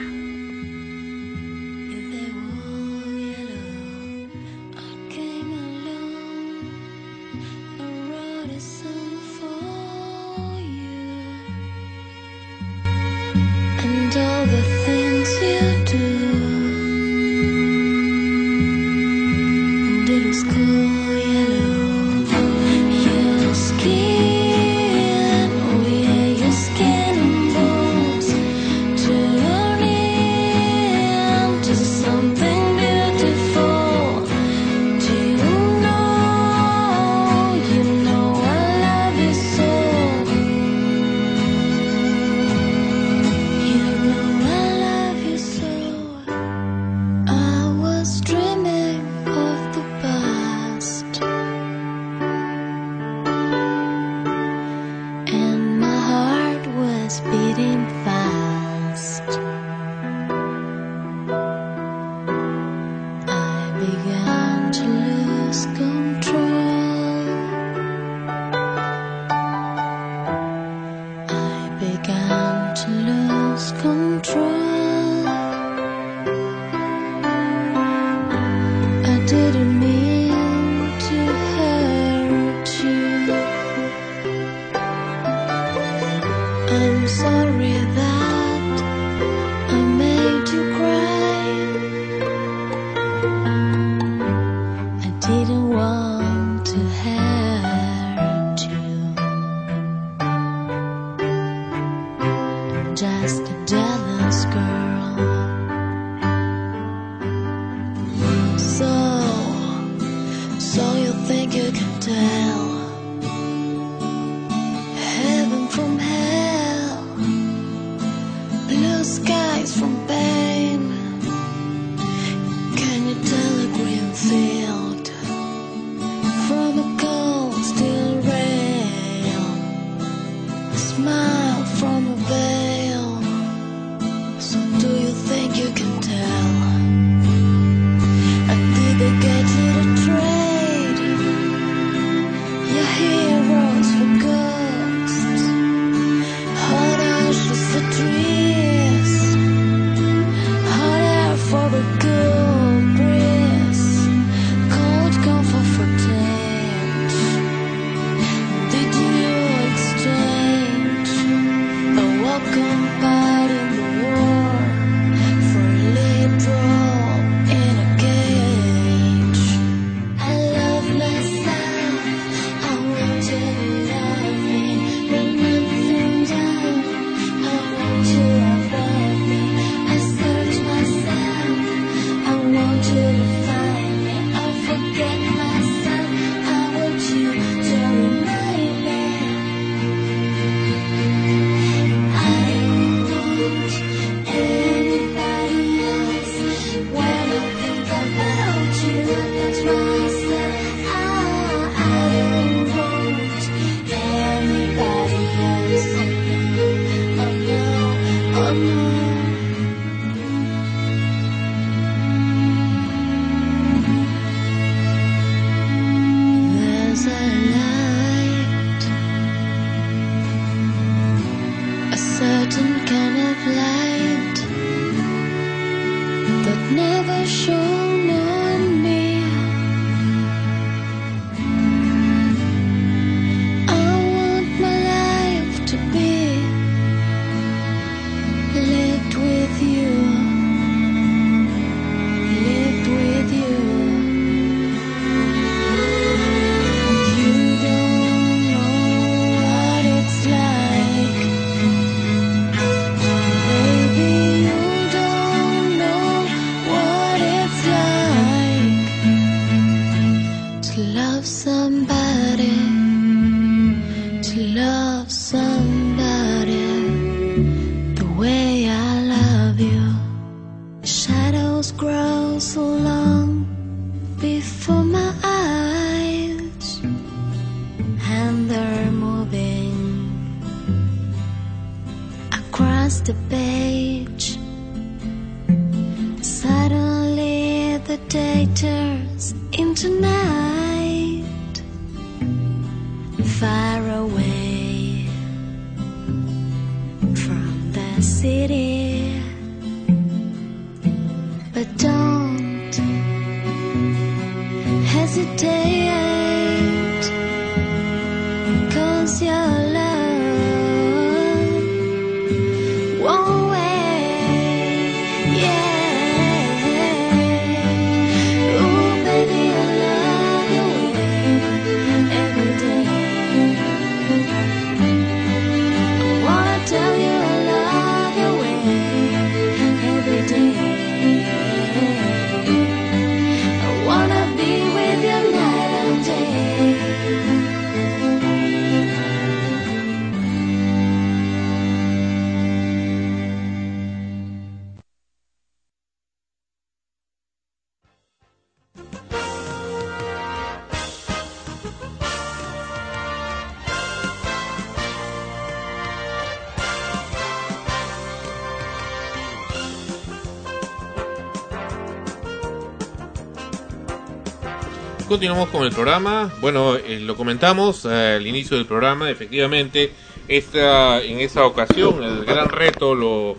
Continuamos 365.11 365.49
con 365.49 365.65
el 365.65 365.73
programa. 365.73 366.33
Bueno, 366.39 366.77
eh, 366.77 367.01
lo 367.01 367.17
comentamos 367.17 367.85
al 367.85 368.25
inicio 368.25 368.55
del 368.55 368.65
programa. 368.65 369.11
Efectivamente, 369.11 369.91
esta, 370.29 371.03
en 371.03 371.19
esa 371.19 371.45
ocasión 371.45 372.01
el 372.01 372.23
gran 372.23 372.47
reto 372.47 372.95
lo, 372.95 373.35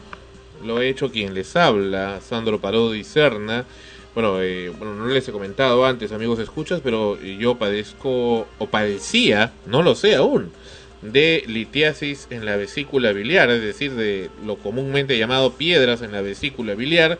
lo 0.62 0.77
ha 0.77 0.85
hecho 0.85 1.11
quien 1.11 1.32
les 1.32 1.57
habla, 1.57 2.20
Sandro 2.20 2.61
Parodi 2.61 3.05
Serna. 3.05 3.65
Bueno, 4.15 4.43
eh, 4.43 4.69
bueno, 4.69 4.94
no 4.97 5.07
les 5.07 5.27
he 5.27 5.32
comentado 5.32 5.86
antes, 5.86 6.12
amigos 6.12 6.40
escuchas, 6.40 6.82
pero 6.85 7.19
yo 7.19 7.55
padezco 7.55 8.47
o 8.59 8.66
padecía, 8.66 9.55
no 9.65 9.82
lo 9.82 9.94
sé 9.94 10.15
aún, 10.15 10.53
de 11.01 11.43
litiasis 11.47 12.27
en 12.28 12.44
la 12.44 12.57
vesícula 12.57 13.12
biliar, 13.12 13.49
es 13.49 13.62
decir, 13.62 13.93
de 13.93 14.28
lo 14.44 14.57
comúnmente 14.57 15.16
llamado 15.16 15.55
piedras 15.55 16.03
en 16.03 16.12
la 16.12 16.20
vesícula 16.20 16.74
biliar. 16.74 17.19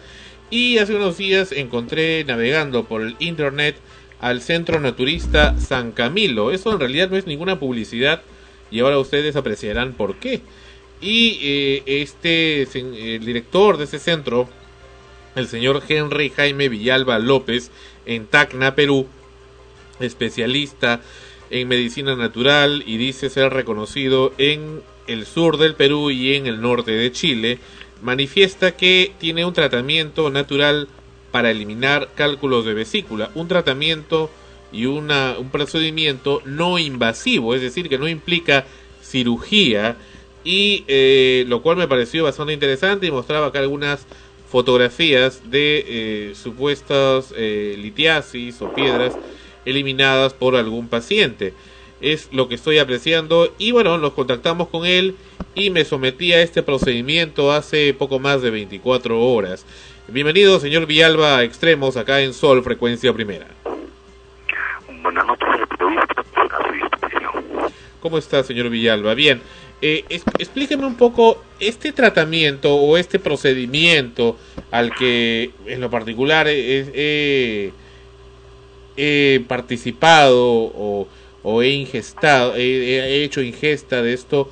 Y 0.51 0.77
hace 0.77 0.95
unos 0.95 1.17
días 1.17 1.53
encontré 1.53 2.23
navegando 2.25 2.85
por 2.85 3.01
el 3.01 3.17
internet 3.19 3.77
al 4.23 4.41
Centro 4.41 4.81
Naturista 4.81 5.59
San 5.59 5.93
Camilo. 5.93 6.53
Eso 6.53 6.73
en 6.73 6.81
realidad 6.81 7.11
no 7.11 7.19
es 7.19 7.27
ninguna 7.27 7.59
publicidad 7.59 8.23
y 8.71 8.81
ahora 8.81 8.99
ustedes 8.99 9.37
apreciarán 9.37 9.93
por 9.93 10.17
qué. 10.17 10.41
Y 11.03 11.39
eh, 11.43 11.83
este 11.87 12.63
el 12.63 13.27
director 13.27 13.77
de 13.77 13.85
ese 13.85 13.99
centro, 13.99 14.49
el 15.35 15.49
señor 15.49 15.83
Henry 15.87 16.31
Jaime 16.31 16.69
Villalba 16.69 17.19
López, 17.19 17.73
en 18.07 18.27
Tacna, 18.27 18.77
Perú, 18.77 19.07
especialista 19.99 21.01
en 21.51 21.69
medicina 21.69 22.15
natural 22.15 22.85
y 22.87 22.97
dice 22.99 23.29
ser 23.29 23.53
reconocido 23.53 24.33
en 24.39 24.83
el 25.09 25.27
sur 25.27 25.59
del 25.59 25.75
Perú 25.75 26.13
y 26.13 26.35
en 26.35 26.47
el 26.47 26.61
norte 26.61 26.93
de 26.93 27.11
Chile, 27.11 27.59
manifiesta 28.03 28.77
que 28.77 29.13
tiene 29.19 29.45
un 29.45 29.53
tratamiento 29.53 30.31
natural 30.31 30.89
para 31.33 31.51
eliminar 31.51 32.11
cálculos 32.15 32.65
de 32.65 32.75
vesícula, 32.75 33.31
un 33.35 33.49
tratamiento 33.49 34.31
y 34.71 34.87
una, 34.87 35.37
un 35.39 35.51
procedimiento 35.51 36.43
no 36.45 36.79
invasivo, 36.79 37.55
es 37.55 37.63
decir, 37.63 37.89
que 37.89 37.99
no 37.99 38.09
implica 38.09 38.65
cirugía, 39.03 39.97
y 40.45 40.85
eh, 40.89 41.45
lo 41.49 41.63
cual 41.63 41.77
me 41.77 41.89
pareció 41.89 42.25
bastante 42.25 42.53
interesante 42.53 43.07
y 43.07 43.11
mostraba 43.11 43.49
acá 43.49 43.61
algunas 43.61 44.07
fotografías 44.49 45.51
de 45.51 45.85
eh, 45.87 46.35
supuestas 46.35 47.33
eh, 47.37 47.77
litiasis 47.79 48.61
o 48.61 48.75
piedras 48.75 49.15
eliminadas 49.65 50.35
por 50.35 50.57
algún 50.57 50.89
paciente. 50.89 51.55
Es 52.01 52.29
lo 52.33 52.49
que 52.49 52.57
estoy 52.57 52.79
apreciando 52.79 53.55
y 53.59 53.71
bueno, 53.71 53.97
nos 53.99 54.13
contactamos 54.13 54.69
con 54.69 54.85
él 54.85 55.15
y 55.55 55.71
me 55.71 55.85
sometí 55.85 56.33
a 56.33 56.43
este 56.43 56.63
procedimiento 56.63 57.53
hace 57.53 57.95
poco 57.95 58.19
más 58.19 58.43
de 58.43 58.51
24 58.51 59.21
horas. 59.21 59.65
Bienvenido, 60.13 60.61
señor 60.61 60.87
Villalba, 60.87 61.39
a 61.39 61.43
Extremos, 61.45 61.97
acá 61.97 62.21
en 62.21 62.35
Sol, 62.35 62.63
frecuencia 62.63 63.13
primera. 63.13 63.47
Buenas 65.03 65.27
noches. 65.27 65.49
¿Cómo 68.01 68.19
está, 68.19 68.43
señor 68.43 68.69
Villalba? 68.69 69.15
Bien, 69.15 69.41
eh, 69.81 70.05
es- 70.09 70.25
explíqueme 70.39 70.87
un 70.87 70.97
poco 70.97 71.43
este 71.61 71.93
tratamiento 71.93 72.75
o 72.75 72.97
este 72.97 73.19
procedimiento 73.19 74.37
al 74.71 74.93
que 74.95 75.51
en 75.67 75.81
lo 75.81 75.89
particular 75.89 76.47
he, 76.49 76.81
he- 76.95 77.73
he 78.97 79.41
participado 79.47 80.37
o, 80.45 81.09
o 81.45 81.63
he 81.63 81.69
ingestado, 81.71 82.55
he, 82.57 82.61
he 82.61 83.25
hecho 83.25 83.41
ingesta 83.41 84.03
de 84.03 84.13
esto. 84.13 84.51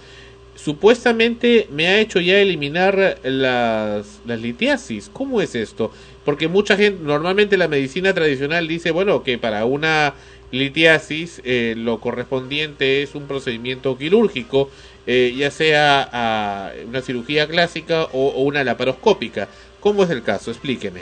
Supuestamente 0.63 1.69
me 1.71 1.89
ha 1.89 2.01
hecho 2.01 2.21
ya 2.21 2.39
eliminar 2.39 3.19
las, 3.23 4.21
las 4.27 4.41
litiasis. 4.43 5.09
¿Cómo 5.11 5.41
es 5.41 5.55
esto? 5.55 5.91
Porque 6.23 6.49
mucha 6.49 6.77
gente, 6.77 7.03
normalmente 7.03 7.57
la 7.57 7.67
medicina 7.67 8.13
tradicional 8.13 8.69
dice, 8.69 8.91
bueno, 8.91 9.23
que 9.23 9.39
para 9.39 9.65
una 9.65 10.13
litiasis 10.51 11.41
eh, 11.47 11.73
lo 11.79 11.99
correspondiente 11.99 13.03
es 13.03 13.15
un 13.15 13.27
procedimiento 13.27 13.97
quirúrgico, 13.97 14.71
eh, 15.07 15.33
ya 15.35 15.51
sea 15.51 16.07
a 16.13 16.73
una 16.87 17.01
cirugía 17.01 17.49
clásica 17.49 18.05
o, 18.13 18.43
una 18.43 18.63
laparoscópica. 18.63 19.49
¿Cómo 19.81 20.05
es 20.05 20.11
el 20.11 20.23
caso? 20.23 20.51
Explíqueme. 20.51 21.01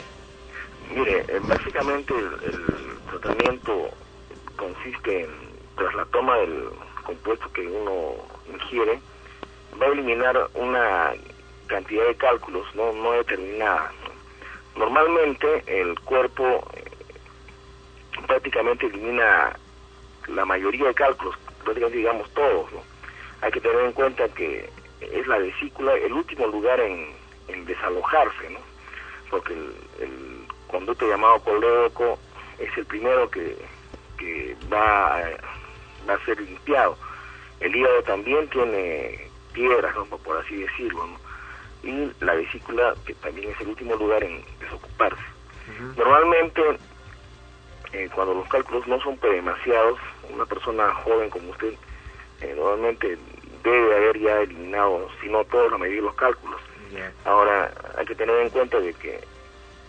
Mire, 0.95 1.25
eh, 1.27 1.39
básicamente 1.43 2.13
el, 2.13 2.53
el 2.53 3.19
tratamiento 3.19 3.89
consiste 4.55 5.23
en, 5.23 5.29
tras 5.75 5.93
la 5.95 6.05
toma 6.05 6.37
del 6.37 6.63
compuesto 7.03 7.51
que 7.51 7.67
uno 7.67 8.13
ingiere, 8.53 9.01
va 9.81 9.87
a 9.87 9.91
eliminar 9.91 10.49
una 10.55 11.13
cantidad 11.67 12.05
de 12.05 12.15
cálculos 12.15 12.67
no, 12.75 12.91
no 12.93 13.11
determinada. 13.13 13.91
¿no? 14.03 14.85
Normalmente 14.85 15.63
el 15.67 15.99
cuerpo 16.01 16.67
eh, 16.73 16.83
prácticamente 18.27 18.87
elimina 18.87 19.57
la 20.27 20.45
mayoría 20.45 20.87
de 20.87 20.93
cálculos, 20.93 21.35
prácticamente 21.63 21.97
digamos 21.97 22.29
todos. 22.33 22.69
Hay 23.41 23.51
que 23.51 23.61
tener 23.61 23.85
en 23.85 23.93
cuenta 23.93 24.27
que 24.29 24.69
es 25.01 25.27
la 25.27 25.37
vesícula 25.37 25.93
el 25.93 26.13
último 26.13 26.47
lugar 26.47 26.79
en, 26.79 27.17
desalojarse, 27.65 28.49
¿no? 28.51 28.59
porque 29.29 29.53
el, 29.53 29.73
el 29.99 30.47
conducto 30.67 31.07
llamado 31.07 31.39
colédoco 31.43 32.17
es 32.57 32.75
el 32.77 32.85
primero 32.85 33.29
que, 33.29 33.57
que 34.17 34.55
va, 34.71 35.17
a, 35.17 35.21
va 36.07 36.13
a 36.13 36.25
ser 36.25 36.39
limpiado. 36.39 36.97
El 37.59 37.75
hígado 37.75 38.03
también 38.03 38.47
tiene 38.49 39.28
piedras, 39.53 39.95
¿no? 39.95 40.05
por 40.05 40.37
así 40.37 40.55
decirlo, 40.55 41.07
¿no? 41.07 41.19
y 41.81 42.11
la 42.19 42.33
vesícula, 42.33 42.93
que 43.05 43.13
también 43.15 43.51
es 43.51 43.61
el 43.61 43.69
último 43.69 43.95
lugar 43.95 44.23
en 44.23 44.43
desocuparse. 44.59 45.23
Normalmente, 45.95 46.61
eh, 47.93 48.09
cuando 48.13 48.33
los 48.33 48.47
cálculos 48.49 48.87
no 48.87 48.99
son 49.01 49.19
demasiados, 49.19 49.99
una 50.29 50.45
persona 50.45 50.93
joven 51.05 51.29
como 51.29 51.51
usted, 51.51 51.73
eh, 52.41 52.53
normalmente 52.55 53.17
debe 53.63 53.95
haber 53.95 54.19
ya 54.19 54.41
eliminado, 54.41 55.07
si 55.21 55.29
no 55.29 55.43
todos, 55.45 55.71
la 55.71 55.77
mayoría 55.77 56.01
de 56.01 56.07
los 56.07 56.15
cálculos. 56.15 56.59
Ahora, 57.23 57.71
hay 57.97 58.05
que 58.05 58.15
tener 58.15 58.35
en 58.39 58.49
cuenta 58.49 58.79
de 58.79 58.93
que 58.93 59.21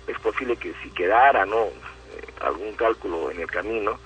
es 0.07 0.19
posible 0.21 0.57
que 0.57 0.75
si 0.83 0.91
quedara 0.91 1.47
no 1.47 1.69
Eh, 2.11 2.27
algún 2.41 2.75
cálculo 2.75 3.31
en 3.31 3.39
el 3.41 3.47
camino, 3.47 3.97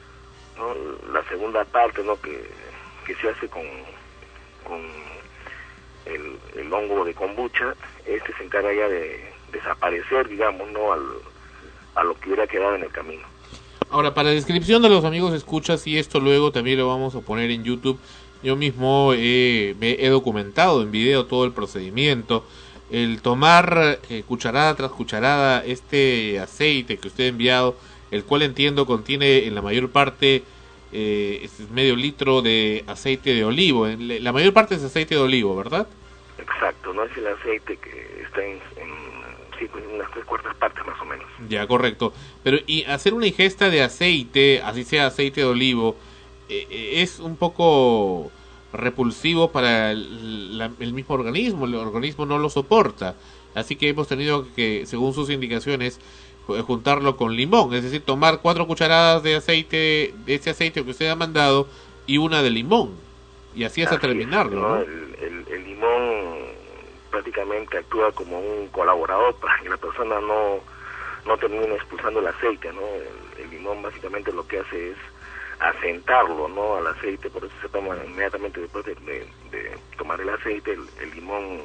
¿no? 0.59 0.75
la 1.11 1.23
segunda 1.25 1.65
parte 1.65 2.03
¿no? 2.05 2.21
que, 2.21 2.37
que 3.07 3.15
se 3.15 3.31
hace 3.31 3.49
con 3.49 3.65
con 4.63 4.79
el, 6.07 6.73
hongo 6.73 7.05
de 7.05 7.15
kombucha, 7.15 7.75
este 8.07 8.35
se 8.37 8.45
encarga 8.45 8.73
ya 8.73 8.89
de 8.89 9.33
desaparecer, 9.53 10.29
digamos, 10.29 10.71
¿no? 10.73 10.93
Al, 10.93 11.03
a 11.95 12.05
lo 12.05 12.15
que 12.15 12.29
hubiera 12.29 12.47
quedado 12.47 12.75
en 12.75 12.83
el 12.83 12.91
camino. 12.91 13.23
Ahora, 13.91 14.13
para 14.13 14.31
descripción 14.31 14.83
de 14.83 14.89
los 14.89 15.05
amigos 15.05 15.33
escuchas, 15.35 15.87
y 15.87 15.99
esto 15.99 16.19
luego 16.19 16.51
también 16.51 16.79
lo 16.79 16.89
vamos 16.89 17.15
a 17.15 17.21
poner 17.21 17.51
en 17.51 17.63
YouTube, 17.63 17.99
yo 18.43 18.57
mismo 18.57 19.13
me 19.13 19.77
he 19.81 20.09
documentado 20.11 20.83
en 20.83 20.91
video 20.91 21.27
todo 21.27 21.45
el 21.45 21.53
procedimiento. 21.53 22.45
El 22.91 23.23
tomar 23.23 23.99
eh, 24.11 24.23
cucharada 24.29 24.75
tras 24.75 24.91
cucharada 24.91 25.65
este 25.65 26.39
aceite 26.39 26.99
que 26.99 27.09
usted 27.09 27.25
ha 27.25 27.29
enviado, 27.29 27.77
el 28.11 28.25
cual 28.25 28.43
entiendo 28.43 28.85
contiene 28.85 29.47
en 29.47 29.55
la 29.55 29.63
mayor 29.63 29.91
parte 29.91 30.43
eh, 30.95 31.41
es 31.43 31.69
medio 31.71 31.97
litro 31.97 32.41
de 32.41 32.85
aceite 32.87 33.35
de 33.35 33.45
olivo. 33.45 33.87
En- 33.89 34.23
La 34.23 34.33
mayor 34.33 34.53
parte 34.53 34.77
es 34.77 34.83
aceite 34.85 35.17
de 35.17 35.21
olivo, 35.21 35.57
¿verdad? 35.57 35.89
Exacto, 36.39 36.93
no 36.95 37.03
es 37.05 37.17
el 37.17 37.27
aceite 37.27 37.77
que 37.77 38.23
está 38.25 38.45
en, 38.45 38.53
en, 38.77 38.91
sí, 39.59 39.67
pues, 39.71 39.83
en 39.85 39.91
unas 39.97 40.11
tres 40.13 40.25
cuartas 40.25 40.55
partes 40.57 40.87
más 40.87 41.01
o 41.01 41.05
menos. 41.05 41.27
Ya, 41.49 41.67
correcto. 41.67 42.13
Pero 42.43 42.59
y 42.67 42.85
hacer 42.85 43.13
una 43.13 43.27
ingesta 43.27 43.69
de 43.71 43.83
aceite, 43.83 44.61
así 44.63 44.85
sea 44.85 45.07
aceite 45.09 45.41
de 45.41 45.47
olivo, 45.47 45.97
eh, 46.49 46.67
eh, 46.71 47.03
es 47.03 47.19
un 47.19 47.37
poco 47.37 48.31
repulsivo 48.73 49.51
para 49.53 49.91
el, 49.93 50.59
la- 50.59 50.71
el 50.81 50.93
mismo 50.93 51.15
organismo. 51.15 51.67
El 51.67 51.75
organismo 51.77 52.27
no 52.27 52.39
lo 52.39 52.51
soporta. 52.51 53.17
Así 53.55 53.77
que 53.77 53.89
hemos 53.89 54.09
tenido 54.09 54.47
que, 54.57 54.85
según 54.87 55.15
sus 55.15 55.31
indicaciones, 55.31 56.01
juntarlo 56.47 57.17
con 57.17 57.35
limón. 57.37 57.73
Es 57.75 57.83
decir, 57.85 58.05
tomar 58.05 58.41
cuatro 58.43 58.67
cucharadas 58.67 59.23
de 59.23 59.37
aceite, 59.37 60.15
de 60.27 60.35
ese 60.35 60.51
aceite 60.51 60.85
que 60.85 60.91
usted 60.91 61.09
ha 61.09 61.17
mandado, 61.17 61.67
y 62.07 62.19
una 62.19 62.43
de 62.43 62.51
limón. 62.51 62.95
Y 63.55 63.65
así 63.65 63.83
hasta 63.83 63.97
Así 63.97 64.07
es, 64.07 64.13
terminarlo, 64.13 64.61
¿no? 64.61 64.69
¿no? 64.77 64.81
El, 64.83 65.17
el- 65.21 65.49
el 65.53 65.65
limón 65.65 66.45
prácticamente 67.11 67.79
actúa 67.79 68.11
como 68.13 68.39
un 68.41 68.67
colaborador 68.69 69.35
para 69.37 69.59
que 69.63 69.69
la 69.69 69.77
persona 69.77 70.21
no, 70.21 70.59
no 71.27 71.37
termine 71.39 71.75
expulsando 71.75 72.21
el 72.21 72.27
aceite, 72.27 72.73
¿no? 72.73 72.81
El, 72.81 73.45
el 73.45 73.51
limón 73.51 73.81
básicamente 73.83 74.33
lo 74.33 74.47
que 74.47 74.59
hace 74.59 74.91
es 74.91 74.97
asentarlo, 75.61 76.49
¿no? 76.49 76.77
Al 76.77 76.87
aceite, 76.89 77.31
por 77.31 77.45
eso 77.45 77.55
se 77.63 77.69
toma 77.69 77.97
inmediatamente 78.05 78.61
después 78.61 78.85
de, 78.85 78.95
de- 78.97 79.27
de 79.51 79.79
tomar 79.97 80.21
el 80.21 80.29
aceite, 80.31 80.73
el, 80.73 80.81
el 81.01 81.11
limón 81.15 81.61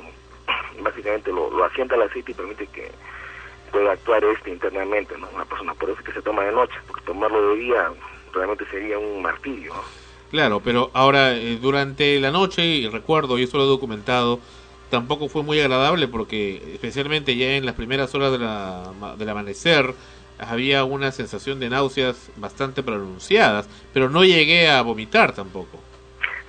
básicamente 0.81 1.31
lo, 1.31 1.49
lo 1.49 1.63
asienta 1.65 1.95
al 1.95 2.03
aceite 2.03 2.31
y 2.31 2.35
permite 2.35 2.67
que 2.67 2.91
pueda 3.69 3.93
actuar 3.93 4.23
este 4.23 4.51
internamente, 4.51 5.17
¿no? 5.17 5.27
Una 5.33 5.45
persona, 5.45 5.73
por 5.73 5.89
eso 5.89 5.99
es 5.99 6.05
que 6.05 6.13
se 6.13 6.21
toma 6.21 6.43
de 6.43 6.51
noche, 6.51 6.75
porque 6.87 7.05
tomarlo 7.05 7.49
de 7.49 7.55
día 7.55 7.91
realmente 8.33 8.65
sería 8.69 8.97
un 8.97 9.21
martirio, 9.21 9.73
¿no? 9.73 9.81
Claro, 10.31 10.61
pero 10.63 10.91
ahora 10.93 11.35
eh, 11.35 11.57
durante 11.59 12.19
la 12.19 12.31
noche, 12.31 12.63
y 12.63 12.87
recuerdo, 12.87 13.39
y 13.39 13.43
eso 13.43 13.57
lo 13.57 13.63
he 13.63 13.67
documentado, 13.67 14.39
tampoco 14.89 15.27
fue 15.27 15.43
muy 15.43 15.59
agradable 15.59 16.07
porque 16.07 16.73
especialmente 16.73 17.35
ya 17.35 17.55
en 17.55 17.65
las 17.65 17.75
primeras 17.75 18.13
horas 18.15 18.31
de 18.31 18.39
la, 18.39 18.91
del 19.17 19.29
amanecer 19.29 19.93
había 20.39 20.83
una 20.83 21.11
sensación 21.11 21.59
de 21.59 21.69
náuseas 21.69 22.31
bastante 22.37 22.81
pronunciadas, 22.83 23.69
pero 23.93 24.09
no 24.09 24.23
llegué 24.23 24.69
a 24.69 24.81
vomitar 24.81 25.33
tampoco. 25.33 25.79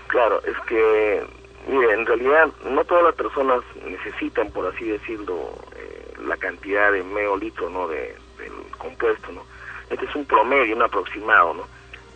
Claro, 0.06 0.40
es 0.44 0.56
que, 0.68 1.22
mire, 1.68 1.92
en 1.92 2.06
realidad 2.06 2.48
no 2.68 2.84
todas 2.84 3.04
las 3.04 3.14
personas 3.14 3.62
necesitan, 3.84 4.50
por 4.50 4.72
así 4.72 4.84
decirlo, 4.84 5.54
eh, 5.76 5.99
la 6.26 6.36
cantidad 6.36 6.92
de 6.92 7.02
medio 7.02 7.36
litro, 7.36 7.70
¿no?, 7.70 7.88
de, 7.88 8.16
del 8.38 8.52
compuesto, 8.78 9.32
¿no? 9.32 9.44
Este 9.88 10.04
es 10.04 10.14
un 10.14 10.24
promedio, 10.24 10.76
un 10.76 10.82
aproximado, 10.82 11.54
¿no? 11.54 11.62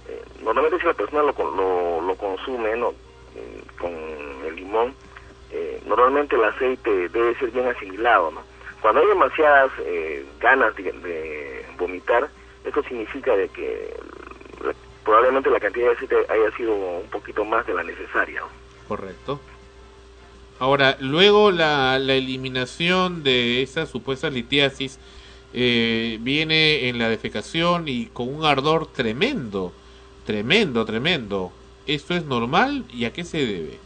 Eh, 0.09 0.23
normalmente 0.43 0.79
si 0.79 0.87
la 0.87 0.95
persona 0.95 1.23
lo, 1.23 1.33
lo, 1.33 2.01
lo 2.01 2.17
consume, 2.17 2.77
¿no?, 2.77 2.95
Mm, 3.35 3.81
con 3.81 3.93
el 4.47 4.55
limón, 4.55 4.95
eh, 5.51 5.83
normalmente 5.87 6.37
el 6.37 6.45
aceite 6.45 7.09
debe 7.09 7.35
ser 7.37 7.51
bien 7.51 7.67
asimilado, 7.67 8.31
¿no? 8.31 8.43
Cuando 8.81 9.01
hay 9.01 9.09
demasiadas 9.09 9.73
eh, 9.81 10.25
ganas 10.41 10.75
de, 10.77 10.93
de 10.93 11.67
vomitar, 11.77 12.29
esto 12.65 12.83
significa 12.85 13.35
de 13.37 13.49
que 13.49 13.93
probablemente 15.05 15.51
la 15.51 15.59
cantidad 15.59 15.89
de 15.89 15.95
aceite 15.95 16.17
haya 16.29 16.57
sido 16.57 16.75
un 16.75 17.11
poquito 17.11 17.45
más 17.45 17.67
de 17.67 17.75
la 17.75 17.83
necesaria. 17.83 18.43
Correcto. 18.87 19.41
Ahora, 20.65 20.97
luego 20.99 21.51
la, 21.51 21.99
la 21.99 22.15
eliminación 22.15 23.23
de 23.23 23.61
esa 23.61 23.85
supuesta 23.85 24.31
litiasis 24.31 24.99
eh, 25.53 26.17
viene 26.23 26.89
en 26.89 26.99
la 26.99 27.11
defecación 27.11 27.87
y 27.87 28.07
con 28.07 28.35
un 28.35 28.47
ardor 28.47 28.87
tremendo, 28.87 29.75
tremendo, 30.25 30.87
tremendo. 30.87 31.53
¿Esto 31.87 32.15
es 32.15 32.25
normal 32.25 32.87
y 32.89 33.05
a 33.05 33.13
qué 33.13 33.25
se 33.25 33.45
debe? 33.45 33.79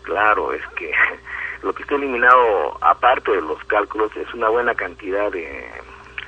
Claro, 0.00 0.54
es 0.54 0.66
que 0.78 0.94
lo 1.62 1.74
que 1.74 1.82
está 1.82 1.96
eliminado, 1.96 2.78
aparte 2.80 3.30
de 3.30 3.42
los 3.42 3.62
cálculos, 3.64 4.16
es 4.16 4.32
una 4.32 4.48
buena 4.48 4.74
cantidad 4.74 5.30
de, 5.30 5.68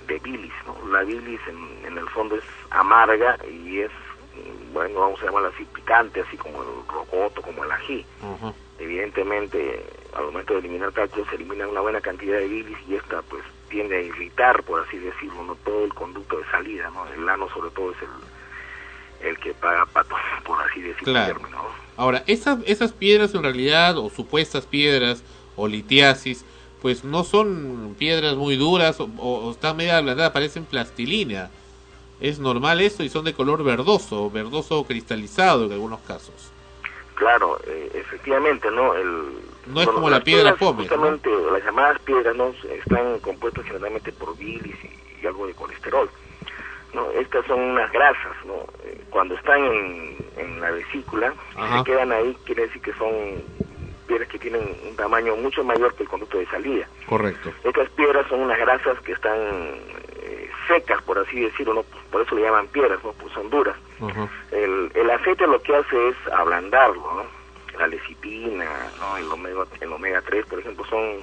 de 0.09 0.18
bilis. 0.18 0.52
¿no? 0.66 0.92
La 0.92 1.04
bilis 1.04 1.40
en, 1.48 1.86
en 1.86 1.96
el 1.96 2.09
fondo 2.10 2.36
es 2.36 2.44
amarga 2.68 3.38
y 3.50 3.80
es, 3.80 3.90
mm, 4.36 4.74
bueno, 4.74 5.00
vamos 5.00 5.22
a 5.22 5.24
llamarla 5.24 5.48
así, 5.54 5.64
picante, 5.74 6.20
así 6.20 6.36
como 6.36 6.62
el 6.62 6.86
rocoto, 6.86 7.40
como 7.40 7.64
el 7.64 7.72
ají. 7.72 8.04
Evidentemente, 8.82 9.84
al 10.14 10.24
momento 10.26 10.54
de 10.54 10.59
eliminar 10.60 10.92
cálculos 10.92 11.28
se 11.28 11.36
elimina 11.36 11.66
una 11.68 11.80
buena 11.80 12.00
cantidad 12.00 12.38
de 12.38 12.48
bilis 12.48 12.76
y 12.88 12.96
esta 12.96 13.22
pues 13.22 13.42
tiende 13.68 13.96
a 13.96 14.00
irritar, 14.00 14.62
por 14.64 14.80
así 14.86 14.98
decirlo, 14.98 15.44
¿no? 15.44 15.54
todo 15.64 15.84
el 15.84 15.94
conducto 15.94 16.38
de 16.38 16.44
salida. 16.50 16.90
¿no? 16.90 17.06
El 17.06 17.28
ano 17.28 17.48
sobre 17.54 17.70
todo 17.70 17.92
es 17.92 17.96
el, 18.02 19.28
el 19.28 19.38
que 19.38 19.54
paga 19.54 19.86
pato, 19.86 20.14
por 20.44 20.60
así 20.62 20.80
decirlo. 20.80 21.12
Claro. 21.12 21.32
el 21.32 21.38
término, 21.38 21.62
¿no? 21.62 21.68
Ahora, 21.96 22.24
esas, 22.26 22.59
esas 22.66 22.92
piedras 22.92 23.34
en 23.34 23.42
realidad, 23.42 23.96
o 23.98 24.10
supuestas 24.10 24.66
piedras, 24.66 25.22
o 25.56 25.68
litiasis, 25.68 26.44
pues 26.80 27.04
no 27.04 27.22
son 27.22 27.94
piedras 27.98 28.34
muy 28.34 28.56
duras 28.56 28.98
o, 28.98 29.04
o- 29.18 29.46
o 29.46 29.50
están 29.52 29.76
media 29.76 29.98
ablandadas, 29.98 30.32
parecen 30.32 30.64
plastilina. 30.64 31.50
Es 32.20 32.38
normal 32.38 32.80
eso 32.80 33.02
y 33.02 33.09
son 33.09 33.24
de 33.24 33.34
color 33.34 33.62
verdoso, 33.64 34.30
verdoso 34.30 34.84
cristalizado 34.84 35.66
en 35.66 35.72
algunos 35.72 36.00
casos. 36.00 36.51
Claro, 37.14 37.59
eh, 37.66 37.90
efectivamente, 37.94 38.70
¿no? 38.70 38.94
El, 38.94 39.40
No 39.66 39.80
es 39.80 39.89
como 39.89 40.10
la 40.10 40.20
piedra 40.20 40.55
Pómez, 40.56 40.90
¿no? 40.90 40.97
Justamente, 40.97 41.30
las 41.52 41.64
llamadas 41.64 41.98
piedras, 42.01 42.34
¿no? 42.34 42.52
Están 42.70 43.18
compuestas 43.20 43.64
generalmente 43.64 44.12
por 44.12 44.36
bilis 44.36 44.76
y, 44.84 45.22
y 45.22 45.26
algo 45.26 45.47
de 45.47 45.55
colesterol. 45.55 46.09
¿no? 46.94 47.10
Estas 47.12 47.47
son 47.47 47.60
unas 47.60 47.90
grasas, 47.90 48.36
¿no? 48.44 48.55
Eh, 48.84 49.01
cuando 49.10 49.34
están 49.34 49.64
en, 49.64 50.16
en 50.36 50.60
la 50.60 50.70
vesícula, 50.70 51.32
Ajá. 51.56 51.78
se 51.78 51.84
quedan 51.84 52.12
ahí, 52.12 52.36
quiere 52.44 52.66
decir 52.66 52.82
que 52.82 52.93
son 52.94 53.10
piedras 54.06 54.28
que 54.28 54.39
tienen 54.39 54.76
un 54.86 54.97
tamaño 54.97 55.36
mucho 55.36 55.64
mayor 55.64 55.94
que 55.94 56.02
el 56.02 56.09
conducto 56.09 56.39
de 56.39 56.47
salida. 56.47 56.86
Correcto. 57.06 57.52
Estas 57.64 57.89
piedras 57.90 58.26
son 58.28 58.40
unas 58.40 58.59
grasas 58.59 58.98
que 59.01 59.12
están 59.12 59.39
secas, 60.66 61.02
por 61.02 61.18
así 61.18 61.40
decirlo, 61.40 61.74
¿no? 61.74 61.82
Por 62.10 62.22
eso 62.22 62.34
le 62.34 62.43
llaman 62.43 62.66
piedras, 62.68 63.02
¿no? 63.05 63.12
Pues 63.12 63.32
son 63.32 63.48
duras. 63.51 63.76
El, 64.51 64.90
el 64.94 65.10
aceite 65.10 65.47
lo 65.47 65.60
que 65.62 65.74
hace 65.76 66.09
es 66.09 66.16
ablandarlo, 66.32 67.02
¿no? 67.14 67.78
La 67.78 67.86
lecipina, 67.86 68.90
¿no? 68.98 69.16
El 69.16 69.30
omega, 69.30 69.64
el 69.80 69.93
omega 69.93 70.20
3, 70.22 70.44
por 70.47 70.59
ejemplo, 70.59 70.84
son, 70.86 71.18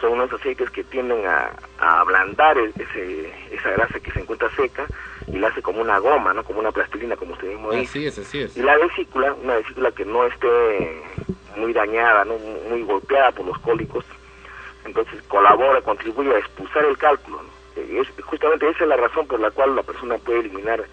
son 0.00 0.12
unos 0.12 0.32
aceites 0.32 0.70
que 0.70 0.84
tienden 0.84 1.26
a, 1.26 1.50
a 1.78 2.00
ablandar 2.00 2.58
el- 2.58 2.72
ese, 2.78 3.32
esa 3.50 3.70
grasa 3.70 3.98
que 4.00 4.12
se 4.12 4.20
encuentra 4.20 4.50
seca 4.54 4.86
y 5.26 5.38
la 5.38 5.48
hace 5.48 5.62
como 5.62 5.80
una 5.80 5.98
goma, 5.98 6.32
¿no? 6.34 6.44
Como 6.44 6.60
una 6.60 6.70
plastilina, 6.72 7.16
como 7.16 7.32
usted 7.32 7.48
mismo 7.48 7.72
dice. 7.72 7.84
Así 7.90 8.06
es, 8.06 8.18
así 8.18 8.40
es. 8.42 8.56
Y 8.56 8.62
la 8.62 8.76
vesícula, 8.76 9.32
una 9.34 9.54
vesícula 9.56 9.90
que 9.92 10.04
no 10.04 10.24
esté 10.26 11.02
muy 11.56 11.72
dañada, 11.72 12.24
¿no? 12.24 12.34
muy 12.68 12.82
golpeada 12.82 13.32
por 13.32 13.46
los 13.46 13.58
cólicos, 13.60 14.04
entonces 14.84 15.22
colabora, 15.28 15.80
contribuye 15.80 16.34
a 16.34 16.38
expulsar 16.38 16.84
el 16.84 16.98
cálculo. 16.98 17.38
¿no? 17.42 17.53
Eh, 17.76 18.00
Es, 18.02 18.24
justamente 18.24 18.68
esa 18.68 18.84
es 18.84 18.88
la 18.88 18.96
razón 18.96 19.26
por 19.26 19.40
la 19.40 19.50
cual 19.50 19.74
la 19.76 19.82
persona 19.82 20.16
puede 20.18 20.40
eliminar 20.40 20.84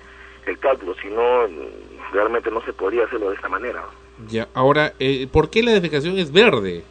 el 0.46 0.58
cálculo, 0.60 0.96
si 1.02 1.08
no, 1.10 1.48
mm, 1.48 2.14
realmente 2.14 2.50
no 2.52 2.62
se 2.64 2.74
podría 2.74 3.06
hacerlo 3.06 3.30
de 3.30 3.36
esta 3.36 3.50
manera. 3.50 3.84
Ya, 4.28 4.48
ahora, 4.54 4.94
eh, 5.00 5.28
¿por 5.32 5.50
qué 5.50 5.64
la 5.64 5.72
defecación 5.72 6.18
es 6.18 6.32
verde? 6.32 6.84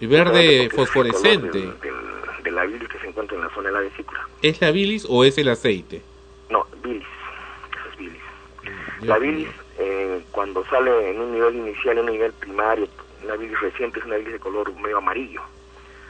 Y 0.00 0.06
verde 0.06 0.70
fosforescente. 0.74 1.58
del- 1.58 1.80
del- 1.80 2.42
de 2.44 2.50
la 2.52 2.64
bilis 2.64 2.88
que 2.88 2.98
se 2.98 3.08
encuentra 3.08 3.36
en 3.36 3.42
la 3.44 3.50
zona 3.50 3.68
de 3.68 3.74
la 3.74 3.80
vesícula. 3.80 4.26
¿Es 4.42 4.60
la 4.60 4.70
bilis 4.70 5.06
o 5.08 5.24
es 5.24 5.36
el 5.38 5.48
aceite? 5.48 6.02
No, 6.50 6.64
bilis, 6.82 7.02
eso 7.78 7.88
es 7.92 7.98
bilis. 7.98 8.22
Dios 9.00 9.06
La 9.08 9.18
bilis, 9.18 9.48
eh, 9.78 10.22
cuando 10.30 10.64
sale 10.66 11.10
en 11.10 11.20
un 11.20 11.32
nivel 11.32 11.56
inicial, 11.56 11.98
en 11.98 12.04
un 12.04 12.12
nivel 12.12 12.32
primario, 12.32 12.86
una 13.24 13.34
bilis 13.36 13.60
reciente 13.60 13.98
es 13.98 14.06
una 14.06 14.16
bilis 14.16 14.32
de 14.34 14.38
color 14.38 14.72
medio 14.76 14.98
amarillo. 14.98 15.42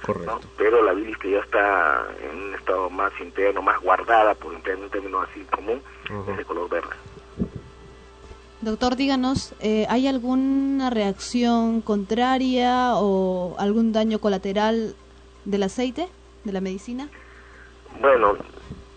Correcto. 0.09 0.41
Pero 0.57 0.83
la 0.83 0.95
bilis 0.95 1.19
que 1.19 1.33
ya 1.33 1.41
está 1.41 2.07
en 2.23 2.35
un 2.35 2.55
estado 2.55 2.89
más 2.89 3.13
interno, 3.21 3.61
más 3.61 3.79
guardada, 3.83 4.35
por 4.35 4.55
emplear 4.55 4.79
un 4.79 4.89
término 4.89 5.21
así 5.21 5.41
común, 5.55 5.83
es 6.31 6.37
de 6.39 6.45
color 6.47 6.71
verde. 6.71 6.97
Doctor, 8.63 8.97
díganos, 8.97 9.55
eh, 9.61 9.85
¿hay 9.91 10.07
alguna 10.07 10.89
reacción 10.89 11.83
contraria 11.83 12.95
o 12.95 13.55
algún 13.59 13.93
daño 13.93 14.19
colateral 14.19 14.97
del 15.45 15.63
aceite, 15.63 16.09
de 16.45 16.53
la 16.53 16.63
medicina? 16.63 17.11
Bueno, 18.01 18.39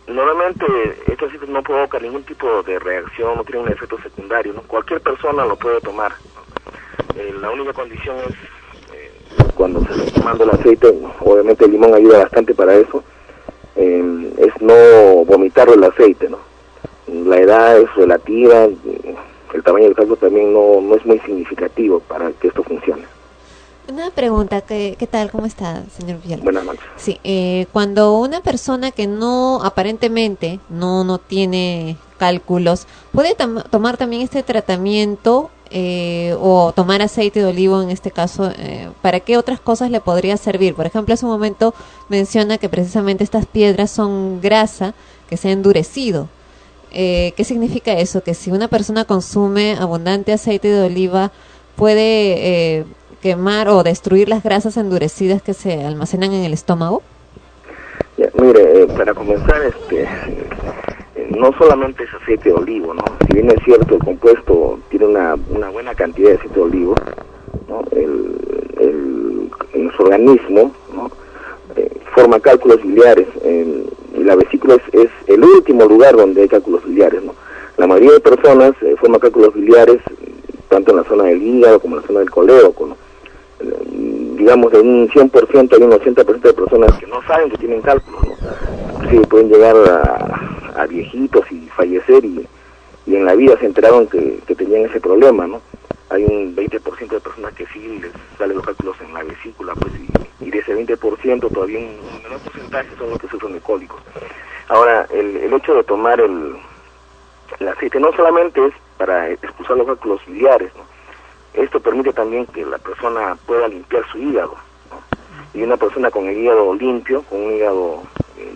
normalmente 0.07 0.65
estos 1.07 1.27
aceites 1.27 1.49
no 1.49 1.61
provocan 1.61 2.03
ningún 2.03 2.23
tipo 2.23 2.63
de 2.63 2.79
reacción, 2.79 3.35
no 3.35 3.43
tienen 3.43 3.65
un 3.65 3.73
efecto 3.73 4.01
secundario, 4.01 4.53
¿no? 4.53 4.61
Cualquier 4.61 5.01
persona 5.01 5.45
lo 5.45 5.57
puede 5.57 5.81
tomar. 5.81 6.13
Eh, 7.15 7.35
la 7.37 7.49
única 7.49 7.73
condición 7.73 8.15
es 8.29 8.60
cuando 9.55 9.85
se 9.85 9.91
está 10.05 10.19
tomando 10.19 10.43
el 10.43 10.49
aceite, 10.51 10.87
obviamente 11.19 11.65
el 11.65 11.71
limón 11.71 11.93
ayuda 11.93 12.19
bastante 12.19 12.53
para 12.53 12.75
eso, 12.75 13.03
eh, 13.75 14.33
es 14.37 14.61
no 14.61 15.25
vomitar 15.25 15.69
el 15.69 15.83
aceite, 15.83 16.29
¿no? 16.29 16.37
La 17.25 17.37
edad 17.37 17.77
es 17.77 17.93
relativa, 17.95 18.65
el 18.65 19.63
tamaño 19.63 19.85
del 19.85 19.95
caldo 19.95 20.15
también 20.15 20.53
no, 20.53 20.79
no 20.81 20.95
es 20.95 21.05
muy 21.05 21.19
significativo 21.19 21.99
para 21.99 22.31
que 22.31 22.47
esto 22.47 22.63
funcione. 22.63 23.03
Una 23.91 24.09
pregunta, 24.11 24.61
¿qué, 24.61 24.95
qué 24.97 25.07
tal? 25.07 25.29
¿Cómo 25.31 25.45
está, 25.45 25.83
señor 25.97 26.21
Villalba? 26.21 26.43
Buenas 26.43 26.63
noches. 26.63 26.83
Sí, 26.95 27.19
eh, 27.23 27.65
cuando 27.73 28.17
una 28.19 28.39
persona 28.41 28.91
que 28.91 29.07
no, 29.07 29.61
aparentemente, 29.63 30.59
no, 30.69 31.03
no 31.03 31.17
tiene 31.17 31.97
cálculos, 32.17 32.87
¿puede 33.11 33.35
tam- 33.35 33.63
tomar 33.69 33.97
también 33.97 34.21
este 34.21 34.43
tratamiento 34.43 35.49
eh, 35.71 36.35
o 36.39 36.71
tomar 36.73 37.01
aceite 37.01 37.39
de 37.39 37.45
olivo 37.45 37.81
en 37.81 37.89
este 37.89 38.11
caso? 38.11 38.51
eh, 38.57 38.89
¿Para 39.01 39.19
qué 39.21 39.37
otras 39.37 39.59
cosas 39.59 39.89
le 39.89 40.01
podría 40.01 40.37
servir? 40.37 40.75
Por 40.75 40.85
ejemplo, 40.85 41.13
hace 41.13 41.25
un 41.25 41.31
momento 41.31 41.73
menciona 42.09 42.57
que 42.57 42.69
precisamente 42.69 43.23
estas 43.23 43.45
piedras 43.45 43.89
son 43.91 44.41
grasa 44.41 44.93
que 45.29 45.37
se 45.37 45.49
ha 45.49 45.51
endurecido. 45.51 46.27
Eh, 46.91 47.33
¿Qué 47.37 47.43
significa 47.43 47.93
eso? 47.93 48.21
Que 48.21 48.33
si 48.33 48.51
una 48.51 48.67
persona 48.67 49.05
consume 49.05 49.77
abundante 49.79 50.33
aceite 50.33 50.67
de 50.67 50.85
oliva, 50.85 51.31
puede 51.75 52.79
eh, 52.79 52.85
quemar 53.21 53.69
o 53.69 53.83
destruir 53.83 54.27
las 54.27 54.43
grasas 54.43 54.75
endurecidas 54.77 55.41
que 55.41 55.53
se 55.53 55.85
almacenan 55.85 56.33
en 56.33 56.43
el 56.43 56.53
estómago. 56.53 57.01
Mire, 58.33 58.83
eh, 58.83 58.87
para 58.87 59.13
comenzar, 59.13 59.61
este, 59.63 60.07
no 61.31 61.51
solamente 61.57 62.03
es 62.03 62.13
aceite 62.13 62.49
de 62.49 62.55
olivo, 62.55 62.93
¿no? 62.93 63.03
Si 63.27 63.33
bien 63.33 63.49
es 63.51 63.63
cierto, 63.63 63.95
el 63.95 64.03
compuesto 64.03 64.79
tiene 64.89 65.05
una, 65.07 65.35
una 65.49 65.69
buena 65.69 65.93
cantidad 65.95 66.29
de 66.29 66.35
aceite 66.35 66.55
de 66.55 66.61
olivo, 66.65 66.95
¿no? 67.67 67.83
El, 67.91 68.35
el- 68.79 69.51
en 69.73 69.83
nuestro 69.85 70.05
organismo. 70.05 70.71
Eh, 71.77 71.89
forma 72.13 72.37
cálculos 72.41 72.83
biliares, 72.83 73.27
y 73.45 74.23
la 74.23 74.35
vesícula 74.35 74.75
es, 74.75 74.81
es 74.93 75.09
el 75.27 75.41
último 75.41 75.85
lugar 75.85 76.17
donde 76.17 76.41
hay 76.41 76.47
cálculos 76.49 76.83
biliares, 76.85 77.23
¿no? 77.23 77.33
La 77.77 77.87
mayoría 77.87 78.11
de 78.11 78.19
personas 78.19 78.73
eh, 78.81 78.95
forma 78.99 79.17
cálculos 79.19 79.53
biliares 79.53 79.99
tanto 80.67 80.91
en 80.91 80.97
la 80.97 81.03
zona 81.05 81.23
del 81.25 81.41
hígado 81.41 81.79
como 81.79 81.95
en 81.95 82.01
la 82.01 82.07
zona 82.07 82.19
del 82.19 82.29
colédoco, 82.29 82.87
¿no? 82.87 82.97
digamos, 84.35 84.71
de 84.71 84.79
un 84.79 85.07
100% 85.09 85.73
hay 85.77 85.83
un 85.83 85.91
80% 85.91 86.41
de 86.41 86.53
personas 86.53 86.97
que 86.97 87.05
no 87.07 87.21
saben 87.27 87.51
que 87.51 87.57
tienen 87.57 87.81
cálculos, 87.81 88.21
¿no? 88.27 89.09
Sí, 89.09 89.19
pueden 89.29 89.49
llegar 89.49 89.75
a, 89.75 90.60
a 90.75 90.85
viejitos 90.85 91.49
y 91.51 91.67
fallecer 91.69 92.23
y, 92.25 92.47
y 93.05 93.15
en 93.15 93.25
la 93.25 93.35
vida 93.35 93.57
se 93.59 93.65
enteraron 93.65 94.07
que, 94.07 94.39
que 94.45 94.55
tenían 94.55 94.89
ese 94.89 94.99
problema, 94.99 95.47
¿no? 95.47 95.61
Hay 96.09 96.23
un 96.23 96.55
20% 96.55 97.07
de 97.09 97.19
personas 97.19 97.53
que 97.53 97.65
sí 97.67 97.99
les 97.99 98.11
salen 98.37 98.57
los 98.57 98.65
cálculos 98.65 98.97
en 99.01 99.13
la 99.13 99.23
vesícula, 99.23 99.73
pues, 99.75 99.93
y, 100.39 100.49
de 100.51 100.59
ese 100.59 100.75
20% 100.75 101.49
todavía 101.53 101.79
un 101.79 102.23
menor 102.23 102.39
porcentaje 102.39 102.89
son 102.97 103.09
los 103.11 103.19
que 103.19 103.27
sufren 103.29 103.53
de 103.53 103.61
cólicos. 103.61 104.01
Ahora, 104.67 105.07
el, 105.11 105.37
el 105.37 105.53
hecho 105.53 105.73
de 105.75 105.83
tomar 105.83 106.19
el, 106.19 106.55
el 107.59 107.67
aceite 107.67 107.99
no 107.99 108.11
solamente 108.13 108.65
es 108.65 108.73
para 108.97 109.29
expulsar 109.29 109.77
los 109.77 109.87
cálculos 109.87 110.21
biliares, 110.27 110.71
¿no? 110.75 110.83
Esto 111.53 111.79
permite 111.81 112.13
también 112.13 112.45
que 112.45 112.65
la 112.65 112.77
persona 112.77 113.35
pueda 113.45 113.67
limpiar 113.67 114.03
su 114.11 114.17
hígado. 114.17 114.55
¿no? 114.89 115.59
Y 115.59 115.63
una 115.63 115.75
persona 115.77 116.09
con 116.09 116.27
el 116.27 116.37
hígado 116.37 116.73
limpio, 116.73 117.23
con 117.23 117.41
un 117.41 117.53
hígado, 117.53 118.03
eh, 118.37 118.55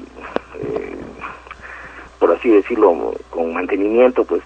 eh, 0.56 0.96
por 2.20 2.32
así 2.32 2.50
decirlo, 2.50 3.14
con 3.30 3.54
mantenimiento, 3.54 4.24
pues 4.24 4.42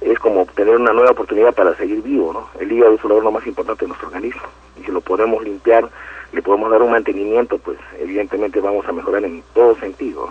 es 0.00 0.18
como 0.18 0.42
obtener 0.42 0.76
una 0.76 0.92
nueva 0.92 1.12
oportunidad 1.12 1.54
para 1.54 1.74
seguir 1.76 2.02
vivo. 2.02 2.32
¿no? 2.32 2.48
El 2.60 2.70
hígado 2.72 2.94
es 2.94 3.04
el 3.04 3.12
órgano 3.12 3.32
más 3.32 3.46
importante 3.46 3.84
de 3.84 3.88
nuestro 3.88 4.08
organismo. 4.08 4.42
Y 4.80 4.84
si 4.84 4.92
lo 4.92 5.00
podemos 5.00 5.42
limpiar, 5.42 5.88
le 6.32 6.42
podemos 6.42 6.70
dar 6.70 6.82
un 6.82 6.90
mantenimiento, 6.90 7.58
pues 7.58 7.78
evidentemente 7.98 8.60
vamos 8.60 8.86
a 8.86 8.92
mejorar 8.92 9.24
en 9.24 9.42
todo 9.54 9.76
sentido. 9.76 10.30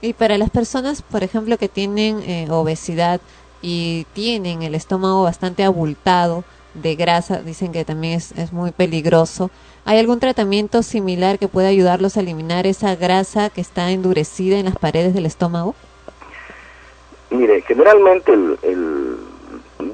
Y 0.00 0.12
para 0.12 0.38
las 0.38 0.50
personas, 0.50 1.02
por 1.02 1.24
ejemplo, 1.24 1.58
que 1.58 1.68
tienen 1.68 2.22
eh, 2.22 2.46
obesidad 2.48 3.20
y 3.60 4.06
tienen 4.12 4.62
el 4.62 4.76
estómago 4.76 5.24
bastante 5.24 5.64
abultado 5.64 6.44
de 6.74 6.94
grasa, 6.94 7.42
dicen 7.42 7.72
que 7.72 7.84
también 7.84 8.14
es, 8.14 8.32
es 8.32 8.52
muy 8.52 8.70
peligroso. 8.70 9.50
¿Hay 9.84 9.98
algún 9.98 10.20
tratamiento 10.20 10.82
similar 10.82 11.38
que 11.38 11.48
pueda 11.48 11.68
ayudarlos 11.68 12.16
a 12.16 12.20
eliminar 12.20 12.66
esa 12.66 12.94
grasa 12.94 13.50
que 13.50 13.60
está 13.60 13.90
endurecida 13.90 14.58
en 14.58 14.66
las 14.66 14.76
paredes 14.76 15.12
del 15.14 15.26
estómago? 15.26 15.74
Mire, 17.30 17.62
generalmente 17.62 18.32
el, 18.32 18.58
el- 18.62 19.16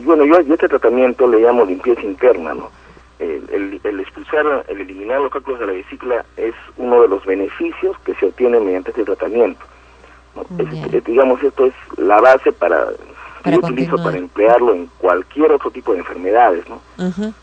bueno, 0.05 0.25
yo, 0.25 0.41
yo 0.43 0.55
este 0.55 0.69
tratamiento 0.69 1.27
le 1.27 1.41
llamo 1.41 1.65
limpieza 1.65 2.03
interna, 2.03 2.53
¿no? 2.55 2.71
El, 3.19 3.49
el- 3.51 3.81
el 3.83 4.01
expulsar, 4.01 4.65
el 4.69 4.81
eliminar 4.81 5.21
los 5.21 5.33
cálculos 5.33 5.61
de 5.61 5.67
la 5.67 5.73
vesícula 5.73 6.25
es 6.37 6.55
uno 6.77 7.03
de 7.03 7.09
los 7.09 7.25
beneficios 7.25 7.97
que 8.05 8.15
se 8.17 8.27
obtiene 8.27 8.61
mediante 8.61 8.91
este 8.91 9.05
tratamiento. 9.05 9.61
¿no? 10.37 10.43
Es- 10.63 11.05
digamos, 11.05 11.43
esto 11.43 11.67
es 11.67 11.75
la 11.97 12.21
base 12.21 12.53
para, 12.53 12.89
que 13.43 13.51
yo 13.51 13.57
utilizo 13.73 13.97
para 14.05 14.19
emplearlo 14.19 14.73
en 14.75 14.87
cualquier 14.99 15.53
otro 15.53 15.71
tipo 15.71 15.93
de 15.93 15.99
enfermedades, 16.01 16.69
¿no? 16.69 16.81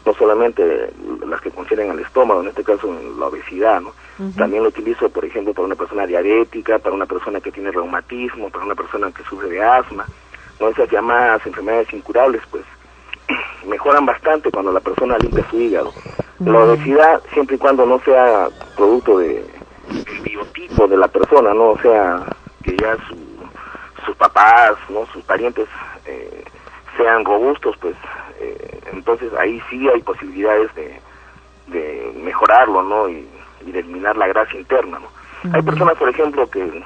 No 0.05 0.13
solamente 0.13 0.91
las 1.27 1.41
que 1.41 1.51
concierne 1.51 1.89
al 1.89 1.99
estómago, 1.99 2.41
en 2.41 2.47
este 2.49 2.63
caso 2.63 2.87
en 2.87 3.19
la 3.19 3.27
obesidad, 3.27 3.81
¿no? 3.81 3.91
También 4.37 4.63
lo 4.63 4.69
utilizo, 4.69 5.09
por 5.09 5.25
ejemplo, 5.25 5.53
para 5.53 5.65
una 5.65 5.75
persona 5.75 6.05
diabética, 6.07 6.79
para 6.79 6.95
una 6.95 7.05
persona 7.05 7.39
que 7.41 7.51
tiene 7.51 7.71
reumatismo, 7.71 8.49
para 8.49 8.65
una 8.65 8.75
persona 8.75 9.11
que 9.11 9.23
sufre 9.23 9.49
de 9.49 9.61
asma, 9.63 10.05
¿no? 10.59 10.69
Esas 10.69 10.89
llamadas 10.89 11.45
enfermedades 11.45 11.91
incurables, 11.93 12.41
pues, 12.51 12.63
mejoran 13.67 14.05
bastante 14.05 14.51
cuando 14.51 14.71
la 14.71 14.79
persona 14.79 15.17
limpia 15.17 15.45
su 15.49 15.59
hígado. 15.59 15.93
La 16.39 16.59
obesidad, 16.59 17.21
siempre 17.33 17.55
y 17.55 17.59
cuando 17.59 17.85
no 17.85 17.99
sea 18.01 18.49
producto 18.75 19.17
de 19.19 19.45
del 19.87 20.21
biotipo 20.23 20.87
de 20.87 20.97
la 20.97 21.07
persona, 21.07 21.53
no 21.53 21.69
o 21.71 21.77
sea 21.79 22.25
que 22.63 22.75
ya 22.75 22.97
su- 23.07 23.15
sus 24.05 24.15
papás, 24.15 24.73
no 24.89 25.05
sus 25.07 25.23
parientes 25.23 25.67
eh, 26.05 26.43
sean 26.97 27.25
robustos, 27.25 27.75
pues 27.77 27.95
eh, 28.39 28.81
entonces 28.93 29.33
ahí 29.33 29.61
sí 29.69 29.89
hay 29.89 30.01
posibilidades 30.01 30.73
de, 30.75 30.99
de 31.67 32.13
mejorarlo, 32.23 32.83
¿no? 32.83 33.09
Y, 33.09 33.27
y 33.65 33.71
de 33.71 33.79
eliminar 33.79 34.15
la 34.15 34.27
grasa 34.27 34.55
interna, 34.55 34.99
¿no? 34.99 35.07
Hay 35.53 35.61
personas, 35.61 35.95
por 35.97 36.09
ejemplo, 36.09 36.49
que 36.49 36.83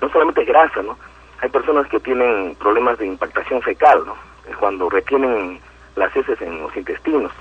no 0.00 0.08
solamente 0.10 0.44
grasa, 0.44 0.82
¿no? 0.82 0.98
Hay 1.40 1.48
personas 1.48 1.86
que 1.88 2.00
tienen 2.00 2.54
problemas 2.56 2.98
de 2.98 3.06
impactación 3.06 3.62
fecal, 3.62 4.04
¿no? 4.06 4.16
Es 4.48 4.56
cuando 4.56 4.90
retienen 4.90 5.60
las 5.96 6.14
heces 6.16 6.40
en 6.42 6.60
los 6.60 6.76
intestinos. 6.76 7.32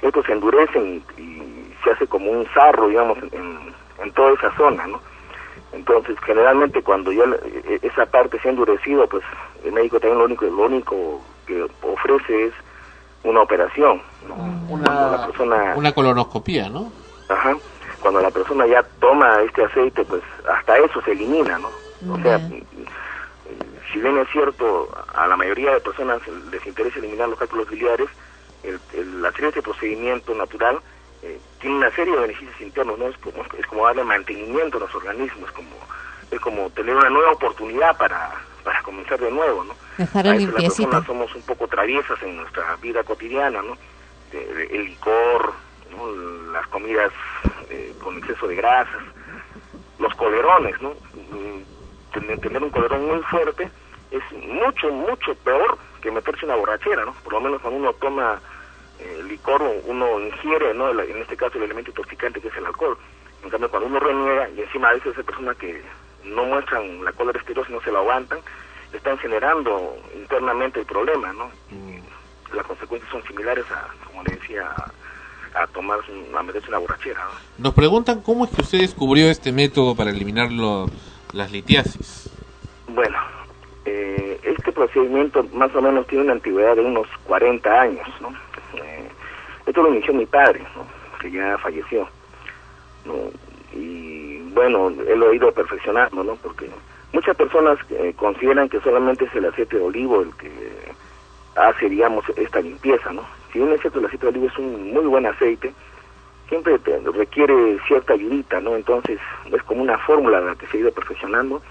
Estos 0.00 0.26
se 0.26 0.32
endurecen 0.32 1.02
y, 1.16 1.20
y 1.20 1.74
se 1.82 1.90
hace 1.90 2.06
como 2.06 2.30
un 2.30 2.46
sarro, 2.52 2.88
digamos, 2.88 3.18
en, 3.32 3.74
en 4.02 4.12
toda 4.12 4.32
esa 4.34 4.54
zona, 4.56 4.86
¿no? 4.86 5.00
Entonces, 5.72 6.16
generalmente 6.24 6.82
cuando 6.82 7.12
ya 7.12 7.26
la- 7.26 7.36
e- 7.36 7.80
esa 7.82 8.06
parte 8.06 8.38
se 8.40 8.48
ha 8.48 8.50
endurecido, 8.50 9.06
pues 9.08 9.24
el 9.64 9.72
médico 9.72 9.98
también 9.98 10.18
lo 10.18 10.24
único, 10.26 10.44
lo 10.44 10.62
único 10.64 11.24
que 11.46 11.66
ofrece 11.82 12.46
es 12.46 12.54
una 13.24 13.40
operación, 13.42 14.02
¿no? 14.26 14.34
Cuando 14.68 15.10
la 15.16 15.26
persona 15.26 15.74
Una 15.76 15.92
colonoscopía, 15.92 16.68
¿no? 16.68 16.92
Ajá. 17.28 17.56
Cuando 18.00 18.20
la 18.20 18.30
persona 18.30 18.66
ya 18.66 18.82
toma 19.00 19.40
este 19.42 19.64
aceite, 19.64 20.04
pues 20.04 20.22
hasta 20.48 20.76
eso 20.78 21.00
se 21.02 21.12
elimina, 21.12 21.58
¿no? 21.58 21.72
O 22.10 22.18
sea, 22.20 22.38
si 23.92 24.00
bien 24.00 24.18
es 24.18 24.28
cierto, 24.30 24.90
a 25.14 25.26
la 25.26 25.36
mayoría 25.36 25.72
de 25.72 25.80
personas 25.80 26.20
les 26.50 26.66
interesa 26.66 26.98
eliminar 26.98 27.28
los 27.28 27.38
cálculos 27.38 27.68
biliares, 27.70 28.08
el, 28.62 28.80
el 28.92 29.24
hacer 29.24 29.46
este 29.46 29.62
procedimiento 29.62 30.34
natural 30.34 30.80
eh, 31.22 31.40
tiene 31.60 31.76
una 31.76 31.90
serie 31.94 32.14
de 32.14 32.20
beneficios 32.20 32.60
internos, 32.60 32.98
¿no? 32.98 33.06
Es 33.06 33.16
como, 33.18 33.44
es 33.56 33.66
como 33.66 33.86
darle 33.86 34.04
mantenimiento 34.04 34.76
a 34.76 34.80
nuestro 34.80 34.98
organismo, 34.98 35.46
es 35.46 35.52
como, 35.52 35.76
es 36.30 36.40
como 36.40 36.70
tener 36.70 36.94
una 36.96 37.10
nueva 37.10 37.32
oportunidad 37.32 37.96
para, 37.96 38.32
para 38.64 38.82
comenzar 38.82 39.20
de 39.20 39.30
nuevo, 39.30 39.64
¿no? 39.64 39.74
Dejarla 39.98 40.32
A 40.32 40.34
veces 40.34 40.52
las 40.52 40.62
personas 40.64 41.06
somos 41.06 41.34
un 41.34 41.42
poco 41.42 41.68
traviesas 41.68 42.20
en 42.22 42.36
nuestra 42.36 42.76
vida 42.76 43.04
cotidiana, 43.04 43.62
¿no? 43.62 43.76
El 44.32 44.84
licor, 44.86 45.52
¿no? 45.90 46.52
las 46.52 46.66
comidas 46.68 47.12
eh, 47.68 47.94
con 48.02 48.16
exceso 48.18 48.48
de 48.48 48.56
grasas, 48.56 49.02
los 49.98 50.14
colerones, 50.14 50.80
¿no? 50.80 50.90
Mm, 50.90 51.62
Tener, 52.12 52.38
tener 52.40 52.62
un 52.62 52.68
colerón 52.68 53.06
muy 53.06 53.22
fuerte 53.22 53.70
es 54.10 54.22
mucho, 54.32 54.90
mucho 54.90 55.34
peor 55.36 55.78
que 56.02 56.10
meterse 56.10 56.44
una 56.44 56.56
borrachera, 56.56 57.04
¿no? 57.06 57.14
Por 57.24 57.32
lo 57.32 57.40
menos 57.40 57.62
cuando 57.62 57.80
uno 57.80 57.92
toma 57.94 58.38
eh, 59.04 59.22
licor, 59.24 59.62
uno 59.84 60.20
ingiere, 60.20 60.74
¿no? 60.74 60.90
En 60.90 61.22
este 61.22 61.36
caso 61.36 61.58
el 61.58 61.64
elemento 61.64 61.90
intoxicante 61.90 62.40
que 62.40 62.48
es 62.48 62.56
el 62.56 62.66
alcohol. 62.66 62.96
En 63.42 63.50
cambio, 63.50 63.68
cuando 63.70 63.88
uno 63.88 63.98
reniega, 63.98 64.48
y 64.50 64.60
encima 64.60 64.90
a 64.90 64.94
veces 64.94 65.16
hay 65.18 65.24
personas 65.24 65.56
que 65.56 65.82
no 66.24 66.44
muestran 66.44 67.04
la 67.04 67.12
cólera 67.12 67.40
y 67.46 67.72
no 67.72 67.80
se 67.80 67.90
la 67.90 67.98
aguantan, 67.98 68.38
están 68.92 69.18
generando 69.18 69.96
internamente 70.14 70.80
el 70.80 70.86
problema, 70.86 71.32
¿no? 71.32 71.50
Y 71.70 72.56
las 72.56 72.66
consecuencias 72.66 73.10
son 73.10 73.22
similares 73.24 73.64
a, 73.70 73.88
como 74.06 74.22
le 74.22 74.36
decía, 74.36 74.70
a, 75.54 75.66
tomar, 75.68 75.98
a 76.36 76.42
meterse 76.42 76.68
una 76.68 76.78
borrachera, 76.78 77.20
¿no? 77.24 77.64
Nos 77.64 77.74
preguntan 77.74 78.22
cómo 78.22 78.44
es 78.44 78.50
que 78.52 78.60
usted 78.62 78.78
descubrió 78.78 79.28
este 79.30 79.50
método 79.52 79.96
para 79.96 80.10
eliminar 80.10 80.52
lo- 80.52 80.88
las 81.32 81.50
litiasis. 81.50 82.30
Bueno, 82.86 83.18
eh, 83.86 84.38
es- 84.44 84.62
este 84.62 84.70
procedimiento 84.72 85.42
más 85.52 85.74
o 85.74 85.82
menos 85.82 86.06
tiene 86.06 86.24
una 86.24 86.34
antigüedad 86.34 86.76
de 86.76 86.82
unos 86.82 87.08
40 87.24 87.80
años, 87.80 88.06
¿no? 88.20 88.32
Esto 89.66 89.82
lo 89.82 89.90
inició 89.90 90.14
mi 90.14 90.26
padre, 90.26 90.66
que 91.20 91.30
ya 91.30 91.56
falleció, 91.58 92.08
¿no? 93.04 93.30
Y 93.72 94.38
bueno, 94.52 94.88
él 94.88 95.18
lo 95.20 95.30
ha 95.30 95.34
ido 95.34 95.52
perfeccionando, 95.52 96.22
¿no? 96.24 96.36
Porque 96.36 96.70
muchas 97.12 97.36
personas 97.36 97.78
eh, 97.90 98.14
consideran 98.16 98.68
que 98.68 98.80
solamente 98.80 99.24
es 99.26 99.34
el 99.34 99.46
aceite 99.46 99.76
de 99.76 99.82
olivo 99.84 100.22
el 100.22 100.34
que 100.36 100.94
hace, 101.54 101.88
digamos, 101.88 102.24
esta 102.36 102.60
limpieza, 102.60 103.12
¿no? 103.12 103.26
Si 103.52 103.58
bien 103.58 103.72
es 103.72 103.84
el 103.84 104.04
aceite 104.04 104.26
de 104.26 104.30
olivo 104.30 104.46
es 104.46 104.58
un 104.58 104.92
muy 104.92 105.04
buen 105.06 105.26
aceite, 105.26 105.74
siempre 106.48 106.78
te- 106.80 106.98
requiere 107.00 107.78
cierta 107.86 108.14
ayudita, 108.14 108.60
¿no? 108.60 108.76
Entonces 108.76 109.18
es 109.52 109.62
como 109.64 109.82
una 109.82 109.98
fórmula 109.98 110.40
la 110.40 110.54
que 110.56 110.66
se 110.68 110.76
ha 110.76 110.80
ido 110.80 110.92
perfeccionando, 110.92 111.62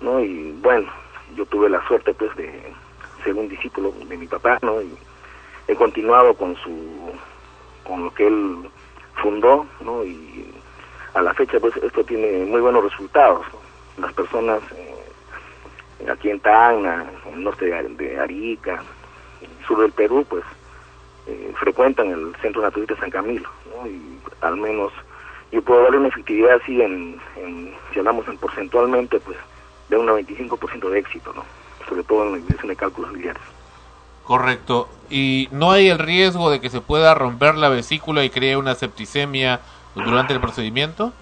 ¿no? 0.00 0.20
Y 0.20 0.52
bueno, 0.62 0.90
yo 1.34 1.46
tuve 1.46 1.68
la 1.68 1.86
suerte, 1.88 2.14
pues, 2.14 2.34
de 2.36 2.72
ser 3.24 3.34
un 3.34 3.48
discípulo 3.48 3.92
de 4.06 4.16
mi 4.16 4.26
papá, 4.28 4.58
¿no? 4.62 4.80
Y 4.82 4.96
he 5.68 5.74
continuado 5.74 6.34
con 6.34 6.56
su, 6.56 7.12
con 7.86 8.04
lo 8.04 8.14
que 8.14 8.26
él 8.26 8.68
fundó, 9.16 9.66
¿no? 9.80 10.04
Y 10.04 10.46
a 11.14 11.22
la 11.22 11.32
fecha, 11.34 11.58
pues, 11.60 11.76
esto 11.78 12.04
tiene 12.04 12.44
muy 12.44 12.60
buenos 12.60 12.82
resultados. 12.84 13.46
Las 13.96 14.12
personas 14.12 14.60
eh, 14.76 16.10
aquí 16.10 16.30
en 16.30 16.40
Tacna, 16.40 17.06
en 17.28 17.34
el 17.34 17.44
norte 17.44 17.66
de, 17.66 17.74
Ar- 17.74 17.88
de 17.90 18.18
Arica, 18.18 18.82
en 19.40 19.50
el 19.58 19.64
sur 19.66 19.80
del 19.80 19.92
Perú, 19.92 20.26
pues, 20.28 20.44
eh, 21.26 21.52
frecuentan 21.58 22.08
el 22.10 22.34
Centro 22.42 22.62
Naturista 22.62 22.96
San 22.96 23.10
Camilo. 23.10 23.48
Y 23.86 24.18
al 24.40 24.56
menos 24.56 24.92
yo 25.52 25.62
puedo 25.62 25.82
darle 25.84 25.98
una 25.98 26.08
efectividad 26.08 26.56
así 26.60 26.82
en, 26.82 27.20
si 27.92 27.98
hablamos 28.00 28.26
en 28.28 28.36
porcentualmente, 28.38 29.20
pues, 29.20 29.38
de 29.88 29.96
un 29.96 30.06
95% 30.08 30.88
de 30.90 30.98
éxito, 30.98 31.32
¿no? 31.34 31.44
Sobre 31.88 32.02
todo 32.04 32.24
en 32.24 32.32
la 32.32 32.38
dirección 32.38 32.68
de 32.68 32.76
cálculos 32.76 33.12
biliares. 33.12 33.42
Correcto. 34.24 34.88
¿Y 35.10 35.48
no 35.52 35.70
hay 35.70 35.88
el 35.88 35.98
riesgo 35.98 36.50
de 36.50 36.60
que 36.60 36.70
se 36.70 36.80
pueda 36.80 37.14
romper 37.14 37.56
la 37.56 37.68
vesícula 37.68 38.24
y 38.24 38.30
cree 38.30 38.56
una 38.56 38.74
septicemia 38.74 39.60
durante 39.94 40.32
el 40.32 40.40
procedimiento? 40.40 41.12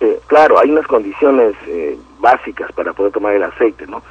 Eh, 0.00 0.18
claro, 0.26 0.58
hay 0.58 0.70
unas 0.70 0.86
condiciones 0.86 1.54
eh, 1.66 1.96
básicas 2.18 2.72
para 2.72 2.92
poder 2.92 3.12
tomar 3.12 3.34
el 3.34 3.42
aceite, 3.42 3.86
¿no? 3.86 4.02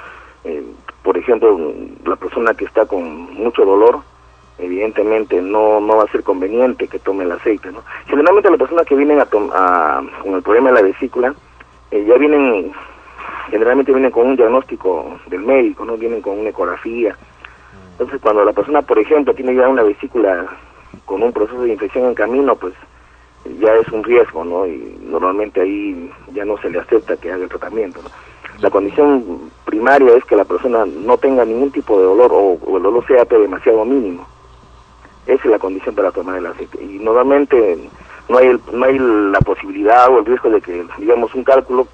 Eh, 0.44 0.64
por 1.04 1.18
ejemplo, 1.18 1.58
la 2.06 2.16
persona 2.16 2.54
que 2.54 2.66
está 2.66 2.86
con 2.86 3.34
mucho 3.34 3.66
dolor, 3.66 4.00
evidentemente 4.60 5.42
no, 5.42 5.80
no 5.82 5.98
va 5.98 6.04
a 6.04 6.12
ser 6.12 6.24
conveniente 6.24 6.88
que 6.88 7.00
tome 7.00 7.24
el 7.24 7.32
aceite, 7.32 7.72
¿no? 7.72 7.82
Generalmente 8.08 8.50
las 8.50 8.60
personas 8.60 8.86
que 8.86 8.96
vienen 8.96 9.20
a 9.20 9.24
a- 9.24 10.02
con 10.24 10.36
el 10.36 10.42
problema 10.42 10.70
de 10.70 10.76
la 10.76 10.82
vesícula, 10.82 11.34
eh, 11.92 12.06
ya 12.08 12.16
vienen, 12.16 12.72
generalmente 13.50 13.92
vienen 13.92 14.12
con 14.12 14.28
un 14.28 14.36
diagnóstico 14.36 15.20
del 15.28 15.42
médico, 15.42 15.86
¿no? 15.86 15.98
Vienen 15.98 16.22
con 16.22 16.38
una 16.40 16.50
ecografía. 16.50 17.16
Entonces, 18.00 18.22
cuando 18.22 18.46
la 18.46 18.54
persona, 18.54 18.82
por 18.82 18.98
ejemplo, 18.98 19.34
tiene 19.34 19.54
ya 19.56 19.68
una 19.68 19.84
vesícula 19.84 20.48
con 21.06 21.22
un 21.22 21.34
proceso 21.34 21.62
de 21.64 21.74
infección 21.74 22.06
en 22.06 22.16
camino, 22.16 22.56
pues 22.56 22.74
ya 23.60 23.74
es 23.76 23.90
un 23.92 24.04
riesgo, 24.06 24.46
¿no? 24.46 24.66
Y 24.66 24.98
normalmente 25.02 25.60
ahí 25.60 26.10
ya 26.34 26.46
no 26.46 26.58
se 26.60 26.70
le 26.70 26.80
acepta 26.80 27.18
que 27.18 27.30
haga 27.32 27.44
el 27.44 27.50
tratamiento. 27.50 28.00
La 28.62 28.70
condición 28.70 29.52
primaria 29.66 30.16
es 30.16 30.24
que 30.26 30.36
la 30.38 30.46
persona 30.46 30.86
no 30.86 31.18
tenga 31.18 31.44
ningún 31.44 31.72
tipo 31.72 31.98
de 32.00 32.06
dolor 32.06 32.32
o, 32.34 32.78
el 32.78 32.84
dolor 32.84 33.06
sea 33.06 33.26
demasiado 33.26 33.84
mínimo. 33.84 34.26
Esa 35.28 35.44
es 35.44 35.52
la 35.52 35.60
condición 35.60 35.94
para 35.94 36.12
tomar 36.12 36.38
el 36.38 36.46
aceite. 36.46 36.82
Y 36.82 37.00
normalmente 37.00 37.90
no 38.30 38.38
hay, 38.38 38.48
el- 38.48 38.62
no 38.72 38.86
hay 38.86 38.98
la 38.98 39.40
posibilidad 39.42 40.10
o 40.10 40.20
el 40.20 40.26
riesgo 40.26 40.50
de 40.50 40.62
que, 40.62 40.86
digamos, 40.98 41.34
un 41.36 41.44
cálculo 41.44 41.88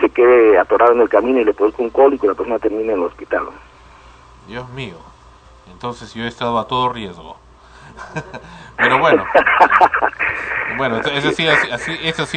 se 0.00 0.08
quede 0.08 0.58
atorado 0.58 0.92
en 0.92 1.00
el 1.02 1.08
camino 1.10 1.40
y 1.40 1.44
le 1.44 1.52
produzca 1.54 1.82
un 1.82 1.90
cólico 1.90 2.24
y 2.24 2.28
la 2.30 2.34
persona 2.34 2.58
termine 2.58 2.92
en 2.92 2.98
el 3.00 3.04
hospital. 3.04 3.44
Dios 4.48 4.68
mío. 4.70 4.96
Entonces 5.82 6.14
yo 6.14 6.22
he 6.22 6.28
estado 6.28 6.60
a 6.60 6.68
todo 6.68 6.90
riesgo. 6.90 7.36
pero 8.76 9.00
bueno. 9.00 9.24
Bueno, 10.76 10.98
eso- 11.00 11.32
sí, 11.32 11.48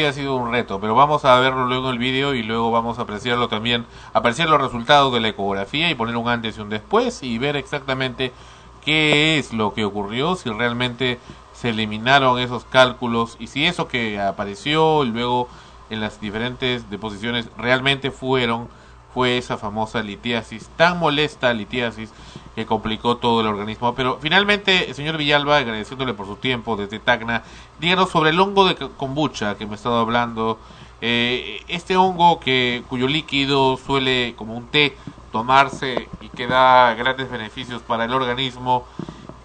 ha- 0.03 0.13
sido 0.13 0.35
un 0.35 0.51
reto, 0.51 0.79
pero 0.79 0.95
vamos 0.95 1.25
a 1.25 1.39
verlo 1.39 1.67
luego 1.67 1.89
en 1.89 1.93
el 1.93 1.99
vídeo 1.99 2.33
y 2.33 2.41
luego 2.41 2.71
vamos 2.71 2.97
a 2.97 3.03
apreciarlo 3.03 3.47
también, 3.47 3.85
apreciar 4.13 4.49
los 4.49 4.59
resultados 4.59 5.13
de 5.13 5.19
la 5.19 5.27
ecografía 5.27 5.91
y 5.91 5.95
poner 5.95 6.17
un 6.17 6.27
antes 6.27 6.57
y 6.57 6.61
un 6.61 6.69
después 6.69 7.21
y 7.21 7.37
ver 7.37 7.55
exactamente 7.55 8.33
qué 8.83 9.37
es 9.37 9.53
lo 9.53 9.75
que 9.75 9.85
ocurrió, 9.85 10.35
si 10.35 10.49
realmente 10.49 11.19
se 11.53 11.69
eliminaron 11.69 12.39
esos 12.39 12.65
cálculos 12.65 13.37
y 13.39 13.45
si 13.45 13.67
eso 13.67 13.87
que 13.87 14.19
apareció 14.19 15.03
luego 15.03 15.49
en 15.91 16.01
las 16.01 16.19
diferentes 16.19 16.89
deposiciones 16.89 17.47
realmente 17.59 18.09
fueron 18.09 18.69
fue 19.13 19.37
esa 19.37 19.55
famosa 19.57 20.01
litiasis, 20.01 20.67
tan 20.75 20.97
molesta 20.99 21.53
litiasis 21.53 22.11
que 22.55 22.65
complicó 22.65 23.17
todo 23.17 23.41
el 23.41 23.47
organismo. 23.47 23.93
Pero 23.95 24.17
finalmente, 24.21 24.93
señor 24.93 25.17
Villalba, 25.17 25.57
agradeciéndole 25.57 26.13
por 26.13 26.25
su 26.25 26.37
tiempo 26.37 26.75
desde 26.77 26.99
Tacna, 26.99 27.43
díganos 27.79 28.09
sobre 28.09 28.29
el 28.29 28.39
hongo 28.39 28.65
de 28.65 28.75
kombucha 28.97 29.57
que 29.57 29.65
me 29.65 29.73
he 29.73 29.75
estado 29.75 29.99
hablando. 29.99 30.57
Eh, 31.01 31.59
este 31.67 31.97
hongo 31.97 32.39
que 32.39 32.83
cuyo 32.87 33.07
líquido 33.07 33.75
suele, 33.77 34.33
como 34.37 34.55
un 34.55 34.67
té, 34.67 34.97
tomarse 35.31 36.07
y 36.21 36.29
que 36.29 36.47
da 36.47 36.93
grandes 36.95 37.29
beneficios 37.29 37.81
para 37.81 38.05
el 38.05 38.13
organismo. 38.13 38.85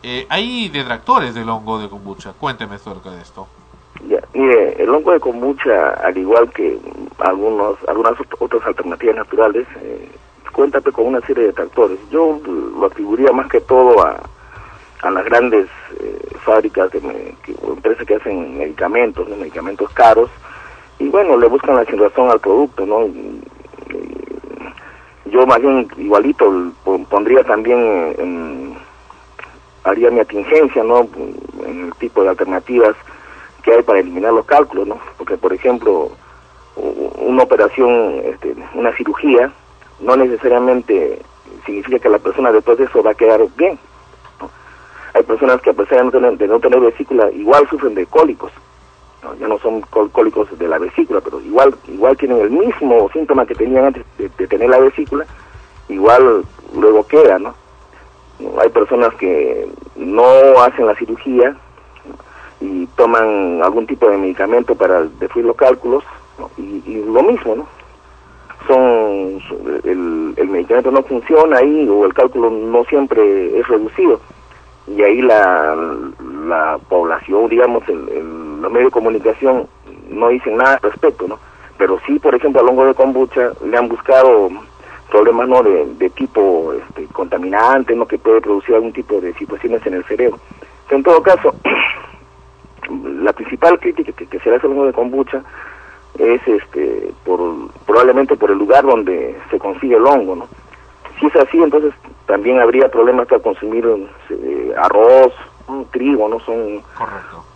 Eh, 0.03 0.27
hay 0.31 0.69
detractores 0.69 1.35
del 1.35 1.49
hongo 1.49 1.79
de 1.81 1.89
kombucha. 1.89 2.33
Cuénteme 2.33 2.77
acerca 2.77 3.11
de 3.11 3.21
esto. 3.23 3.49
Mire, 4.33 4.81
el 4.83 4.89
hongo 4.89 5.11
de 5.11 5.21
kombucha, 5.21 5.91
al 6.03 6.17
igual 6.17 6.51
que 6.53 6.79
algunos, 7.19 7.77
algunas 7.89 8.13
ot- 8.13 8.37
otras 8.39 8.65
alternativas 8.65 9.17
naturales, 9.17 9.67
eh, 9.83 10.09
cuenta 10.61 10.83
pues, 10.83 10.95
con 10.95 11.07
una 11.07 11.21
serie 11.23 11.45
de 11.45 11.49
detractores. 11.49 11.99
Yo 12.11 12.39
mm, 12.45 12.81
lo 12.81 12.87
atribuiría 12.87 13.33
más 13.33 13.49
que 13.49 13.63
todo 13.63 13.99
a, 14.07 14.21
a 15.01 15.11
las 15.11 15.25
grandes 15.25 15.69
eh, 15.99 16.37
fábricas 16.45 16.91
de 16.93 17.01
o 17.63 17.73
empresas 17.73 18.07
que 18.07 18.17
hacen 18.17 18.59
medicamentos, 18.59 19.27
medicamentos 19.27 19.89
caros, 19.93 20.29
y 20.99 21.09
bueno, 21.09 21.39
le 21.39 21.47
buscan 21.47 21.77
la 21.77 21.85
razón 21.85 22.31
al 22.31 22.41
producto, 22.41 22.85
¿no? 22.85 23.09
Yo 25.25 25.47
más 25.47 25.63
bien 25.63 25.89
igualito 25.97 26.53
pondría 27.09 27.43
también 27.43 28.15
en, 28.19 28.75
haría 29.85 30.11
mi 30.11 30.21
atingencia, 30.21 30.85
¿no? 30.85 31.09
En 31.65 31.87
el 31.87 31.95
tipo 31.95 32.23
de 32.23 32.29
alternativas 32.29 32.97
que 33.63 33.73
hay 33.73 33.83
para 33.83 34.01
eliminar 34.01 34.35
los 34.35 34.45
cálculos, 34.45 34.89
¿no? 34.89 34.99
Porque, 35.17 35.39
por 35.39 35.55
ejemplo, 35.55 36.11
una 36.77 37.45
operación, 37.45 38.21
este, 38.27 38.55
una 38.75 38.95
cirugía, 38.95 39.51
no 40.01 40.17
necesariamente 40.17 41.21
significa 41.65 41.99
que 41.99 42.09
la 42.09 42.19
persona 42.19 42.53
después 42.53 42.79
de 42.79 42.85
eso 42.85 43.03
va 43.03 43.13
a 43.13 43.15
quedar 43.15 43.41
bien. 43.57 43.79
Hay 45.15 45.23
personas 45.25 45.61
que 45.61 45.71
a 45.71 45.75
pesar 45.75 46.11
de 46.11 46.49
no 46.49 46.61
tener, 46.61 46.81
vesícula, 46.81 47.31
igual 47.33 47.69
sufren 47.69 47.95
de 47.95 48.07
cólicos. 48.07 48.53
¿no? 49.23 49.35
Ya 49.35 49.49
no 49.49 49.59
son 49.59 49.81
cólicos 49.81 50.57
de 50.59 50.69
la 50.69 50.79
vesícula, 50.79 51.21
pero 51.21 51.41
igual 51.41 51.75
igual 51.89 52.17
tienen 52.17 52.39
el 52.39 52.51
mismo 52.51 53.11
síntoma 53.13 53.45
que 53.45 53.55
tenían 53.55 53.87
antes 53.87 54.05
de, 54.17 54.29
tener 54.47 54.71
la 54.71 54.79
vesícula, 54.79 55.27
igual 55.89 56.45
luego 56.75 57.07
queda, 57.07 57.39
¿no? 57.39 57.55
Hay 58.59 58.71
personas 58.71 59.13
que 59.17 59.69
no 59.97 60.25
hacen 60.63 60.87
la 60.87 60.95
cirugía 60.95 61.55
y 62.61 62.87
toman 62.97 63.61
algún 63.63 63.87
tipo 63.87 64.09
de 64.09 64.17
medicamento 64.17 64.75
para 64.75 65.03
destruir 65.03 65.45
los 65.45 65.57
cálculos 65.57 66.05
y, 66.57 66.83
y 66.87 67.05
lo 67.05 67.23
mismo, 67.23 67.57
¿no? 67.57 67.80
Son 68.67 69.41
el, 69.85 70.35
el 70.37 70.49
medicamento 70.49 70.91
no 70.91 71.03
funciona 71.03 71.59
ahí 71.59 71.89
o 71.89 72.05
el 72.05 72.15
cálculo 72.15 72.51
no 72.51 72.85
siempre 72.85 73.59
es 73.59 73.67
reducido 73.69 74.21
y 74.87 75.03
ahí 75.03 75.23
la, 75.23 75.77
la 76.47 76.79
población, 76.89 77.49
digamos, 77.49 77.83
el, 77.89 78.09
el- 78.09 78.61
los 78.61 78.71
medios 78.71 78.89
de 78.89 78.93
comunicación 78.93 79.67
no 80.11 80.29
dicen 80.29 80.57
nada 80.59 80.75
al 80.75 80.91
respecto, 80.91 81.27
¿no? 81.29 81.39
Pero 81.79 81.99
sí, 82.07 82.19
por 82.19 82.35
ejemplo, 82.35 82.61
al 82.61 82.69
hongo 82.69 82.85
de 82.85 82.95
kombucha 82.95 83.53
le 83.65 83.77
han 83.77 83.89
buscado 83.89 84.51
problemas 85.11 85.49
no 85.49 85.63
de, 85.63 85.87
de 85.95 86.11
tipo 86.11 86.73
este, 86.75 87.07
contaminante, 87.07 87.95
¿no? 87.97 88.07
Que 88.07 88.19
puede 88.19 88.41
producir 88.43 88.75
algún 88.75 88.93
tipo 88.93 89.21
de 89.21 89.33
situaciones 89.35 89.85
en 89.87 89.95
el 89.95 90.05
cerebro. 90.05 90.39
En 90.91 91.03
todo 91.03 91.23
caso, 91.23 91.55
la 93.23 93.33
principal 93.33 93.79
crítica 93.79 94.13
que, 94.13 94.27
que 94.27 94.39
se 94.41 94.51
le 94.51 94.57
hace 94.57 94.67
al 94.67 94.73
hongo 94.73 94.87
de 94.87 94.93
kombucha 94.93 95.43
es 96.19 96.47
este 96.47 97.13
por 97.25 97.41
probablemente 97.87 98.37
por 98.37 98.51
el 98.51 98.59
lugar 98.59 98.85
donde 98.85 99.39
se 99.51 99.59
consigue 99.59 99.97
el 99.97 100.07
hongo, 100.07 100.37
¿no? 100.37 100.49
Si 101.19 101.27
es 101.27 101.37
así, 101.37 101.63
entonces 101.63 101.93
también 102.27 102.61
habría 102.61 102.89
problemas 102.91 103.27
para 103.29 103.43
consumir 103.43 103.85
eh, 104.31 104.75
arroz, 104.79 105.33
trigo, 105.93 106.29
¿no? 106.29 106.41
Son 106.41 106.83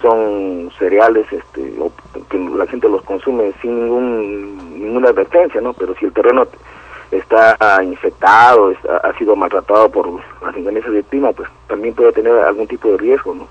son 0.01 0.71
cereales 0.79 1.27
este 1.33 1.75
o- 1.81 1.91
que 2.29 2.39
la 2.39 2.67
gente 2.67 2.89
los 2.89 3.03
consume 3.03 3.53
sin 3.61 3.75
ningún 3.85 4.81
ninguna 4.81 5.09
advertencia, 5.09 5.61
¿no? 5.61 5.73
Pero 5.73 5.95
si 5.97 6.05
el 6.07 6.13
terreno 6.13 6.47
está 7.11 7.83
infectado, 7.83 8.71
está- 8.71 8.99
ha 8.99 9.17
sido 9.19 9.35
maltratado 9.37 9.89
por 9.91 10.09
las 10.43 10.57
inclemencias 10.57 10.93
del 10.93 11.05
clima, 11.05 11.33
pues 11.33 11.49
también 11.69 11.95
puede 11.95 12.13
tener 12.13 12.33
algún 12.33 12.67
tipo 12.67 12.89
de 12.89 12.97
riesgo, 12.99 13.35
¿no? 13.35 13.47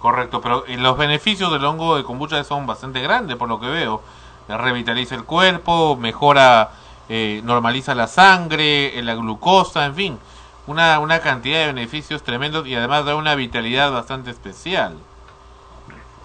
Correcto, 0.00 0.40
pero 0.42 0.64
eh, 0.66 0.76
los 0.76 0.96
beneficios 0.98 1.50
del 1.52 1.64
hongo 1.64 1.96
de 1.96 2.04
kombucha 2.04 2.42
son 2.44 2.66
bastante 2.66 3.00
grandes 3.00 3.36
por 3.36 3.48
lo 3.48 3.58
que 3.60 3.66
veo. 3.68 4.00
Revitaliza 4.48 5.14
el 5.14 5.24
cuerpo, 5.24 5.96
mejora 5.96 6.70
eh, 7.08 7.40
normaliza 7.44 7.94
la 7.94 8.06
sangre, 8.06 8.98
eh, 8.98 9.02
la 9.02 9.14
glucosa, 9.14 9.86
en 9.86 9.94
fin, 9.94 10.18
una, 10.66 10.98
una 11.00 11.20
cantidad 11.20 11.60
de 11.60 11.66
beneficios 11.66 12.22
tremendos 12.22 12.66
y 12.66 12.74
además 12.74 13.04
da 13.04 13.16
una 13.16 13.34
vitalidad 13.34 13.92
bastante 13.92 14.30
especial. 14.30 14.94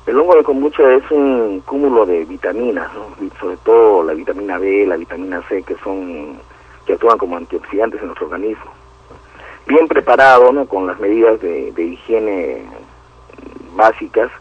El 0.06 0.18
hongo 0.18 0.36
de 0.36 0.44
kombucha 0.44 0.92
es 0.94 1.04
un 1.12 1.62
cúmulo 1.66 2.06
de 2.06 2.26
vitaminas, 2.26 2.90
sobre 3.40 3.58
todo 3.58 4.04
la 4.04 4.14
vitamina 4.14 4.58
B, 4.58 4.86
la 4.88 4.98
vitamina 4.98 5.42
C, 5.48 5.62
que 5.64 5.76
son 5.84 6.40
que 6.86 6.94
actúan 6.94 7.18
como 7.18 7.38
antioxidantes 7.38 8.00
en 8.02 8.08
nuestro 8.08 8.28
organismo. 8.28 8.72
Bien 9.68 9.88
preparado, 9.88 10.52
¿no? 10.52 10.66
Con 10.66 10.88
las 10.88 11.00
medidas 11.00 11.40
de, 11.42 11.72
de 11.74 11.84
higiene 11.84 12.64
básicas, 13.76 14.32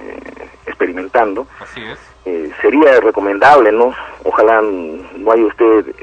eh, 0.00 0.48
experimentando, 0.66 1.46
Así 1.60 1.84
es. 1.84 1.98
eh, 2.24 2.50
sería 2.60 3.00
recomendable, 3.00 3.70
¿no? 3.70 3.94
Ojalá 4.24 4.60
no 4.62 5.30
haya 5.32 5.44
usted 5.44 5.94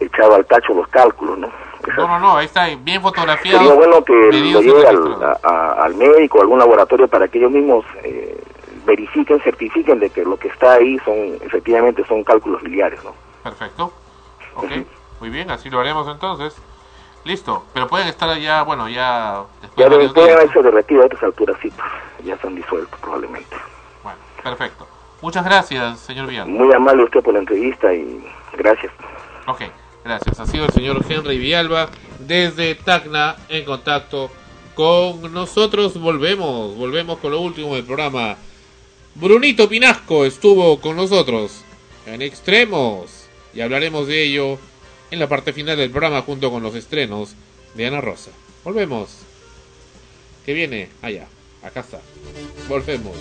echado 0.00 0.34
al 0.34 0.44
tacho 0.46 0.74
los 0.74 0.88
cálculos, 0.88 1.38
¿no? 1.38 1.48
No, 1.96 2.08
no, 2.08 2.18
no, 2.18 2.36
ahí 2.36 2.46
está 2.46 2.66
bien 2.80 3.00
fotografiado. 3.00 3.58
Sería 3.58 3.74
bueno 3.74 4.02
que 4.04 4.12
lo 4.12 4.60
lleve 4.60 4.86
al, 4.88 5.22
a- 5.44 5.72
al 5.84 5.94
médico, 5.94 6.38
a 6.38 6.42
algún 6.42 6.58
laboratorio, 6.58 7.06
para 7.06 7.28
que 7.28 7.38
ellos 7.38 7.52
mismos 7.52 7.84
eh, 8.02 8.42
verifiquen, 8.84 9.40
certifiquen 9.42 10.00
de 10.00 10.10
que 10.10 10.24
lo 10.24 10.36
que 10.36 10.48
está 10.48 10.72
ahí 10.74 10.98
son, 11.04 11.16
efectivamente, 11.42 12.04
son 12.08 12.24
cálculos 12.24 12.60
biliares, 12.62 13.02
¿no? 13.04 13.14
Perfecto. 13.44 13.92
Ok, 14.56 14.70
muy 15.20 15.30
bien, 15.30 15.50
así 15.50 15.70
lo 15.70 15.78
haremos 15.78 16.08
entonces. 16.08 16.56
Listo, 17.26 17.64
pero 17.74 17.88
pueden 17.88 18.06
estar 18.06 18.28
allá, 18.28 18.62
bueno, 18.62 18.88
ya 18.88 19.42
después 19.60 19.90
Ya 19.90 19.96
de 19.96 20.08
pueden 20.10 20.36
haberse 20.36 20.62
derretido 20.62 21.02
a 21.02 21.06
estas 21.06 21.24
alturas, 21.24 21.56
sí, 21.60 21.72
pues, 21.76 22.24
ya 22.24 22.34
están 22.34 22.54
disueltos 22.54 22.96
probablemente. 23.00 23.56
Bueno, 24.04 24.18
perfecto. 24.44 24.86
Muchas 25.20 25.44
gracias, 25.44 25.98
señor 25.98 26.28
Villalba. 26.28 26.48
Muy 26.48 26.72
amable 26.72 27.02
usted 27.02 27.20
por 27.24 27.34
la 27.34 27.40
entrevista 27.40 27.92
y 27.92 28.24
gracias. 28.56 28.92
Ok, 29.48 29.62
gracias. 30.04 30.38
Ha 30.38 30.46
sido 30.46 30.66
el 30.66 30.72
señor 30.72 31.04
Henry 31.08 31.36
Villalba 31.36 31.88
desde 32.20 32.76
Tacna 32.76 33.34
en 33.48 33.64
contacto 33.64 34.30
con 34.76 35.34
nosotros. 35.34 36.00
Volvemos, 36.00 36.76
volvemos 36.76 37.18
con 37.18 37.32
lo 37.32 37.40
último 37.40 37.74
del 37.74 37.84
programa. 37.84 38.36
Brunito 39.16 39.68
Pinasco 39.68 40.24
estuvo 40.24 40.80
con 40.80 40.94
nosotros 40.94 41.64
en 42.06 42.22
Extremos 42.22 43.28
y 43.52 43.62
hablaremos 43.62 44.06
de 44.06 44.22
ello 44.22 44.58
en 45.16 45.20
la 45.20 45.28
parte 45.28 45.54
final 45.54 45.78
del 45.78 45.90
programa 45.90 46.20
junto 46.20 46.50
con 46.50 46.62
los 46.62 46.74
estrenos 46.74 47.34
de 47.74 47.86
Ana 47.86 48.02
Rosa. 48.02 48.30
Volvemos. 48.64 49.08
¿Qué 50.44 50.52
viene? 50.52 50.90
Allá, 51.00 51.26
acá 51.62 51.80
está. 51.80 52.00
Volvemos. 52.68 53.16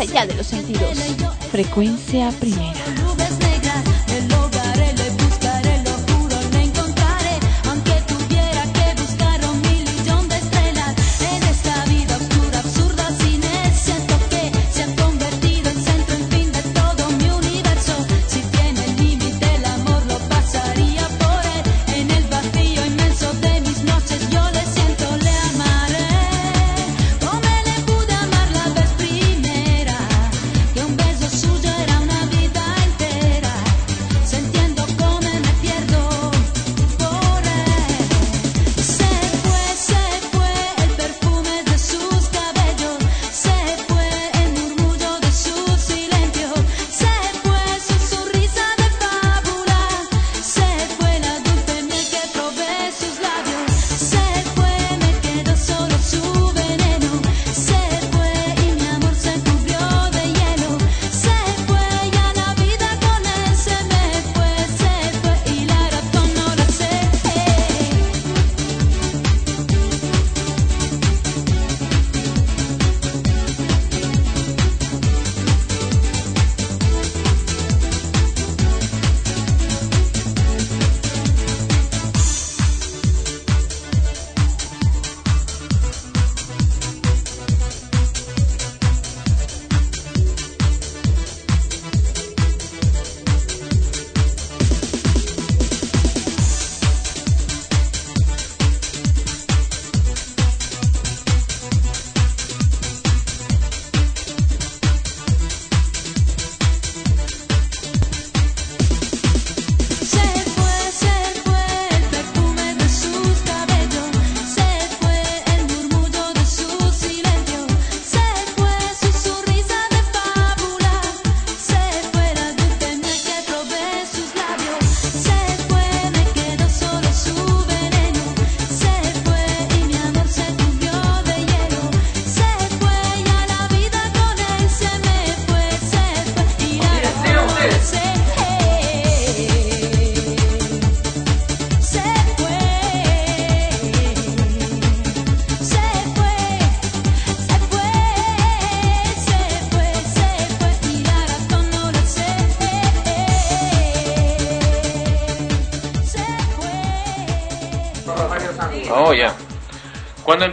Allá 0.00 0.26
de 0.26 0.34
los 0.34 0.46
sentidos. 0.46 0.98
Frecuencia 1.50 2.30
primera. 2.40 2.99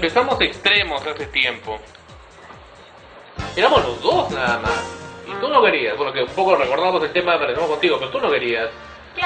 Empezamos 0.08 0.40
extremos 0.40 1.06
hace 1.06 1.26
tiempo, 1.28 1.78
éramos 3.58 3.84
los 3.84 4.02
dos 4.02 4.32
nada 4.32 4.60
más. 4.60 4.94
Y 5.28 5.32
tú 5.42 5.50
no 5.50 5.62
querías. 5.62 5.98
Bueno, 5.98 6.14
que 6.14 6.24
un 6.24 6.30
poco 6.30 6.56
recordamos 6.56 7.04
el 7.04 7.12
tema, 7.12 7.34
aparecemos 7.34 7.70
contigo, 7.70 7.98
pero 8.00 8.10
tú 8.12 8.22
no 8.22 8.32
querías. 8.32 8.70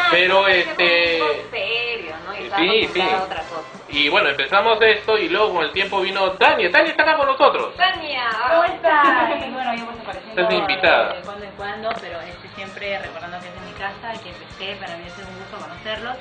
Pero 0.09 0.47
este. 0.47 1.19
serio, 1.51 2.15
¿no? 2.25 2.33
Y 2.35 2.49
Sí, 2.85 2.89
sí. 2.93 3.01
otra 3.01 3.41
cosa. 3.43 3.61
Y 3.89 4.09
bueno, 4.09 4.29
empezamos 4.29 4.81
esto 4.81 5.17
y 5.17 5.29
luego 5.29 5.53
con 5.53 5.63
el 5.65 5.71
tiempo 5.71 5.99
vino 6.01 6.31
Tania. 6.31 6.71
Tania 6.71 6.91
está 6.91 7.03
acá 7.03 7.17
con 7.17 7.27
nosotros. 7.27 7.75
Tania, 7.75 8.23
¿Cómo 8.49 8.63
estás? 8.63 9.45
Y 9.45 9.51
bueno, 9.51 9.75
yo 9.75 9.85
pues 9.85 9.99
apareciendo 9.99 10.41
Estás 10.41 10.49
de 10.49 10.55
invitada. 10.55 11.13
de 11.13 11.21
cuando 11.21 11.43
en 11.45 11.51
cuando, 11.51 11.89
pero 12.01 12.21
este, 12.21 12.47
siempre 12.55 12.97
recordando 12.99 13.37
que 13.39 13.47
es 13.49 13.53
de 13.53 13.61
mi 13.61 13.73
casa 13.73 14.15
y 14.15 14.17
que 14.19 14.29
empecé, 14.29 14.75
para 14.83 14.97
mí 14.97 15.03
es 15.05 15.13
un 15.17 15.37
gusto 15.37 15.57
conocerlos. 15.59 16.15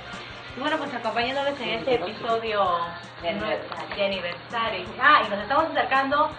Y 0.56 0.60
bueno, 0.60 0.76
pues 0.78 0.92
acompañándoles 0.94 1.58
en 1.60 1.68
este 1.70 1.94
episodio 1.94 2.64
De 3.22 3.28
aniversario. 3.28 3.96
de 3.96 4.04
aniversario. 4.04 4.86
Ah, 5.00 5.22
y 5.26 5.30
nos 5.30 5.38
estamos 5.40 5.64
acercando 5.70 6.30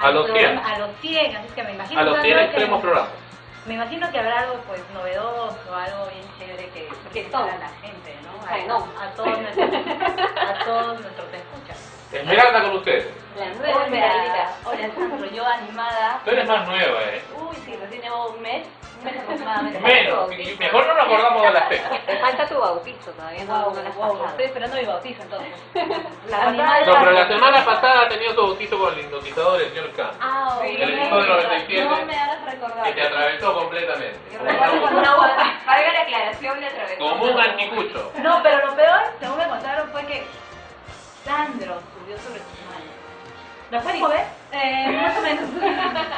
A 0.00 0.10
los 0.10 0.26
programa- 0.26 0.62
100. 0.62 0.74
A 0.74 0.78
los 0.78 0.90
100, 1.00 1.36
así 1.36 1.48
que 1.54 1.62
me 1.64 1.72
imagino 1.72 2.00
A 2.00 2.04
los 2.04 2.14
100 2.20 2.24
Sandra, 2.24 2.44
extremos 2.44 2.76
que, 2.78 2.82
programas. 2.82 3.10
Me 3.66 3.74
imagino 3.74 4.10
que 4.10 4.18
habrá 4.18 4.38
algo 4.40 4.54
pues 4.66 4.80
novedoso, 4.94 5.74
algo 5.74 6.06
bien 6.06 6.24
chévere 6.38 6.68
que 6.70 6.88
que 7.12 7.26
a 7.36 7.40
la 7.40 7.68
gente, 7.82 8.16
¿no? 8.22 8.46
Ay, 8.48 8.62
A, 8.62 8.66
no. 8.66 8.76
a 9.00 9.10
todos 9.16 9.38
nuestros, 9.40 9.68
a 9.70 10.64
todos 10.64 11.00
nuestros 11.00 11.26
escuchas. 11.34 11.94
Esmeralda 12.12 12.62
con 12.62 12.76
ustedes. 12.76 13.06
La 13.36 13.46
nueva 13.46 13.84
Esmeraldita. 13.84 14.52
Hola 14.64 14.88
Sandro, 14.94 15.30
yo 15.30 15.46
animada. 15.46 16.20
Tú 16.24 16.30
eres 16.30 16.48
más 16.48 16.66
nueva, 16.66 17.02
eh. 17.02 17.22
Uy, 17.38 17.56
sí, 17.64 17.76
recién 17.76 18.02
llevo 18.02 18.28
un 18.30 18.40
mes. 18.42 18.66
Menos. 19.82 20.28
Mejor 20.58 20.86
no 20.86 20.94
nos 20.94 21.04
acordamos 21.04 21.42
de 21.42 21.50
las 21.52 21.68
fechas. 21.68 22.06
Te 22.06 22.16
falta 22.18 22.46
tu 22.46 22.58
bautizo 22.58 23.10
todavía, 23.12 23.44
no, 23.44 23.52
Wow, 23.52 23.74
no 23.74 23.90
wow, 23.92 24.12
pasado. 24.12 24.26
estoy 24.28 24.44
esperando 24.46 24.76
mi 24.76 24.84
bautizo 24.84 25.22
entonces. 25.22 25.52
La. 26.28 26.50
No, 26.50 26.92
pero 26.98 27.10
la 27.12 27.28
semana 27.28 27.64
pasada 27.64 28.02
ha 28.02 28.08
tenido 28.08 28.34
tu 28.34 28.42
bautizo 28.42 28.78
con 28.78 28.92
el 28.94 29.00
hipnotizador 29.00 29.58
del 29.58 29.68
señor 29.70 29.92
Khan. 29.92 30.10
Ah, 30.20 30.56
ok. 30.58 30.64
El 30.64 30.94
episodio 30.94 31.26
97. 31.26 31.84
No 31.84 32.06
me 32.06 32.16
hagas 32.16 32.44
recordar. 32.44 32.84
Que 32.84 32.92
te 32.92 33.02
atravesó 33.02 33.54
completamente. 33.54 34.18
Recuerdo 34.42 34.80
cuando 34.80 35.00
una 35.00 35.16
Valga 35.66 35.92
la 35.92 36.00
aclaración, 36.00 36.60
le 36.60 36.66
atravesó. 36.66 36.98
Como 36.98 37.24
un 37.24 37.40
anticucho. 37.40 38.12
No, 38.22 38.42
pero 38.42 38.66
lo 38.66 38.74
peor, 38.76 39.00
según 39.20 39.38
me 39.38 39.48
contaron, 39.48 39.90
fue 39.90 40.04
que 40.06 40.26
Sandro 41.24 41.80
subió 41.94 42.16
sobre 42.18 42.40
sus 42.40 42.60
manos. 42.66 42.88
¿Lo 43.70 43.80
pueden 43.80 44.08
ver? 44.08 44.26
Eh, 44.52 45.00
más 45.02 45.18
o 45.18 45.20
menos. 45.20 45.44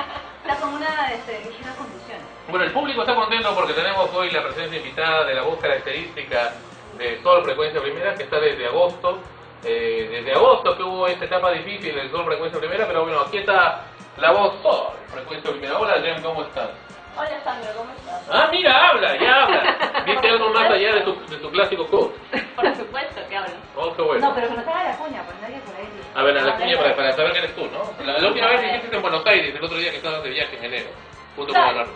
Está 0.43 0.57
con 0.61 0.75
una 0.75 1.13
este, 1.13 1.41
ligera 1.45 1.75
confusión. 1.75 2.19
Bueno, 2.49 2.65
el 2.65 2.73
público 2.73 3.03
está 3.03 3.15
contento 3.15 3.55
porque 3.55 3.75
tenemos 3.75 4.13
hoy 4.15 4.31
la 4.31 4.43
presencia 4.43 4.79
invitada 4.79 5.25
de 5.25 5.35
la 5.35 5.43
voz 5.43 5.59
característica 5.61 6.53
de 6.99 7.23
Sol 7.23 7.45
Frecuencia 7.45 7.81
Primera, 7.81 8.15
que 8.15 8.25
está 8.25 8.41
desde 8.41 8.67
agosto. 8.67 9.19
Eh, 9.63 10.09
desde 10.11 10.33
agosto 10.33 10.75
que 10.77 10.83
hubo 10.83 11.07
esta 11.07 11.27
etapa 11.27 11.51
difícil 11.53 11.95
de 11.95 12.11
Sol 12.11 12.25
Frecuencia 12.25 12.59
Primera, 12.59 12.87
pero 12.87 13.03
bueno, 13.03 13.21
aquí 13.21 13.39
está 13.39 13.85
la 14.17 14.33
voz 14.33 14.55
Sol 14.63 14.89
Frecuencia 15.13 15.51
Primera. 15.51 15.79
Hola, 15.79 16.01
Jem, 16.01 16.23
¿cómo 16.23 16.43
estás? 16.43 16.71
Hola 17.17 17.41
Sandro, 17.45 17.71
¿cómo 17.77 17.93
estás? 17.93 18.23
Ah, 18.31 18.49
mira, 18.51 18.89
habla, 18.89 19.17
ya 19.17 19.43
habla. 19.43 20.03
Viste 20.07 20.29
algo 20.29 20.49
más 20.51 20.71
allá 20.71 20.95
de 20.95 21.01
tu, 21.03 21.27
de 21.27 21.37
tu 21.37 21.51
clásico 21.51 21.87
coach. 21.89 22.13
Por 22.57 22.77
supuesto 22.77 23.21
que 23.29 23.37
hablo. 23.37 23.55
Oh, 23.77 23.93
qué 23.95 24.03
bueno. 24.03 24.29
No, 24.29 24.35
pero 24.35 24.49
que 24.49 24.55
nos 24.55 24.67
haga 24.67 24.85
la 24.85 24.97
cuña, 24.97 25.23
pues 25.25 25.41
nadie 25.41 25.59
por 25.61 25.75
ahí. 25.77 25.89
A 26.15 26.23
ver, 26.23 26.39
a 26.39 26.43
la 26.43 26.57
cuña 26.57 26.79
para, 26.79 26.97
para 26.97 27.13
saber 27.13 27.33
que 27.33 27.39
eres 27.39 27.55
tú, 27.55 27.67
¿no? 27.67 28.05
La, 28.05 28.19
la 28.19 28.29
última 28.29 28.47
vez 28.49 28.61
que 28.61 28.77
hiciste 28.77 28.97
en 28.97 29.03
Buenos 29.03 29.27
Aires, 29.27 29.55
el 29.55 29.65
otro 29.65 29.77
día 29.77 29.91
que 29.91 29.97
estabas 29.99 30.23
de 30.23 30.31
viaje 30.31 30.57
en 30.57 30.65
enero, 30.65 30.91
junto 31.37 31.53
con 31.53 31.77
la 31.77 31.87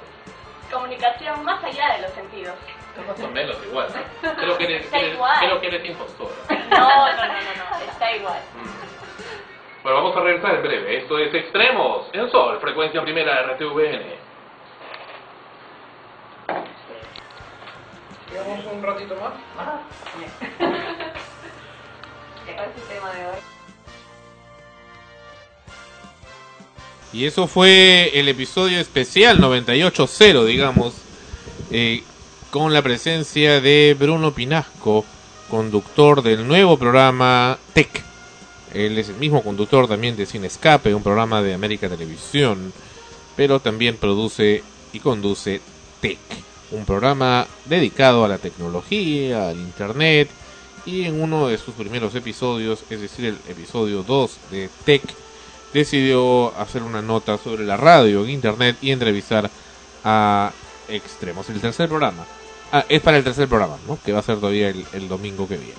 Comunicación 0.74 1.44
más 1.44 1.62
allá 1.62 1.94
de 1.94 2.02
los 2.02 2.10
sentidos. 2.12 2.54
Más 3.06 3.20
o 3.20 3.28
menos 3.28 3.56
igual, 3.64 3.88
¿no? 4.22 4.34
Creo 4.36 4.58
que 4.58 4.64
eres, 4.64 4.84
Está 4.84 4.98
eres- 4.98 5.14
igual. 5.14 5.38
creo 5.38 5.60
que 5.60 5.66
eres 5.68 5.84
impostora. 5.88 6.34
No, 6.70 6.78
no, 6.78 7.16
no, 7.16 7.26
no, 7.26 7.32
no, 7.32 7.90
está 7.90 8.16
igual. 8.16 8.40
Bueno, 9.84 9.98
vamos 9.98 10.16
a 10.16 10.20
regresar 10.20 10.54
en 10.56 10.62
breve. 10.62 10.96
Esto 10.98 11.18
es 11.18 11.32
Extremos 11.34 12.08
en 12.12 12.30
Sol, 12.30 12.58
frecuencia 12.60 13.02
primera 13.02 13.42
RTVN. 13.42 14.14
Quedamos 18.30 18.64
un 18.66 18.82
ratito 18.82 19.14
más. 19.16 19.32
¿Cuál 19.54 19.80
es 22.48 22.76
el 22.82 22.88
tema 22.88 23.10
de 23.12 23.26
hoy? 23.26 23.53
Y 27.12 27.26
eso 27.26 27.46
fue 27.46 28.10
el 28.14 28.28
episodio 28.28 28.80
especial 28.80 29.38
98.0, 29.38 30.44
digamos, 30.44 30.94
eh, 31.70 32.02
con 32.50 32.72
la 32.72 32.82
presencia 32.82 33.60
de 33.60 33.96
Bruno 33.98 34.32
Pinasco, 34.32 35.04
conductor 35.48 36.22
del 36.22 36.46
nuevo 36.46 36.76
programa 36.78 37.58
Tech. 37.72 38.02
Él 38.72 38.98
es 38.98 39.08
el 39.08 39.16
mismo 39.16 39.42
conductor 39.42 39.86
también 39.86 40.16
de 40.16 40.26
Sin 40.26 40.44
Escape, 40.44 40.94
un 40.94 41.02
programa 41.02 41.42
de 41.42 41.54
América 41.54 41.88
Televisión, 41.88 42.72
pero 43.36 43.60
también 43.60 43.96
produce 43.96 44.64
y 44.92 44.98
conduce 44.98 45.60
Tech, 46.00 46.18
un 46.72 46.84
programa 46.84 47.46
dedicado 47.66 48.24
a 48.24 48.28
la 48.28 48.38
tecnología, 48.38 49.48
al 49.48 49.56
Internet, 49.56 50.28
y 50.86 51.04
en 51.04 51.22
uno 51.22 51.48
de 51.48 51.58
sus 51.58 51.74
primeros 51.74 52.14
episodios, 52.14 52.84
es 52.90 53.00
decir, 53.00 53.26
el 53.26 53.38
episodio 53.48 54.02
2 54.02 54.38
de 54.50 54.68
Tech, 54.84 55.02
decidió 55.74 56.56
hacer 56.56 56.82
una 56.82 57.02
nota 57.02 57.36
sobre 57.36 57.64
la 57.64 57.76
radio 57.76 58.24
en 58.24 58.30
Internet 58.30 58.76
y 58.80 58.92
entrevistar 58.92 59.50
a 60.04 60.52
extremos. 60.88 61.50
El 61.50 61.60
tercer 61.60 61.88
programa. 61.88 62.24
Ah, 62.72 62.86
es 62.88 63.02
para 63.02 63.18
el 63.18 63.24
tercer 63.24 63.48
programa, 63.48 63.76
¿no? 63.86 63.98
Que 64.02 64.12
va 64.12 64.20
a 64.20 64.22
ser 64.22 64.36
todavía 64.36 64.68
el, 64.68 65.08
domingo 65.08 65.46
que 65.46 65.56
viene. 65.56 65.74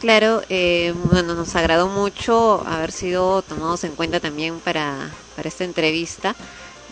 Claro, 0.00 0.42
eh, 0.48 0.92
bueno, 1.04 1.34
nos 1.34 1.54
agradó 1.54 1.88
mucho 1.88 2.64
haber 2.66 2.92
sido 2.92 3.42
tomados 3.42 3.84
en 3.84 3.94
cuenta 3.94 4.20
también 4.20 4.58
para, 4.60 5.10
para 5.36 5.48
esta 5.48 5.64
entrevista. 5.64 6.34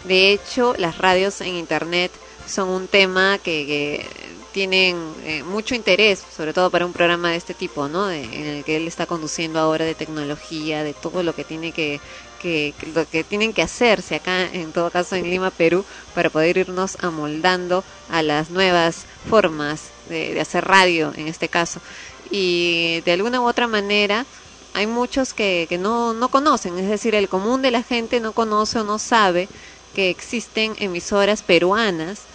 De 0.04 0.32
hecho, 0.32 0.74
las 0.78 0.98
radios 0.98 1.40
en 1.40 1.54
Internet 1.56 2.12
son 2.46 2.68
un 2.68 2.88
tema 2.88 3.38
que, 3.38 3.66
que 3.66 4.44
tienen 4.50 5.16
eh, 5.20 5.42
mucho 5.42 5.74
interés, 5.74 6.26
sobre 6.28 6.52
todo 6.52 6.70
para 6.70 6.86
un 6.86 6.92
programa 6.92 7.30
de 7.30 7.36
este 7.36 7.54
tipo, 7.54 7.88
¿no? 7.88 8.06
De- 8.06 8.24
en 8.24 8.46
el 8.46 8.64
que 8.64 8.76
él 8.76 8.86
está 8.86 9.06
conduciendo 9.06 9.58
ahora 9.58 9.84
de 9.84 9.94
tecnología, 9.94 10.82
de 10.84 10.94
todo 10.94 11.22
lo 11.22 11.34
que 11.34 11.44
tiene 11.44 11.72
que, 11.72 12.02
que, 12.38 12.74
lo 12.94 13.06
que 13.08 13.24
tienen 13.24 13.52
que 13.52 13.62
hacerse 13.62 14.14
acá, 14.16 14.46
en 14.52 14.72
todo 14.72 14.90
caso 14.90 15.16
en 15.16 15.30
Lima, 15.30 15.50
Perú, 15.50 15.86
para 16.12 16.30
poder 16.30 16.56
irnos 16.58 16.96
amoldando 17.00 17.84
a 18.08 18.22
las 18.22 18.50
nuevas 18.50 19.06
formas 19.24 19.94
de, 20.04 20.34
de 20.34 20.40
hacer 20.40 20.64
radio, 20.64 21.12
en 21.14 21.28
este 21.28 21.48
caso. 21.48 21.80
Y 22.22 23.00
de 23.04 23.12
alguna 23.12 23.40
u 23.40 23.46
otra 23.48 23.68
manera, 23.68 24.26
hay 24.72 24.86
muchos 24.86 25.34
que, 25.34 25.66
que 25.68 25.78
no, 25.78 26.14
no 26.14 26.30
conocen, 26.30 26.78
es 26.78 26.88
decir, 26.88 27.14
el 27.14 27.28
común 27.28 27.62
de 27.62 27.70
la 27.70 27.82
gente 27.82 28.20
no 28.20 28.32
conoce 28.32 28.80
o 28.80 28.84
no 28.84 28.98
sabe 28.98 29.50
que 29.92 30.10
existen 30.10 30.74
emisoras 30.78 31.42
peruanas 31.44 32.28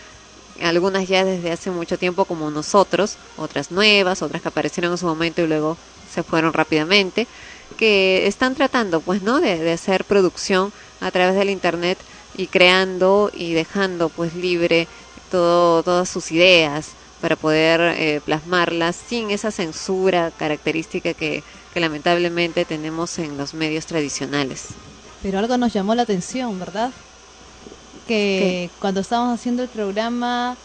algunas 0.62 1.08
ya 1.08 1.26
desde 1.26 1.52
hace 1.52 1.72
mucho 1.72 1.98
tiempo 1.98 2.26
como 2.26 2.52
nosotros, 2.52 3.18
otras 3.38 3.72
nuevas, 3.72 4.22
otras 4.22 4.42
que 4.42 4.48
aparecieron 4.48 4.92
en 4.92 4.98
su 4.98 5.06
momento 5.06 5.42
y 5.42 5.48
luego 5.48 5.78
se 6.14 6.24
fueron 6.24 6.54
rápidamente, 6.54 7.28
que 7.78 8.28
están 8.28 8.56
tratando 8.56 9.02
pues 9.02 9.22
no 9.22 9.40
de, 9.40 9.72
hacer 9.72 10.04
producción 10.04 10.72
a 11.02 11.12
través 11.12 11.36
del 11.36 11.50
internet 11.50 11.98
y 12.36 12.48
creando 12.48 13.32
y 13.34 13.54
dejando 13.54 14.10
pues 14.10 14.36
libre 14.36 14.88
todo, 15.32 15.84
todas 15.84 16.10
sus 16.10 16.32
ideas 16.32 16.90
para 17.22 17.36
poder 17.36 17.82
eh, 17.98 18.22
plasmarlas 18.24 18.96
sin 18.96 19.30
esa 19.32 19.52
censura 19.52 20.32
característica 20.38 21.14
que, 21.14 21.44
que 21.74 21.80
lamentablemente 21.80 22.66
tenemos 22.66 23.20
en 23.20 23.38
los 23.38 23.54
medios 23.54 23.86
tradicionales. 23.86 24.68
Pero 25.22 25.40
algo 25.40 25.58
nos 25.58 25.74
llamó 25.74 25.96
la 25.96 26.04
atención, 26.04 26.58
¿verdad? 26.60 26.92
Que 28.16 28.76
cuando 28.80 29.02
estábamos 29.02 29.34
haciendo 29.36 29.64
el 29.64 29.70
programa, 29.70 30.60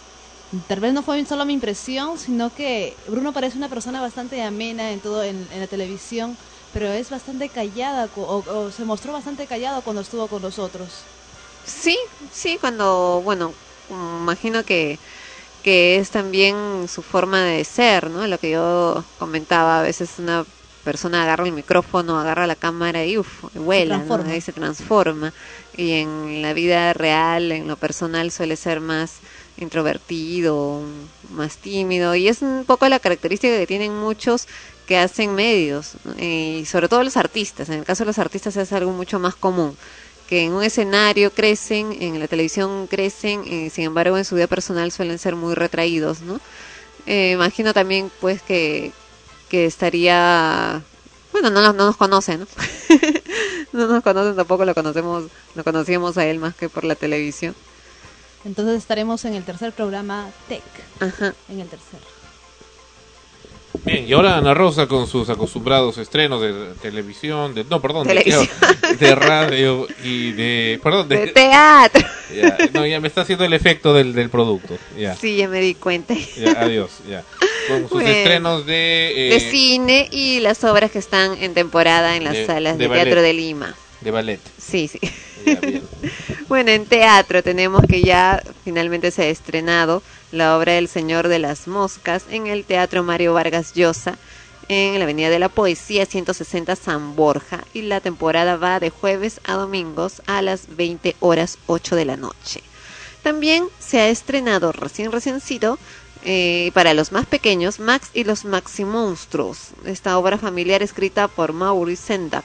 tal 0.67 0.81
vez 0.81 0.95
no 0.95 1.03
fue 1.03 1.25
solo 1.27 1.47
mi 1.47 1.55
impresión, 1.55 2.19
sino 2.19 2.55
que 2.55 2.99
Bruno 3.09 3.33
parece 3.33 3.59
una 3.59 3.69
persona 3.69 4.01
bastante 4.01 4.43
amena 4.43 4.93
en 4.93 5.01
todo 5.03 5.23
en, 5.25 5.51
en 5.53 5.61
la 5.61 5.69
televisión, 5.69 6.39
pero 6.73 6.89
es 6.89 7.11
bastante 7.11 7.51
callada 7.51 8.11
o, 8.15 8.45
o 8.47 8.71
se 8.73 8.85
mostró 8.85 9.13
bastante 9.13 9.47
callado 9.49 9.83
cuando 9.85 10.03
estuvo 10.03 10.29
con 10.29 10.43
nosotros. 10.43 11.11
Sí, 11.63 11.99
sí, 12.31 12.59
cuando, 12.61 13.23
bueno, 13.23 13.57
imagino 13.89 14.65
que, 14.65 15.01
que 15.63 15.97
es 15.99 16.11
también 16.11 16.89
su 16.89 17.03
forma 17.03 17.43
de 17.45 17.65
ser, 17.65 18.11
¿no? 18.11 18.27
Lo 18.27 18.39
que 18.39 18.51
yo 18.53 19.07
comentaba, 19.19 19.81
a 19.81 19.83
veces 19.83 20.19
una 20.19 20.47
persona 20.85 21.23
agarra 21.23 21.47
el 21.47 21.53
micrófono, 21.53 22.19
agarra 22.19 22.47
la 22.47 22.55
cámara 22.55 23.05
y 23.05 23.19
uff, 23.19 23.45
vuela. 23.55 24.03
Ahí 24.27 24.41
se 24.41 24.53
transforma. 24.53 25.33
Y 25.77 25.93
en 25.93 26.43
la 26.43 26.53
vida 26.53 26.93
real, 26.93 27.51
en 27.51 27.67
lo 27.67 27.77
personal, 27.77 28.31
suele 28.31 28.57
ser 28.57 28.81
más 28.81 29.15
introvertido, 29.57 30.83
más 31.31 31.57
tímido. 31.57 32.15
Y 32.15 32.29
es 32.29 32.43
un 32.43 32.65
poco 32.67 32.89
la 32.89 33.01
característica 33.01 33.57
que 33.59 33.67
tienen 33.67 33.95
muchos 33.99 34.47
que 34.87 34.99
hacen 34.99 35.35
medios, 35.35 35.93
y 36.21 36.65
sobre 36.67 36.89
todo 36.89 37.03
los 37.03 37.17
artistas. 37.17 37.71
En 37.71 37.79
el 37.79 37.85
caso 37.85 38.05
de 38.05 38.09
los 38.09 38.19
artistas 38.19 38.55
es 38.57 38.73
algo 38.73 38.93
mucho 38.93 39.19
más 39.19 39.35
común 39.35 39.77
que 40.29 40.45
en 40.45 40.53
un 40.53 40.63
escenario 40.63 41.31
crecen, 41.31 41.97
en 42.01 42.19
la 42.19 42.29
televisión 42.29 42.87
crecen, 42.87 43.71
sin 43.71 43.85
embargo 43.85 44.17
en 44.17 44.25
su 44.25 44.35
vida 44.35 44.47
personal 44.47 44.91
suelen 44.91 45.19
ser 45.19 45.37
muy 45.37 45.55
retraídos, 45.55 46.23
¿no? 46.23 46.41
Eh, 47.07 47.33
imagino 47.35 47.75
también 47.75 48.11
pues 48.21 48.41
que, 48.43 48.93
que 49.49 49.67
estaría, 49.67 50.83
bueno, 51.33 51.51
no, 51.51 51.61
nos- 51.63 51.75
no 51.75 51.87
nos 51.87 51.97
conocen, 51.97 52.41
¿no? 52.41 52.47
no 53.73 53.87
nos 53.87 54.03
conocen, 54.03 54.37
tampoco 54.37 54.65
lo 54.65 54.75
conocemos, 54.75 55.25
lo 55.55 55.65
conocíamos 55.65 56.17
a 56.19 56.27
él 56.27 56.39
más 56.39 56.55
que 56.55 56.69
por 56.69 56.85
la 56.85 56.95
televisión. 56.95 57.55
Entonces 58.45 58.77
estaremos 58.77 59.25
en 59.25 59.35
el 59.35 59.43
tercer 59.45 59.73
programa 59.73 60.29
Tech. 60.49 60.63
Ajá. 61.01 61.35
En 61.49 61.61
el 61.61 61.69
tercer. 61.69 61.99
Bien, 63.85 64.07
y 64.09 64.13
ahora 64.13 64.37
Ana 64.37 64.55
Rosa 64.55 64.87
con 64.87 65.07
sus 65.09 65.29
acostumbrados 65.31 65.99
estrenos 65.99 66.41
de 66.41 66.75
televisión, 66.81 67.55
de, 67.55 67.65
no, 67.65 67.81
perdón, 67.83 68.07
de, 68.07 69.15
radio 69.17 69.89
y 70.05 70.31
de, 70.33 70.81
perdón, 70.83 71.09
de, 71.09 71.19
De 71.19 71.27
teatro. 71.33 72.07
ya, 72.35 72.57
no, 72.73 72.87
ya 72.87 73.01
me 73.01 73.09
está 73.09 73.23
haciendo 73.23 73.45
el 73.45 73.53
efecto 73.53 73.93
del, 73.93 74.13
del 74.15 74.31
producto, 74.31 74.79
ya, 74.97 75.17
Sí, 75.17 75.37
ya 75.37 75.49
me 75.49 75.61
di 75.61 75.75
cuenta. 75.75 76.15
ya, 76.15 76.53
adiós, 76.53 76.91
ya, 77.09 77.25
con 77.69 77.81
sus 77.83 77.91
Bueno. 77.91 78.09
estrenos 78.11 78.67
de, 78.67 79.29
eh, 79.29 79.35
de 79.35 79.51
cine 79.51 80.09
y 80.11 80.41
las 80.41 80.65
obras 80.65 80.91
que 80.91 80.99
están 80.99 81.37
en 81.43 81.55
temporada 81.55 82.17
en 82.17 82.25
las 82.25 82.35
De- 82.35 82.47
salas 82.47 82.79
de 82.79 82.89
de, 82.89 82.95
teatro 82.95 83.23
de 83.23 83.33
Lima. 83.33 83.75
de 84.01 84.11
ballet, 84.11 84.41
Sí, 84.59 84.89
sí. 84.89 84.99
ya. 85.47 85.59
Bueno, 86.49 86.71
en 86.71 86.85
teatro 86.87 87.43
tenemos 87.43 87.83
que 87.89 88.03
ya 88.03 88.43
finalmente 88.65 89.11
se 89.11 89.23
ha 89.23 89.29
estrenado 89.29 90.03
la 90.31 90.57
obra 90.59 90.77
El 90.77 90.89
Señor 90.89 91.29
de 91.29 91.39
las 91.39 91.67
Moscas 91.67 92.25
en 92.31 92.47
el 92.47 92.65
Teatro 92.65 93.03
Mario 93.03 93.33
Vargas 93.35 93.73
Llosa 93.75 94.19
en 94.69 94.99
la 94.99 95.05
Avenida 95.05 95.31
de 95.31 95.39
la 95.39 95.49
Poesía 95.49 96.07
160 96.07 96.77
San 96.77 97.17
Borja 97.17 97.65
y 97.73 97.83
la 97.83 98.01
temporada 98.01 98.57
va 98.57 98.79
de 98.79 98.91
jueves 98.91 99.41
a 99.45 99.55
domingos 99.55 100.23
a 100.27 100.43
las 100.43 100.77
20 100.77 101.17
horas 101.21 101.59
8 101.67 101.97
de 101.97 102.05
la 102.05 102.17
noche. 102.17 102.61
También 103.23 103.65
se 103.79 104.01
ha 104.01 104.09
estrenado 104.09 104.71
recién 104.73 105.13
reciencito 105.13 105.79
eh, 106.25 106.71
para 106.75 106.95
los 106.95 107.13
más 107.13 107.27
pequeños 107.27 107.81
Max 107.81 108.09
y 108.15 108.25
los 108.25 108.45
Maximonstruos, 108.45 109.71
esta 109.85 110.19
obra 110.19 110.39
familiar 110.39 110.83
escrita 110.83 111.29
por 111.29 111.53
Maurice 111.53 112.03
Sendak 112.03 112.45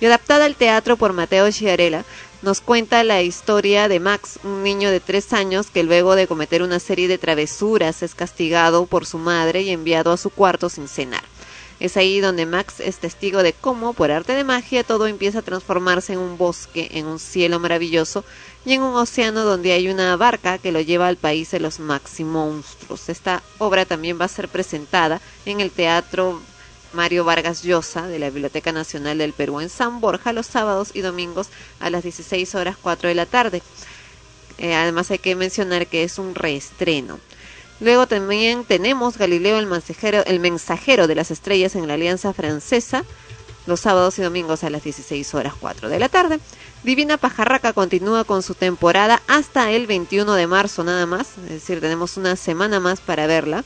y 0.00 0.06
adaptada 0.06 0.46
al 0.46 0.56
teatro 0.56 0.96
por 0.96 1.12
Mateo 1.12 1.50
Chiarella, 1.50 2.04
nos 2.42 2.60
cuenta 2.60 3.04
la 3.04 3.22
historia 3.22 3.86
de 3.88 4.00
Max, 4.00 4.38
un 4.42 4.62
niño 4.62 4.90
de 4.90 5.00
tres 5.00 5.32
años 5.32 5.66
que 5.70 5.82
luego 5.82 6.16
de 6.16 6.26
cometer 6.26 6.62
una 6.62 6.80
serie 6.80 7.06
de 7.06 7.18
travesuras 7.18 8.02
es 8.02 8.14
castigado 8.14 8.86
por 8.86 9.04
su 9.04 9.18
madre 9.18 9.62
y 9.62 9.70
enviado 9.70 10.10
a 10.10 10.16
su 10.16 10.30
cuarto 10.30 10.68
sin 10.68 10.88
cenar. 10.88 11.29
Es 11.80 11.96
ahí 11.96 12.20
donde 12.20 12.44
Max 12.44 12.74
es 12.78 12.98
testigo 12.98 13.42
de 13.42 13.54
cómo, 13.54 13.94
por 13.94 14.10
arte 14.10 14.34
de 14.34 14.44
magia, 14.44 14.84
todo 14.84 15.06
empieza 15.06 15.38
a 15.38 15.42
transformarse 15.42 16.12
en 16.12 16.18
un 16.18 16.36
bosque, 16.36 16.90
en 16.92 17.06
un 17.06 17.18
cielo 17.18 17.58
maravilloso 17.58 18.22
y 18.66 18.74
en 18.74 18.82
un 18.82 18.94
océano 18.94 19.44
donde 19.44 19.72
hay 19.72 19.88
una 19.88 20.14
barca 20.16 20.58
que 20.58 20.72
lo 20.72 20.82
lleva 20.82 21.08
al 21.08 21.16
país 21.16 21.50
de 21.50 21.60
los 21.60 21.80
Maximonstruos. 21.80 23.08
Esta 23.08 23.42
obra 23.56 23.86
también 23.86 24.20
va 24.20 24.26
a 24.26 24.28
ser 24.28 24.48
presentada 24.48 25.22
en 25.46 25.60
el 25.60 25.70
Teatro 25.70 26.42
Mario 26.92 27.24
Vargas 27.24 27.62
Llosa 27.62 28.06
de 28.08 28.18
la 28.18 28.28
Biblioteca 28.28 28.72
Nacional 28.72 29.16
del 29.16 29.32
Perú 29.32 29.60
en 29.60 29.70
San 29.70 30.00
Borja 30.00 30.34
los 30.34 30.46
sábados 30.46 30.90
y 30.92 31.00
domingos 31.00 31.48
a 31.78 31.88
las 31.88 32.02
16 32.02 32.54
horas 32.56 32.76
4 32.80 33.08
de 33.08 33.14
la 33.14 33.26
tarde. 33.26 33.62
Eh, 34.58 34.74
además 34.74 35.10
hay 35.10 35.18
que 35.18 35.34
mencionar 35.34 35.86
que 35.86 36.04
es 36.04 36.18
un 36.18 36.34
reestreno. 36.34 37.20
Luego 37.80 38.06
también 38.06 38.64
tenemos 38.64 39.16
Galileo 39.16 39.58
el 39.58 39.66
mensajero, 39.66 40.24
el 40.26 40.38
mensajero 40.40 41.06
de 41.06 41.14
las 41.14 41.30
estrellas 41.30 41.74
en 41.74 41.88
la 41.88 41.94
Alianza 41.94 42.32
Francesa 42.32 43.04
los 43.66 43.80
sábados 43.80 44.18
y 44.18 44.22
domingos 44.22 44.64
a 44.64 44.70
las 44.70 44.82
16 44.82 45.34
horas 45.34 45.54
4 45.58 45.88
de 45.88 45.98
la 45.98 46.08
tarde. 46.08 46.40
Divina 46.82 47.18
Pajarraca 47.18 47.72
continúa 47.72 48.24
con 48.24 48.42
su 48.42 48.54
temporada 48.54 49.22
hasta 49.28 49.70
el 49.70 49.86
21 49.86 50.34
de 50.34 50.46
marzo 50.46 50.82
nada 50.82 51.06
más, 51.06 51.38
es 51.44 51.50
decir, 51.50 51.80
tenemos 51.80 52.16
una 52.16 52.36
semana 52.36 52.80
más 52.80 53.00
para 53.00 53.26
verla 53.26 53.64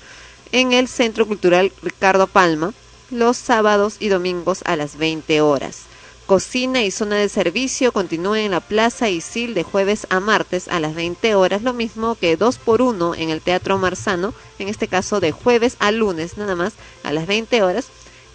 en 0.53 0.73
el 0.73 0.89
Centro 0.89 1.27
Cultural 1.27 1.73
Ricardo 1.83 2.27
Palma 2.27 2.73
los 3.11 3.37
sábados 3.37 3.97
y 4.01 4.09
domingos 4.09 4.63
a 4.65 4.77
las 4.77 4.97
20 4.97 5.41
horas. 5.41 5.83
Cocina 6.27 6.83
y 6.83 6.91
zona 6.91 7.17
de 7.17 7.29
servicio 7.29 7.93
continúa 7.93 8.41
en 8.41 8.53
la 8.53 8.61
Plaza 8.61 9.11
Isil 9.11 9.53
de 9.53 9.63
jueves 9.63 10.07
a 10.09 10.21
martes 10.21 10.69
a 10.69 10.81
las 10.81 10.95
20 10.95 11.35
horas, 11.35 11.63
lo 11.63 11.75
mismo 11.75 12.15
que 12.15 12.39
2 12.39 12.59
por 12.59 12.81
1 12.81 13.15
en 13.17 13.29
el 13.29 13.43
Teatro 13.43 13.77
Marzano, 13.77 14.33
en 14.59 14.69
este 14.69 14.89
caso 14.89 15.21
de 15.21 15.33
jueves 15.33 15.77
a 15.81 15.91
lunes 15.91 16.39
nada 16.39 16.57
más 16.57 16.73
a 17.03 17.13
las 17.13 17.27
20 17.27 17.63
horas. 17.63 17.89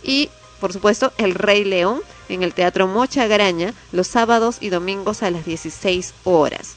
Y 0.04 0.30
por 0.60 0.72
supuesto, 0.72 1.14
El 1.18 1.34
Rey 1.34 1.64
León 1.64 2.02
en 2.28 2.44
el 2.44 2.54
Teatro 2.54 2.86
Mocha 2.86 3.26
Graña 3.28 3.74
los 3.92 4.08
sábados 4.08 4.58
y 4.60 4.70
domingos 4.70 5.24
a 5.24 5.32
las 5.32 5.46
16 5.46 6.14
horas 6.26 6.76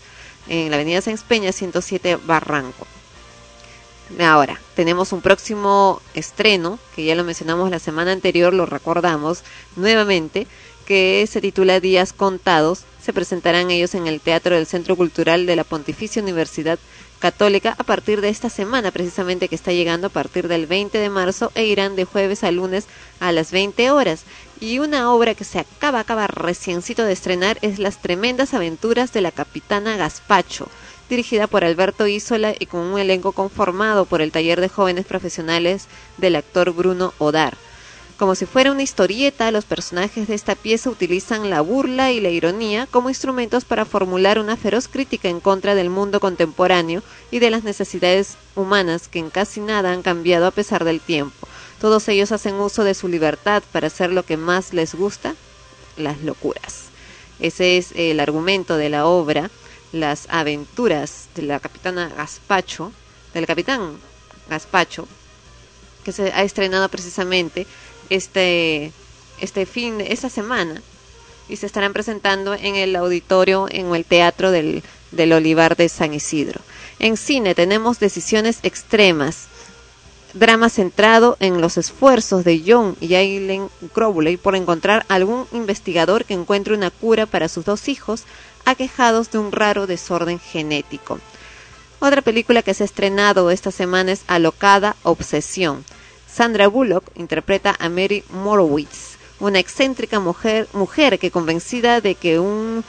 en 0.49 0.70
la 0.70 0.76
Avenida 0.76 1.02
Sáenz 1.02 1.23
Peña 1.23 1.52
107 1.52 2.16
Barranco. 2.24 2.86
Ahora, 4.20 4.60
tenemos 4.74 5.12
un 5.12 5.23
próximo 5.23 6.02
estreno, 6.15 6.78
que 6.94 7.05
ya 7.05 7.15
lo 7.15 7.24
mencionamos 7.24 7.70
la 7.70 7.78
semana 7.78 8.12
anterior, 8.12 8.52
lo 8.52 8.66
recordamos 8.66 9.42
nuevamente, 9.76 10.47
que 10.92 11.26
se 11.26 11.40
titula 11.40 11.80
Días 11.80 12.12
Contados. 12.12 12.84
Se 13.02 13.14
presentarán 13.14 13.70
ellos 13.70 13.94
en 13.94 14.06
el 14.06 14.20
Teatro 14.20 14.56
del 14.56 14.66
Centro 14.66 14.94
Cultural 14.94 15.46
de 15.46 15.56
la 15.56 15.64
Pontificia 15.64 16.20
Universidad 16.20 16.78
Católica 17.18 17.74
a 17.78 17.82
partir 17.82 18.20
de 18.20 18.28
esta 18.28 18.50
semana, 18.50 18.90
precisamente 18.90 19.48
que 19.48 19.54
está 19.54 19.72
llegando 19.72 20.08
a 20.08 20.10
partir 20.10 20.48
del 20.48 20.66
20 20.66 20.98
de 20.98 21.08
marzo 21.08 21.50
e 21.54 21.64
irán 21.64 21.96
de 21.96 22.04
jueves 22.04 22.44
a 22.44 22.50
lunes 22.50 22.88
a 23.20 23.32
las 23.32 23.52
20 23.52 23.90
horas. 23.90 24.24
Y 24.60 24.80
una 24.80 25.10
obra 25.14 25.34
que 25.34 25.44
se 25.44 25.60
acaba, 25.60 26.00
acaba 26.00 26.26
reciencito 26.26 27.04
de 27.04 27.14
estrenar 27.14 27.56
es 27.62 27.78
Las 27.78 28.02
Tremendas 28.02 28.52
Aventuras 28.52 29.14
de 29.14 29.22
la 29.22 29.30
Capitana 29.30 29.96
Gaspacho, 29.96 30.68
dirigida 31.08 31.46
por 31.46 31.64
Alberto 31.64 32.06
Isola 32.06 32.52
y 32.58 32.66
con 32.66 32.80
un 32.80 32.98
elenco 32.98 33.32
conformado 33.32 34.04
por 34.04 34.20
el 34.20 34.30
taller 34.30 34.60
de 34.60 34.68
jóvenes 34.68 35.06
profesionales 35.06 35.86
del 36.18 36.36
actor 36.36 36.74
Bruno 36.74 37.14
Odar. 37.16 37.56
Como 38.23 38.36
si 38.36 38.47
fuera 38.47 38.70
una 38.70 38.84
historieta, 38.84 39.51
los 39.51 39.65
personajes 39.65 40.28
de 40.28 40.36
esta 40.36 40.55
pieza 40.55 40.89
utilizan 40.89 41.51
la 41.51 41.60
burla 41.60 42.12
y 42.12 42.20
la 42.20 42.28
ironía 42.28 42.86
como 42.86 43.09
instrumentos 43.09 43.65
para 43.65 43.84
formular 43.84 44.39
una 44.39 44.57
feroz 44.57 44.86
crítica 44.86 45.28
en 45.28 45.41
contra 45.41 45.75
del 45.75 45.91
mundo 45.91 46.20
contemporáneo 46.20 47.02
y 47.33 47.41
de 47.41 47.51
las 47.51 47.65
necesidades 47.65 48.36
humanas 48.55 49.09
que 49.09 49.18
en 49.18 49.28
casi 49.28 49.59
nada 49.59 49.91
han 49.91 50.02
cambiado 50.02 50.47
a 50.47 50.52
pesar 50.52 50.84
del 50.84 51.01
tiempo. 51.01 51.49
Todos 51.81 52.07
ellos 52.07 52.31
hacen 52.31 52.55
uso 52.55 52.84
de 52.84 52.94
su 52.94 53.09
libertad 53.09 53.60
para 53.73 53.89
hacer 53.89 54.12
lo 54.12 54.25
que 54.25 54.36
más 54.36 54.73
les 54.73 54.94
gusta, 54.94 55.34
las 55.97 56.20
locuras. 56.23 56.91
Ese 57.41 57.76
es 57.76 57.91
el 57.97 58.20
argumento 58.20 58.76
de 58.76 58.89
la 58.89 59.05
obra, 59.05 59.51
las 59.91 60.28
aventuras 60.31 61.26
de 61.34 61.42
la 61.42 61.59
capitana 61.59 62.09
Gaspacho, 62.17 62.92
del 63.34 63.49
capitán 63.49 63.97
Gaspacho, 64.49 65.09
que 66.05 66.12
se 66.12 66.33
ha 66.33 66.44
estrenado 66.44 66.89
precisamente 66.89 67.67
este, 68.10 68.92
este 69.40 69.66
fin, 69.66 70.00
esta 70.00 70.28
semana, 70.28 70.82
y 71.48 71.56
se 71.56 71.66
estarán 71.66 71.92
presentando 71.92 72.55
en 72.55 72.76
el 72.76 72.97
auditorio, 72.97 73.66
en 73.70 73.94
el 73.94 74.05
teatro 74.05 74.50
del, 74.50 74.82
del 75.10 75.32
Olivar 75.32 75.76
de 75.76 75.89
San 75.89 76.14
Isidro. 76.14 76.60
En 76.98 77.16
cine 77.16 77.55
tenemos 77.55 77.98
decisiones 77.98 78.58
extremas, 78.62 79.47
drama 80.34 80.68
centrado 80.68 81.36
en 81.40 81.60
los 81.60 81.76
esfuerzos 81.76 82.44
de 82.44 82.62
John 82.66 82.97
y 83.00 83.14
Aileen 83.14 83.68
Crowley 83.92 84.36
por 84.36 84.56
encontrar 84.56 85.05
algún 85.08 85.47
investigador 85.52 86.24
que 86.24 86.34
encuentre 86.34 86.74
una 86.74 86.90
cura 86.90 87.26
para 87.26 87.48
sus 87.48 87.64
dos 87.64 87.89
hijos 87.89 88.24
aquejados 88.64 89.31
de 89.31 89.39
un 89.39 89.52
raro 89.52 89.86
desorden 89.86 90.39
genético. 90.39 91.18
Otra 91.98 92.22
película 92.22 92.62
que 92.62 92.74
se 92.74 92.82
ha 92.82 92.86
estrenado 92.86 93.50
esta 93.50 93.70
semana 93.70 94.12
es 94.12 94.22
Alocada 94.26 94.97
Obsesión. 95.02 95.84
Sandra 96.32 96.66
Bullock 96.66 97.04
interpreta 97.16 97.76
a 97.78 97.90
Mary 97.90 98.24
Morowitz, 98.30 99.18
una 99.38 99.58
excéntrica 99.58 100.18
mujer, 100.18 100.66
mujer 100.72 101.18
que 101.18 101.30
convencida 101.30 102.00
de 102.00 102.14
que 102.14 102.38
un, 102.38 102.82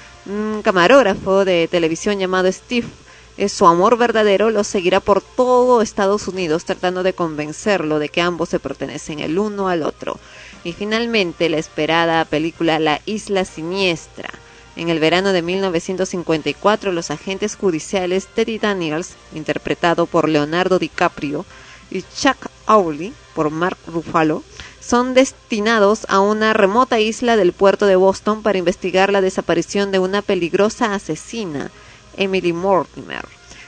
camarógrafo 0.64 1.44
de 1.44 1.68
televisión 1.68 2.20
llamado 2.20 2.50
Steve 2.50 2.88
es 3.36 3.52
su 3.52 3.68
amor 3.68 3.98
verdadero, 3.98 4.50
lo 4.50 4.64
seguirá 4.64 5.02
por 5.02 5.22
todo 5.22 5.82
Estados 5.82 6.30
Unidos 6.30 6.64
tratando 6.64 7.04
de 7.04 7.12
convencerlo 7.12 8.00
de 8.00 8.08
que 8.08 8.22
ambos 8.22 8.48
se 8.48 8.60
pertenecen 8.60 9.20
el 9.20 9.38
uno 9.38 9.68
al 9.68 9.84
otro. 9.84 10.18
Y 10.64 10.72
finalmente 10.72 11.50
la 11.50 11.58
esperada 11.58 12.24
película 12.24 12.80
La 12.80 13.02
Isla 13.06 13.44
Siniestra. 13.44 14.30
En 14.78 14.88
el 14.88 15.02
verano 15.02 15.34
de 15.34 15.42
1954, 15.42 16.94
los 16.94 17.12
agentes 17.12 17.58
judiciales 17.58 18.28
Teddy 18.28 18.60
Daniels, 18.60 19.16
interpretado 19.36 20.06
por 20.06 20.30
Leonardo 20.30 20.80
DiCaprio, 20.80 21.46
y 21.92 22.04
Chuck 22.04 22.48
Howley, 22.68 23.14
por 23.34 23.50
Mark 23.50 23.78
Ruffalo, 23.88 24.44
son 24.80 25.14
destinados 25.14 26.06
a 26.10 26.20
una 26.20 26.54
remota 26.54 27.00
isla 27.00 27.36
del 27.38 27.54
puerto 27.54 27.86
de 27.86 27.96
Boston 27.96 28.44
para 28.44 28.58
investigar 28.58 29.12
la 29.12 29.22
desaparición 29.22 29.92
de 29.92 30.00
una 30.00 30.22
peligrosa 30.22 30.94
asesina, 30.94 31.72
Emily 32.18 32.54
Mortimer, 32.54 33.26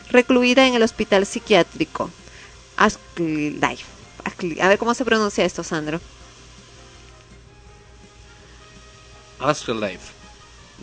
recluida 0.09 0.67
en 0.67 0.75
el 0.75 0.83
hospital 0.83 1.25
psiquiátrico. 1.25 2.09
A 2.77 2.89
ver 4.67 4.77
cómo 4.77 4.93
se 4.93 5.05
pronuncia 5.05 5.45
esto, 5.45 5.63
Sandro. 5.63 6.01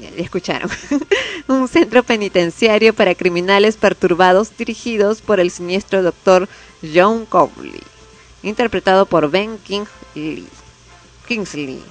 Ya 0.01 0.09
escucharon. 0.17 0.71
un 1.49 1.69
centro 1.69 2.03
penitenciario 2.03 2.95
para 2.95 3.15
criminales 3.15 3.77
perturbados 3.77 4.57
dirigidos 4.57 5.21
por 5.21 5.41
el 5.41 5.51
siniestro 5.51 6.03
doctor 6.03 6.49
John 6.95 7.27
Cowley, 7.27 7.83
interpretado 8.43 9.07
por 9.07 9.31
Ben 9.31 9.59
Kingsley. 9.59 10.47
Kingsley. 11.27 11.83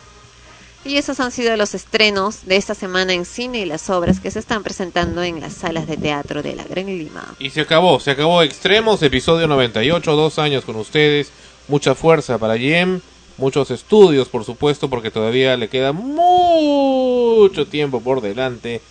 Y 0.84 0.98
esos 0.98 1.20
han 1.20 1.32
sido 1.32 1.56
los 1.58 1.76
estrenos 1.76 2.46
de 2.46 2.56
esta 2.56 2.74
semana 2.74 3.14
en 3.14 3.26
cine 3.26 3.60
y 3.60 3.66
las 3.66 3.90
obras 3.92 4.20
que 4.20 4.32
se 4.32 4.40
están 4.40 4.64
presentando 4.64 5.22
en 5.22 5.40
las 5.40 5.54
salas 5.54 5.86
de 5.86 5.96
teatro 5.96 6.42
de 6.42 6.56
la 6.56 6.64
Gran 6.64 6.88
Lima. 6.88 7.36
Y 7.38 7.52
se 7.52 7.62
acabó, 7.62 8.00
se 8.00 8.12
acabó 8.12 8.42
Extremos, 8.42 9.04
episodio 9.04 9.48
98, 9.48 10.16
dos 10.16 10.40
años 10.40 10.66
con 10.66 10.76
ustedes. 10.78 11.32
Mucha 11.68 11.94
fuerza 11.94 12.40
para 12.40 12.58
Jem, 12.58 13.00
muchos 13.38 13.70
estudios, 13.70 14.28
por 14.28 14.44
supuesto, 14.44 14.90
porque 14.90 15.12
todavía 15.12 15.56
le 15.56 15.70
queda 15.70 15.92
mucho 15.92 17.68
tiempo 17.68 18.02
por 18.02 18.22
delante 18.22 18.82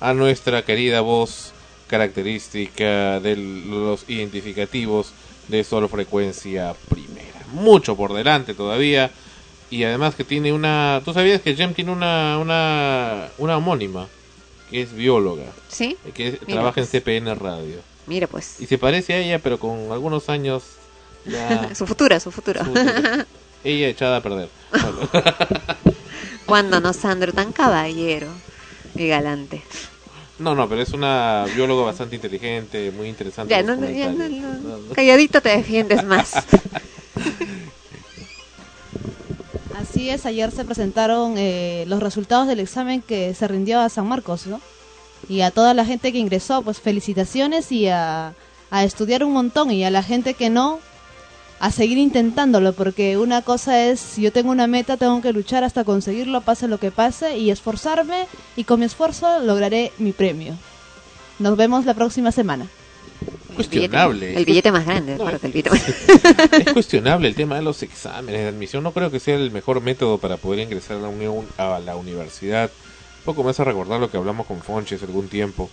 a 0.00 0.12
nuestra 0.12 0.62
querida 0.66 1.00
voz 1.00 1.52
característica 1.86 3.20
de 3.20 3.36
los 3.36 4.04
identificativos 4.08 5.12
de 5.48 5.64
solo 5.64 5.88
frecuencia 5.88 6.74
primera. 6.88 7.40
Mucho 7.52 7.96
por 7.96 8.12
delante 8.12 8.54
todavía. 8.54 9.10
Y 9.70 9.84
además 9.84 10.14
que 10.14 10.24
tiene 10.24 10.52
una... 10.52 11.02
¿Tú 11.04 11.12
sabías 11.12 11.42
que 11.42 11.54
Jem 11.54 11.74
tiene 11.74 11.92
una, 11.92 12.38
una, 12.38 13.28
una 13.38 13.56
homónima? 13.56 14.06
Que 14.70 14.82
es 14.82 14.94
bióloga. 14.94 15.44
¿Sí? 15.68 15.96
Que 16.14 16.32
trabaja 16.32 16.74
pues. 16.74 16.94
en 16.94 17.00
CPN 17.00 17.34
Radio. 17.34 17.76
Mira 18.06 18.26
pues. 18.26 18.60
Y 18.60 18.66
se 18.66 18.78
parece 18.78 19.14
a 19.14 19.18
ella, 19.18 19.38
pero 19.38 19.58
con 19.58 19.92
algunos 19.92 20.28
años 20.30 20.64
ya... 21.26 21.74
su 21.74 21.86
futura, 21.86 22.20
su 22.20 22.30
futuro. 22.30 22.64
su 22.64 22.74
futuro. 22.74 23.24
ella 23.64 23.88
echada 23.88 24.18
a 24.18 24.22
perder. 24.22 24.48
Cuando 26.46 26.80
no, 26.80 26.94
Sandro, 26.94 27.32
tan 27.32 27.52
caballero 27.52 28.28
y 28.94 29.06
galante. 29.08 29.62
No, 30.38 30.54
no, 30.54 30.68
pero 30.68 30.82
es 30.82 30.90
una 30.90 31.46
bióloga 31.54 31.84
bastante 31.84 32.14
inteligente, 32.16 32.92
muy 32.92 33.08
interesante. 33.08 33.50
Ya, 33.50 33.62
no, 33.62 33.74
no, 33.76 33.88
ya, 33.90 34.10
no. 34.10 34.94
Calladito 34.94 35.40
te 35.40 35.48
defiendes 35.50 36.04
más. 36.04 36.34
Así 39.76 40.10
es, 40.10 40.26
ayer 40.26 40.50
se 40.52 40.64
presentaron 40.64 41.34
eh, 41.38 41.84
los 41.88 42.00
resultados 42.02 42.46
del 42.46 42.60
examen 42.60 43.02
que 43.02 43.34
se 43.34 43.48
rindió 43.48 43.80
a 43.80 43.88
San 43.88 44.06
Marcos, 44.06 44.46
¿no? 44.46 44.60
Y 45.28 45.40
a 45.40 45.50
toda 45.50 45.74
la 45.74 45.84
gente 45.84 46.12
que 46.12 46.18
ingresó, 46.18 46.62
pues 46.62 46.80
felicitaciones 46.80 47.72
y 47.72 47.88
a, 47.88 48.34
a 48.70 48.84
estudiar 48.84 49.24
un 49.24 49.32
montón. 49.32 49.72
Y 49.72 49.84
a 49.84 49.90
la 49.90 50.02
gente 50.02 50.34
que 50.34 50.50
no, 50.50 50.78
a 51.60 51.70
seguir 51.72 51.98
intentándolo, 51.98 52.72
porque 52.72 53.16
una 53.18 53.42
cosa 53.42 53.84
es, 53.86 53.98
si 54.00 54.22
yo 54.22 54.32
tengo 54.32 54.50
una 54.52 54.66
meta, 54.66 54.96
tengo 54.96 55.20
que 55.20 55.32
luchar 55.32 55.64
hasta 55.64 55.84
conseguirlo, 55.84 56.40
pase 56.42 56.68
lo 56.68 56.78
que 56.78 56.90
pase, 56.90 57.36
y 57.38 57.50
esforzarme, 57.50 58.26
y 58.56 58.64
con 58.64 58.80
mi 58.80 58.86
esfuerzo 58.86 59.40
lograré 59.40 59.92
mi 59.98 60.12
premio. 60.12 60.54
Nos 61.38 61.56
vemos 61.56 61.84
la 61.84 61.94
próxima 61.94 62.30
semana. 62.32 62.66
Cuestionable. 63.56 64.36
El 64.36 64.44
billete 64.44 64.70
más 64.70 64.86
grande, 64.86 65.16
No, 65.16 65.28
el 65.28 65.38
billete 65.52 65.70
más- 65.70 65.88
Es 66.52 66.72
cuestionable 66.72 67.26
el 67.28 67.34
tema 67.34 67.56
de 67.56 67.62
los 67.62 67.82
exámenes 67.82 68.40
de 68.42 68.48
admisión. 68.48 68.84
No 68.84 68.92
creo 68.92 69.10
que 69.10 69.18
sea 69.18 69.34
el 69.36 69.50
mejor 69.50 69.80
método 69.80 70.18
para 70.18 70.36
poder 70.36 70.60
ingresar 70.60 70.98
a 70.98 71.00
la, 71.00 71.08
uni- 71.08 71.46
a 71.56 71.80
la 71.80 71.96
universidad. 71.96 72.70
Un 73.18 73.24
poco 73.24 73.42
me 73.42 73.50
hace 73.50 73.64
recordar 73.64 73.98
lo 74.00 74.10
que 74.10 74.16
hablamos 74.16 74.46
con 74.46 74.60
Fonches 74.62 75.02
algún 75.02 75.28
tiempo. 75.28 75.68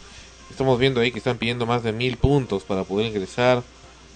Estamos 0.49 0.79
viendo 0.79 0.99
ahí 0.99 1.11
que 1.11 1.19
están 1.19 1.37
pidiendo 1.37 1.65
más 1.67 1.83
de 1.83 1.91
mil 1.91 2.17
puntos 2.17 2.63
para 2.63 2.83
poder 2.83 3.05
ingresar. 3.07 3.61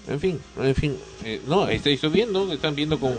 En 0.08 0.20
fin, 0.20 0.40
en 0.58 0.76
fin. 0.76 0.98
eh, 1.24 1.42
no, 1.48 1.68
viendo 2.12 2.48
que 2.48 2.56
están 2.56 2.76
viendo 2.76 3.00
con... 3.00 3.16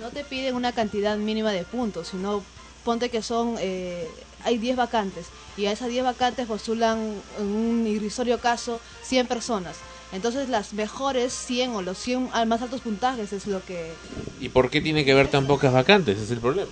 No 0.00 0.10
te 0.10 0.24
piden 0.24 0.54
una 0.54 0.72
cantidad 0.72 1.16
mínima 1.18 1.52
de 1.52 1.64
puntos, 1.64 2.08
sino 2.08 2.42
ponte 2.84 3.10
que 3.10 3.22
son, 3.22 3.56
eh, 3.58 4.08
hay 4.44 4.56
10 4.58 4.76
vacantes 4.76 5.26
y 5.56 5.66
a 5.66 5.72
esas 5.72 5.88
10 5.88 6.04
vacantes 6.04 6.46
postulan 6.46 7.20
en 7.38 7.46
un 7.46 7.86
irrisorio 7.86 8.38
caso 8.38 8.80
100 9.02 9.26
personas. 9.26 9.76
Entonces 10.12 10.48
las 10.48 10.72
mejores 10.72 11.34
100 11.34 11.72
o 11.72 11.82
los 11.82 11.98
100 11.98 12.30
al 12.32 12.46
más 12.46 12.62
altos 12.62 12.80
puntajes 12.80 13.32
es 13.32 13.46
lo 13.46 13.62
que... 13.64 13.92
¿Y 14.40 14.48
por 14.48 14.70
qué 14.70 14.80
tiene 14.80 15.04
que 15.04 15.12
haber 15.12 15.28
tan 15.28 15.46
pocas 15.46 15.72
vacantes? 15.72 16.16
Ese 16.16 16.24
es 16.24 16.30
el 16.30 16.38
problema. 16.38 16.70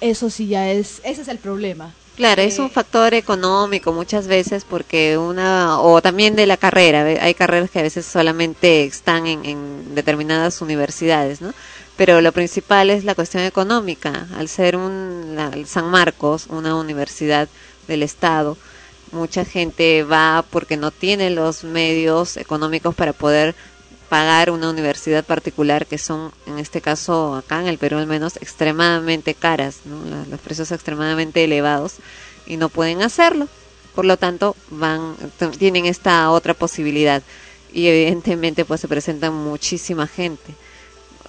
Eso 0.00 0.30
sí 0.30 0.46
ya 0.46 0.70
es, 0.70 1.00
ese 1.04 1.22
es 1.22 1.28
el 1.28 1.38
problema. 1.38 1.94
Claro, 2.14 2.42
es 2.42 2.58
un 2.58 2.70
factor 2.70 3.14
económico 3.14 3.90
muchas 3.94 4.26
veces 4.26 4.66
porque 4.66 5.16
una, 5.16 5.80
o 5.80 6.02
también 6.02 6.36
de 6.36 6.44
la 6.46 6.58
carrera, 6.58 7.04
hay 7.04 7.34
carreras 7.34 7.70
que 7.70 7.78
a 7.78 7.82
veces 7.82 8.04
solamente 8.04 8.84
están 8.84 9.26
en, 9.26 9.46
en 9.46 9.94
determinadas 9.94 10.60
universidades, 10.60 11.40
¿no? 11.40 11.54
pero 11.96 12.20
lo 12.20 12.32
principal 12.32 12.90
es 12.90 13.04
la 13.04 13.14
cuestión 13.14 13.44
económica. 13.44 14.28
Al 14.36 14.48
ser 14.48 14.76
un 14.76 15.32
la- 15.36 15.48
el 15.54 15.66
San 15.66 15.86
Marcos, 15.90 16.46
una 16.48 16.74
universidad 16.76 17.48
del 17.86 18.02
Estado, 18.02 18.58
mucha 19.10 19.44
gente 19.46 20.02
va 20.04 20.44
porque 20.50 20.76
no 20.76 20.90
tiene 20.90 21.30
los 21.30 21.64
medios 21.64 22.36
económicos 22.36 22.94
para 22.94 23.12
poder 23.14 23.54
pagar 24.12 24.50
una 24.50 24.68
universidad 24.68 25.24
particular 25.24 25.86
que 25.86 25.96
son, 25.96 26.32
en 26.44 26.58
este 26.58 26.82
caso 26.82 27.34
acá 27.34 27.62
en 27.62 27.66
el 27.66 27.78
Perú 27.78 27.96
al 27.96 28.06
menos, 28.06 28.36
extremadamente 28.36 29.32
caras, 29.32 29.78
los 30.28 30.38
precios 30.38 30.70
extremadamente 30.70 31.42
elevados 31.42 31.94
y 32.46 32.58
no 32.58 32.68
pueden 32.68 33.00
hacerlo. 33.00 33.48
Por 33.94 34.04
lo 34.04 34.18
tanto, 34.18 34.54
van 34.68 35.16
tienen 35.58 35.86
esta 35.86 36.30
otra 36.30 36.52
posibilidad 36.52 37.22
y 37.72 37.86
evidentemente 37.86 38.66
pues 38.66 38.82
se 38.82 38.88
presenta 38.88 39.30
muchísima 39.30 40.06
gente. 40.06 40.54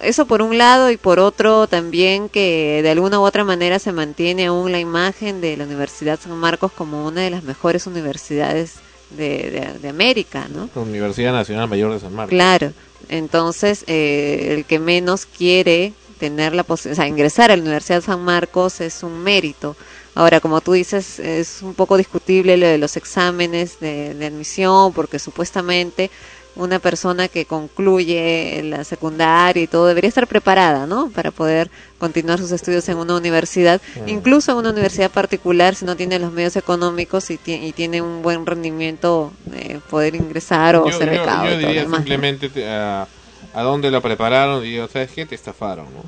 Eso 0.02 0.26
por 0.26 0.42
un 0.42 0.58
lado 0.58 0.90
y 0.90 0.98
por 0.98 1.20
otro 1.20 1.66
también 1.66 2.28
que 2.28 2.80
de 2.82 2.90
alguna 2.90 3.18
u 3.18 3.22
otra 3.22 3.44
manera 3.44 3.78
se 3.78 3.92
mantiene 3.92 4.44
aún 4.44 4.72
la 4.72 4.78
imagen 4.78 5.40
de 5.40 5.56
la 5.56 5.64
Universidad 5.64 6.20
San 6.20 6.36
Marcos 6.36 6.70
como 6.70 7.06
una 7.06 7.22
de 7.22 7.30
las 7.30 7.44
mejores 7.44 7.86
universidades 7.86 8.74
de, 9.10 9.50
de- 9.50 9.78
de 9.80 9.88
América, 9.88 10.48
¿no? 10.54 10.68
Universidad 10.80 11.32
Nacional 11.32 11.68
Mayor 11.68 11.92
de 11.92 12.00
San 12.00 12.14
Marcos. 12.14 12.30
Claro, 12.30 12.72
entonces 13.08 13.84
eh, 13.86 14.54
el 14.56 14.64
que 14.64 14.78
menos 14.78 15.26
quiere 15.26 15.92
tener 16.18 16.54
la 16.54 16.62
posibilidad, 16.62 17.00
o 17.00 17.02
sea, 17.02 17.08
ingresar 17.08 17.50
a 17.50 17.56
la 17.56 17.62
Universidad 17.62 18.00
San 18.02 18.22
Marcos 18.24 18.80
es 18.80 19.02
un 19.02 19.22
mérito. 19.22 19.76
Ahora, 20.14 20.40
como 20.40 20.60
tú 20.60 20.72
dices, 20.72 21.18
es 21.18 21.58
un 21.62 21.74
poco 21.74 21.96
discutible 21.96 22.56
lo 22.56 22.66
de 22.66 22.78
los 22.78 22.96
exámenes 22.96 23.80
de, 23.80 24.14
de 24.14 24.26
admisión, 24.26 24.92
porque 24.92 25.18
supuestamente 25.18 26.10
una 26.56 26.78
persona 26.78 27.28
que 27.28 27.44
concluye 27.46 28.62
la 28.64 28.84
secundaria 28.84 29.62
y 29.62 29.66
todo 29.66 29.86
debería 29.86 30.08
estar 30.08 30.26
preparada, 30.26 30.86
¿no? 30.86 31.10
Para 31.10 31.30
poder 31.30 31.70
continuar 31.98 32.38
sus 32.38 32.52
estudios 32.52 32.88
en 32.88 32.96
una 32.98 33.16
universidad, 33.16 33.80
Mm. 34.04 34.08
incluso 34.08 34.52
en 34.52 34.58
una 34.58 34.70
universidad 34.70 35.10
particular, 35.10 35.74
si 35.74 35.84
no 35.84 35.96
tiene 35.96 36.18
los 36.18 36.32
medios 36.32 36.56
económicos 36.56 37.30
y, 37.30 37.38
ti- 37.38 37.54
y 37.54 37.72
tiene 37.72 38.02
un 38.02 38.22
buen 38.22 38.46
rendimiento, 38.46 39.32
eh, 39.52 39.80
poder 39.90 40.14
ingresar 40.14 40.76
o 40.76 40.90
Yo, 40.90 40.96
ser 40.98 41.12
yo- 41.12 41.20
becado. 41.20 41.44
yo 41.44 41.50
y 41.50 41.52
todo 41.54 41.60
lo 41.62 41.68
diría 41.68 41.84
simplemente 41.88 42.48
te- 42.48 42.68
a, 42.68 43.06
a 43.54 43.62
dónde 43.62 43.90
lo 43.90 44.02
prepararon 44.02 44.64
y 44.64 44.70
digo, 44.70 44.88
¿sabes 44.92 45.10
qué? 45.12 45.26
Te 45.26 45.34
estafaron, 45.34 45.86
¿no? 45.94 46.04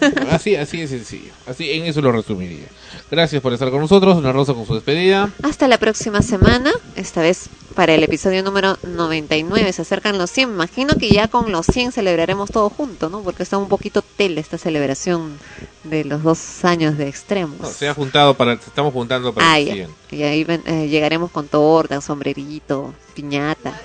así, 0.30 0.56
así 0.56 0.78
de 0.80 0.88
sencillo. 0.88 1.32
Así, 1.46 1.70
en 1.72 1.84
eso 1.84 2.00
lo 2.00 2.12
resumiría. 2.12 2.66
Gracias 3.10 3.40
por 3.42 3.52
estar 3.52 3.70
con 3.70 3.80
nosotros. 3.80 4.16
Una 4.16 4.32
rosa 4.32 4.54
con 4.54 4.66
su 4.66 4.74
despedida. 4.74 5.30
Hasta 5.42 5.66
la 5.68 5.78
próxima 5.78 6.22
semana, 6.22 6.72
esta 6.96 7.20
vez 7.22 7.48
para 7.74 7.94
el 7.94 8.02
episodio 8.04 8.42
número 8.42 8.76
99. 8.82 9.72
Se 9.72 9.82
acercan 9.82 10.18
los 10.18 10.30
100. 10.30 10.50
Imagino 10.50 10.94
que 10.94 11.10
ya 11.10 11.28
con 11.28 11.50
los 11.52 11.66
100 11.66 11.92
celebraremos 11.92 12.50
todo 12.50 12.68
junto, 12.70 13.08
¿no? 13.08 13.22
Porque 13.22 13.42
está 13.42 13.56
un 13.58 13.68
poquito 13.68 14.02
tele 14.02 14.40
esta 14.40 14.58
celebración 14.58 15.38
de 15.84 16.04
los 16.04 16.22
dos 16.22 16.64
años 16.64 16.98
de 16.98 17.08
extremos. 17.08 17.58
No, 17.60 17.68
se 17.68 17.88
ha 17.88 17.94
juntado 17.94 18.34
para, 18.34 18.54
estamos 18.54 18.92
juntando 18.92 19.32
para 19.32 19.52
Ah, 19.52 19.58
el 19.58 19.66
ya. 19.66 19.74
100. 19.74 19.90
Y 20.10 20.22
ahí 20.22 20.44
ven- 20.44 20.62
eh, 20.66 20.88
llegaremos 20.88 21.30
con 21.30 21.48
torta, 21.48 22.00
sombrerito, 22.00 22.94
piñata. 23.14 23.80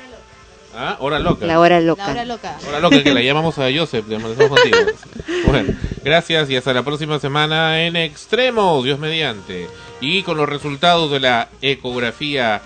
Ah, 0.76 0.98
hora 1.00 1.20
loca. 1.20 1.46
La 1.46 1.60
hora 1.60 1.80
loca. 1.80 2.06
La 2.06 2.12
hora 2.12 2.26
loca. 2.26 2.58
Hora 2.68 2.80
loca 2.80 3.04
que 3.04 3.14
la 3.14 3.22
llamamos 3.22 3.58
a 3.60 3.68
Joseph, 3.74 4.08
le 4.08 4.16
amanecemos 4.16 4.60
contigo. 4.60 4.78
Bueno, 5.46 5.74
gracias 6.04 6.50
y 6.50 6.56
hasta 6.56 6.74
la 6.74 6.84
próxima 6.84 7.20
semana 7.20 7.84
en 7.84 7.96
Extremos, 7.96 8.84
Dios 8.84 8.98
mediante. 8.98 9.68
Y 10.02 10.24
con 10.24 10.38
los 10.38 10.50
resultados 10.50 11.12
de 11.12 11.20
la 11.20 11.50
ecografía, 11.62 12.62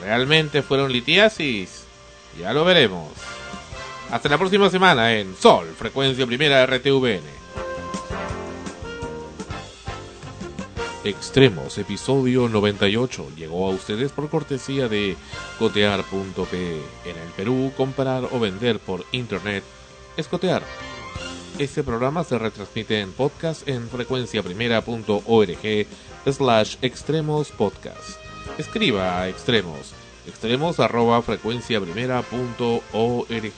¿realmente 0.00 0.62
fueron 0.62 0.92
litiasis? 0.92 1.84
Ya 2.38 2.52
lo 2.52 2.64
veremos. 2.64 3.08
Hasta 4.10 4.28
la 4.28 4.38
próxima 4.38 4.70
semana 4.70 5.12
en 5.14 5.36
Sol, 5.36 5.74
frecuencia 5.76 6.26
primera 6.26 6.64
RTVN. 6.66 7.43
Extremos, 11.04 11.76
episodio 11.76 12.48
98, 12.48 13.32
llegó 13.36 13.68
a 13.68 13.74
ustedes 13.74 14.10
por 14.10 14.30
cortesía 14.30 14.88
de 14.88 15.18
cotear.pe. 15.58 16.80
En 17.04 17.18
el 17.18 17.28
Perú, 17.36 17.70
comprar 17.76 18.24
o 18.32 18.40
vender 18.40 18.78
por 18.78 19.04
internet 19.12 19.62
es 20.16 20.28
cotear. 20.28 20.62
Este 21.58 21.84
programa 21.84 22.24
se 22.24 22.38
retransmite 22.38 23.00
en 23.00 23.12
podcast 23.12 23.68
en 23.68 23.86
frecuenciaprimera.org 23.90 25.86
slash 26.24 26.76
extremos 26.80 27.50
podcast. 27.50 28.18
Escriba 28.56 29.20
a 29.20 29.28
extremos, 29.28 29.92
extremos 30.26 30.80
arroba 30.80 31.20
frecuenciaprimera.org. 31.20 33.52